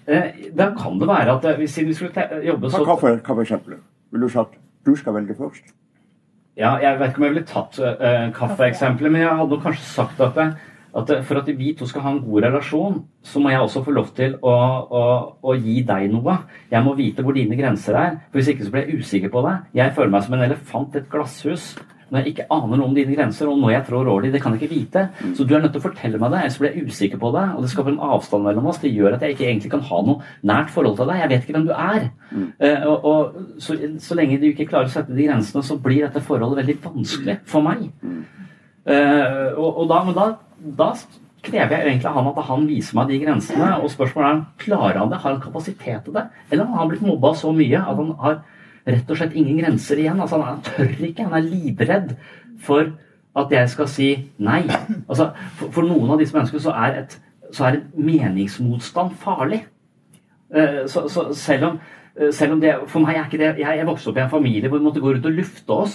Da 0.09 0.73
kan 0.79 0.99
det 0.99 1.07
være 1.07 1.37
at 1.37 1.47
hvis 1.61 1.77
vi 1.85 1.95
skulle 1.95 2.27
jobbe 2.43 2.73
så 2.73 2.83
Hva 2.83 2.97
for, 2.99 3.21
hva 3.21 3.37
for 3.37 3.45
eksempel? 3.45 3.79
Ville 4.11 4.27
du 4.27 4.33
sagt 4.33 4.62
du 4.87 4.95
skal 4.99 5.15
velge 5.17 5.37
først? 5.39 5.73
Ja, 6.59 6.75
jeg 6.83 6.99
vet 7.01 7.13
ikke 7.13 7.23
om 7.23 7.25
jeg 7.25 7.35
ville 7.35 7.49
tatt 7.49 7.79
uh, 7.81 8.29
kaffeeksempelet, 8.37 9.13
men 9.13 9.23
jeg 9.25 9.39
hadde 9.39 9.59
kanskje 9.63 9.87
sagt 9.89 10.21
at, 10.21 10.37
det, 10.37 10.49
at, 11.01 11.13
for 11.25 11.41
at 11.41 11.49
vi 11.57 11.71
to 11.79 11.89
skal 11.89 12.05
ha 12.05 12.13
en 12.13 12.21
god 12.27 12.45
relasjon, 12.45 12.99
så 13.25 13.41
må 13.41 13.55
jeg 13.55 13.63
også 13.65 13.81
få 13.87 13.95
lov 13.97 14.11
til 14.17 14.37
å, 14.37 14.53
å, 14.85 15.05
å, 15.41 15.55
gi 15.57 15.79
deg 15.89 16.11
noe. 16.13 16.37
Jeg 16.71 16.85
må 16.85 16.93
vite 16.99 17.25
hvor 17.25 17.39
dine 17.39 17.57
grenser 17.57 17.97
er. 17.97 18.19
for 18.29 18.41
Hvis 18.41 18.53
ikke 18.53 18.69
så 18.69 18.75
blir 18.75 18.85
jeg 18.85 19.01
usikker 19.01 19.33
på 19.33 19.47
deg. 19.49 19.73
Jeg 19.81 19.97
føler 19.97 20.13
meg 20.13 20.27
som 20.27 20.37
en 20.37 20.45
elefant 20.51 20.99
i 20.99 21.01
et 21.01 21.09
glasshus 21.15 21.73
når 22.13 22.21
jeg 22.21 22.33
ikke 22.35 22.45
aner 22.53 22.77
noe 22.77 22.91
om 22.91 22.97
dine 22.97 23.15
grenser, 23.17 23.49
og 23.49 23.61
når 23.63 23.71
jeg 23.73 23.85
trår 23.87 24.09
over 24.13 24.27
dem, 24.27 24.33
det 24.35 24.43
kan 24.45 24.53
jeg 24.53 24.61
ikke 24.67 24.75
vite. 24.75 25.05
Så 25.33 25.47
du 25.49 25.55
er 25.57 25.63
nødt 25.65 25.73
til 25.73 25.81
å 25.81 25.87
fortelle 25.87 26.19
meg 26.21 26.35
det, 26.35 26.43
ellers 26.43 26.59
blir 26.61 26.75
jeg 26.77 26.91
usikker 26.93 27.21
på 27.23 27.31
det. 27.33 27.45
Og 27.57 27.65
det 27.65 27.71
skaper 27.73 27.95
en 27.95 28.03
avstand 28.13 28.45
mellom 28.45 28.69
oss. 28.69 28.83
Det 28.83 28.93
gjør 28.93 29.17
at 29.17 29.25
jeg 29.25 29.37
ikke 29.37 29.47
egentlig 29.49 29.73
kan 29.73 29.87
ha 29.89 30.03
noe 30.05 30.35
nært 30.51 30.75
forhold 30.75 30.99
til 31.01 31.09
deg. 31.09 31.23
Jeg 31.23 31.33
vet 31.33 31.47
ikke 31.47 31.57
hvem 31.57 31.67
du 31.71 31.73
er. 31.73 32.07
Mm. 32.29 32.45
Uh, 32.61 32.85
og, 32.91 33.09
og 33.09 33.65
så, 33.65 33.79
så, 34.05 34.19
lenge 34.19 34.39
du 34.43 34.47
ikke 34.51 34.69
klarer 34.69 34.93
å 34.93 34.93
sette 34.93 35.17
de 35.17 35.31
grensene, 35.31 35.65
så 35.65 35.81
blir 35.81 36.05
dette 36.05 36.25
forholdet 36.29 36.61
veldig 36.61 36.79
vanskelig 36.85 37.41
for 37.49 37.65
meg. 37.65 37.89
Uh, 38.05 39.49
og, 39.57 39.69
og, 39.71 39.85
da, 39.89 40.05
men 40.05 40.19
da, 40.19 40.29
da 40.85 40.93
krever 41.43 41.79
jeg 41.79 41.89
egentlig 41.95 42.11
av 42.11 42.21
han 42.21 42.33
at 42.35 42.47
han 42.51 42.69
viser 42.69 43.01
meg 43.01 43.09
de 43.09 43.25
grensene. 43.25 43.75
Og 43.81 43.93
spørsmålet 43.97 44.35
er 44.35 44.67
klarer 44.67 45.01
han 45.01 45.13
det, 45.15 45.25
har 45.25 45.33
han 45.33 45.45
kapasitet 45.49 46.05
til 46.05 46.21
det? 46.21 46.29
Eller 46.51 46.69
har 46.69 46.85
han 46.85 46.93
blitt 46.93 47.07
mobba 47.09 47.33
så 47.41 47.57
mye 47.57 47.81
at 47.81 47.97
han 47.97 48.19
har 48.21 48.43
rett 48.87 49.11
og 49.11 49.19
slett 49.19 49.37
ingen 49.39 49.61
grenser 49.61 50.01
igjen. 50.01 50.21
Altså, 50.21 50.41
han 50.43 50.63
tør 50.67 50.93
ikke. 51.09 51.27
Han 51.29 51.39
er 51.39 51.49
livredd 51.49 52.15
for 52.63 52.93
at 53.39 53.53
jeg 53.55 53.73
skal 53.73 53.91
si 53.91 54.09
nei. 54.43 54.63
Altså, 55.09 55.31
for, 55.59 55.73
for 55.79 55.89
noen 55.89 56.13
av 56.13 56.21
disse 56.21 56.37
menneskene 56.37 56.65
så 56.65 56.75
er, 56.77 57.03
et, 57.03 57.19
så 57.53 57.69
er 57.69 57.81
et 57.81 57.97
meningsmotstand 57.97 59.17
farlig. 59.23 59.65
Uh, 60.53 60.83
så, 60.91 61.07
så, 61.09 61.31
selv 61.37 61.71
om, 61.71 61.79
uh, 62.19 62.29
selv 62.35 62.59
om 62.59 62.59
det 62.61 62.75
For 62.93 63.01
meg 63.01 63.17
er 63.17 63.23
ikke 63.25 63.39
det 63.41 63.63
Jeg, 63.63 63.79
jeg 63.79 63.87
vokste 63.89 64.11
opp 64.11 64.19
i 64.19 64.21
en 64.21 64.29
familie 64.29 64.69
hvor 64.69 64.83
vi 64.83 64.85
måtte 64.85 65.01
gå 65.01 65.15
rundt 65.15 65.29
og 65.31 65.33
lufte 65.33 65.73
oss 65.73 65.95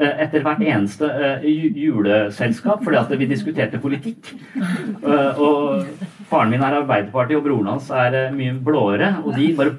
uh, 0.00 0.14
etter 0.24 0.46
hvert 0.46 0.62
eneste 0.64 1.10
juleselskap 1.44 2.86
fordi 2.86 2.96
at 3.02 3.12
vi 3.20 3.28
diskuterte 3.28 3.82
politikk. 3.82 4.30
og 5.04 5.84
faren 6.30 6.54
min 6.54 6.64
er 6.64 6.78
Arbeiderpartiet, 6.78 7.36
og 7.36 7.44
broren 7.44 7.68
hans 7.74 7.90
er 7.92 8.32
mye 8.32 8.56
blåere, 8.64 9.12
og 9.26 9.36
de 9.36 9.50
bare 9.58 9.76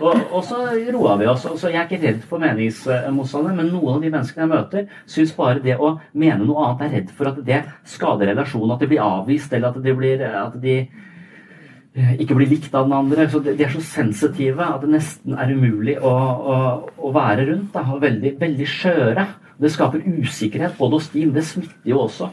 og, 0.00 0.20
og, 0.30 0.42
så 0.44 0.60
roa 0.94 1.16
vi 1.20 1.28
oss. 1.30 1.46
Så 1.46 1.70
jeg 1.70 1.80
er 1.80 1.88
ikke 1.88 2.02
redd 2.02 2.22
for 2.28 2.42
meningsmotstandere, 2.42 3.56
men 3.56 3.72
noen 3.72 3.96
av 3.96 4.04
de 4.04 4.12
menneskene 4.12 4.44
jeg 4.44 4.52
møter, 4.52 4.86
syns 5.10 5.34
bare 5.36 5.62
det 5.64 5.78
å 5.80 5.96
mene 6.12 6.44
noe 6.44 6.68
annet 6.68 6.86
er 6.86 6.94
redd 6.98 7.12
for 7.16 7.30
at 7.30 7.40
det 7.46 7.62
skader 7.88 8.32
relasjonen, 8.32 8.74
at 8.76 8.84
de 8.84 8.90
blir 8.90 9.04
avvist, 9.04 9.52
eller 9.56 9.72
at, 9.72 9.80
de, 9.82 9.96
blir, 9.96 10.24
at 10.26 10.58
de 10.62 10.76
eh, 10.82 12.12
ikke 12.24 12.38
blir 12.38 12.52
likt 12.52 12.74
av 12.74 12.88
den 12.88 12.96
andre. 12.98 13.28
Så 13.32 13.42
de 13.46 13.56
er 13.56 13.72
så 13.72 13.84
sensitive 13.84 14.66
at 14.66 14.84
det 14.84 14.92
nesten 14.96 15.38
er 15.38 15.54
umulig 15.56 15.96
å, 16.00 16.12
å, 16.12 16.60
å 16.96 17.14
være 17.16 17.48
rundt. 17.52 17.72
Da, 17.76 17.86
og 17.94 18.04
veldig, 18.04 18.36
veldig 18.42 18.70
skjøre. 18.76 19.26
Det 19.56 19.72
skaper 19.72 20.04
usikkerhet 20.04 20.76
både 20.76 21.00
hos 21.00 21.10
de, 21.14 21.24
men 21.24 21.36
det 21.38 21.46
smitter 21.48 21.94
jo 21.94 22.04
også. 22.04 22.30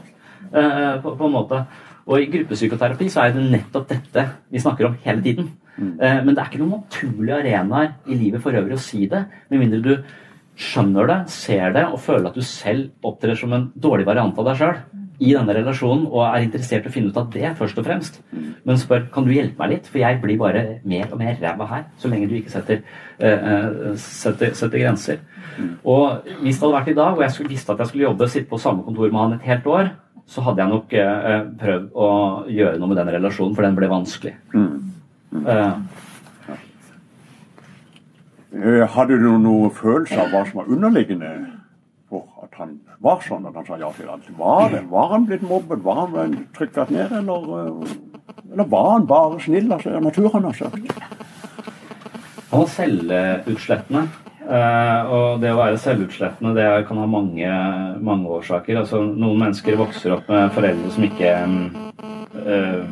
Uh, 0.54 1.00
på, 1.02 1.16
på, 1.16 1.26
en 1.26 1.34
måte. 1.34 1.64
Og 2.04 2.20
i 2.20 2.28
gruppepsykoterapi 2.30 3.08
så 3.10 3.24
er 3.24 3.36
det 3.36 3.46
nettopp 3.48 3.88
dette 3.90 4.26
vi 4.52 4.62
snakker 4.62 4.90
om 4.90 4.98
hele 5.06 5.24
tiden. 5.24 5.54
Mm. 5.78 5.94
Eh, 6.00 6.20
men 6.24 6.34
det 6.34 6.44
er 6.44 6.52
ikke 6.52 6.62
noen 6.62 6.76
naturlige 6.82 7.40
arenaer 7.40 7.96
i 8.06 8.18
livet 8.20 8.44
for 8.44 8.56
øvrig 8.56 8.78
å 8.78 8.84
si 8.84 9.08
det, 9.10 9.26
med 9.50 9.64
mindre 9.64 9.82
du 9.84 9.94
skjønner 10.60 11.10
det, 11.10 11.20
ser 11.34 11.74
det 11.74 11.88
og 11.90 12.02
føler 12.02 12.30
at 12.30 12.38
du 12.38 12.46
selv 12.46 12.92
opptrer 13.06 13.38
som 13.40 13.56
en 13.56 13.72
dårlig 13.74 14.06
variant 14.06 14.38
av 14.38 14.52
deg 14.52 14.60
sjøl 14.60 14.76
i 15.24 15.32
denne 15.34 15.56
relasjonen 15.56 16.06
og 16.10 16.24
er 16.26 16.46
interessert 16.46 16.88
i 16.88 16.92
å 16.92 16.94
finne 16.94 17.12
ut 17.14 17.18
av 17.20 17.30
det 17.34 17.52
først 17.58 17.80
og 17.80 17.86
fremst. 17.88 18.20
Men 18.68 18.80
spør 18.82 19.06
kan 19.14 19.26
du 19.28 19.34
hjelpe 19.34 19.62
meg 19.62 19.76
litt, 19.76 19.90
for 19.90 20.02
jeg 20.02 20.20
blir 20.24 20.40
bare 20.42 20.64
mer 20.90 21.12
og 21.12 21.20
mer 21.22 21.38
ræva 21.42 21.68
her 21.70 21.84
så 22.02 22.12
lenge 22.12 22.30
du 22.32 22.36
ikke 22.38 22.54
setter, 22.54 22.82
uh, 23.22 23.94
setter, 24.00 24.56
setter, 24.58 24.80
grenser. 24.82 25.22
Og 25.86 26.26
hvis 26.42 26.58
det 26.58 26.66
hadde 26.66 26.78
vært 26.78 26.94
i 26.94 26.98
dag, 26.98 27.18
og 27.18 27.24
jeg 27.26 27.36
skulle, 27.36 27.54
visste 27.54 27.76
at 27.76 27.84
jeg 27.84 27.92
skulle 27.92 28.08
jobbe 28.08 28.32
sitte 28.32 28.50
på 28.50 28.62
samme 28.62 28.86
kontor 28.88 29.14
med 29.14 29.22
han 29.22 29.38
et 29.38 29.48
helt 29.52 29.70
år, 29.70 29.94
så 30.34 30.44
hadde 30.46 30.64
jeg 30.64 30.74
nok 30.74 30.98
uh, 30.98 31.38
prøvd 31.62 31.88
å 31.94 32.10
gjøre 32.50 32.82
noe 32.82 32.92
med 32.92 33.02
den 33.04 33.14
relasjonen, 33.18 33.56
for 33.56 33.68
den 33.68 33.78
ble 33.78 33.92
vanskelig. 33.92 34.36
Mm. 34.56 34.93
Uh, 35.34 35.82
hadde 38.94 39.18
du 39.18 39.32
noen 39.42 39.74
følelse 39.74 40.14
av 40.22 40.30
hva 40.30 40.46
som 40.46 40.62
var 40.62 40.70
underliggende 40.70 41.32
for 42.14 42.46
at 42.46 42.54
han 42.60 42.76
var 43.02 43.24
sånn 43.26 43.48
at 43.50 43.56
han 43.58 43.66
sa 43.66 43.80
ja 43.82 43.90
til 43.98 44.12
alt? 44.14 44.28
Var, 44.38 44.76
var 44.92 45.08
han 45.16 45.26
blitt 45.30 45.46
mobbet? 45.48 45.82
Var 45.84 45.96
han 46.04 46.36
trykket 46.56 46.90
ned? 46.94 47.10
Eller, 47.24 47.40
eh, 47.60 47.70
eller 48.54 48.68
var 48.70 48.88
han 48.92 49.08
bare 49.10 49.40
snill, 49.42 49.72
altså, 49.74 49.90
naturen 50.04 50.46
har 50.46 50.56
sagt? 50.60 50.84
Han 52.52 52.62
var 52.62 52.70
selvutslettende. 52.76 54.04
Uh, 54.44 55.02
og 55.08 55.40
det 55.40 55.54
å 55.54 55.58
være 55.58 55.78
selvutslettende 55.80 56.52
det 56.58 56.68
kan 56.90 56.98
ha 57.00 57.06
mange, 57.08 57.48
mange 58.04 58.28
årsaker. 58.38 58.82
Altså, 58.84 58.98
noen 59.08 59.40
mennesker 59.40 59.80
vokser 59.80 60.10
opp 60.18 60.26
med 60.30 60.52
foreldre 60.54 60.90
som 60.94 61.04
ikke 61.08 61.30
uh, 62.44 62.84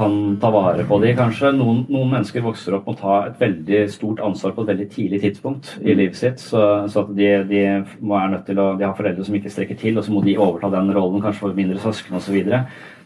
kan 0.00 0.36
ta 0.40 0.50
vare 0.52 0.84
på 0.88 0.98
de, 1.02 1.12
kanskje. 1.16 1.52
Noen, 1.56 1.82
noen, 1.90 2.10
mennesker 2.14 2.44
vokser 2.44 2.76
opp 2.78 2.88
og 2.90 2.98
tar 3.00 3.30
et 3.30 3.40
veldig 3.40 3.80
stort 3.92 4.22
ansvar 4.24 4.54
på 4.56 4.64
et 4.64 4.72
veldig 4.72 4.86
tidlig 4.94 5.20
tidspunkt 5.26 5.74
i 5.82 5.96
livet 5.96 6.16
sitt. 6.16 6.40
Så, 6.42 6.62
så 6.90 7.04
at 7.04 7.12
de, 7.16 7.28
de, 7.50 7.64
må 8.00 8.16
er 8.16 8.32
nødt 8.32 8.46
til 8.48 8.60
å, 8.62 8.70
de 8.80 8.86
har 8.86 8.96
foreldre 8.96 9.26
som 9.26 9.36
ikke 9.36 9.52
strekker 9.52 9.78
til, 9.80 9.98
og 10.00 10.06
så 10.06 10.14
må 10.14 10.24
de 10.24 10.38
overta 10.40 10.72
den 10.72 10.92
rollen, 10.96 11.20
kanskje 11.24 11.44
for 11.44 11.58
mindre 11.58 11.82
søsken 11.82 12.16
osv. 12.16 12.30
Så, 12.30 12.34
videre. 12.36 12.60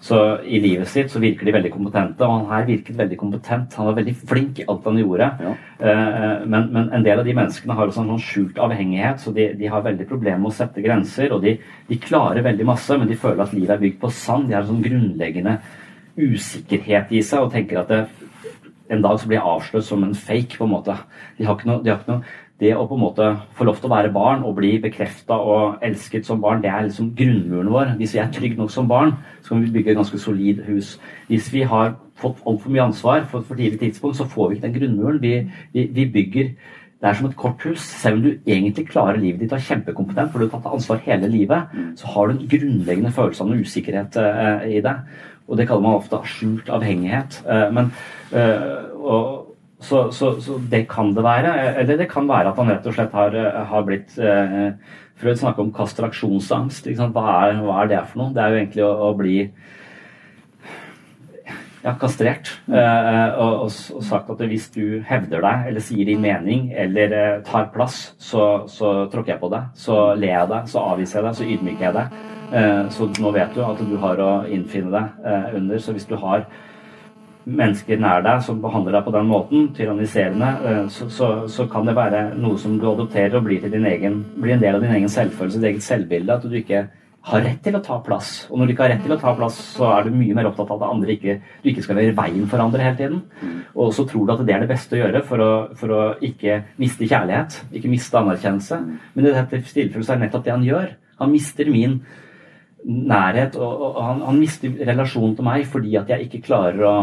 så 0.05 0.19
i 0.45 0.59
livet 0.61 0.91
sitt 0.93 1.09
så 1.09 1.23
virker 1.23 1.49
de 1.49 1.55
veldig 1.57 1.71
kompetente, 1.73 2.27
og 2.27 2.35
han 2.35 2.51
her 2.51 2.67
virket 2.69 2.99
veldig 2.99 3.17
kompetent. 3.21 3.79
Han 3.81 3.89
var 3.89 3.97
veldig 3.99 4.17
flink 4.21 4.61
i 4.61 4.67
alt 4.69 4.91
han 4.91 5.01
gjorde. 5.01 5.31
Ja. 5.47 5.55
Uh, 5.81 6.45
men, 6.45 6.69
men, 6.75 6.91
en 6.93 7.07
del 7.07 7.23
av 7.23 7.25
de 7.25 7.37
menneskene 7.37 7.79
har 7.79 7.89
også 7.89 8.05
en 8.05 8.13
sånn 8.13 8.27
skjult 8.27 8.61
avhengighet, 8.67 9.23
så 9.25 9.33
de, 9.33 9.49
de 9.57 9.71
har 9.73 9.87
veldig 9.87 10.07
problemer 10.11 10.43
med 10.43 10.53
å 10.53 10.59
sette 10.59 10.85
grenser. 10.85 11.33
Og 11.33 11.41
de, 11.47 11.57
de 11.89 12.03
klarer 12.05 12.45
veldig 12.45 12.69
masse, 12.69 13.01
men 13.01 13.09
de 13.09 13.17
føler 13.19 13.47
at 13.47 13.57
livet 13.57 13.79
er 13.79 13.87
bygd 13.87 14.03
på 14.05 14.13
sand. 14.13 14.51
De 14.51 14.59
har 14.59 14.67
en 14.67 14.75
sånn 14.75 14.85
grunnleggende 14.85 15.57
usikkerhet 16.17 17.13
i 17.15 17.23
seg 17.27 17.47
og 17.47 17.53
tenker 17.55 17.83
at 17.83 17.91
det, 17.91 18.05
en 18.93 19.03
dag 19.03 19.19
så 19.19 19.29
blir 19.29 19.39
jeg 19.39 19.49
avslørt 19.49 19.87
som 19.87 20.03
en 20.05 20.15
fake. 20.15 20.59
på 20.59 20.65
en 20.65 20.75
måte. 20.75 20.97
De 21.39 21.47
har 21.47 21.57
ikke 21.57 21.71
noe, 21.71 21.83
de 21.83 21.91
har 21.91 22.01
ikke 22.01 22.13
noe 22.13 22.25
det 22.63 22.71
å 22.77 22.85
på 22.87 22.95
en 22.95 23.03
måte 23.03 23.31
få 23.59 23.67
lov 23.67 23.81
til 23.81 23.89
å 23.89 23.95
være 23.97 24.13
barn 24.15 24.45
og 24.47 24.55
bli 24.61 24.77
bekrefta 24.83 25.35
og 25.35 25.83
elsket 25.85 26.27
som 26.29 26.43
barn, 26.43 26.63
det 26.63 26.71
er 26.71 26.87
liksom 26.87 27.11
grunnmuren 27.19 27.73
vår. 27.73 27.91
Hvis 27.99 28.15
vi 28.15 28.23
er 28.23 28.31
trygge 28.33 28.61
nok 28.61 28.71
som 28.71 28.87
barn, 28.89 29.17
så 29.43 29.55
kan 29.55 29.65
vi 29.65 29.73
bygge 29.75 29.91
et 29.91 29.99
ganske 29.99 30.21
solid 30.23 30.63
hus. 30.69 30.95
Hvis 31.27 31.51
vi 31.53 31.65
har 31.67 31.97
fått 32.21 32.45
altfor 32.47 32.71
mye 32.71 32.87
ansvar 32.87 33.27
for 33.27 33.43
et 33.43 33.51
for 33.51 33.59
tidlig 33.59 33.81
tidspunkt, 33.81 34.21
så 34.21 34.29
får 34.31 34.49
vi 34.49 34.57
ikke 34.57 34.67
den 34.69 34.79
grunnmuren. 34.79 35.21
Vi, 35.23 35.35
vi, 35.75 35.87
vi 35.99 36.09
bygger 36.15 36.55
det 37.05 37.11
er 37.11 37.19
som 37.19 37.27
et 37.29 37.37
korthus. 37.37 37.83
Selv 38.01 38.17
om 38.17 38.23
du 38.23 38.31
egentlig 38.47 38.87
klarer 38.89 39.19
livet 39.21 39.43
ditt 39.43 39.53
og 39.53 39.59
er 39.59 39.67
kjempekompetent, 39.67 40.31
for 40.33 40.41
du 40.41 40.47
har 40.47 40.55
tatt 40.55 40.73
ansvar 40.73 41.03
hele 41.05 41.29
livet, 41.29 41.75
så 42.01 42.09
har 42.15 42.31
du 42.31 42.39
en 42.39 42.47
grunnleggende 42.49 43.13
følelse 43.13 43.45
av 43.45 43.51
noe 43.51 43.67
usikkerhet 43.67 44.17
eh, 44.23 44.65
i 44.79 44.81
det. 44.85 44.95
Og 45.49 45.59
det 45.59 45.67
kaller 45.69 45.85
man 45.85 45.99
ofte 45.99 46.21
skjult 46.29 46.71
avhengighet. 46.73 47.43
Eh, 47.45 47.67
men, 47.75 47.91
eh, 48.33 48.93
og, 48.97 49.51
så, 49.85 50.07
så, 50.17 50.35
så, 50.41 50.59
det 50.71 50.87
kan 50.89 51.13
det 51.17 51.25
være. 51.25 51.55
Eller 51.83 52.01
det 52.01 52.09
kan 52.13 52.29
være 52.29 52.53
at 52.53 52.61
han 52.61 52.73
rett 52.73 52.87
og 52.89 52.97
slett 52.97 53.17
har, 53.17 53.37
har 53.69 53.89
blitt 53.89 54.17
eh, 54.19 54.73
Freud 55.21 55.39
snakker 55.39 55.63
om 55.63 55.73
kastraksjonsangst. 55.75 56.89
Hva 56.99 57.25
er, 57.47 57.61
hva, 57.63 57.83
er, 57.83 57.91
det 57.93 58.03
for 58.11 58.25
noe? 58.25 58.35
Det 58.35 58.43
er 58.43 58.51
jo 58.51 58.61
egentlig 58.63 58.87
å, 58.87 58.93
å 59.07 59.11
bli 59.19 59.37
ja, 61.85 61.93
kastrert. 62.01 62.51
Eh, 62.67 63.39
og, 63.39 63.67
og, 63.67 64.05
sagt 64.05 64.33
at 64.33 64.43
hvis 64.51 64.71
du 64.75 65.01
hevder 65.07 65.45
deg, 65.45 65.69
eller 65.71 65.85
sier 65.85 66.09
din 66.09 66.23
mening, 66.25 66.71
eller 66.73 67.15
eh, 67.19 67.37
tar 67.47 67.71
plass, 67.75 68.15
så, 68.19 68.65
så 68.71 69.05
tråkker 69.13 69.37
jeg 69.37 69.43
på 69.45 69.53
deg. 69.55 69.71
Så 69.79 70.01
ler 70.19 70.35
jeg 70.35 70.53
deg, 70.55 70.71
så 70.73 70.87
avviser 70.95 71.21
jeg 71.21 71.29
deg, 71.29 71.39
så 71.39 71.51
ydmyker 71.57 71.89
jeg 71.89 71.99
deg. 72.01 72.23
Eh, 72.55 72.89
så 72.95 73.09
nå 73.19 73.33
vet 73.35 73.55
du 73.55 73.65
at 73.67 73.81
du 73.83 73.97
har 73.99 74.21
å 74.23 74.31
innfinne 74.47 74.93
deg 74.95 75.27
eh, 75.27 75.55
under. 75.59 75.81
Så 75.83 75.95
hvis 75.95 76.07
du 76.07 76.15
har 76.21 76.47
mennesker 77.45 77.99
nær 78.01 78.23
deg 78.25 78.43
som 78.47 78.61
behandler 78.63 78.95
deg 78.97 79.07
på 79.07 79.15
den 79.17 79.29
måten, 79.29 79.71
tyranniserende, 79.77 80.51
eh, 80.71 80.83
så, 80.93 81.09
så, 81.11 81.31
så, 81.51 81.67
kan 81.71 81.89
det 81.89 81.97
være 81.99 82.29
noe 82.39 82.61
som 82.61 82.77
du 82.79 82.87
adopterer 82.93 83.41
og 83.41 83.49
blir, 83.49 83.65
til 83.65 83.75
din 83.75 83.89
egen, 83.91 84.23
blir 84.39 84.55
en 84.55 84.63
del 84.63 84.79
av 84.79 84.85
din 84.85 84.95
egen 84.95 85.11
selvfølelse, 85.11 85.59
ditt 85.59 85.75
eget 85.75 85.89
selvbilde. 85.89 86.39
At 86.39 86.47
du 86.47 86.55
ikke 86.61 86.87
har 87.25 87.41
rett 87.41 87.61
til 87.65 87.75
å 87.75 87.83
ta 87.83 87.99
plass. 88.05 88.33
Og 88.51 88.61
når 88.61 88.69
du 88.69 88.75
ikke 88.75 88.87
har 88.87 88.95
rett 88.95 89.05
til 89.07 89.17
å 89.17 89.21
ta 89.21 89.35
plass, 89.35 89.59
så 89.75 89.91
er 89.91 90.07
du 90.07 90.15
mye 90.15 90.37
mer 90.37 90.51
opptatt 90.53 90.71
av 90.71 90.83
at 90.83 90.95
andre 90.95 91.15
ikke, 91.17 91.39
du 91.63 91.71
ikke 91.73 91.85
skal 91.87 91.99
være 91.99 92.13
i 92.13 92.17
veien 92.19 92.49
for 92.51 92.63
andre 92.63 92.85
hele 92.85 92.99
tiden. 93.01 93.23
Og 93.73 93.95
så 93.97 94.05
tror 94.07 94.29
du 94.29 94.35
at 94.35 94.43
det 94.45 94.55
er 94.55 94.63
det 94.63 94.71
beste 94.71 94.95
å 94.95 95.01
gjøre 95.01 95.25
for 95.27 95.43
å, 95.43 95.53
for 95.81 95.95
å 95.97 96.03
ikke 96.23 96.61
miste 96.79 97.09
kjærlighet, 97.09 97.63
ikke 97.81 97.91
miste 97.91 98.21
anerkjennelse. 98.21 98.85
Men 99.17 99.27
i 99.27 99.33
dette 99.33 99.65
tilfellet 99.73 100.05
så 100.05 100.13
er 100.13 100.21
det 100.21 100.29
nettopp 100.29 100.45
det 100.45 100.55
han 100.55 100.69
gjør. 100.69 100.93
Han 101.23 101.33
mister 101.33 101.71
min 101.73 102.03
nærhet, 102.85 103.57
og, 103.57 103.83
og 103.89 104.03
han, 104.03 104.21
han, 104.27 104.41
mister 104.41 104.75
relasjonen 104.89 105.37
til 105.37 105.47
meg 105.47 105.65
fordi 105.71 105.95
at 105.97 106.11
jeg 106.13 106.27
ikke 106.27 106.43
klarer 106.45 106.83
å 106.85 106.95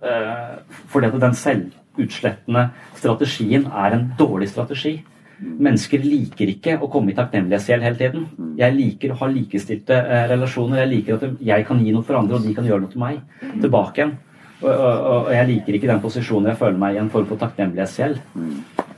øh, 0.00 0.54
Fordi 0.88 1.10
at 1.10 1.18
den 1.20 1.36
selvutslettende 1.36 2.70
strategien 2.96 3.66
er 3.68 3.96
en 3.96 4.06
dårlig 4.18 4.48
strategi. 4.48 4.94
Mennesker 5.40 6.02
liker 6.04 6.52
ikke 6.52 6.78
å 6.80 6.88
komme 6.92 7.12
i 7.12 7.16
takknemlighetsgjeld 7.16 7.84
hele 7.84 8.00
tiden. 8.00 8.24
Jeg 8.60 8.76
liker 8.76 9.12
å 9.12 9.20
ha 9.22 9.28
likestilte 9.32 9.96
eh, 9.96 10.24
relasjoner. 10.32 10.82
Jeg 10.82 10.90
liker 10.94 11.16
at 11.16 11.44
jeg 11.52 11.68
kan 11.68 11.80
gi 11.80 11.94
noe 11.96 12.04
for 12.04 12.18
andre, 12.18 12.36
og 12.40 12.48
de 12.48 12.56
kan 12.56 12.68
gjøre 12.68 12.84
noe 12.84 12.92
til 12.92 13.00
meg. 13.04 13.22
Tilbake 13.60 14.02
igjen. 14.02 14.16
Og, 14.60 14.68
og, 14.68 15.04
og 15.10 15.30
jeg 15.32 15.48
liker 15.54 15.76
ikke 15.76 15.88
den 15.88 16.02
posisjonen 16.02 16.50
jeg 16.52 16.60
føler 16.60 16.80
meg 16.80 16.96
i 16.96 17.00
en 17.00 17.12
form 17.12 17.28
for 17.30 17.40
takknemlighetsgjeld. 17.40 18.20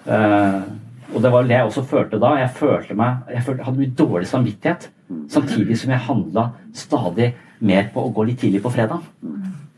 Uh, 0.03 0.63
og 1.13 1.23
det 1.23 1.31
var 1.31 1.47
det 1.47 1.55
jeg 1.55 1.69
også 1.69 1.85
følte 1.87 2.19
da. 2.23 2.33
Jeg 2.41 2.55
følte 2.57 2.97
meg, 2.99 3.23
jeg 3.31 3.45
følte, 3.47 3.67
hadde 3.69 3.83
mye 3.83 3.95
dårlig 3.99 4.29
samvittighet. 4.31 4.89
Samtidig 5.33 5.79
som 5.81 5.91
jeg 5.91 6.07
handla 6.09 6.43
stadig 6.77 7.29
mer 7.61 7.85
på 7.95 8.01
å 8.07 8.13
gå 8.15 8.23
litt 8.29 8.41
tidlig 8.43 8.63
på 8.65 8.71
fredag. 8.75 9.01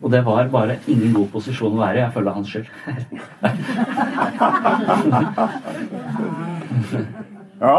Og 0.04 0.10
det 0.12 0.24
var 0.24 0.48
bare 0.52 0.76
ingen 0.88 1.12
god 1.14 1.28
posisjon 1.32 1.76
å 1.76 1.80
være 1.80 1.96
i. 1.96 2.00
Jeg 2.02 2.12
føler 2.12 2.26
det 2.26 2.32
er 2.32 2.34
hans 2.40 2.50
skyld. 2.52 2.68
ja. 7.60 7.78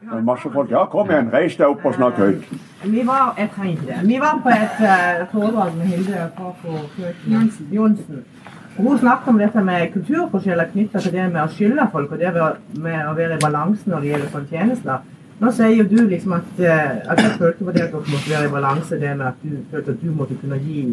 Det 0.00 0.16
er 0.16 0.20
masse 0.24 0.50
folk. 0.52 0.70
Ja, 0.70 0.84
kom 0.88 1.10
igjen, 1.10 1.28
reis 1.32 1.56
deg 1.58 1.68
opp 1.68 1.84
og 1.84 1.94
snakk 1.96 2.16
høyt. 2.22 2.44
Vi 2.84 3.02
var, 3.06 3.34
jeg 3.36 3.50
det. 3.86 3.98
Vi 4.08 4.18
var 4.22 4.40
på 4.44 4.48
et 4.54 4.80
uh, 4.80 5.26
foredrag 5.32 5.76
med 5.76 5.86
Hilde 5.92 6.30
Fafo 6.36 6.72
Johnsen. 7.72 8.24
Hun 8.78 8.98
snakket 8.98 9.28
om 9.28 9.38
dette 9.38 9.62
med 9.64 9.92
kulturforskjeller 9.92 10.68
knytta 10.72 11.00
til 11.02 11.12
det 11.12 11.24
med 11.32 11.40
å 11.42 11.50
skylde 11.50 11.86
folk 11.90 12.12
og 12.14 12.20
det 12.20 12.30
med 12.78 13.08
å 13.10 13.14
være 13.16 13.34
i 13.34 13.40
balanse 13.42 13.90
når 13.90 14.04
det 14.04 14.12
gjelder 14.12 14.28
sånne 14.34 14.52
tjenester. 14.52 15.08
Nå 15.38 15.50
sier 15.54 15.72
jo 15.74 15.86
du 15.90 15.96
liksom 16.06 16.36
at, 16.36 16.52
uh, 16.62 17.10
at 17.10 17.22
jeg 17.22 17.34
følte 17.40 17.66
på 17.66 17.74
det 17.74 17.82
at 17.88 17.90
dere 17.96 18.12
måtte 18.12 18.30
være 18.30 18.46
i 18.46 18.52
balanse, 18.52 19.00
det 19.00 19.16
med 19.18 19.26
at 19.32 19.42
du 19.42 19.56
følte 19.72 19.96
at 19.96 20.00
du 20.02 20.12
måtte 20.14 20.38
kunne 20.38 20.60
gi 20.62 20.84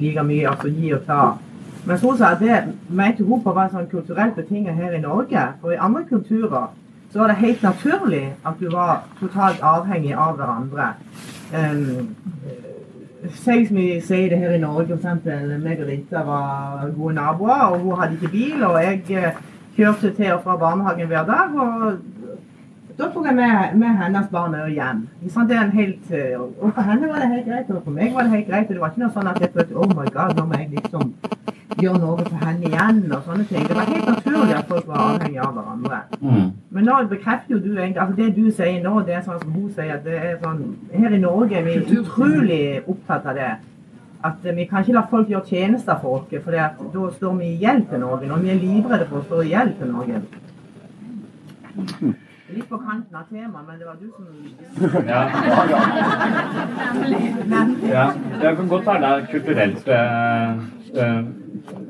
like 0.00 0.24
mye, 0.26 0.48
altså 0.50 0.72
gi 0.74 0.90
og 0.96 1.06
ta. 1.06 1.22
Mens 1.86 2.02
hun 2.02 2.18
sa 2.18 2.32
at 2.34 2.42
det 2.42 2.58
mente 2.88 3.26
hun 3.26 3.42
på 3.44 3.54
var 3.54 3.70
sånn 3.70 3.88
kulturelt 3.90 4.34
betinget 4.34 4.78
her 4.78 4.98
i 4.98 5.02
Norge. 5.02 5.46
For 5.62 5.74
i 5.74 5.78
andre 5.78 6.02
kulturer 6.10 6.72
så 7.12 7.22
var 7.22 7.30
det 7.30 7.40
helt 7.44 7.62
naturlig 7.62 8.24
at 8.46 8.58
du 8.58 8.68
var 8.74 9.04
totalt 9.20 9.62
avhengig 9.62 10.14
av 10.18 10.34
hverandre. 10.38 10.92
Um, 11.54 12.10
Si 13.28 13.66
som 13.66 13.76
vi 13.76 14.00
sier 14.00 14.30
det 14.32 14.38
her 14.40 14.54
i 14.56 14.60
Norge, 14.62 14.96
f.eks. 14.96 15.26
meg 15.60 15.80
og 15.82 15.90
Rita 15.90 16.22
var 16.24 16.86
gode 16.96 17.14
naboer, 17.18 17.66
og 17.68 17.82
hun 17.82 17.98
hadde 18.00 18.16
ikke 18.16 18.32
bil, 18.32 18.62
og 18.64 18.78
jeg 18.80 19.02
eh, 19.10 19.42
kjørte 19.76 20.14
til 20.16 20.32
og 20.32 20.40
fra 20.46 20.56
barnehagen 20.56 21.10
hver 21.10 21.26
dag. 21.28 21.58
og 21.60 21.98
da 23.00 23.08
tok 23.08 23.26
jeg 23.26 23.36
med, 23.36 23.76
med 23.80 23.96
hennes 23.96 24.26
barn 24.32 24.56
hjem. 24.68 25.04
Det 25.24 25.56
er 25.56 25.62
en 25.62 25.70
helt, 25.72 26.10
eh, 26.12 26.40
og 26.40 26.72
For 26.74 26.82
henne 26.84 27.08
var 27.08 27.22
det 27.22 27.28
helt 27.34 27.46
greit, 27.48 27.70
og 27.70 27.82
for 27.84 27.96
meg 27.96 28.14
var 28.14 28.26
det 28.26 28.34
helt 28.36 28.48
greit. 28.50 28.66
og 28.68 28.74
Det 28.74 28.80
var 28.80 28.92
ikke 28.92 29.02
noe 29.04 29.14
sånn 29.14 29.30
at 29.30 29.40
jeg 29.40 29.52
følte 29.54 29.76
oh 29.76 29.88
my 29.94 30.06
god, 30.16 30.36
nå 30.36 30.44
må 30.50 30.58
jeg 30.60 30.68
liksom 30.74 31.14
gjøre 31.80 32.00
noe 32.02 32.26
for 32.26 32.44
henne 32.44 32.68
igjen. 32.68 33.00
og 33.12 33.22
sånne 33.24 33.46
ting. 33.48 33.64
Det 33.68 33.78
var 33.78 33.88
helt 33.94 34.10
naturlig 34.10 34.56
at 34.58 34.68
folk 34.68 34.86
var 34.90 35.00
avhengig 35.06 35.40
av 35.46 35.56
hverandre. 35.56 36.02
Mm. 36.20 36.46
Men 36.76 36.88
nå 36.90 36.98
bekrefter 37.14 37.54
jo 37.54 37.62
du 37.64 37.70
egentlig 37.72 38.02
altså 38.04 38.16
Det 38.20 38.36
du 38.36 38.44
sier 38.50 38.78
nå, 38.84 38.94
det 39.08 39.16
er 39.16 39.24
sånn 39.24 39.42
som 39.42 39.56
hun 39.56 39.72
sier. 39.72 39.96
at 39.96 40.04
det 40.04 40.20
er 40.20 40.38
sånn, 40.44 40.62
Her 40.92 41.10
i 41.16 41.24
Norge 41.24 41.58
er 41.58 41.64
vi 41.68 41.98
utrolig 41.98 42.62
opptatt 42.86 43.26
av 43.32 43.34
det. 43.40 43.52
At 44.28 44.44
vi 44.44 44.66
kan 44.68 44.84
ikke 44.84 44.98
la 44.98 45.06
folk 45.08 45.28
gjøre 45.32 45.48
tjenester 45.48 45.96
for 46.02 46.20
oss, 46.20 46.42
for 46.44 46.52
da 46.52 46.74
står 47.16 47.38
vi 47.38 47.54
i 47.54 47.60
gjeld 47.64 47.88
til 47.88 48.02
noen. 48.04 48.30
Og 48.30 48.42
vi 48.42 48.50
er 48.52 48.60
livredde 48.60 49.08
for 49.08 49.22
å 49.22 49.28
stå 49.28 49.40
i 49.46 49.54
gjeld 49.54 49.78
til 49.78 49.94
noen. 49.94 50.26
Litt 52.50 52.66
på 52.68 52.78
kanten 52.82 53.14
av 53.14 53.28
temaet, 53.30 53.66
men 53.66 53.78
det 53.78 53.86
var 53.86 53.96
du 54.00 54.10
som 54.10 54.26
Ja. 55.06 55.22
ja. 57.92 58.06
Jeg 58.42 58.56
kan 58.56 58.68
godt 58.68 58.86
være 58.86 59.26
kulturelt 59.30 59.88
eh, 59.88 60.50
eh, 61.04 61.20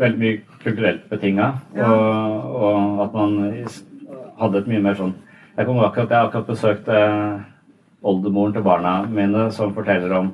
Veldig 0.01 0.19
mye 0.21 0.41
kulturelt 0.63 1.07
betinga. 1.11 1.53
Og, 1.77 2.03
og, 2.61 3.03
at 3.05 3.15
man 3.15 3.37
hadde 4.41 4.59
et 4.61 4.69
mye 4.69 4.83
mer 4.85 4.99
sånn 4.99 5.15
Jeg 5.57 5.67
kommer 5.67 5.87
akkurat, 5.87 6.11
jeg 6.11 6.19
har 6.19 6.29
akkurat 6.29 6.51
besøkt 6.51 6.89
eh, 6.89 7.41
oldemoren 8.03 8.53
til 8.57 8.65
barna 8.65 8.95
mine, 9.09 9.49
som 9.53 9.75
forteller 9.77 10.13
om 10.17 10.33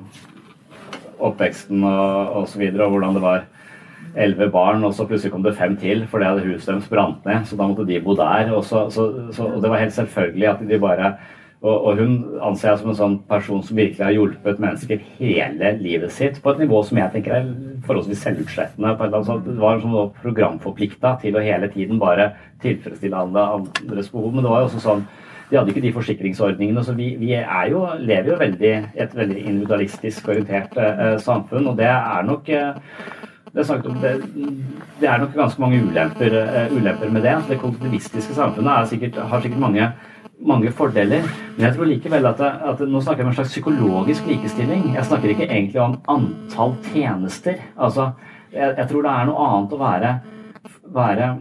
oppveksten 1.17 1.83
og, 1.83 2.35
og 2.41 2.49
så 2.51 2.59
videre, 2.61 2.85
og 2.85 2.95
hvordan 2.95 3.15
det 3.17 3.23
var 3.23 3.47
elleve 4.17 4.49
barn, 4.51 4.83
og 4.83 4.93
så 4.97 5.05
plutselig 5.07 5.33
kom 5.33 5.45
det 5.45 5.55
fem 5.57 5.77
til 5.79 6.05
fordi 6.09 6.29
hadde 6.29 6.45
huset 6.45 6.73
deres 6.73 6.91
brant 6.91 7.25
ned. 7.27 7.45
Så 7.47 7.57
da 7.59 7.69
måtte 7.69 7.87
de 7.87 7.99
bo 8.03 8.15
der. 8.17 8.51
Og, 8.55 8.63
så, 8.65 8.87
så, 8.93 9.07
så, 9.31 9.49
og 9.49 9.61
det 9.63 9.71
var 9.71 9.83
helt 9.83 9.95
selvfølgelig 9.95 10.49
at 10.51 10.63
de 10.69 10.79
bare 10.81 11.15
og, 11.57 11.73
og, 11.73 11.97
hun 11.97 12.17
anser 12.45 12.69
jeg 12.69 12.79
som 12.83 12.91
en 12.91 12.97
sånn 12.99 13.15
person 13.29 13.63
som 13.65 13.79
virkelig 13.79 14.03
har 14.05 14.13
hjulpet 14.13 14.59
mennesker 14.61 14.99
hele 15.17 15.71
livet 15.79 16.13
sitt 16.13 16.35
på 16.43 16.51
et 16.53 16.59
nivå 16.61 16.83
som 16.85 16.99
jeg 17.01 17.09
tenker 17.15 17.33
er 17.33 17.47
forholdsvis 17.87 18.21
selvutslettende. 18.27 18.91
Det 18.93 19.55
var 19.57 19.81
sånn 19.81 20.11
programforplikta 20.21 21.15
til 21.23 21.37
å 21.37 21.41
hele 21.41 21.69
tiden 21.73 21.97
bare 22.01 22.35
tilfredsstille 22.61 23.23
andres 23.23 24.11
behov. 24.13 24.35
Men 24.35 24.45
det 24.45 24.51
var 24.53 24.61
jo 24.61 24.69
også 24.69 24.83
sånn 24.85 25.07
de 25.47 25.55
hadde 25.55 25.71
ikke 25.71 25.85
de 25.85 25.93
forsikringsordningene. 25.95 26.83
Så 26.83 26.93
vi, 26.97 27.13
vi 27.17 27.31
jo, 27.71 27.85
lever 28.03 28.33
jo 28.33 28.37
i 28.37 28.73
et 28.99 29.15
veldig 29.15 29.43
individualistisk 29.45 30.27
orientert 30.29 30.75
eh, 30.77 31.15
samfunn, 31.23 31.71
og 31.71 31.79
det 31.79 31.87
er 31.89 32.27
nok 32.27 32.51
eh, 32.51 32.75
det 33.57 34.09
er, 34.11 34.21
det, 35.01 35.07
er 35.09 35.17
nok 35.23 35.33
ganske 35.33 35.61
mange 35.61 35.79
ulemper, 35.81 36.35
uh, 36.37 36.75
ulemper 36.77 37.09
med 37.09 37.25
det. 37.25 37.33
Det 37.49 37.57
kollektivistiske 37.61 38.35
samfunnet 38.37 38.89
sikkert, 38.91 39.17
har 39.31 39.41
sikkert 39.41 39.63
mange, 39.63 39.89
mange, 40.45 40.71
fordeler. 40.71 41.25
Men 41.55 41.65
jeg 41.65 41.75
tror 41.75 41.89
likevel 41.89 42.29
at, 42.29 42.41
at, 42.41 42.85
nå 42.85 43.01
snakker 43.01 43.23
jeg 43.23 43.27
om 43.27 43.33
en 43.33 43.37
slags 43.39 43.55
psykologisk 43.55 44.29
likestilling. 44.29 44.91
Jeg 44.95 45.09
snakker 45.09 45.33
ikke 45.33 45.49
egentlig 45.49 45.81
om 45.81 45.97
antall 46.07 46.75
tjenester. 46.91 47.57
Altså, 47.75 48.11
jeg, 48.53 48.75
jeg 48.77 48.89
tror 48.91 49.07
det 49.07 49.13
er 49.15 49.29
noe 49.31 49.49
annet 49.49 49.73
å 49.73 49.81
være, 49.81 50.15
være 50.93 51.31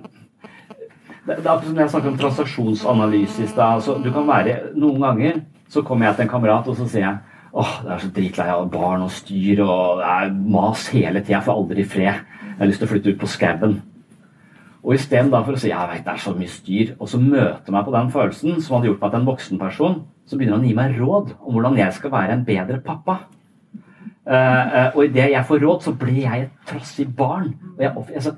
det, 1.26 1.36
det 1.36 1.46
er 1.46 1.52
akkurat 1.52 1.68
som 1.68 1.78
jeg 1.80 1.90
snakker 1.90 2.12
om 2.12 2.18
transaksjonsanalyse 2.20 3.44
i 3.44 3.50
stad. 3.50 3.80
Altså, 3.80 3.98
kan 4.14 4.28
være 4.28 4.58
Noen 4.78 5.02
ganger 5.02 5.40
så 5.68 5.82
kommer 5.82 6.06
jeg 6.06 6.16
til 6.16 6.26
en 6.26 6.30
kamerat 6.30 6.68
og 6.70 6.76
så 6.78 6.86
sier 6.88 7.02
jeg 7.02 7.35
Åh, 7.56 7.76
det 7.82 7.92
er 7.92 8.00
så 8.02 8.08
dritlei 8.12 8.46
av 8.52 8.66
barn 8.68 9.04
og 9.06 9.12
styr 9.16 9.62
og 9.64 10.00
det 10.02 10.08
er 10.12 10.32
mas 10.36 10.88
hele 10.92 11.22
tida. 11.22 11.38
Jeg 11.38 11.46
får 11.46 11.60
aldri 11.62 11.84
fred. 11.88 12.24
Jeg 12.50 12.58
har 12.58 12.68
lyst 12.68 12.82
til 12.82 12.88
å 12.88 12.90
flytte 12.90 13.14
ut 13.14 13.22
på 13.22 13.30
skauen. 13.32 13.78
Og 14.86 14.92
istedenfor 14.94 15.56
å 15.56 15.60
si 15.60 15.70
jeg 15.72 15.90
vet 15.90 16.04
det 16.04 16.12
er 16.12 16.20
så 16.22 16.34
mye 16.36 16.52
styr, 16.52 16.92
og 17.00 17.08
så 17.10 17.18
møte 17.18 17.72
meg 17.74 17.86
på 17.86 17.94
den 17.94 18.12
følelsen 18.12 18.60
som 18.60 18.76
hadde 18.76 18.90
gjort 18.90 19.00
meg 19.02 19.14
til 19.14 19.20
en 19.20 19.30
voksen 19.30 19.62
person, 19.62 19.96
så 20.26 20.36
begynner 20.36 20.58
han 20.58 20.66
å 20.66 20.68
gi 20.68 20.76
meg 20.76 21.00
råd 21.00 21.32
om 21.40 21.56
hvordan 21.56 21.80
jeg 21.80 21.96
skal 21.96 22.12
være 22.12 22.36
en 22.36 22.44
bedre 22.46 22.78
pappa. 22.84 23.16
Uh, 24.26 24.34
uh, 24.34 24.88
og 24.92 25.02
idet 25.06 25.30
jeg 25.32 25.46
får 25.48 25.60
råd, 25.62 25.82
så 25.86 25.94
blir 25.98 26.20
jeg 26.24 26.44
et 26.44 26.54
trassig 26.68 27.08
barn. 27.18 27.52
Og 27.76 27.82
jeg, 27.82 27.92
altså, 27.96 28.36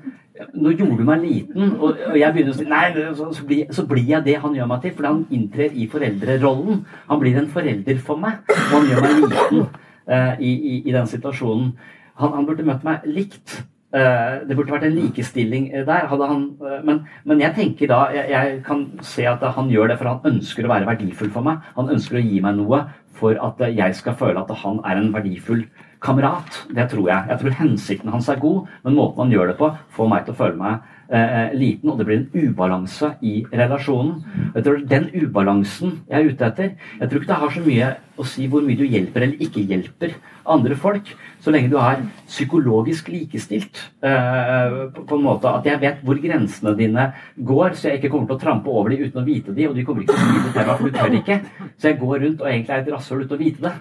nå 0.53 0.73
gjorde 0.73 0.97
du 0.99 1.05
meg 1.07 1.23
liten, 1.23 1.73
og, 1.79 1.97
jeg 2.17 2.35
begynner 2.35 2.53
å 2.53 2.57
si 2.57 2.67
Nei, 2.69 2.83
så, 3.17 3.45
blir, 3.47 3.65
så, 3.75 3.85
blir, 3.89 4.05
jeg 4.07 4.25
det 4.27 4.37
han 4.43 4.55
gjør 4.55 4.69
meg 4.71 4.83
til, 4.83 4.93
fordi 4.95 5.11
han 5.11 5.25
inntrer 5.35 5.75
i 5.75 5.87
foreldrerollen. 5.91 6.83
Han 7.09 7.21
blir 7.21 7.39
en 7.39 7.49
forelder 7.51 7.99
for 8.05 8.21
meg, 8.21 8.39
og 8.47 8.77
han 8.77 8.87
gjør 8.91 9.03
meg 9.05 9.17
liten 9.25 9.65
uh, 9.65 10.33
i, 10.39 10.53
i, 10.53 10.77
i, 10.85 10.93
den 10.95 11.09
situasjonen. 11.11 11.73
Han, 12.21 12.37
han, 12.37 12.47
burde 12.47 12.67
møtt 12.67 12.87
meg 12.87 13.03
likt. 13.07 13.61
Eh, 13.89 14.33
det 14.45 14.53
burde 14.53 14.69
vært 14.69 14.83
en 14.85 14.93
likestilling 14.93 15.71
eh, 15.73 15.85
der. 15.87 16.05
Han, 16.11 16.43
men, 16.85 16.99
men 17.25 17.39
jeg 17.41 17.55
tenker 17.57 17.89
da 17.89 18.03
jeg, 18.13 18.27
jeg 18.29 18.59
kan 18.67 18.83
se 19.01 19.25
at 19.25 19.41
han 19.55 19.71
gjør 19.73 19.89
det 19.89 19.95
for 19.97 20.11
han 20.11 20.35
ønsker 20.35 20.67
å 20.67 20.69
være 20.69 20.85
verdifull 20.91 21.31
for 21.33 21.47
meg. 21.47 21.63
Han 21.73 21.89
ønsker 21.95 22.19
å 22.19 22.21
gi 22.21 22.41
meg 22.43 22.59
noe 22.59 22.83
for 23.17 23.39
at 23.41 23.63
jeg 23.73 23.97
skal 23.97 24.17
føle 24.19 24.43
at 24.43 24.51
han 24.61 24.77
er 24.85 24.99
en 24.99 25.09
verdifull 25.15 25.63
kamerat. 26.03 26.63
Det 26.75 26.87
tror 26.91 27.09
jeg. 27.09 27.27
Jeg 27.29 27.41
tror 27.41 27.57
hensikten 27.59 28.13
hans 28.13 28.29
er 28.31 28.39
god, 28.39 28.67
men 28.85 28.95
måten 28.95 29.25
han 29.25 29.33
gjør 29.33 29.51
det 29.51 29.59
på, 29.59 29.73
får 29.95 30.09
meg 30.11 30.25
til 30.25 30.35
å 30.35 30.39
føle 30.39 30.59
meg 30.59 30.79
eh, 31.11 31.55
liten, 31.57 31.91
og 31.91 31.99
det 31.99 32.07
blir 32.07 32.19
en 32.21 32.49
ubalanse 32.49 33.11
i 33.25 33.33
relasjonen. 33.51 34.21
Jeg 34.55 34.65
tror 34.65 34.83
Den 34.89 35.09
ubalansen 35.13 35.97
jeg 36.09 36.19
er 36.19 36.29
ute 36.29 36.47
etter 36.47 36.69
Jeg 36.99 37.09
tror 37.09 37.19
ikke 37.19 37.31
det 37.31 37.41
har 37.41 37.53
så 37.55 37.63
mye 37.65 37.89
å 38.19 38.27
si 38.27 38.47
hvor 38.51 38.63
mye 38.65 38.79
du 38.79 38.85
hjelper 38.87 39.25
eller 39.25 39.43
ikke 39.43 39.63
hjelper 39.67 40.15
andre 40.49 40.75
folk, 40.79 41.11
så 41.43 41.53
lenge 41.53 41.69
du 41.71 41.77
er 41.79 42.01
psykologisk 42.27 43.11
likestilt. 43.13 43.83
Eh, 44.03 44.79
på, 44.95 45.03
på 45.03 45.19
en 45.19 45.25
måte 45.25 45.51
At 45.51 45.67
jeg 45.67 45.81
vet 45.83 46.01
hvor 46.05 46.19
grensene 46.21 46.75
dine 46.79 47.11
går, 47.35 47.75
så 47.75 47.89
jeg 47.91 47.99
ikke 47.99 48.15
kommer 48.15 48.31
til 48.31 48.39
å 48.39 48.43
trampe 48.47 48.71
over 48.71 48.95
dem 48.95 49.05
uten 49.05 49.21
å 49.21 49.27
vite 49.27 49.55
de, 49.55 49.67
og 49.69 49.77
de 49.77 49.85
kommer 49.87 50.05
ikke 50.05 50.15
til 50.15 50.25
å 50.25 50.33
si 50.47 50.57
det 50.57 50.67
for 50.69 50.87
du 50.87 50.97
tør 50.99 51.21
ikke. 51.21 51.39
Så 51.75 51.91
jeg 51.91 52.01
går 52.01 52.19
rundt 52.25 52.43
og 52.43 52.51
egentlig 52.51 52.75
er 52.75 52.83
et 52.85 52.93
rasshøl 52.95 53.25
uten 53.25 53.39
å 53.39 53.43
vite 53.43 53.67
det. 53.67 53.77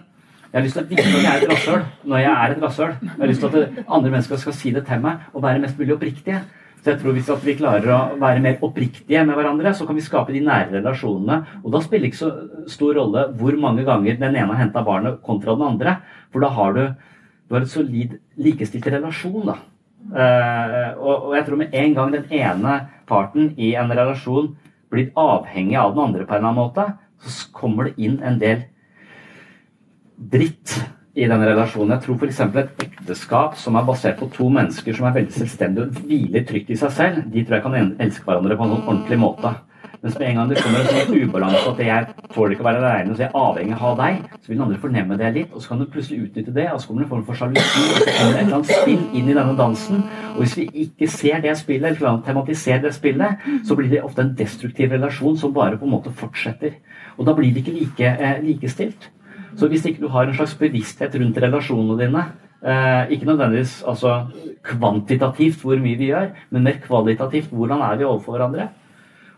Jeg 0.49 0.57
har 0.57 0.65
lyst 0.65 0.79
til 0.79 0.85
å 0.85 0.89
vite 0.89 1.03
at 1.05 1.17
jeg 1.19 1.29
er 1.29 1.43
et 1.43 1.51
rasshøl 1.51 1.83
når 2.09 2.23
jeg 2.23 2.33
er 2.33 2.53
et 2.55 2.63
rasshøl. 2.63 2.93
Jeg 3.05 3.21
har 3.21 3.29
lyst 3.29 3.43
til 3.45 3.59
at 3.59 3.81
andre 3.85 4.13
mennesker 4.15 4.41
skal 4.41 4.55
si 4.57 4.73
det 4.73 4.87
til 4.89 5.03
meg 5.05 5.27
og 5.35 5.43
være 5.45 5.61
mest 5.61 5.77
mulig 5.81 5.93
oppriktige. 5.99 6.41
Så 6.79 6.93
jeg 6.93 7.01
tror 7.03 7.17
Hvis 7.17 7.29
at 7.35 7.45
vi 7.45 7.57
klarer 7.59 7.91
å 7.93 7.99
være 8.21 8.41
mer 8.41 8.63
oppriktige 8.65 9.25
med 9.27 9.37
hverandre, 9.37 9.75
så 9.75 9.85
kan 9.85 9.99
vi 9.99 10.05
skape 10.07 10.33
de 10.33 10.41
nære 10.47 10.79
relasjonene. 10.79 11.39
Og 11.65 11.75
da 11.75 11.83
spiller 11.85 12.07
det 12.07 12.13
ikke 12.13 12.23
så 12.23 12.31
stor 12.71 12.97
rolle 12.97 13.27
hvor 13.37 13.59
mange 13.61 13.85
ganger 13.85 14.17
den 14.17 14.39
ene 14.39 14.55
har 14.55 14.63
henta 14.63 14.85
barnet 14.87 15.19
kontra 15.27 15.57
den 15.59 15.67
andre. 15.67 15.99
For 16.33 16.41
da 16.41 16.49
har 16.55 16.73
du, 16.79 16.85
du 17.49 17.59
har 17.59 17.67
et 17.67 17.75
solid 17.75 18.17
likestilt 18.41 18.89
relasjon. 18.89 19.51
da. 19.51 19.59
Eh, 20.09 20.91
og, 20.97 21.35
jeg 21.37 21.45
tror 21.45 21.61
med 21.61 21.77
en 21.77 21.95
gang 21.99 22.15
den 22.15 22.25
ene 22.33 22.79
parten 23.11 23.53
i 23.59 23.75
en 23.77 23.93
relasjon 23.93 24.55
blir 24.89 25.11
avhengig 25.19 25.77
av 25.77 25.93
den 25.93 26.05
andre 26.07 26.25
på 26.25 26.33
en 26.33 26.41
eller 26.41 26.49
annen 26.49 26.63
måte, 26.63 26.87
så 27.21 27.51
kommer 27.53 27.91
det 27.91 27.99
inn 28.01 28.21
en 28.25 28.39
del 28.41 28.65
dritt 30.19 30.75
i 31.19 31.27
den 31.27 31.43
relasjonen. 31.43 31.97
Jeg 31.97 32.05
tror 32.05 32.19
f.eks. 32.19 32.41
et 32.41 32.85
ekteskap 32.85 33.57
som 33.59 33.79
er 33.79 33.87
basert 33.87 34.19
på 34.21 34.29
to 34.35 34.49
mennesker 34.55 34.95
som 34.95 35.09
er 35.09 35.17
veldig 35.17 35.35
selvstendige 35.35 35.89
og 35.89 36.03
hviler 36.03 36.45
trygt 36.47 36.71
i 36.71 36.79
seg 36.79 36.95
selv, 36.95 37.25
de 37.33 37.45
tror 37.45 37.59
jeg 37.59 37.67
kan 37.67 37.97
elske 38.07 38.29
hverandre 38.29 38.59
på 38.59 38.67
en 38.67 38.77
sånn 38.77 38.87
ordentlig 38.87 39.19
måte. 39.23 39.57
Mens 39.99 40.15
med 40.19 40.29
en 40.29 40.37
gang 40.39 40.51
det 40.51 40.61
kommer 40.63 40.85
en 40.85 40.93
sånn 40.95 41.23
ubalanse 41.25 41.71
at 41.73 41.81
jeg 41.83 42.27
tåler 42.31 42.53
ikke 42.55 42.63
å 42.63 42.67
være 42.69 42.83
alene, 42.85 43.17
så 43.17 43.25
jeg 43.25 43.33
er 43.33 43.41
avhengig 43.41 43.75
av 43.75 43.89
å 43.89 43.97
deg, 43.99 44.21
så 44.37 44.51
vil 44.51 44.55
den 44.55 44.65
andre 44.69 44.79
fornemme 44.85 45.19
det 45.19 45.31
litt, 45.35 45.51
og 45.51 45.65
så 45.65 45.73
kan 45.73 45.83
du 45.83 45.89
plutselig 45.91 46.29
utnytte 46.29 46.55
det, 46.55 46.67
og 46.71 46.79
så 46.79 46.87
kommer 46.87 47.03
det 47.03 47.09
en 47.09 47.13
form 47.17 47.25
for 47.27 47.41
sjalusi, 47.41 47.83
og 47.83 47.99
så 47.99 48.07
kommer 48.07 48.37
det 48.37 48.37
et 48.37 48.45
eller 48.45 48.59
annet 48.61 48.71
spill 48.71 49.03
inn 49.19 49.33
i 49.33 49.35
denne 49.35 49.59
dansen. 49.59 50.07
Og 50.37 50.41
hvis 50.45 50.57
vi 50.61 50.69
ikke 50.85 51.11
ser 51.11 51.43
det 51.43 51.57
spillet, 51.59 51.99
eller 51.99 52.23
tematiserer 52.29 52.85
det 52.87 52.95
spillet, 52.95 53.51
så 53.67 53.79
blir 53.79 53.91
det 53.91 54.05
ofte 54.07 54.23
en 54.23 54.35
destruktiv 54.39 54.95
relasjon 54.95 55.41
som 55.43 55.57
bare 55.57 55.81
på 55.81 55.89
en 55.89 55.97
måte 55.97 56.15
fortsetter. 56.15 56.79
Og 57.19 57.27
da 57.27 57.35
blir 57.35 57.51
det 57.51 57.65
ikke 57.65 57.79
like, 57.81 58.15
eh, 58.15 58.39
likestilt. 58.47 59.11
Så 59.59 59.67
hvis 59.71 59.87
ikke 59.89 60.05
du 60.05 60.11
har 60.15 60.29
en 60.29 60.37
slags 60.37 60.55
bevissthet 60.59 61.17
rundt 61.19 61.39
relasjonene 61.43 61.97
dine, 61.99 62.25
eh, 62.63 63.11
ikke 63.15 63.27
nødvendigvis 63.27 63.81
altså, 63.91 64.21
kvantitativt 64.63 65.65
hvor 65.65 65.81
mye 65.83 65.99
vi 65.99 66.13
gjør, 66.13 66.31
men 66.51 66.67
mer 66.69 66.79
kvalitativt 66.85 67.51
hvordan 67.51 67.83
er 67.83 67.99
vi 67.99 68.07
overfor 68.07 68.37
hverandre. 68.37 68.69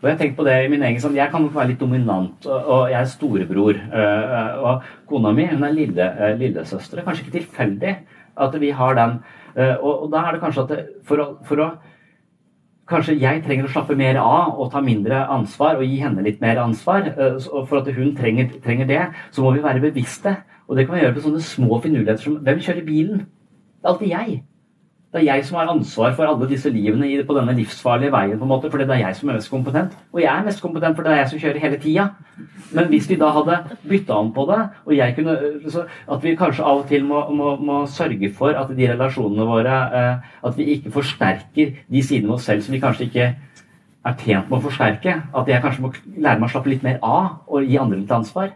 Og 0.01 0.09
Jeg 0.09 0.17
tenkte 0.17 0.37
på 0.37 0.45
det 0.47 0.55
i 0.65 0.69
min 0.69 0.81
egen 0.81 1.01
sånn, 1.01 1.17
jeg 1.17 1.29
kan 1.29 1.43
nok 1.45 1.53
være 1.53 1.73
litt 1.73 1.81
dominant, 1.81 2.45
og, 2.49 2.89
jeg 2.89 2.97
er 3.01 3.09
storebror. 3.09 3.77
eh, 3.93 4.53
og 4.57 4.81
kona 5.09 5.31
mi 5.31 5.45
hun 5.45 5.63
er 5.63 5.73
lille, 5.73 6.07
eh, 6.17 6.37
lillesøster. 6.37 6.97
Det 6.97 7.03
er 7.03 7.09
kanskje 7.09 7.25
ikke 7.25 7.37
tilfeldig 7.39 7.95
at 8.37 8.59
vi 8.59 8.71
har 8.71 8.95
den. 8.95 9.19
eh, 9.55 9.75
og, 9.75 10.03
og 10.03 10.11
da 10.11 10.25
er 10.25 10.31
det 10.31 10.41
kanskje 10.41 10.63
at 10.63 10.69
det, 10.69 10.87
for, 11.05 11.17
å, 11.17 11.45
for 11.45 11.61
å 11.61 11.71
Kanskje 12.91 13.15
jeg 13.21 13.41
trenger 13.45 13.67
å 13.67 13.71
slappe 13.71 13.95
mer 13.95 14.19
av 14.19 14.59
og 14.59 14.71
ta 14.73 14.81
mindre 14.83 15.23
ansvar 15.31 15.79
og 15.79 15.87
gi 15.87 16.01
henne 16.01 16.25
litt 16.25 16.41
mer 16.43 16.59
ansvar. 16.59 17.07
eh, 17.07 17.39
for 17.69 17.79
at 17.79 17.87
hun 17.95 18.15
trenger, 18.15 18.49
trenger 18.63 18.87
det, 18.87 19.01
så 19.31 19.41
må 19.41 19.53
vi 19.55 19.63
være 19.63 19.79
bevisste. 19.79 20.35
Og 20.67 20.77
det 20.77 20.87
kan 20.87 20.95
vi 20.95 21.01
gjøre 21.01 21.15
på 21.15 21.25
sånne 21.25 21.41
små 21.43 21.81
finurligheter 21.81 22.23
som 22.23 22.39
Hvem 22.43 22.59
kjører 22.59 22.85
bilen? 22.85 23.17
Det 23.81 23.87
er 23.87 23.93
alltid 23.93 24.09
jeg. 24.09 24.43
Det 25.11 25.19
er 25.19 25.25
jeg 25.25 25.43
som 25.43 25.57
har 25.59 25.67
ansvar 25.67 26.13
for 26.15 26.23
alle 26.23 26.47
disse 26.47 26.69
livene 26.71 27.09
på 27.27 27.35
denne 27.35 27.51
livsfarlige 27.57 28.13
veien, 28.13 28.37
på 28.39 28.45
en 28.47 28.51
måte, 28.51 28.69
fordi 28.71 28.85
det 28.87 28.95
er 28.95 29.01
jeg 29.09 29.17
som 29.17 29.29
er 29.29 29.35
mest 29.35 29.51
kompetent. 29.51 29.97
Og 30.13 30.21
jeg 30.21 30.31
er 30.31 30.45
mest 30.45 30.61
kompetent, 30.63 30.95
for 30.95 31.03
det 31.03 31.11
er 31.11 31.19
jeg 31.19 31.29
som 31.33 31.41
kjører 31.41 31.59
hele 31.59 31.79
tida. 31.83 32.05
Men 32.71 32.87
hvis 32.87 33.09
vi 33.09 33.17
da 33.19 33.33
hadde 33.35 33.57
bytta 33.89 34.15
om 34.15 34.31
på 34.31 34.45
det, 34.47 34.61
og 34.85 34.95
jeg 34.95 35.15
kunne 35.17 35.35
så 35.73 35.83
At 36.07 36.23
vi 36.23 36.35
kanskje 36.39 36.63
av 36.63 36.79
og 36.79 36.87
til 36.87 37.03
må, 37.03 37.25
må, 37.35 37.55
må 37.59 37.81
sørge 37.91 38.31
for 38.33 38.55
at 38.55 38.71
de 38.77 38.87
relasjonene 38.87 39.45
våre 39.45 39.75
eh, 39.99 40.31
At 40.47 40.57
vi 40.57 40.69
ikke 40.77 40.93
forsterker 40.95 41.75
de 41.91 42.03
sidene 42.03 42.31
ved 42.31 42.37
oss 42.37 42.47
selv 42.47 42.63
som 42.63 42.73
vi 42.73 42.79
kanskje 42.79 43.09
ikke 43.09 43.27
er 44.05 44.17
tjent 44.23 44.47
med 44.49 44.57
å 44.57 44.63
forsterke. 44.63 45.19
At 45.35 45.51
jeg 45.51 45.61
kanskje 45.61 45.83
må 45.83 45.91
lære 46.15 46.39
meg 46.39 46.47
å 46.47 46.53
slappe 46.55 46.71
litt 46.71 46.87
mer 46.87 47.03
av 47.03 47.43
og 47.51 47.67
gi 47.67 47.77
andre 47.77 47.99
litt 47.99 48.15
ansvar. 48.15 48.55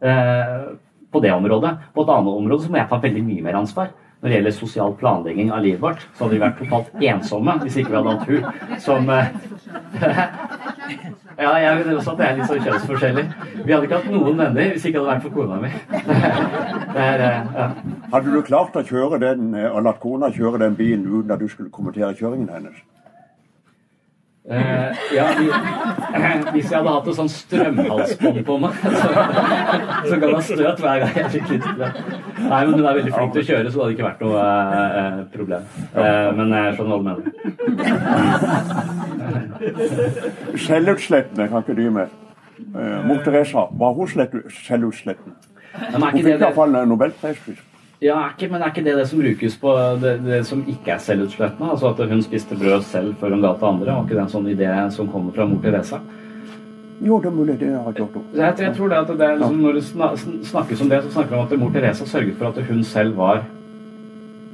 Eh, 0.00 0.66
på 1.12 1.20
det 1.20 1.32
området. 1.32 1.76
På 1.94 2.04
et 2.04 2.10
annet 2.12 2.40
område 2.40 2.64
så 2.64 2.70
må 2.70 2.78
jeg 2.80 2.90
ta 2.90 2.98
veldig 3.02 3.22
mye 3.24 3.44
mer 3.44 3.58
ansvar. 3.60 3.90
Når 4.20 4.28
det 4.28 4.36
gjelder 4.38 4.54
sosial 4.56 4.94
planlegging 4.96 5.50
av 5.52 5.60
livet 5.64 5.82
vårt, 5.82 6.06
så 6.16 6.24
hadde 6.24 6.34
vi 6.36 6.42
vært 6.42 6.60
totalt 6.62 7.02
ensomme 7.12 7.58
hvis 7.62 7.76
ikke 7.82 7.92
vi 7.92 7.98
hadde 7.98 8.14
hatt 8.14 8.28
hun 8.30 8.80
som 8.80 9.10
eh, 9.12 9.26
Ja, 11.36 11.50
jeg 11.60 11.84
vil 11.84 11.98
også 11.98 12.14
at 12.14 12.20
det 12.20 12.26
er 12.26 12.38
litt 12.38 12.48
sånn 12.48 12.62
kjønnsforskjellig. 12.64 13.24
Vi 13.66 13.72
hadde 13.74 13.84
ikke 13.84 13.98
hatt 13.98 14.08
noen 14.08 14.38
venner 14.40 14.70
hvis 14.72 14.86
ikke 14.88 15.02
det 15.02 15.02
hadde 15.02 15.10
vært 15.10 15.24
for 15.26 15.34
kona 15.36 15.58
mi. 15.60 15.70
Er, 16.96 17.20
eh, 17.20 17.48
ja. 17.52 17.66
Hadde 18.14 18.32
du 18.32 18.38
klart 18.46 18.76
å 18.80 18.82
kjøre 18.88 19.18
den, 19.20 19.50
eh, 19.52 19.68
og 19.68 19.84
latt 19.84 20.00
kona 20.00 20.30
kjøre 20.32 20.62
den 20.62 20.78
bilen 20.78 21.04
uten 21.04 21.34
at 21.34 21.42
du 21.42 21.48
skulle 21.52 21.68
kommentere 21.74 22.14
kjøringen 22.16 22.48
hennes? 22.54 22.78
Eh, 24.50 25.16
ja, 25.16 25.26
vi, 25.38 25.46
hvis 26.54 26.70
jeg 26.70 26.78
hadde 26.78 26.90
hatt 26.94 27.06
et 27.10 27.16
sånn 27.18 27.30
strømhalsbånd 27.34 28.44
på 28.46 28.58
meg, 28.62 28.76
så, 28.84 29.08
så 30.06 30.18
ga 30.22 30.26
det 30.30 30.42
støt 30.46 30.82
hver 30.84 31.00
gang 31.02 31.14
jeg 31.18 31.32
fikk 31.32 31.48
litt 31.56 31.66
det. 31.80 31.88
Nei, 32.44 32.60
men 32.60 32.70
hun 32.76 32.84
er 32.84 32.94
veldig 33.00 33.14
flink 33.16 33.32
til 33.34 33.42
å 33.42 33.46
kjøre, 33.48 33.66
så 33.66 33.74
det 33.74 33.82
hadde 33.82 33.94
ikke 33.96 34.06
vært 34.06 34.22
noe 34.22 34.38
eh, 35.00 35.18
problem. 35.34 35.62
Eh, 35.90 36.28
men 36.38 36.46
jeg 36.54 36.76
skjønner 36.76 36.92
hva 36.94 36.98
du 37.02 37.06
mener. 37.10 37.26
Skjellutslettene 40.66 41.44
kan 41.50 41.58
ikke 41.66 41.78
du 41.80 41.86
med. 41.98 42.08
Eh, 42.62 42.98
Mor 43.08 43.18
Teresa, 43.26 43.66
var 43.82 43.90
hun 43.98 44.06
Skjellutsletten? 44.06 45.34
Hun 45.90 46.06
fikk 46.22 46.38
iallfall 46.38 46.70
nobelpris. 46.86 47.42
Ja, 48.04 48.18
ikke, 48.28 48.50
men 48.52 48.60
er 48.60 48.72
ikke 48.74 48.84
det 48.84 48.94
det 48.98 49.06
som 49.08 49.20
brukes 49.22 49.54
på 49.56 49.72
det, 50.02 50.12
det 50.26 50.42
som 50.44 50.60
ikke 50.68 50.92
er 50.92 51.00
selvutslettende? 51.00 51.70
Altså 51.72 51.94
at 51.94 52.10
hun 52.10 52.20
spiste 52.24 52.58
brød 52.58 52.84
selv 52.84 53.14
før 53.20 53.32
hun 53.32 53.44
ga 53.44 53.54
til 53.56 53.70
andre? 53.70 53.88
Var 53.88 54.04
ikke 54.04 54.18
det 54.18 54.24
en 54.26 54.34
sånn 54.34 54.50
idé 54.52 54.68
som 54.92 55.08
kommer 55.08 55.32
fra 55.32 55.46
mor 55.48 55.62
Teresa? 55.64 56.02
Jo, 57.00 57.20
det 57.20 57.30
er 57.30 57.36
mulig. 57.36 57.56
Det 57.60 57.70
har 57.72 57.88
jeg 57.88 57.98
gjort 58.02 58.20
opp. 58.20 58.28
Jeg, 58.36 58.58
jeg 58.66 58.76
tror 58.76 58.92
det 58.92 58.98
at 59.00 59.10
det 59.16 59.26
er 59.26 59.40
liksom, 59.40 59.56
Når 59.64 59.72
det 59.78 59.84
snakkes 60.50 60.84
om 60.84 60.92
det, 60.92 61.00
så 61.04 61.14
snakker 61.16 61.32
vi 61.32 61.40
om 61.40 61.48
at 61.48 61.58
mor 61.60 61.72
Teresa 61.72 62.08
sørget 62.08 62.36
for 62.36 62.52
at 62.52 62.68
hun 62.68 62.84
selv 62.84 63.16
var 63.16 63.42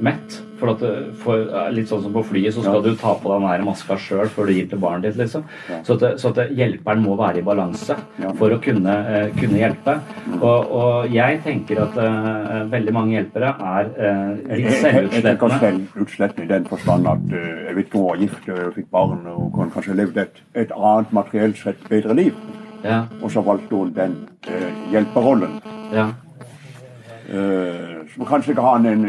mett. 0.02 0.38
For 0.62 0.72
at 0.72 0.82
for, 1.18 1.48
litt 1.74 1.90
sånn 1.90 2.04
som 2.04 2.14
på 2.14 2.22
flyet, 2.28 2.54
så 2.54 2.62
skal 2.62 2.84
du 2.84 2.92
ta 2.98 3.16
på 3.18 3.32
deg 3.32 3.46
den 3.48 3.66
maska 3.66 3.96
sjøl 3.98 4.30
før 4.30 4.46
du 4.46 4.54
gir 4.54 4.68
til 4.70 4.82
barnet 4.82 5.08
ditt. 5.08 5.18
liksom. 5.24 5.42
Så, 5.82 5.96
at, 5.98 6.20
så 6.22 6.30
at 6.30 6.52
hjelperen 6.54 7.02
må 7.02 7.16
være 7.18 7.42
i 7.42 7.46
balanse 7.46 7.96
for 8.38 8.54
å 8.54 8.60
kunne, 8.62 8.94
eh, 9.10 9.34
kunne 9.34 9.58
hjelpe. 9.58 9.96
Og, 10.38 10.72
og 10.78 11.12
jeg 11.12 11.42
tenker 11.42 11.82
at 11.82 11.98
uh, 11.98 12.62
veldig 12.70 12.94
mange 12.94 13.16
hjelpere 13.16 13.52
er 13.58 13.92
uh, 13.98 14.32
litt 14.54 14.78
selvutslettende. 14.78 15.60
selvutslettende 15.66 16.46
i 16.46 16.52
den 16.54 16.70
forstand 16.70 17.10
at 17.10 17.28
uh, 17.34 17.38
jeg 17.66 17.76
vet 17.76 17.88
ikke 17.88 17.98
hun 17.98 18.08
var 18.08 18.22
gift 18.22 18.50
og 18.54 18.74
fikk 18.78 18.90
barn 18.94 19.26
og 19.34 19.48
kunne 19.56 19.74
kanskje 19.74 19.98
levd 19.98 20.22
et, 20.22 20.42
et 20.64 20.74
annet 20.78 21.16
materielt 21.18 21.58
sett 21.58 21.88
bedre 21.90 22.14
liv. 22.16 22.36
Ja. 22.84 23.04
Og 23.22 23.30
så 23.30 23.40
valgte 23.40 23.76
hun 23.76 23.92
den 23.94 24.16
eh, 24.48 24.70
hjelperrollen. 24.92 25.60
Ja. 25.94 26.08
Eh, 27.30 28.02
som 28.14 28.26
kanskje 28.26 28.52
ikke 28.52 28.64
har 28.66 28.80
en, 28.80 28.86
en, 28.86 29.06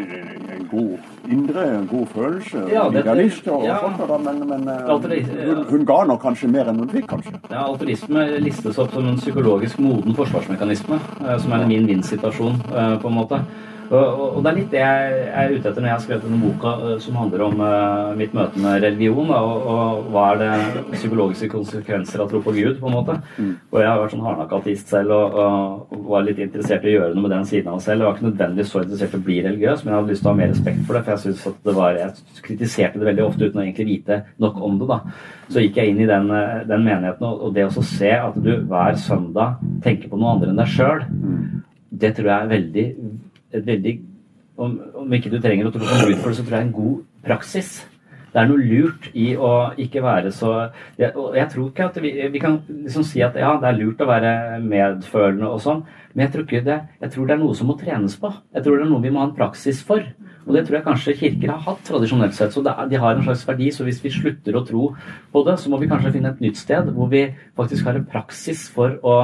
en 0.54 0.68
god 0.72 1.13
indre, 1.32 1.66
god 1.90 2.08
følelse, 2.14 2.64
Ja, 2.72 2.88
idealist 2.92 3.48
og, 3.48 3.64
ja. 3.66 3.78
sånt, 3.80 4.02
da, 4.10 4.18
men, 4.18 4.42
men 4.50 4.68
eh, 4.68 5.46
hun, 5.48 5.64
hun 5.70 5.86
ga 5.88 6.00
nok 6.10 6.22
kanskje 6.22 6.50
mer 6.52 6.72
enn 6.72 6.82
hun 6.84 6.90
fikk, 6.92 7.08
kanskje. 7.14 7.36
Ja, 7.50 7.64
Altruisme 7.68 8.26
listes 8.44 8.80
opp 8.82 8.94
som 8.96 9.08
en 9.08 9.20
psykologisk 9.22 9.80
moden 9.84 10.16
forsvarsmekanisme, 10.18 11.00
eh, 11.24 11.38
som 11.40 11.54
er 11.56 11.64
en 11.64 11.72
vinn-vinn-situasjon, 11.72 12.60
eh, 12.74 12.98
på 13.04 13.12
en 13.12 13.18
måte. 13.22 13.40
Og, 13.90 14.00
og, 14.00 14.28
og 14.38 14.44
det 14.44 14.52
er 14.52 14.58
litt 14.58 14.72
det 14.74 14.82
jeg 14.82 15.24
er 15.34 15.54
ute 15.54 15.70
etter 15.70 15.82
når 15.84 15.90
jeg 15.90 15.96
har 15.96 16.04
skrevet 16.06 16.26
denne 16.28 16.40
boka 16.42 16.74
eh, 16.88 16.96
som 17.04 17.18
handler 17.20 17.44
om 17.46 17.64
uh, 17.64 18.14
mitt 18.18 18.34
møte 18.36 18.62
med 18.64 18.84
religion, 18.84 19.30
da, 19.30 19.40
og, 19.44 19.68
og 19.74 20.08
hva 20.14 20.26
er 20.34 20.42
det 20.42 20.84
psykologiske 20.94 21.50
konsekvenser 21.52 22.24
av 22.24 22.32
tro 22.32 22.42
på 22.44 22.56
Gud, 22.56 22.78
på 22.80 22.90
en 22.90 22.96
måte. 22.96 23.18
Og 23.74 23.80
jeg 23.82 23.90
har 23.90 24.02
vært 24.02 24.16
sånn 24.16 24.26
hardnakka 24.26 24.60
ateist 24.62 24.94
selv 24.94 25.16
og, 25.18 25.94
var 26.08 26.26
litt 26.26 26.40
interessert 26.44 26.86
i 26.86 26.94
å 26.94 26.96
gjøre 26.98 27.16
noe 27.16 27.26
med 27.26 27.34
den 27.36 27.48
siden 27.50 27.70
av 27.72 27.78
meg 27.78 27.86
selv. 27.86 28.02
Jeg 28.02 28.08
var 28.08 28.18
ikke 28.18 28.30
nødvendigvis 28.30 28.72
så 28.74 28.84
interessert 28.84 29.16
i 29.16 29.20
å 29.20 29.26
bli 29.28 29.38
religiøs, 29.46 29.84
men 29.84 29.94
jeg 29.94 30.00
hadde 30.00 30.14
lyst 30.14 30.24
til 30.24 30.30
å 30.30 30.34
ha 30.34 30.40
mer 30.40 30.52
respekt 30.54 30.82
for 30.88 30.98
det, 30.98 31.04
for 31.04 31.14
jeg 31.14 31.24
synes 31.24 31.46
at 31.50 31.68
det 31.68 31.76
var, 31.78 32.00
jeg 32.00 32.42
kritiserte 32.48 33.02
det 33.02 33.10
veldig 33.10 33.26
ofte 33.26 33.50
uten 33.50 33.62
å 33.62 33.66
egentlig 33.66 33.90
vite 33.90 34.20
nok 34.44 34.62
om 34.68 34.80
det. 34.82 34.90
da. 34.94 35.00
Så 35.54 35.64
gikk 35.64 35.80
jeg 35.80 35.94
inn 35.94 36.02
i 36.04 36.10
den, 36.10 36.32
eh, 36.32 36.64
den 36.70 36.88
menigheten, 36.88 37.28
og, 37.30 37.54
det 37.56 37.68
å 37.68 37.86
se 37.86 38.12
at 38.16 38.40
du 38.40 38.52
hver 38.70 38.98
søndag 39.00 39.62
tenker 39.84 40.12
på 40.12 40.20
noe 40.20 40.36
andre 40.36 40.52
enn 40.52 40.62
deg 40.62 40.72
sjøl, 40.74 41.06
det 41.94 42.16
tror 42.18 42.30
jeg 42.30 42.38
er 42.38 42.52
veldig, 42.52 42.88
et 43.54 43.66
veldig 43.66 43.96
om, 44.58 44.76
om 45.02 45.16
ikke 45.18 45.32
du 45.34 45.40
trenger 45.42 45.70
å 45.70 45.74
tro 45.74 45.82
på 45.82 46.04
Gud 46.08 46.20
for 46.22 46.30
det, 46.30 46.38
så 46.38 46.46
tror 46.46 46.60
jeg 46.60 46.68
en 46.68 46.76
god 46.76 47.02
praksis. 47.26 47.74
Det 48.34 48.42
er 48.42 48.48
noe 48.50 48.66
lurt 48.66 49.12
i 49.14 49.28
å 49.38 49.50
ikke 49.78 50.02
være 50.02 50.32
så 50.34 50.50
jeg, 50.98 51.12
og 51.14 51.36
Jeg 51.38 51.50
tror 51.52 51.68
ikke 51.70 51.86
at 51.86 52.00
vi, 52.02 52.14
vi 52.34 52.42
kan 52.42 52.56
liksom 52.68 53.06
si 53.06 53.22
at 53.22 53.38
ja, 53.38 53.52
det 53.62 53.70
er 53.70 53.78
lurt 53.78 54.02
å 54.02 54.10
være 54.10 54.34
medfølende 54.64 55.52
og 55.54 55.62
sånn, 55.62 55.84
men 56.14 56.26
jeg 56.26 56.34
tror, 56.34 56.46
ikke 56.48 56.66
det, 56.66 56.80
jeg 57.02 57.14
tror 57.14 57.30
det 57.30 57.36
er 57.36 57.42
noe 57.42 57.58
som 57.58 57.70
må 57.70 57.78
trenes 57.78 58.16
på. 58.22 58.30
Jeg 58.54 58.66
tror 58.66 58.78
det 58.78 58.86
er 58.86 58.92
noe 58.92 59.06
vi 59.06 59.12
må 59.14 59.22
ha 59.22 59.30
en 59.30 59.38
praksis 59.38 59.82
for. 59.86 60.06
Og 60.44 60.52
det 60.54 60.66
tror 60.68 60.78
jeg 60.78 60.86
kanskje 60.86 61.16
kirker 61.18 61.54
har 61.54 61.64
hatt 61.66 61.82
tradisjonelt 61.88 62.36
sett. 62.38 62.54
Så 62.54 62.62
er, 62.62 62.84
de 62.92 63.00
har 63.02 63.16
en 63.16 63.26
slags 63.26 63.46
verdi. 63.48 63.72
Så 63.74 63.86
hvis 63.88 64.02
vi 64.04 64.12
slutter 64.14 64.58
å 64.60 64.62
tro 64.68 64.92
på 65.34 65.44
det, 65.48 65.56
så 65.58 65.72
må 65.72 65.80
vi 65.82 65.90
kanskje 65.90 66.12
finne 66.14 66.34
et 66.34 66.44
nytt 66.44 66.60
sted 66.60 66.92
hvor 66.94 67.10
vi 67.10 67.24
faktisk 67.58 67.90
har 67.90 67.98
en 67.98 68.06
praksis 68.06 68.68
for 68.76 69.00
å 69.02 69.16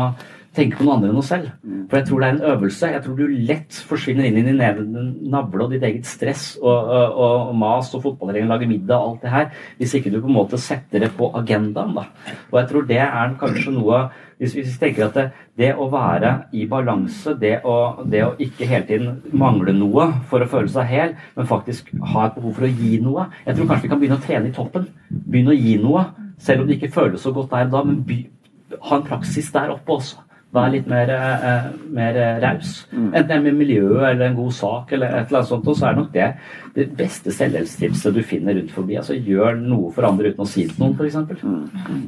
tenke 0.56 0.80
på 0.80 0.86
noe 0.86 0.96
andre 0.98 1.12
enn 1.12 1.20
oss 1.22 1.30
selv. 1.32 1.50
For 1.90 2.00
jeg 2.00 2.08
tror 2.08 2.22
det 2.22 2.28
er 2.28 2.36
en 2.36 2.48
øvelse. 2.54 2.92
Jeg 2.94 3.04
tror 3.06 3.18
du 3.18 3.36
lett 3.50 3.82
forsvinner 3.90 4.28
inn 4.28 4.40
i 4.40 4.46
din 4.46 4.64
egen 4.66 4.96
navle 5.34 5.66
og 5.66 5.76
ditt 5.76 5.86
eget 5.86 6.08
stress 6.10 6.56
og, 6.62 6.90
og, 6.90 7.50
og 7.50 7.52
mas 7.60 7.92
og 7.94 8.04
fotballregjeringen 8.06 8.54
lager 8.54 8.72
middag 8.72 8.98
og 8.98 9.12
alt 9.12 9.26
det 9.26 9.34
her, 9.34 9.52
hvis 9.78 9.94
ikke 9.98 10.14
du 10.14 10.20
på 10.22 10.32
en 10.32 10.38
måte 10.40 10.62
setter 10.62 11.06
det 11.06 11.12
på 11.18 11.30
agendaen. 11.38 11.94
da. 11.98 12.08
Og 12.50 12.60
jeg 12.62 12.72
tror 12.72 12.90
det 12.90 13.04
er 13.06 13.38
kanskje 13.40 13.76
noe 13.78 14.08
hvis 14.40 14.54
vi 14.56 14.64
tenker 14.80 15.10
at 15.10 15.18
det, 15.18 15.26
det 15.60 15.74
å 15.76 15.90
være 15.92 16.30
i 16.56 16.64
balanse, 16.72 17.34
det 17.42 17.58
å, 17.68 18.06
det 18.08 18.22
å, 18.24 18.30
ikke 18.40 18.70
hele 18.70 18.88
tiden 18.88 19.18
mangle 19.36 19.74
noe 19.76 20.06
for 20.32 20.40
å 20.40 20.48
føle 20.48 20.72
seg 20.72 20.88
hel, 20.88 21.18
men 21.36 21.50
faktisk 21.50 21.92
ha 22.14 22.30
et 22.30 22.38
behov 22.38 22.56
for 22.56 22.68
å 22.68 22.72
gi 22.72 23.02
noe 23.04 23.28
Jeg 23.44 23.58
tror 23.58 23.68
kanskje 23.68 23.86
vi 23.86 23.92
kan 23.92 24.00
begynne 24.00 24.20
å 24.22 24.24
trene 24.24 24.48
i 24.48 24.56
toppen. 24.56 24.88
Begynne 25.10 25.52
å 25.52 25.60
gi 25.60 25.76
noe, 25.84 26.06
selv 26.40 26.64
om 26.64 26.70
det 26.70 26.80
ikke 26.80 26.94
føles 26.96 27.28
så 27.28 27.36
godt 27.36 27.52
der 27.52 27.68
og 27.68 27.76
da, 27.76 27.84
men 27.90 28.00
by, 28.08 28.22
ha 28.88 29.00
en 29.02 29.08
praksis 29.12 29.52
der 29.52 29.76
oppe 29.76 29.98
også. 30.00 30.24
Vær 30.52 30.72
litt 30.74 30.88
mer, 30.90 31.10
eh, 31.14 31.66
mer 31.94 32.16
raus. 32.42 32.88
Enten 32.94 33.28
det 33.28 33.36
er 33.36 33.42
med 33.42 33.58
miljøet 33.60 34.10
eller 34.10 34.26
en 34.26 34.36
god 34.36 34.52
sak, 34.52 34.92
eller 34.92 35.08
et 35.08 35.28
eller 35.28 35.44
annet 35.44 35.50
sånt, 35.52 35.68
og 35.68 35.76
så 35.78 35.90
er 35.90 35.96
nok 36.00 36.12
det 36.14 36.34
det 36.76 36.98
beste 36.98 37.32
selvhjelpstipset 37.32 38.14
du 38.16 38.24
finner 38.24 38.58
rundt 38.58 38.72
forbi. 38.72 38.98
Altså 38.98 39.14
gjør 39.14 39.60
noe 39.62 39.92
for 39.94 40.08
andre 40.10 40.32
uten 40.32 40.46
å 40.46 40.50
si 40.50 40.66
det 40.66 40.76
til 40.76 40.86
noen, 40.86 40.96
f.eks. 40.98 41.16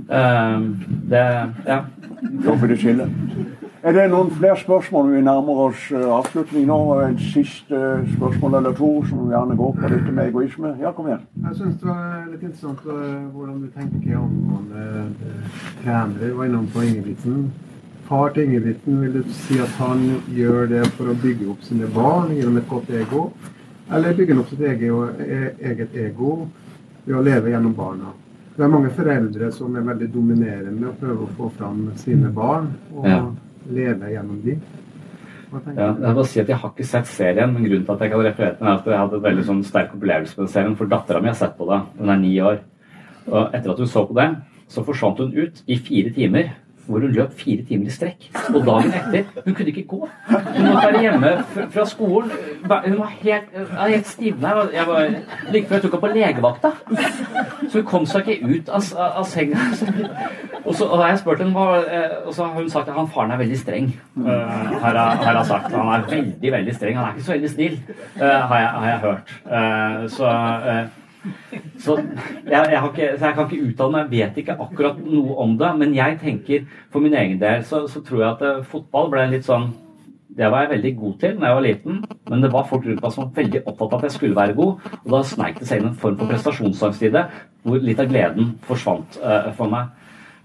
Uh, 0.09 0.61
det 1.09 1.25
Ja. 1.67 1.83
Blir 2.21 2.67
det 2.67 2.77
skille. 2.77 3.07
Er 3.83 3.91
det 3.91 4.09
noen 4.11 4.29
flere 4.31 4.57
spørsmål? 4.57 5.07
Vi 5.09 5.21
nærmer 5.25 5.61
oss 5.63 5.87
eh, 5.91 6.03
avslutning 6.05 6.67
nå. 6.69 6.77
Et 7.07 7.23
siste 7.33 7.79
spørsmål 8.13 8.59
eller 8.59 8.75
to 8.77 8.89
som 9.09 9.31
gjerne 9.31 9.57
går 9.57 9.71
på 9.79 9.89
dette 9.89 10.11
med 10.11 10.27
egoisme. 10.27 10.75
Ja, 10.81 10.91
kom 10.91 11.09
igjen. 11.09 11.25
Jeg 11.47 11.57
syns 11.57 11.79
det 11.81 11.89
var 11.89 12.27
litt 12.29 12.43
interessant 12.43 12.85
hvordan 12.85 13.57
du 13.63 13.67
tenker 13.73 14.21
uh, 14.21 15.09
trenere. 15.81 16.29
Du 16.29 16.37
var 16.37 16.45
innom 16.45 16.69
på 16.69 16.85
Ingebrigtsen. 16.85 17.49
Far 18.11 18.33
til 18.35 18.43
Ingebrigtsen, 18.43 18.97
vil 19.01 19.13
du 19.13 19.27
si 19.31 19.55
at 19.63 19.71
han 19.79 20.01
gjør 20.35 20.65
det 20.67 20.81
for 20.97 21.07
å 21.07 21.13
bygge 21.21 21.45
opp 21.53 21.61
sine 21.63 21.87
barn 21.95 22.33
gjennom 22.35 22.57
et 22.59 22.65
godt 22.67 22.89
ego? 22.91 23.21
Eller 23.87 24.17
bygger 24.17 24.35
han 24.35 24.41
opp 24.41 24.49
sitt 24.51 24.63
eget, 24.67 25.21
eget 25.69 25.93
ego 25.95 26.33
ved 27.05 27.15
å 27.15 27.21
leve 27.23 27.53
gjennom 27.53 27.75
barna? 27.77 28.11
Det 28.57 28.65
er 28.65 28.71
mange 28.73 28.91
foreldre 28.97 29.47
som 29.55 29.77
er 29.79 29.85
veldig 29.87 30.09
dominerende 30.11 30.89
og 30.89 30.97
prøver 30.99 31.23
å 31.23 31.29
få 31.37 31.47
fram 31.55 31.85
sine 32.01 32.27
barn 32.35 32.67
og 32.93 33.07
Ja. 33.07 33.21
leve 33.69 34.09
gjennom 34.11 34.41
dem. 34.43 34.59
Ja, 35.77 35.95
jeg 35.95 36.15
må 36.15 36.25
si 36.25 36.41
at 36.41 36.47
jeg 36.47 36.57
har 36.57 36.69
ikke 36.69 36.85
sett 36.85 37.07
serien, 37.07 37.53
men 37.53 37.63
grunnen 37.63 37.85
til 37.85 37.93
at 37.93 37.99
jeg 38.01 38.11
kan 38.11 38.19
referere 38.25 38.55
til 38.57 38.59
den, 38.59 38.67
er 38.67 38.77
at 38.77 38.85
jeg 38.85 38.97
hadde 38.97 39.15
en 39.15 39.23
veldig 39.23 39.45
sånn 39.45 39.63
sterk 39.63 39.95
opplevelse 39.95 40.37
med 40.37 40.49
serien, 40.49 40.75
for 40.75 40.85
dattera 40.85 41.21
mi 41.21 41.27
har 41.27 41.35
sett 41.35 41.57
på 41.57 41.65
det. 41.71 41.81
Hun 41.97 42.09
er 42.09 42.17
ni 42.17 42.35
år. 42.41 42.59
Og 43.27 43.53
etter 43.53 43.71
at 43.71 43.77
hun 43.77 43.87
så 43.87 44.05
på 44.05 44.13
det, 44.15 44.35
så 44.67 44.83
forsvant 44.83 45.17
hun 45.17 45.31
ut 45.33 45.63
i 45.67 45.77
fire 45.77 46.09
timer. 46.13 46.51
Hvor 46.91 46.99
hun 47.05 47.13
løp 47.15 47.33
fire 47.39 47.63
timer 47.67 47.87
i 47.87 47.93
strekk. 47.95 48.25
Og 48.51 48.65
dagen 48.67 48.91
etter 48.97 49.43
Hun 49.45 49.55
kunne 49.55 49.71
ikke 49.71 49.83
gå. 49.87 49.99
Hun 50.27 50.65
måtte 50.67 50.81
være 50.87 51.01
hjemme 51.05 51.31
fra, 51.71 51.85
skolen. 51.87 52.31
Hun 52.67 52.97
var 52.99 53.13
helt, 53.21 53.53
helt 53.79 54.07
stivna. 54.07 54.51
Jeg 54.73 54.87
var- 54.87 55.15
like 55.51 55.67
før 55.69 55.75
jeg 55.77 55.81
tok 55.85 55.95
henne 55.95 56.01
på 56.01 56.13
legevakta. 56.17 56.71
Så 57.69 57.79
hun 57.79 57.85
kom 57.87 58.05
seg 58.05 58.27
ikke 58.27 58.51
ut 58.59 58.69
av, 58.69 58.83
av, 58.99 59.25
senga. 59.25 59.57
Og 60.65 60.75
så 60.75 60.87
har 60.95 61.07
jeg 61.09 61.19
spurt 61.23 61.39
henne, 61.41 61.65
eh, 61.89 62.17
og 62.27 62.33
så 62.35 62.43
har 62.45 62.53
hun 62.59 62.69
sagt 62.69 62.89
at 62.89 62.95
han 62.95 63.07
faren 63.07 63.31
er 63.31 63.37
veldig 63.41 63.57
streng. 63.57 63.87
Eh, 64.17 64.77
har, 64.83 64.93
jeg- 64.93 65.23
har 65.25 65.37
jeg 65.39 65.45
sagt. 65.45 65.71
Han 65.71 65.93
er 65.95 66.05
veldig, 66.09 66.51
veldig 66.51 66.75
streng. 66.75 66.95
Han 66.95 67.05
er 67.05 67.13
ikke 67.15 67.23
så 67.25 67.33
veldig 67.37 67.49
snill, 67.49 67.79
eh, 68.21 68.41
har, 68.51 68.57
jeg, 68.59 68.67
har 68.67 68.87
jeg 68.89 68.99
hørt. 68.99 70.11
Så 70.11 70.25
så 71.81 71.97
jeg, 71.99 72.49
jeg, 72.49 72.81
ikke, 72.81 73.07
så 73.17 73.27
jeg 73.27 73.35
kan 73.37 73.45
ikke 73.45 73.67
uttale 73.67 73.93
meg, 73.93 74.01
jeg 74.15 74.31
vet 74.31 74.41
ikke 74.41 74.57
akkurat 74.65 74.97
noe 75.05 75.37
om 75.43 75.53
det. 75.59 75.69
Men 75.77 75.93
jeg 75.97 76.17
tenker 76.21 76.65
for 76.93 77.03
min 77.03 77.15
egen 77.17 77.39
del 77.41 77.63
så, 77.67 77.83
så 77.91 78.01
tror 78.05 78.23
jeg 78.23 78.29
at 78.31 78.43
eh, 78.47 78.65
fotball 78.71 79.11
ble 79.13 79.27
litt 79.35 79.47
sånn 79.47 79.71
Det 80.31 80.47
var 80.47 80.63
jeg 80.63 80.71
veldig 80.77 80.91
god 80.97 81.15
til 81.19 81.33
da 81.37 81.49
jeg 81.49 81.55
var 81.57 81.65
liten, 81.65 81.95
men 82.31 82.43
det 82.43 82.49
var 82.53 82.67
folk 82.69 82.85
rundt 82.87 83.01
meg 83.03 83.11
som 83.11 83.25
var 83.25 83.41
veldig 83.41 83.61
opptatt 83.65 83.89
av 83.89 83.97
at 83.97 84.05
jeg 84.07 84.13
skulle 84.15 84.37
være 84.37 84.55
god. 84.55 84.85
Og 85.01 85.09
da 85.11 85.19
sneik 85.27 85.57
det 85.59 85.67
seg 85.67 85.81
inn 85.81 85.89
en 85.89 85.97
form 85.99 86.15
for 86.21 86.31
prestasjonsangst 86.31 87.03
i 87.03 87.11
det, 87.11 87.25
hvor 87.67 87.83
litt 87.83 87.99
av 87.99 88.07
gleden 88.07 88.53
forsvant 88.63 89.17
uh, 89.19 89.49
for 89.57 89.67
meg. 89.73 89.89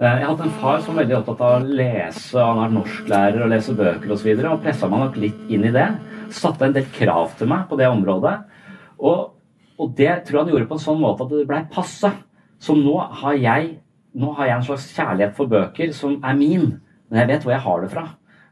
Eh, 0.00 0.18
Jeg 0.18 0.26
hadde 0.26 0.48
en 0.48 0.56
far 0.58 0.82
som 0.82 0.92
var 0.96 1.04
veldig 1.04 1.16
opptatt 1.20 1.44
av 1.46 1.54
å 1.60 1.76
lese, 1.78 2.34
han 2.34 2.64
er 2.64 2.74
norsklærer 2.74 3.46
og 3.46 3.52
lese 3.54 3.76
bøker 3.78 4.10
osv. 4.10 4.12
Og, 4.12 4.18
så 4.20 4.28
videre, 4.28 4.50
og 4.52 4.66
pressa 4.66 4.90
meg 4.90 5.04
nok 5.04 5.22
litt 5.22 5.54
inn 5.54 5.70
i 5.70 5.72
det. 5.78 5.86
Satte 6.34 6.66
en 6.66 6.74
del 6.74 6.90
krav 6.98 7.38
til 7.38 7.48
meg 7.54 7.64
på 7.70 7.78
det 7.78 7.86
området. 7.88 8.34
Og, 8.98 9.35
og 9.78 9.96
det 9.96 10.12
tror 10.26 10.38
jeg 10.38 10.44
han 10.44 10.52
gjorde 10.54 10.68
på 10.70 10.78
en 10.78 10.84
sånn 10.86 11.02
måte 11.02 11.26
at 11.26 11.32
det 11.34 11.46
blei 11.48 11.62
passe. 11.72 12.10
Så 12.62 12.76
nå 12.78 12.94
har, 13.20 13.34
jeg, 13.36 13.74
nå 14.16 14.32
har 14.38 14.48
jeg 14.48 14.56
en 14.56 14.68
slags 14.70 14.86
kjærlighet 14.96 15.34
for 15.36 15.50
bøker 15.52 15.92
som 15.96 16.16
er 16.24 16.38
min, 16.38 16.70
men 17.10 17.20
jeg 17.20 17.30
vet 17.30 17.44
hvor 17.44 17.54
jeg 17.54 17.64
har 17.66 17.82
det 17.84 17.90
fra. 17.92 18.06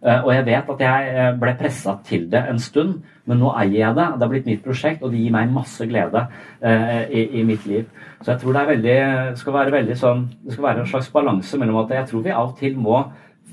Eh, 0.05 0.21
Og 0.21 0.35
jeg 0.35 0.45
vet 0.47 0.71
at 0.75 0.83
jeg 0.85 1.13
eh, 1.15 1.31
ble 1.41 1.55
pressa 1.59 1.97
til 2.05 2.27
det 2.31 2.43
en 2.51 2.61
stund, 2.61 2.99
men 3.25 3.41
nå 3.41 3.55
eier 3.57 3.79
jeg 3.79 3.97
det. 3.97 4.09
Det 4.19 4.27
har 4.27 4.33
blitt 4.35 4.51
mitt 4.51 4.65
prosjekt, 4.65 5.03
og 5.03 5.15
det 5.15 5.23
gir 5.23 5.33
meg 5.33 5.53
masse 5.53 5.87
glede 5.89 6.27
eh, 6.61 7.09
i, 7.09 7.25
i 7.41 7.47
mitt 7.49 7.65
liv. 7.67 7.89
Så 8.21 8.35
jeg 8.35 8.43
tror 8.43 8.59
det 8.59 8.67
veldig, 8.75 8.99
skal 9.41 9.57
være 9.57 9.97
sånn, 9.97 10.27
det 10.45 10.53
skal 10.53 10.69
være 10.69 10.85
en 10.85 10.93
slags 10.93 11.09
balanse 11.13 11.59
mellom 11.61 11.81
at 11.85 11.97
jeg 11.97 12.11
tror 12.11 12.27
vi 12.27 12.37
av 12.37 12.53
og 12.53 12.59
til 12.61 12.77
må 12.77 13.01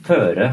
føre 0.03 0.51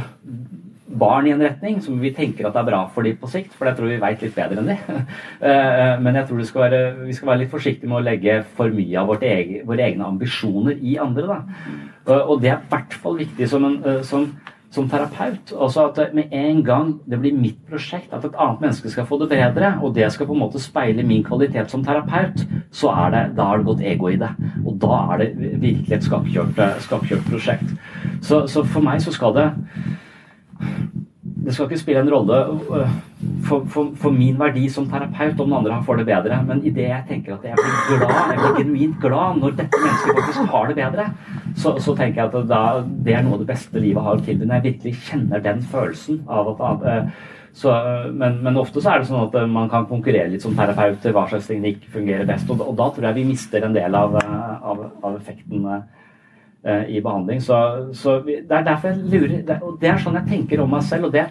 barn 0.88 1.26
i 1.28 1.30
en 1.34 1.42
retning 1.42 1.80
som 1.84 1.98
vi 2.00 2.10
tenker 2.16 2.46
at 2.48 2.56
er 2.56 2.64
bra 2.64 2.80
for 2.94 3.02
dem 3.04 3.16
på 3.20 3.28
sikt, 3.30 3.52
for 3.54 3.68
jeg 3.68 3.76
tror 3.76 3.90
vi 3.90 4.00
veit 4.00 4.22
litt 4.24 4.34
bedre 4.36 4.62
enn 4.62 4.70
de. 4.72 4.78
Eh, 5.48 5.94
Men 6.00 6.14
jeg 6.16 6.26
tror 6.28 6.38
det 6.38 6.46
skal 6.48 6.62
være, 6.70 6.82
vi 7.06 7.12
skal 7.12 7.28
være 7.28 7.42
litt 7.44 7.50
forsiktige 7.52 7.88
med 7.88 8.00
å 8.00 8.04
legge 8.04 8.42
for 8.56 8.70
mye 8.74 8.98
av 8.98 9.12
egen, 9.22 9.66
våre 9.68 9.84
egne 9.86 10.04
ambisjoner 10.08 10.78
i 10.80 10.96
andre. 10.98 11.26
Da. 11.26 11.40
Og- 12.06 12.30
Og 12.30 12.40
det 12.42 12.50
er 12.50 12.56
i 12.62 12.70
hvert 12.70 12.94
fall 12.94 13.18
viktig 13.18 13.48
som, 13.48 13.64
en, 13.64 13.82
eh, 13.84 14.02
som, 14.02 14.32
som 14.70 14.88
terapeut. 14.88 15.52
Også 15.52 15.84
at 15.88 16.14
med 16.14 16.28
en 16.32 16.62
gang 16.64 17.00
det 17.08 17.20
blir 17.20 17.32
mitt 17.34 17.60
prosjekt, 17.70 18.12
at 18.12 18.24
et 18.24 18.34
annet 18.38 18.60
menneske 18.60 18.90
skal 18.90 19.06
få 19.06 19.18
det 19.20 19.28
bedre, 19.30 19.78
og 19.82 19.94
det 19.94 20.10
skal 20.12 20.26
på 20.26 20.32
en 20.34 20.40
måte 20.40 20.60
speile 20.60 21.02
min 21.06 21.22
kvalitet 21.24 21.70
som 21.70 21.84
terapeut, 21.84 22.46
så 22.72 22.90
er 23.06 23.10
det, 23.10 23.36
da 23.36 23.44
har 23.44 23.58
det 23.58 23.66
gått 23.66 23.80
ego 23.80 24.08
i 24.08 24.16
det. 24.16 24.30
Og 24.66 24.78
da 24.80 25.14
er 25.14 25.18
det 25.18 25.60
virkelig 25.60 25.92
et 25.92 26.04
skapkjørt 26.04 26.58
eh, 26.58 27.30
prosjekt. 27.30 27.72
Så, 28.20 28.46
så 28.48 28.64
for 28.64 28.80
meg 28.80 29.00
så 29.00 29.12
skal 29.12 29.32
det 29.34 29.52
det 31.48 31.54
skal 31.54 31.68
ikke 31.68 31.80
spille 31.80 32.00
en 32.02 32.10
rolle 32.12 32.38
øh, 32.76 32.90
for, 33.46 33.64
for, 33.72 33.92
for 33.96 34.14
min 34.14 34.36
verdi 34.40 34.66
som 34.72 34.88
terapeut 34.90 35.40
om 35.40 35.48
den 35.48 35.56
andre 35.58 35.78
får 35.86 36.00
det 36.00 36.06
bedre, 36.10 36.40
men 36.46 36.60
idet 36.66 36.90
jeg 36.90 37.04
tenker 37.08 37.36
at 37.36 37.46
jeg 37.48 37.56
blir 37.56 38.02
glad, 38.02 38.32
jeg 38.32 38.42
blir 38.42 38.58
genuint 38.58 39.00
glad 39.00 39.40
når 39.40 39.56
dette 39.62 39.80
mennesket 39.84 40.18
faktisk 40.18 40.52
har 40.52 40.68
det 40.68 40.76
bedre, 40.76 41.08
så, 41.56 41.74
så 41.80 41.96
tenker 41.96 42.22
jeg 42.22 42.30
at 42.30 42.50
da, 42.50 42.62
det 43.06 43.16
er 43.16 43.24
noe 43.24 43.38
av 43.38 43.42
det 43.44 43.50
beste 43.50 43.82
livet 43.82 44.04
har 44.04 44.20
å 44.20 44.24
tilby. 44.24 44.46
Når 44.46 44.60
jeg 44.60 44.66
virkelig 44.68 44.94
kjenner 45.08 45.44
den 45.44 45.62
følelsen 45.72 46.22
av 46.28 46.52
at 46.54 46.88
øh, 46.92 47.12
så, 47.58 47.72
øh, 47.74 48.08
men, 48.14 48.42
men 48.44 48.60
ofte 48.60 48.82
så 48.82 48.92
er 48.92 49.02
det 49.02 49.10
sånn 49.10 49.24
at 49.24 49.38
man 49.50 49.70
kan 49.72 49.88
konkurrere 49.88 50.30
litt 50.34 50.44
som 50.44 50.56
terapeuter, 50.58 51.14
hva 51.16 51.26
slags 51.30 51.48
teknikk 51.50 51.88
fungerer 51.94 52.28
best, 52.28 52.50
og, 52.52 52.60
og 52.66 52.76
da 52.78 52.90
tror 52.92 53.08
jeg 53.08 53.22
vi 53.22 53.30
mister 53.32 53.64
en 53.64 53.76
del 53.76 53.96
av, 53.98 54.18
av, 54.18 54.84
av 55.00 55.16
effekten 55.16 55.64
i 56.66 56.98
behandling. 57.00 57.38
Så, 57.42 57.56
så 57.94 58.16
det 58.26 58.50
er 58.50 58.64
derfor 58.66 58.90
jeg 58.90 58.98
lurer 59.12 59.60
Og 59.62 59.76
det 59.80 59.92
er 59.92 60.00
sånn 60.02 60.18
jeg 60.18 60.26
tenker 60.26 60.60
om 60.60 60.72
meg 60.74 60.82
selv. 60.82 61.06
og 61.06 61.12
det, 61.14 61.28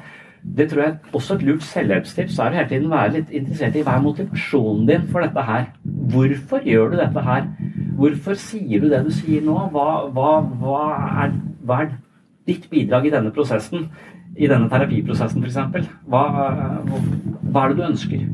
det 0.58 0.70
tror 0.72 0.84
jeg 0.84 0.95
også 1.18 1.36
et 1.36 1.45
lurt 1.48 1.66
selvhjelpstips 1.68 2.40
er 2.40 2.54
å 2.54 2.58
hele 2.58 2.70
tiden 2.70 2.91
være 2.91 3.14
litt 3.18 3.32
interessert 3.36 3.76
i 3.76 3.84
hva 3.86 3.98
er 3.98 4.06
motivasjonen 4.06 4.86
din 4.88 5.08
for 5.12 5.26
dette 5.26 5.44
her. 5.49 5.66
Hvorfor 6.14 6.66
gjør 6.66 6.94
du 6.94 6.98
dette 7.02 7.24
her? 7.26 7.48
Hvorfor 7.98 8.38
sier 8.40 8.84
du 8.84 8.90
det 8.91 9.04
du 9.08 9.12
sier 9.14 9.44
nå? 9.44 9.58
Hva, 9.74 9.88
hva, 10.16 10.34
hva, 10.62 10.84
er, 11.26 11.36
hva 11.68 11.82
er 11.84 11.95
ditt 12.48 12.70
bidrag 12.72 13.10
i 13.10 13.14
denne 13.14 13.34
prosessen? 13.36 13.90
I 14.38 14.48
denne 14.48 14.70
terapiprosessen, 14.70 15.44
f.eks. 15.44 15.90
Hva, 16.08 16.24
hva 16.86 17.64
er 17.64 17.74
det 17.74 17.80
du 17.80 17.88
ønsker? 17.88 18.28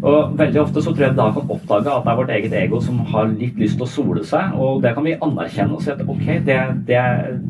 Og 0.00 0.36
veldig 0.38 0.60
ofte 0.62 0.80
så 0.80 0.94
tror 0.94 1.06
jeg 1.06 1.16
da 1.18 1.26
kan 1.34 1.50
oppdage 1.52 1.92
at 1.92 2.04
det 2.06 2.12
er 2.12 2.18
vårt 2.20 2.32
eget 2.36 2.54
ego 2.62 2.80
som 2.80 3.00
har 3.12 3.28
litt 3.32 3.58
lyst 3.60 3.76
til 3.76 3.84
å 3.84 3.90
sole 3.90 4.24
seg, 4.24 4.54
og 4.56 4.80
det 4.84 4.94
kan 4.96 5.04
vi 5.04 5.18
anerkjenne 5.18 5.76
og 5.76 5.84
si 5.84 5.92
at 5.92 6.00
ok, 6.00 6.24
det, 6.46 6.56
det, 6.88 7.02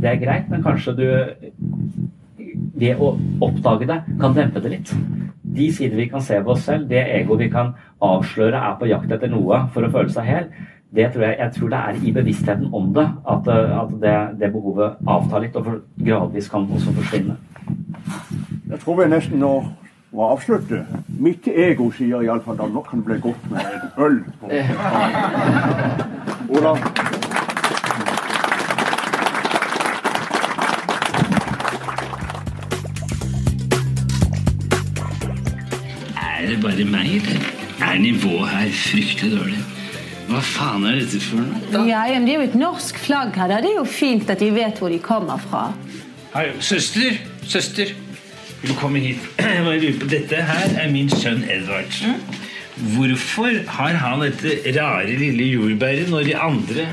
det 0.03 0.11
er 0.11 0.23
greit, 0.25 0.49
men 0.51 0.65
kanskje 0.65 0.97
du 0.99 1.07
ved 2.81 2.99
å 2.99 3.13
oppdage 3.47 3.87
det 3.87 4.01
kan 4.19 4.35
dempe 4.35 4.63
det 4.65 4.75
litt. 4.75 4.93
De 5.51 5.71
sider 5.75 5.99
vi 5.99 6.09
kan 6.11 6.23
se 6.25 6.41
ved 6.41 6.51
oss 6.55 6.67
selv, 6.67 6.89
det 6.91 7.05
ego 7.21 7.39
vi 7.39 7.51
kan 7.53 7.73
avsløre 8.03 8.59
er 8.59 8.77
på 8.81 8.91
jakt 8.91 9.15
etter 9.15 9.31
noe 9.31 9.65
for 9.75 9.87
å 9.87 9.93
føle 9.95 10.11
seg 10.15 10.27
hel, 10.27 10.51
det 10.91 11.13
tror 11.15 11.23
jeg, 11.29 11.37
jeg 11.39 11.53
tror 11.55 11.71
det 11.71 11.81
er 11.81 11.99
i 12.03 12.13
bevisstheten 12.15 12.71
om 12.75 12.89
det 12.95 13.07
at, 13.31 13.47
at 13.47 13.93
det, 14.03 14.15
det 14.41 14.51
behovet 14.51 14.99
avtar 15.07 15.45
litt 15.45 15.59
og 15.59 15.69
gradvis 16.03 16.51
kan 16.51 16.67
også 16.67 16.95
forsvinne. 16.97 17.37
Jeg 18.71 18.83
tror 18.83 18.99
vi 18.99 19.07
nesten 19.13 19.39
nå 19.39 19.53
må 20.11 20.27
avslutte. 20.33 20.83
Mitt 21.21 21.47
ego 21.49 21.91
sier 21.93 22.23
iallfall 22.25 22.61
at 22.65 22.71
nå 22.73 22.81
kan 22.87 23.03
det 23.03 23.07
bli 23.11 23.17
godt 23.27 23.51
med 23.53 23.61
en 23.61 24.05
øl. 24.07 24.17
på 24.41 24.47
Ola. 26.57 26.73
Er 36.17 36.47
det 36.49 36.59
bare 36.63 36.85
meg, 36.85 37.15
eller? 37.21 37.47
Er 37.81 37.99
nivået 37.99 38.49
her 38.49 38.71
fryktelig 38.73 39.33
dårlig? 39.39 39.61
Hva 40.31 40.41
faen 40.47 40.85
er 40.87 41.01
dette 41.01 41.21
for 41.25 41.43
noe? 41.43 41.87
Ja, 41.89 42.05
men 42.15 42.27
Det 42.29 42.35
er 42.35 42.39
jo 42.41 42.49
et 42.49 42.61
norsk 42.61 42.99
flagg 43.03 43.35
her. 43.37 43.51
Det 43.61 43.73
er 43.75 43.81
jo 43.81 43.85
fint 43.85 44.31
at 44.31 44.41
de 44.41 44.53
vet 44.55 44.79
hvor 44.79 44.89
de 44.89 44.99
kommer 45.03 45.41
fra. 45.51 45.73
Hei, 46.35 46.47
søster! 46.61 47.19
Søster! 47.43 47.93
Komme 48.81 49.01
hit? 49.01 49.23
Jeg 49.41 49.65
bare 49.65 49.79
lurer 49.81 50.01
på, 50.01 50.09
Dette 50.11 50.43
her 50.51 50.75
er 50.83 50.91
min 50.93 51.09
sønn 51.13 51.45
Edvard. 51.49 51.95
Hvorfor 52.95 53.57
har 53.77 53.97
han 54.01 54.23
dette 54.25 54.73
rare 54.77 55.17
lille 55.21 55.51
jordbæret 55.53 56.09
når 56.13 56.29
de 56.29 56.37
andre 56.37 56.87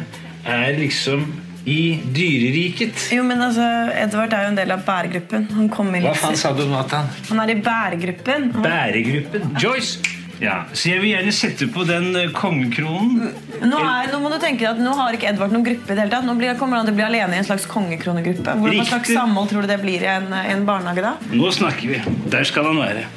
er 0.48 0.73
liksom 0.80 1.26
i 1.68 1.99
dyreriket? 2.15 3.07
Jo, 3.15 3.23
men 3.27 3.41
altså, 3.44 3.68
Edvard 3.95 4.34
er 4.35 4.45
jo 4.48 4.52
en 4.53 4.60
del 4.60 4.72
av 4.76 4.84
bærgruppen. 4.88 5.48
Han 5.56 5.69
kom 5.72 5.91
i 5.95 6.02
Hva 6.03 6.14
faen 6.15 6.39
sa 6.39 6.53
du, 6.56 6.64
Nathan? 6.72 7.07
Han 7.30 7.44
er 7.44 7.53
i 7.56 7.57
bærgruppen. 7.64 8.49
Bæregruppen? 8.64 9.57
Joyce! 9.64 10.16
Ja, 10.41 10.65
Så 10.73 10.91
jeg 10.91 11.01
vil 11.01 11.11
gjerne 11.15 11.31
sette 11.34 11.65
på 11.73 11.84
den 11.88 12.11
eh, 12.15 12.30
kongekronen. 12.35 13.31
Nå, 13.65 13.80
er, 13.81 14.11
nå 14.14 14.19
må 14.22 14.30
du 14.30 14.38
tenke 14.41 14.68
at 14.69 14.77
nå 14.81 14.91
har 14.99 15.15
ikke 15.18 15.31
Edvard 15.31 15.55
noen 15.55 15.65
gruppe. 15.65 15.89
i 15.89 15.95
det 15.95 16.03
hele 16.03 16.14
tatt. 16.14 16.27
Nå 16.27 16.35
blir, 16.38 16.53
kommer 16.59 16.77
han 16.77 16.85
til 16.85 16.93
å 16.93 16.99
bli 16.99 17.07
alene 17.07 17.38
i 17.38 17.41
en 17.41 17.47
slags 17.47 17.65
kongekronegruppe. 17.72 18.57
Hva 18.61 18.85
slags 18.91 19.14
samhold 19.18 19.49
tror 19.49 19.65
du 19.65 19.72
det 19.73 19.80
blir 19.81 20.05
i 20.05 20.11
en, 20.14 20.30
en 20.38 20.65
barnehage 20.68 21.05
da? 21.05 21.15
Nå 21.34 21.49
snakker 21.55 21.95
vi. 21.95 22.03
Der 22.30 22.45
skal 22.45 22.69
han 22.69 22.84
være. 22.84 23.07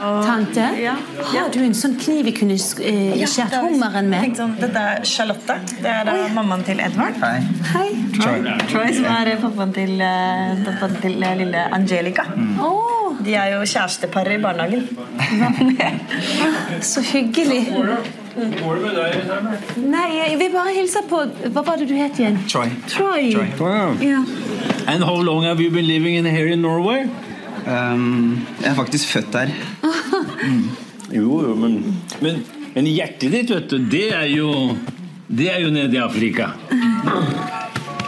Tante, 0.00 0.66
har 1.32 1.50
du 1.52 1.58
en 1.60 1.74
sånn 1.76 1.96
kniv 2.00 2.24
vi 2.30 2.32
kunne 2.32 2.54
eh, 2.56 3.24
skjært 3.28 3.56
hummeren 3.60 4.06
med? 4.08 4.32
Sånn, 4.38 4.54
dette 4.60 4.84
er 4.92 5.02
Charlotte. 5.04 5.56
Det 5.76 5.90
er 5.92 6.08
da 6.08 6.14
mammaen 6.32 6.64
til 6.64 6.80
Edvard. 6.80 7.18
Hei. 7.74 7.90
Troy. 8.16 8.38
Troy, 8.70 8.86
som 8.96 9.08
er 9.12 9.34
eh, 9.34 9.42
pappaen 9.42 9.74
til, 9.76 9.92
eh, 10.00 10.62
pappaen 10.64 10.96
til 11.04 11.20
eh, 11.20 11.36
lille 11.42 11.66
Angelica. 11.76 12.24
De 13.20 13.36
er 13.36 13.52
jo 13.52 13.60
kjærestepar 13.68 14.30
i 14.32 14.40
barnehagen. 14.40 14.88
Så 16.90 17.04
hyggelig. 17.04 17.60
Går 17.70 18.78
det 18.78 18.82
med 18.86 18.96
deg? 18.96 19.80
Nei, 19.84 20.06
jeg 20.16 20.38
vil 20.40 20.52
bare 20.54 20.72
hilse 20.72 21.02
på 21.10 21.24
Hva 21.50 21.64
var 21.66 21.80
det 21.80 21.90
du 21.90 21.96
het 21.98 22.16
igjen? 22.20 22.38
Troy. 22.48 22.70
Troy. 22.88 23.34
Wow. 23.58 23.98
Yeah. 24.00 24.24
And 24.86 25.04
how 25.04 25.18
long 25.20 25.44
have 25.44 25.60
you 25.60 25.70
been 25.70 25.86
living 25.86 26.16
in 26.16 26.24
here 26.24 26.46
in 26.46 26.62
Norway? 26.62 27.04
Um, 27.66 28.40
jeg 28.62 28.70
er 28.70 28.74
faktisk 28.78 29.08
født 29.12 29.32
der. 29.32 29.50
Jo, 31.12 31.40
jo, 31.42 31.54
men, 31.58 31.80
men, 32.22 32.44
men 32.74 32.86
hjertet 32.86 33.32
ditt, 33.34 33.50
vet 33.50 33.70
du, 33.70 33.78
det 33.90 34.06
er 34.14 34.28
jo 34.30 34.76
Det 35.30 35.46
er 35.52 35.60
jo 35.62 35.70
nede 35.70 35.94
i 35.94 36.00
Afrika. 36.02 36.48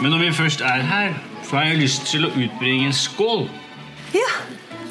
Men 0.00 0.10
når 0.10 0.18
vi 0.18 0.32
først 0.34 0.60
er 0.66 0.82
her, 0.86 1.12
så 1.46 1.56
har 1.56 1.64
jeg 1.70 1.78
lyst 1.84 2.06
til 2.10 2.26
å 2.26 2.32
utbringe 2.34 2.88
en 2.90 2.96
skål. 2.96 3.46
ja. 4.14 4.30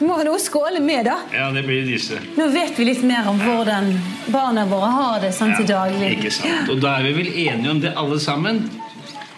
Vi 0.01 0.07
må 0.09 0.15
ha 0.17 0.23
noe 0.25 0.33
å 0.33 0.41
skåle 0.41 0.79
med, 0.81 1.05
da. 1.05 1.19
Ja, 1.29 1.51
det 1.53 1.61
blir 1.67 1.83
disse. 1.85 2.17
Nå 2.33 2.47
vet 2.49 2.73
vi 2.79 2.87
litt 2.87 3.03
mer 3.05 3.27
om 3.29 3.37
hvordan 3.37 3.91
barna 4.33 4.63
våre 4.65 4.87
har 4.89 5.19
det 5.21 5.29
sånn 5.37 5.51
til 5.59 5.67
daglig. 5.69 6.15
Ikke 6.15 6.31
sant? 6.33 6.71
Og 6.73 6.79
da 6.81 6.95
er 6.97 7.05
vi 7.05 7.11
vel 7.19 7.29
enige 7.43 7.69
om 7.69 7.81
det 7.83 7.91
alle 8.01 8.17
sammen? 8.23 8.63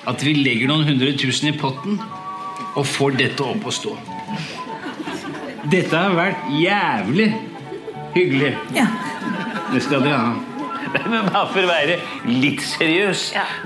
At 0.07 0.23
vi 0.23 0.37
legger 0.37 0.71
noen 0.71 0.87
hundre 0.87 1.11
tusen 1.19 1.49
i 1.51 1.53
potten 1.59 1.99
og 2.79 2.87
får 2.87 3.19
dette 3.19 3.43
opp 3.43 3.67
å 3.67 3.73
stå. 3.75 3.91
Dette 5.71 5.95
har 5.95 6.11
vært 6.17 6.47
jævlig 6.59 7.29
hyggelig. 8.13 8.49
Ja. 8.75 8.87
Det 9.71 9.79
skal 9.85 10.03
dere 10.03 10.17
ha. 10.19 10.33
Men 11.09 11.29
bare 11.31 11.47
for 11.49 11.63
å 11.63 11.69
være 11.69 11.95
litt 12.27 12.59
seriøs 12.61 13.21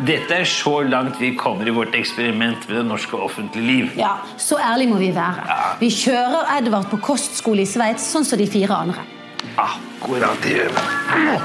Dette 0.06 0.36
er 0.38 0.45
så 0.48 0.76
langt 0.86 1.18
vi 1.19 1.32
kommer 1.36 1.68
i 1.68 1.74
vårt 1.74 1.98
eksperiment 1.98 2.68
med 2.69 2.78
det 2.78 2.86
norske 2.88 3.18
offentlige 3.18 3.65
liv. 3.65 3.90
Ja, 3.98 4.14
Så 4.38 4.61
ærlig 4.61 4.88
må 4.94 5.02
vi 5.02 5.10
være. 5.15 5.57
Vi 5.82 5.90
kjører 5.91 6.53
Edvard 6.60 6.88
på 6.94 7.02
kostskole 7.10 7.65
i 7.65 7.68
Sveits, 7.68 8.06
sånn 8.14 8.28
som 8.28 8.40
de 8.40 8.48
fire 8.48 8.78
andre. 8.78 9.03
Akkurat 9.57 10.38
det 10.45 10.53
gjør 10.60 10.74
vi. 10.78 11.38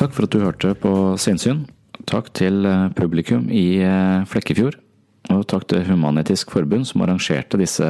Takk 0.00 0.16
for 0.16 0.24
at 0.24 0.32
du 0.32 0.40
hørte 0.40 0.72
på 0.80 0.92
Sinnsyn. 1.20 1.66
Takk 2.08 2.32
til 2.32 2.64
eh, 2.64 2.88
publikum 2.96 3.50
i 3.52 3.82
eh, 3.84 4.24
Flekkefjord. 4.26 4.80
Og 5.30 5.44
takk 5.46 5.68
til 5.70 5.84
Human-Etisk 5.86 6.50
Forbund 6.50 6.88
som 6.88 7.04
arrangerte 7.04 7.58
disse 7.60 7.86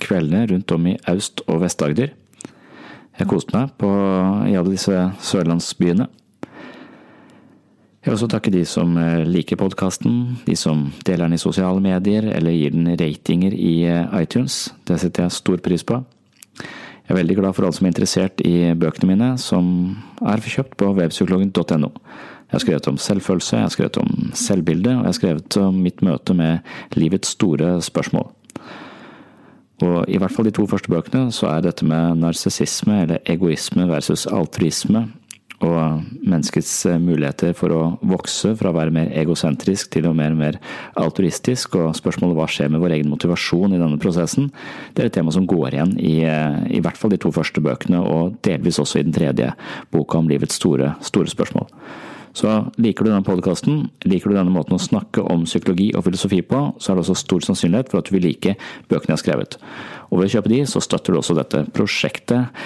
kveldene 0.00 0.46
rundt 0.48 0.72
om 0.72 0.86
i 0.88 0.96
Aust- 1.10 1.42
og 1.44 1.60
Vest-Agder. 1.60 2.14
Jeg 3.18 3.28
koste 3.28 3.52
meg 3.52 3.74
på, 3.76 3.90
i 4.48 4.54
alle 4.56 4.72
disse 4.72 4.94
sørlandsbyene. 5.28 6.06
Jeg 7.98 8.06
vil 8.06 8.14
også 8.14 8.28
takke 8.32 8.52
de 8.54 8.62
som 8.64 8.94
liker 9.28 9.58
podkasten, 9.60 10.38
de 10.46 10.54
som 10.56 10.86
deler 11.04 11.26
den 11.26 11.36
i 11.36 11.42
sosiale 11.42 11.82
medier 11.84 12.30
eller 12.30 12.54
gir 12.56 12.72
den 12.72 12.88
ratinger 12.96 13.52
i 13.52 13.82
eh, 13.84 14.14
iTunes. 14.22 14.70
Det 14.88 14.96
setter 15.02 15.26
jeg 15.26 15.36
stor 15.36 15.60
pris 15.60 15.84
på. 15.84 15.98
Jeg 16.56 17.12
er 17.12 17.18
veldig 17.18 17.36
glad 17.40 17.56
for 17.56 17.66
alle 17.66 17.76
som 17.76 17.88
er 17.88 17.92
interessert 17.92 18.40
i 18.46 18.70
bøkene 18.78 19.10
mine, 19.10 19.28
som 19.36 19.68
er 20.24 20.40
kjøpt 20.40 20.78
på 20.80 20.92
webpsykologen.no. 20.96 21.92
Jeg 22.48 22.56
har 22.56 22.64
skrevet 22.64 22.88
om 22.88 22.96
selvfølelse, 22.96 23.56
jeg 23.56 23.66
har 23.66 23.72
skrevet 23.74 23.96
om 24.00 24.32
selvbilde, 24.32 24.94
og 24.96 25.02
jeg 25.02 25.10
har 25.10 25.18
skrevet 25.18 25.56
om 25.60 25.82
mitt 25.84 26.00
møte 26.00 26.32
med 26.32 26.64
livets 26.96 27.34
store 27.36 27.74
spørsmål. 27.84 28.30
Og 29.84 30.08
i 30.10 30.16
hvert 30.18 30.32
fall 30.32 30.48
de 30.48 30.54
to 30.56 30.64
første 30.66 30.90
bøkene 30.90 31.28
så 31.34 31.52
er 31.52 31.66
dette 31.68 31.86
med 31.86 32.18
narsissisme, 32.22 33.02
eller 33.04 33.20
egoisme 33.28 33.84
versus 33.90 34.24
altruisme, 34.26 35.04
og 35.58 36.02
menneskets 36.22 36.72
muligheter 37.02 37.52
for 37.58 37.74
å 37.74 37.82
vokse 38.06 38.52
fra 38.56 38.70
å 38.70 38.76
være 38.76 38.94
mer 38.94 39.08
egosentrisk 39.18 39.90
til 39.90 40.06
å 40.06 40.14
være 40.14 40.38
mer 40.38 40.58
altruistisk, 40.98 41.74
og 41.76 41.96
spørsmålet 41.98 42.38
hva 42.38 42.46
skjer 42.50 42.70
med 42.72 42.80
vår 42.82 42.94
egen 42.96 43.10
motivasjon 43.10 43.74
i 43.74 43.80
denne 43.80 43.98
prosessen, 44.00 44.52
det 44.94 45.04
er 45.04 45.10
et 45.10 45.18
tema 45.18 45.34
som 45.34 45.48
går 45.50 45.74
igjen 45.74 45.96
i, 45.98 46.20
i 46.24 46.80
hvert 46.80 46.98
fall 46.98 47.12
de 47.12 47.20
to 47.20 47.34
første 47.34 47.60
bøkene, 47.60 48.00
og 48.00 48.38
delvis 48.46 48.78
også 48.80 49.02
i 49.02 49.08
den 49.08 49.16
tredje 49.16 49.50
boka 49.92 50.22
om 50.22 50.30
livets 50.30 50.56
store, 50.62 50.94
store 51.04 51.34
spørsmål. 51.34 51.66
Så 52.36 52.50
liker 52.78 53.04
du 53.06 53.10
denne 53.10 53.26
podkasten, 53.26 53.88
liker 54.08 54.30
du 54.30 54.36
denne 54.36 54.52
måten 54.52 54.76
å 54.76 54.82
snakke 54.82 55.24
om 55.24 55.46
psykologi 55.48 55.88
og 55.96 56.04
filosofi 56.06 56.42
på, 56.46 56.60
så 56.78 56.92
er 56.92 56.98
det 56.98 57.04
også 57.06 57.18
stor 57.22 57.46
sannsynlighet 57.46 57.90
for 57.92 58.02
at 58.02 58.10
du 58.10 58.14
vil 58.16 58.26
like 58.28 58.54
bøkene 58.90 59.14
jeg 59.14 59.16
har 59.16 59.24
skrevet. 59.24 59.58
Og 60.10 60.20
ved 60.20 60.28
å 60.28 60.34
kjøpe 60.36 60.52
de, 60.52 60.62
så 60.68 60.82
støtter 60.84 61.14
du 61.14 61.20
også 61.20 61.36
dette 61.38 61.64
prosjektet 61.74 62.62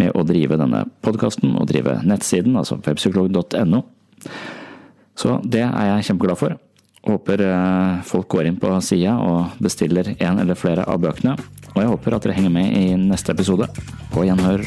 med 0.00 0.16
å 0.16 0.24
drive 0.26 0.58
denne 0.60 0.86
podkasten 1.04 1.54
og 1.58 1.68
drive 1.70 2.00
nettsiden, 2.08 2.56
altså 2.58 2.80
webpsykolog.no. 2.80 3.82
Så 5.18 5.38
det 5.44 5.64
er 5.66 5.90
jeg 5.90 6.10
kjempeglad 6.10 6.40
for. 6.40 6.56
Håper 7.02 7.42
eh, 7.44 8.02
folk 8.06 8.28
går 8.30 8.48
inn 8.48 8.60
på 8.62 8.70
sida 8.84 9.16
og 9.18 9.58
bestiller 9.62 10.14
en 10.14 10.42
eller 10.42 10.58
flere 10.58 10.86
av 10.88 11.02
bøkene. 11.02 11.34
Og 11.72 11.80
jeg 11.80 11.90
håper 11.90 12.16
at 12.16 12.26
dere 12.26 12.38
henger 12.38 12.54
med 12.54 12.78
i 12.78 12.94
neste 13.00 13.34
episode. 13.34 13.68
På 14.14 14.26
gjenhør. 14.28 14.66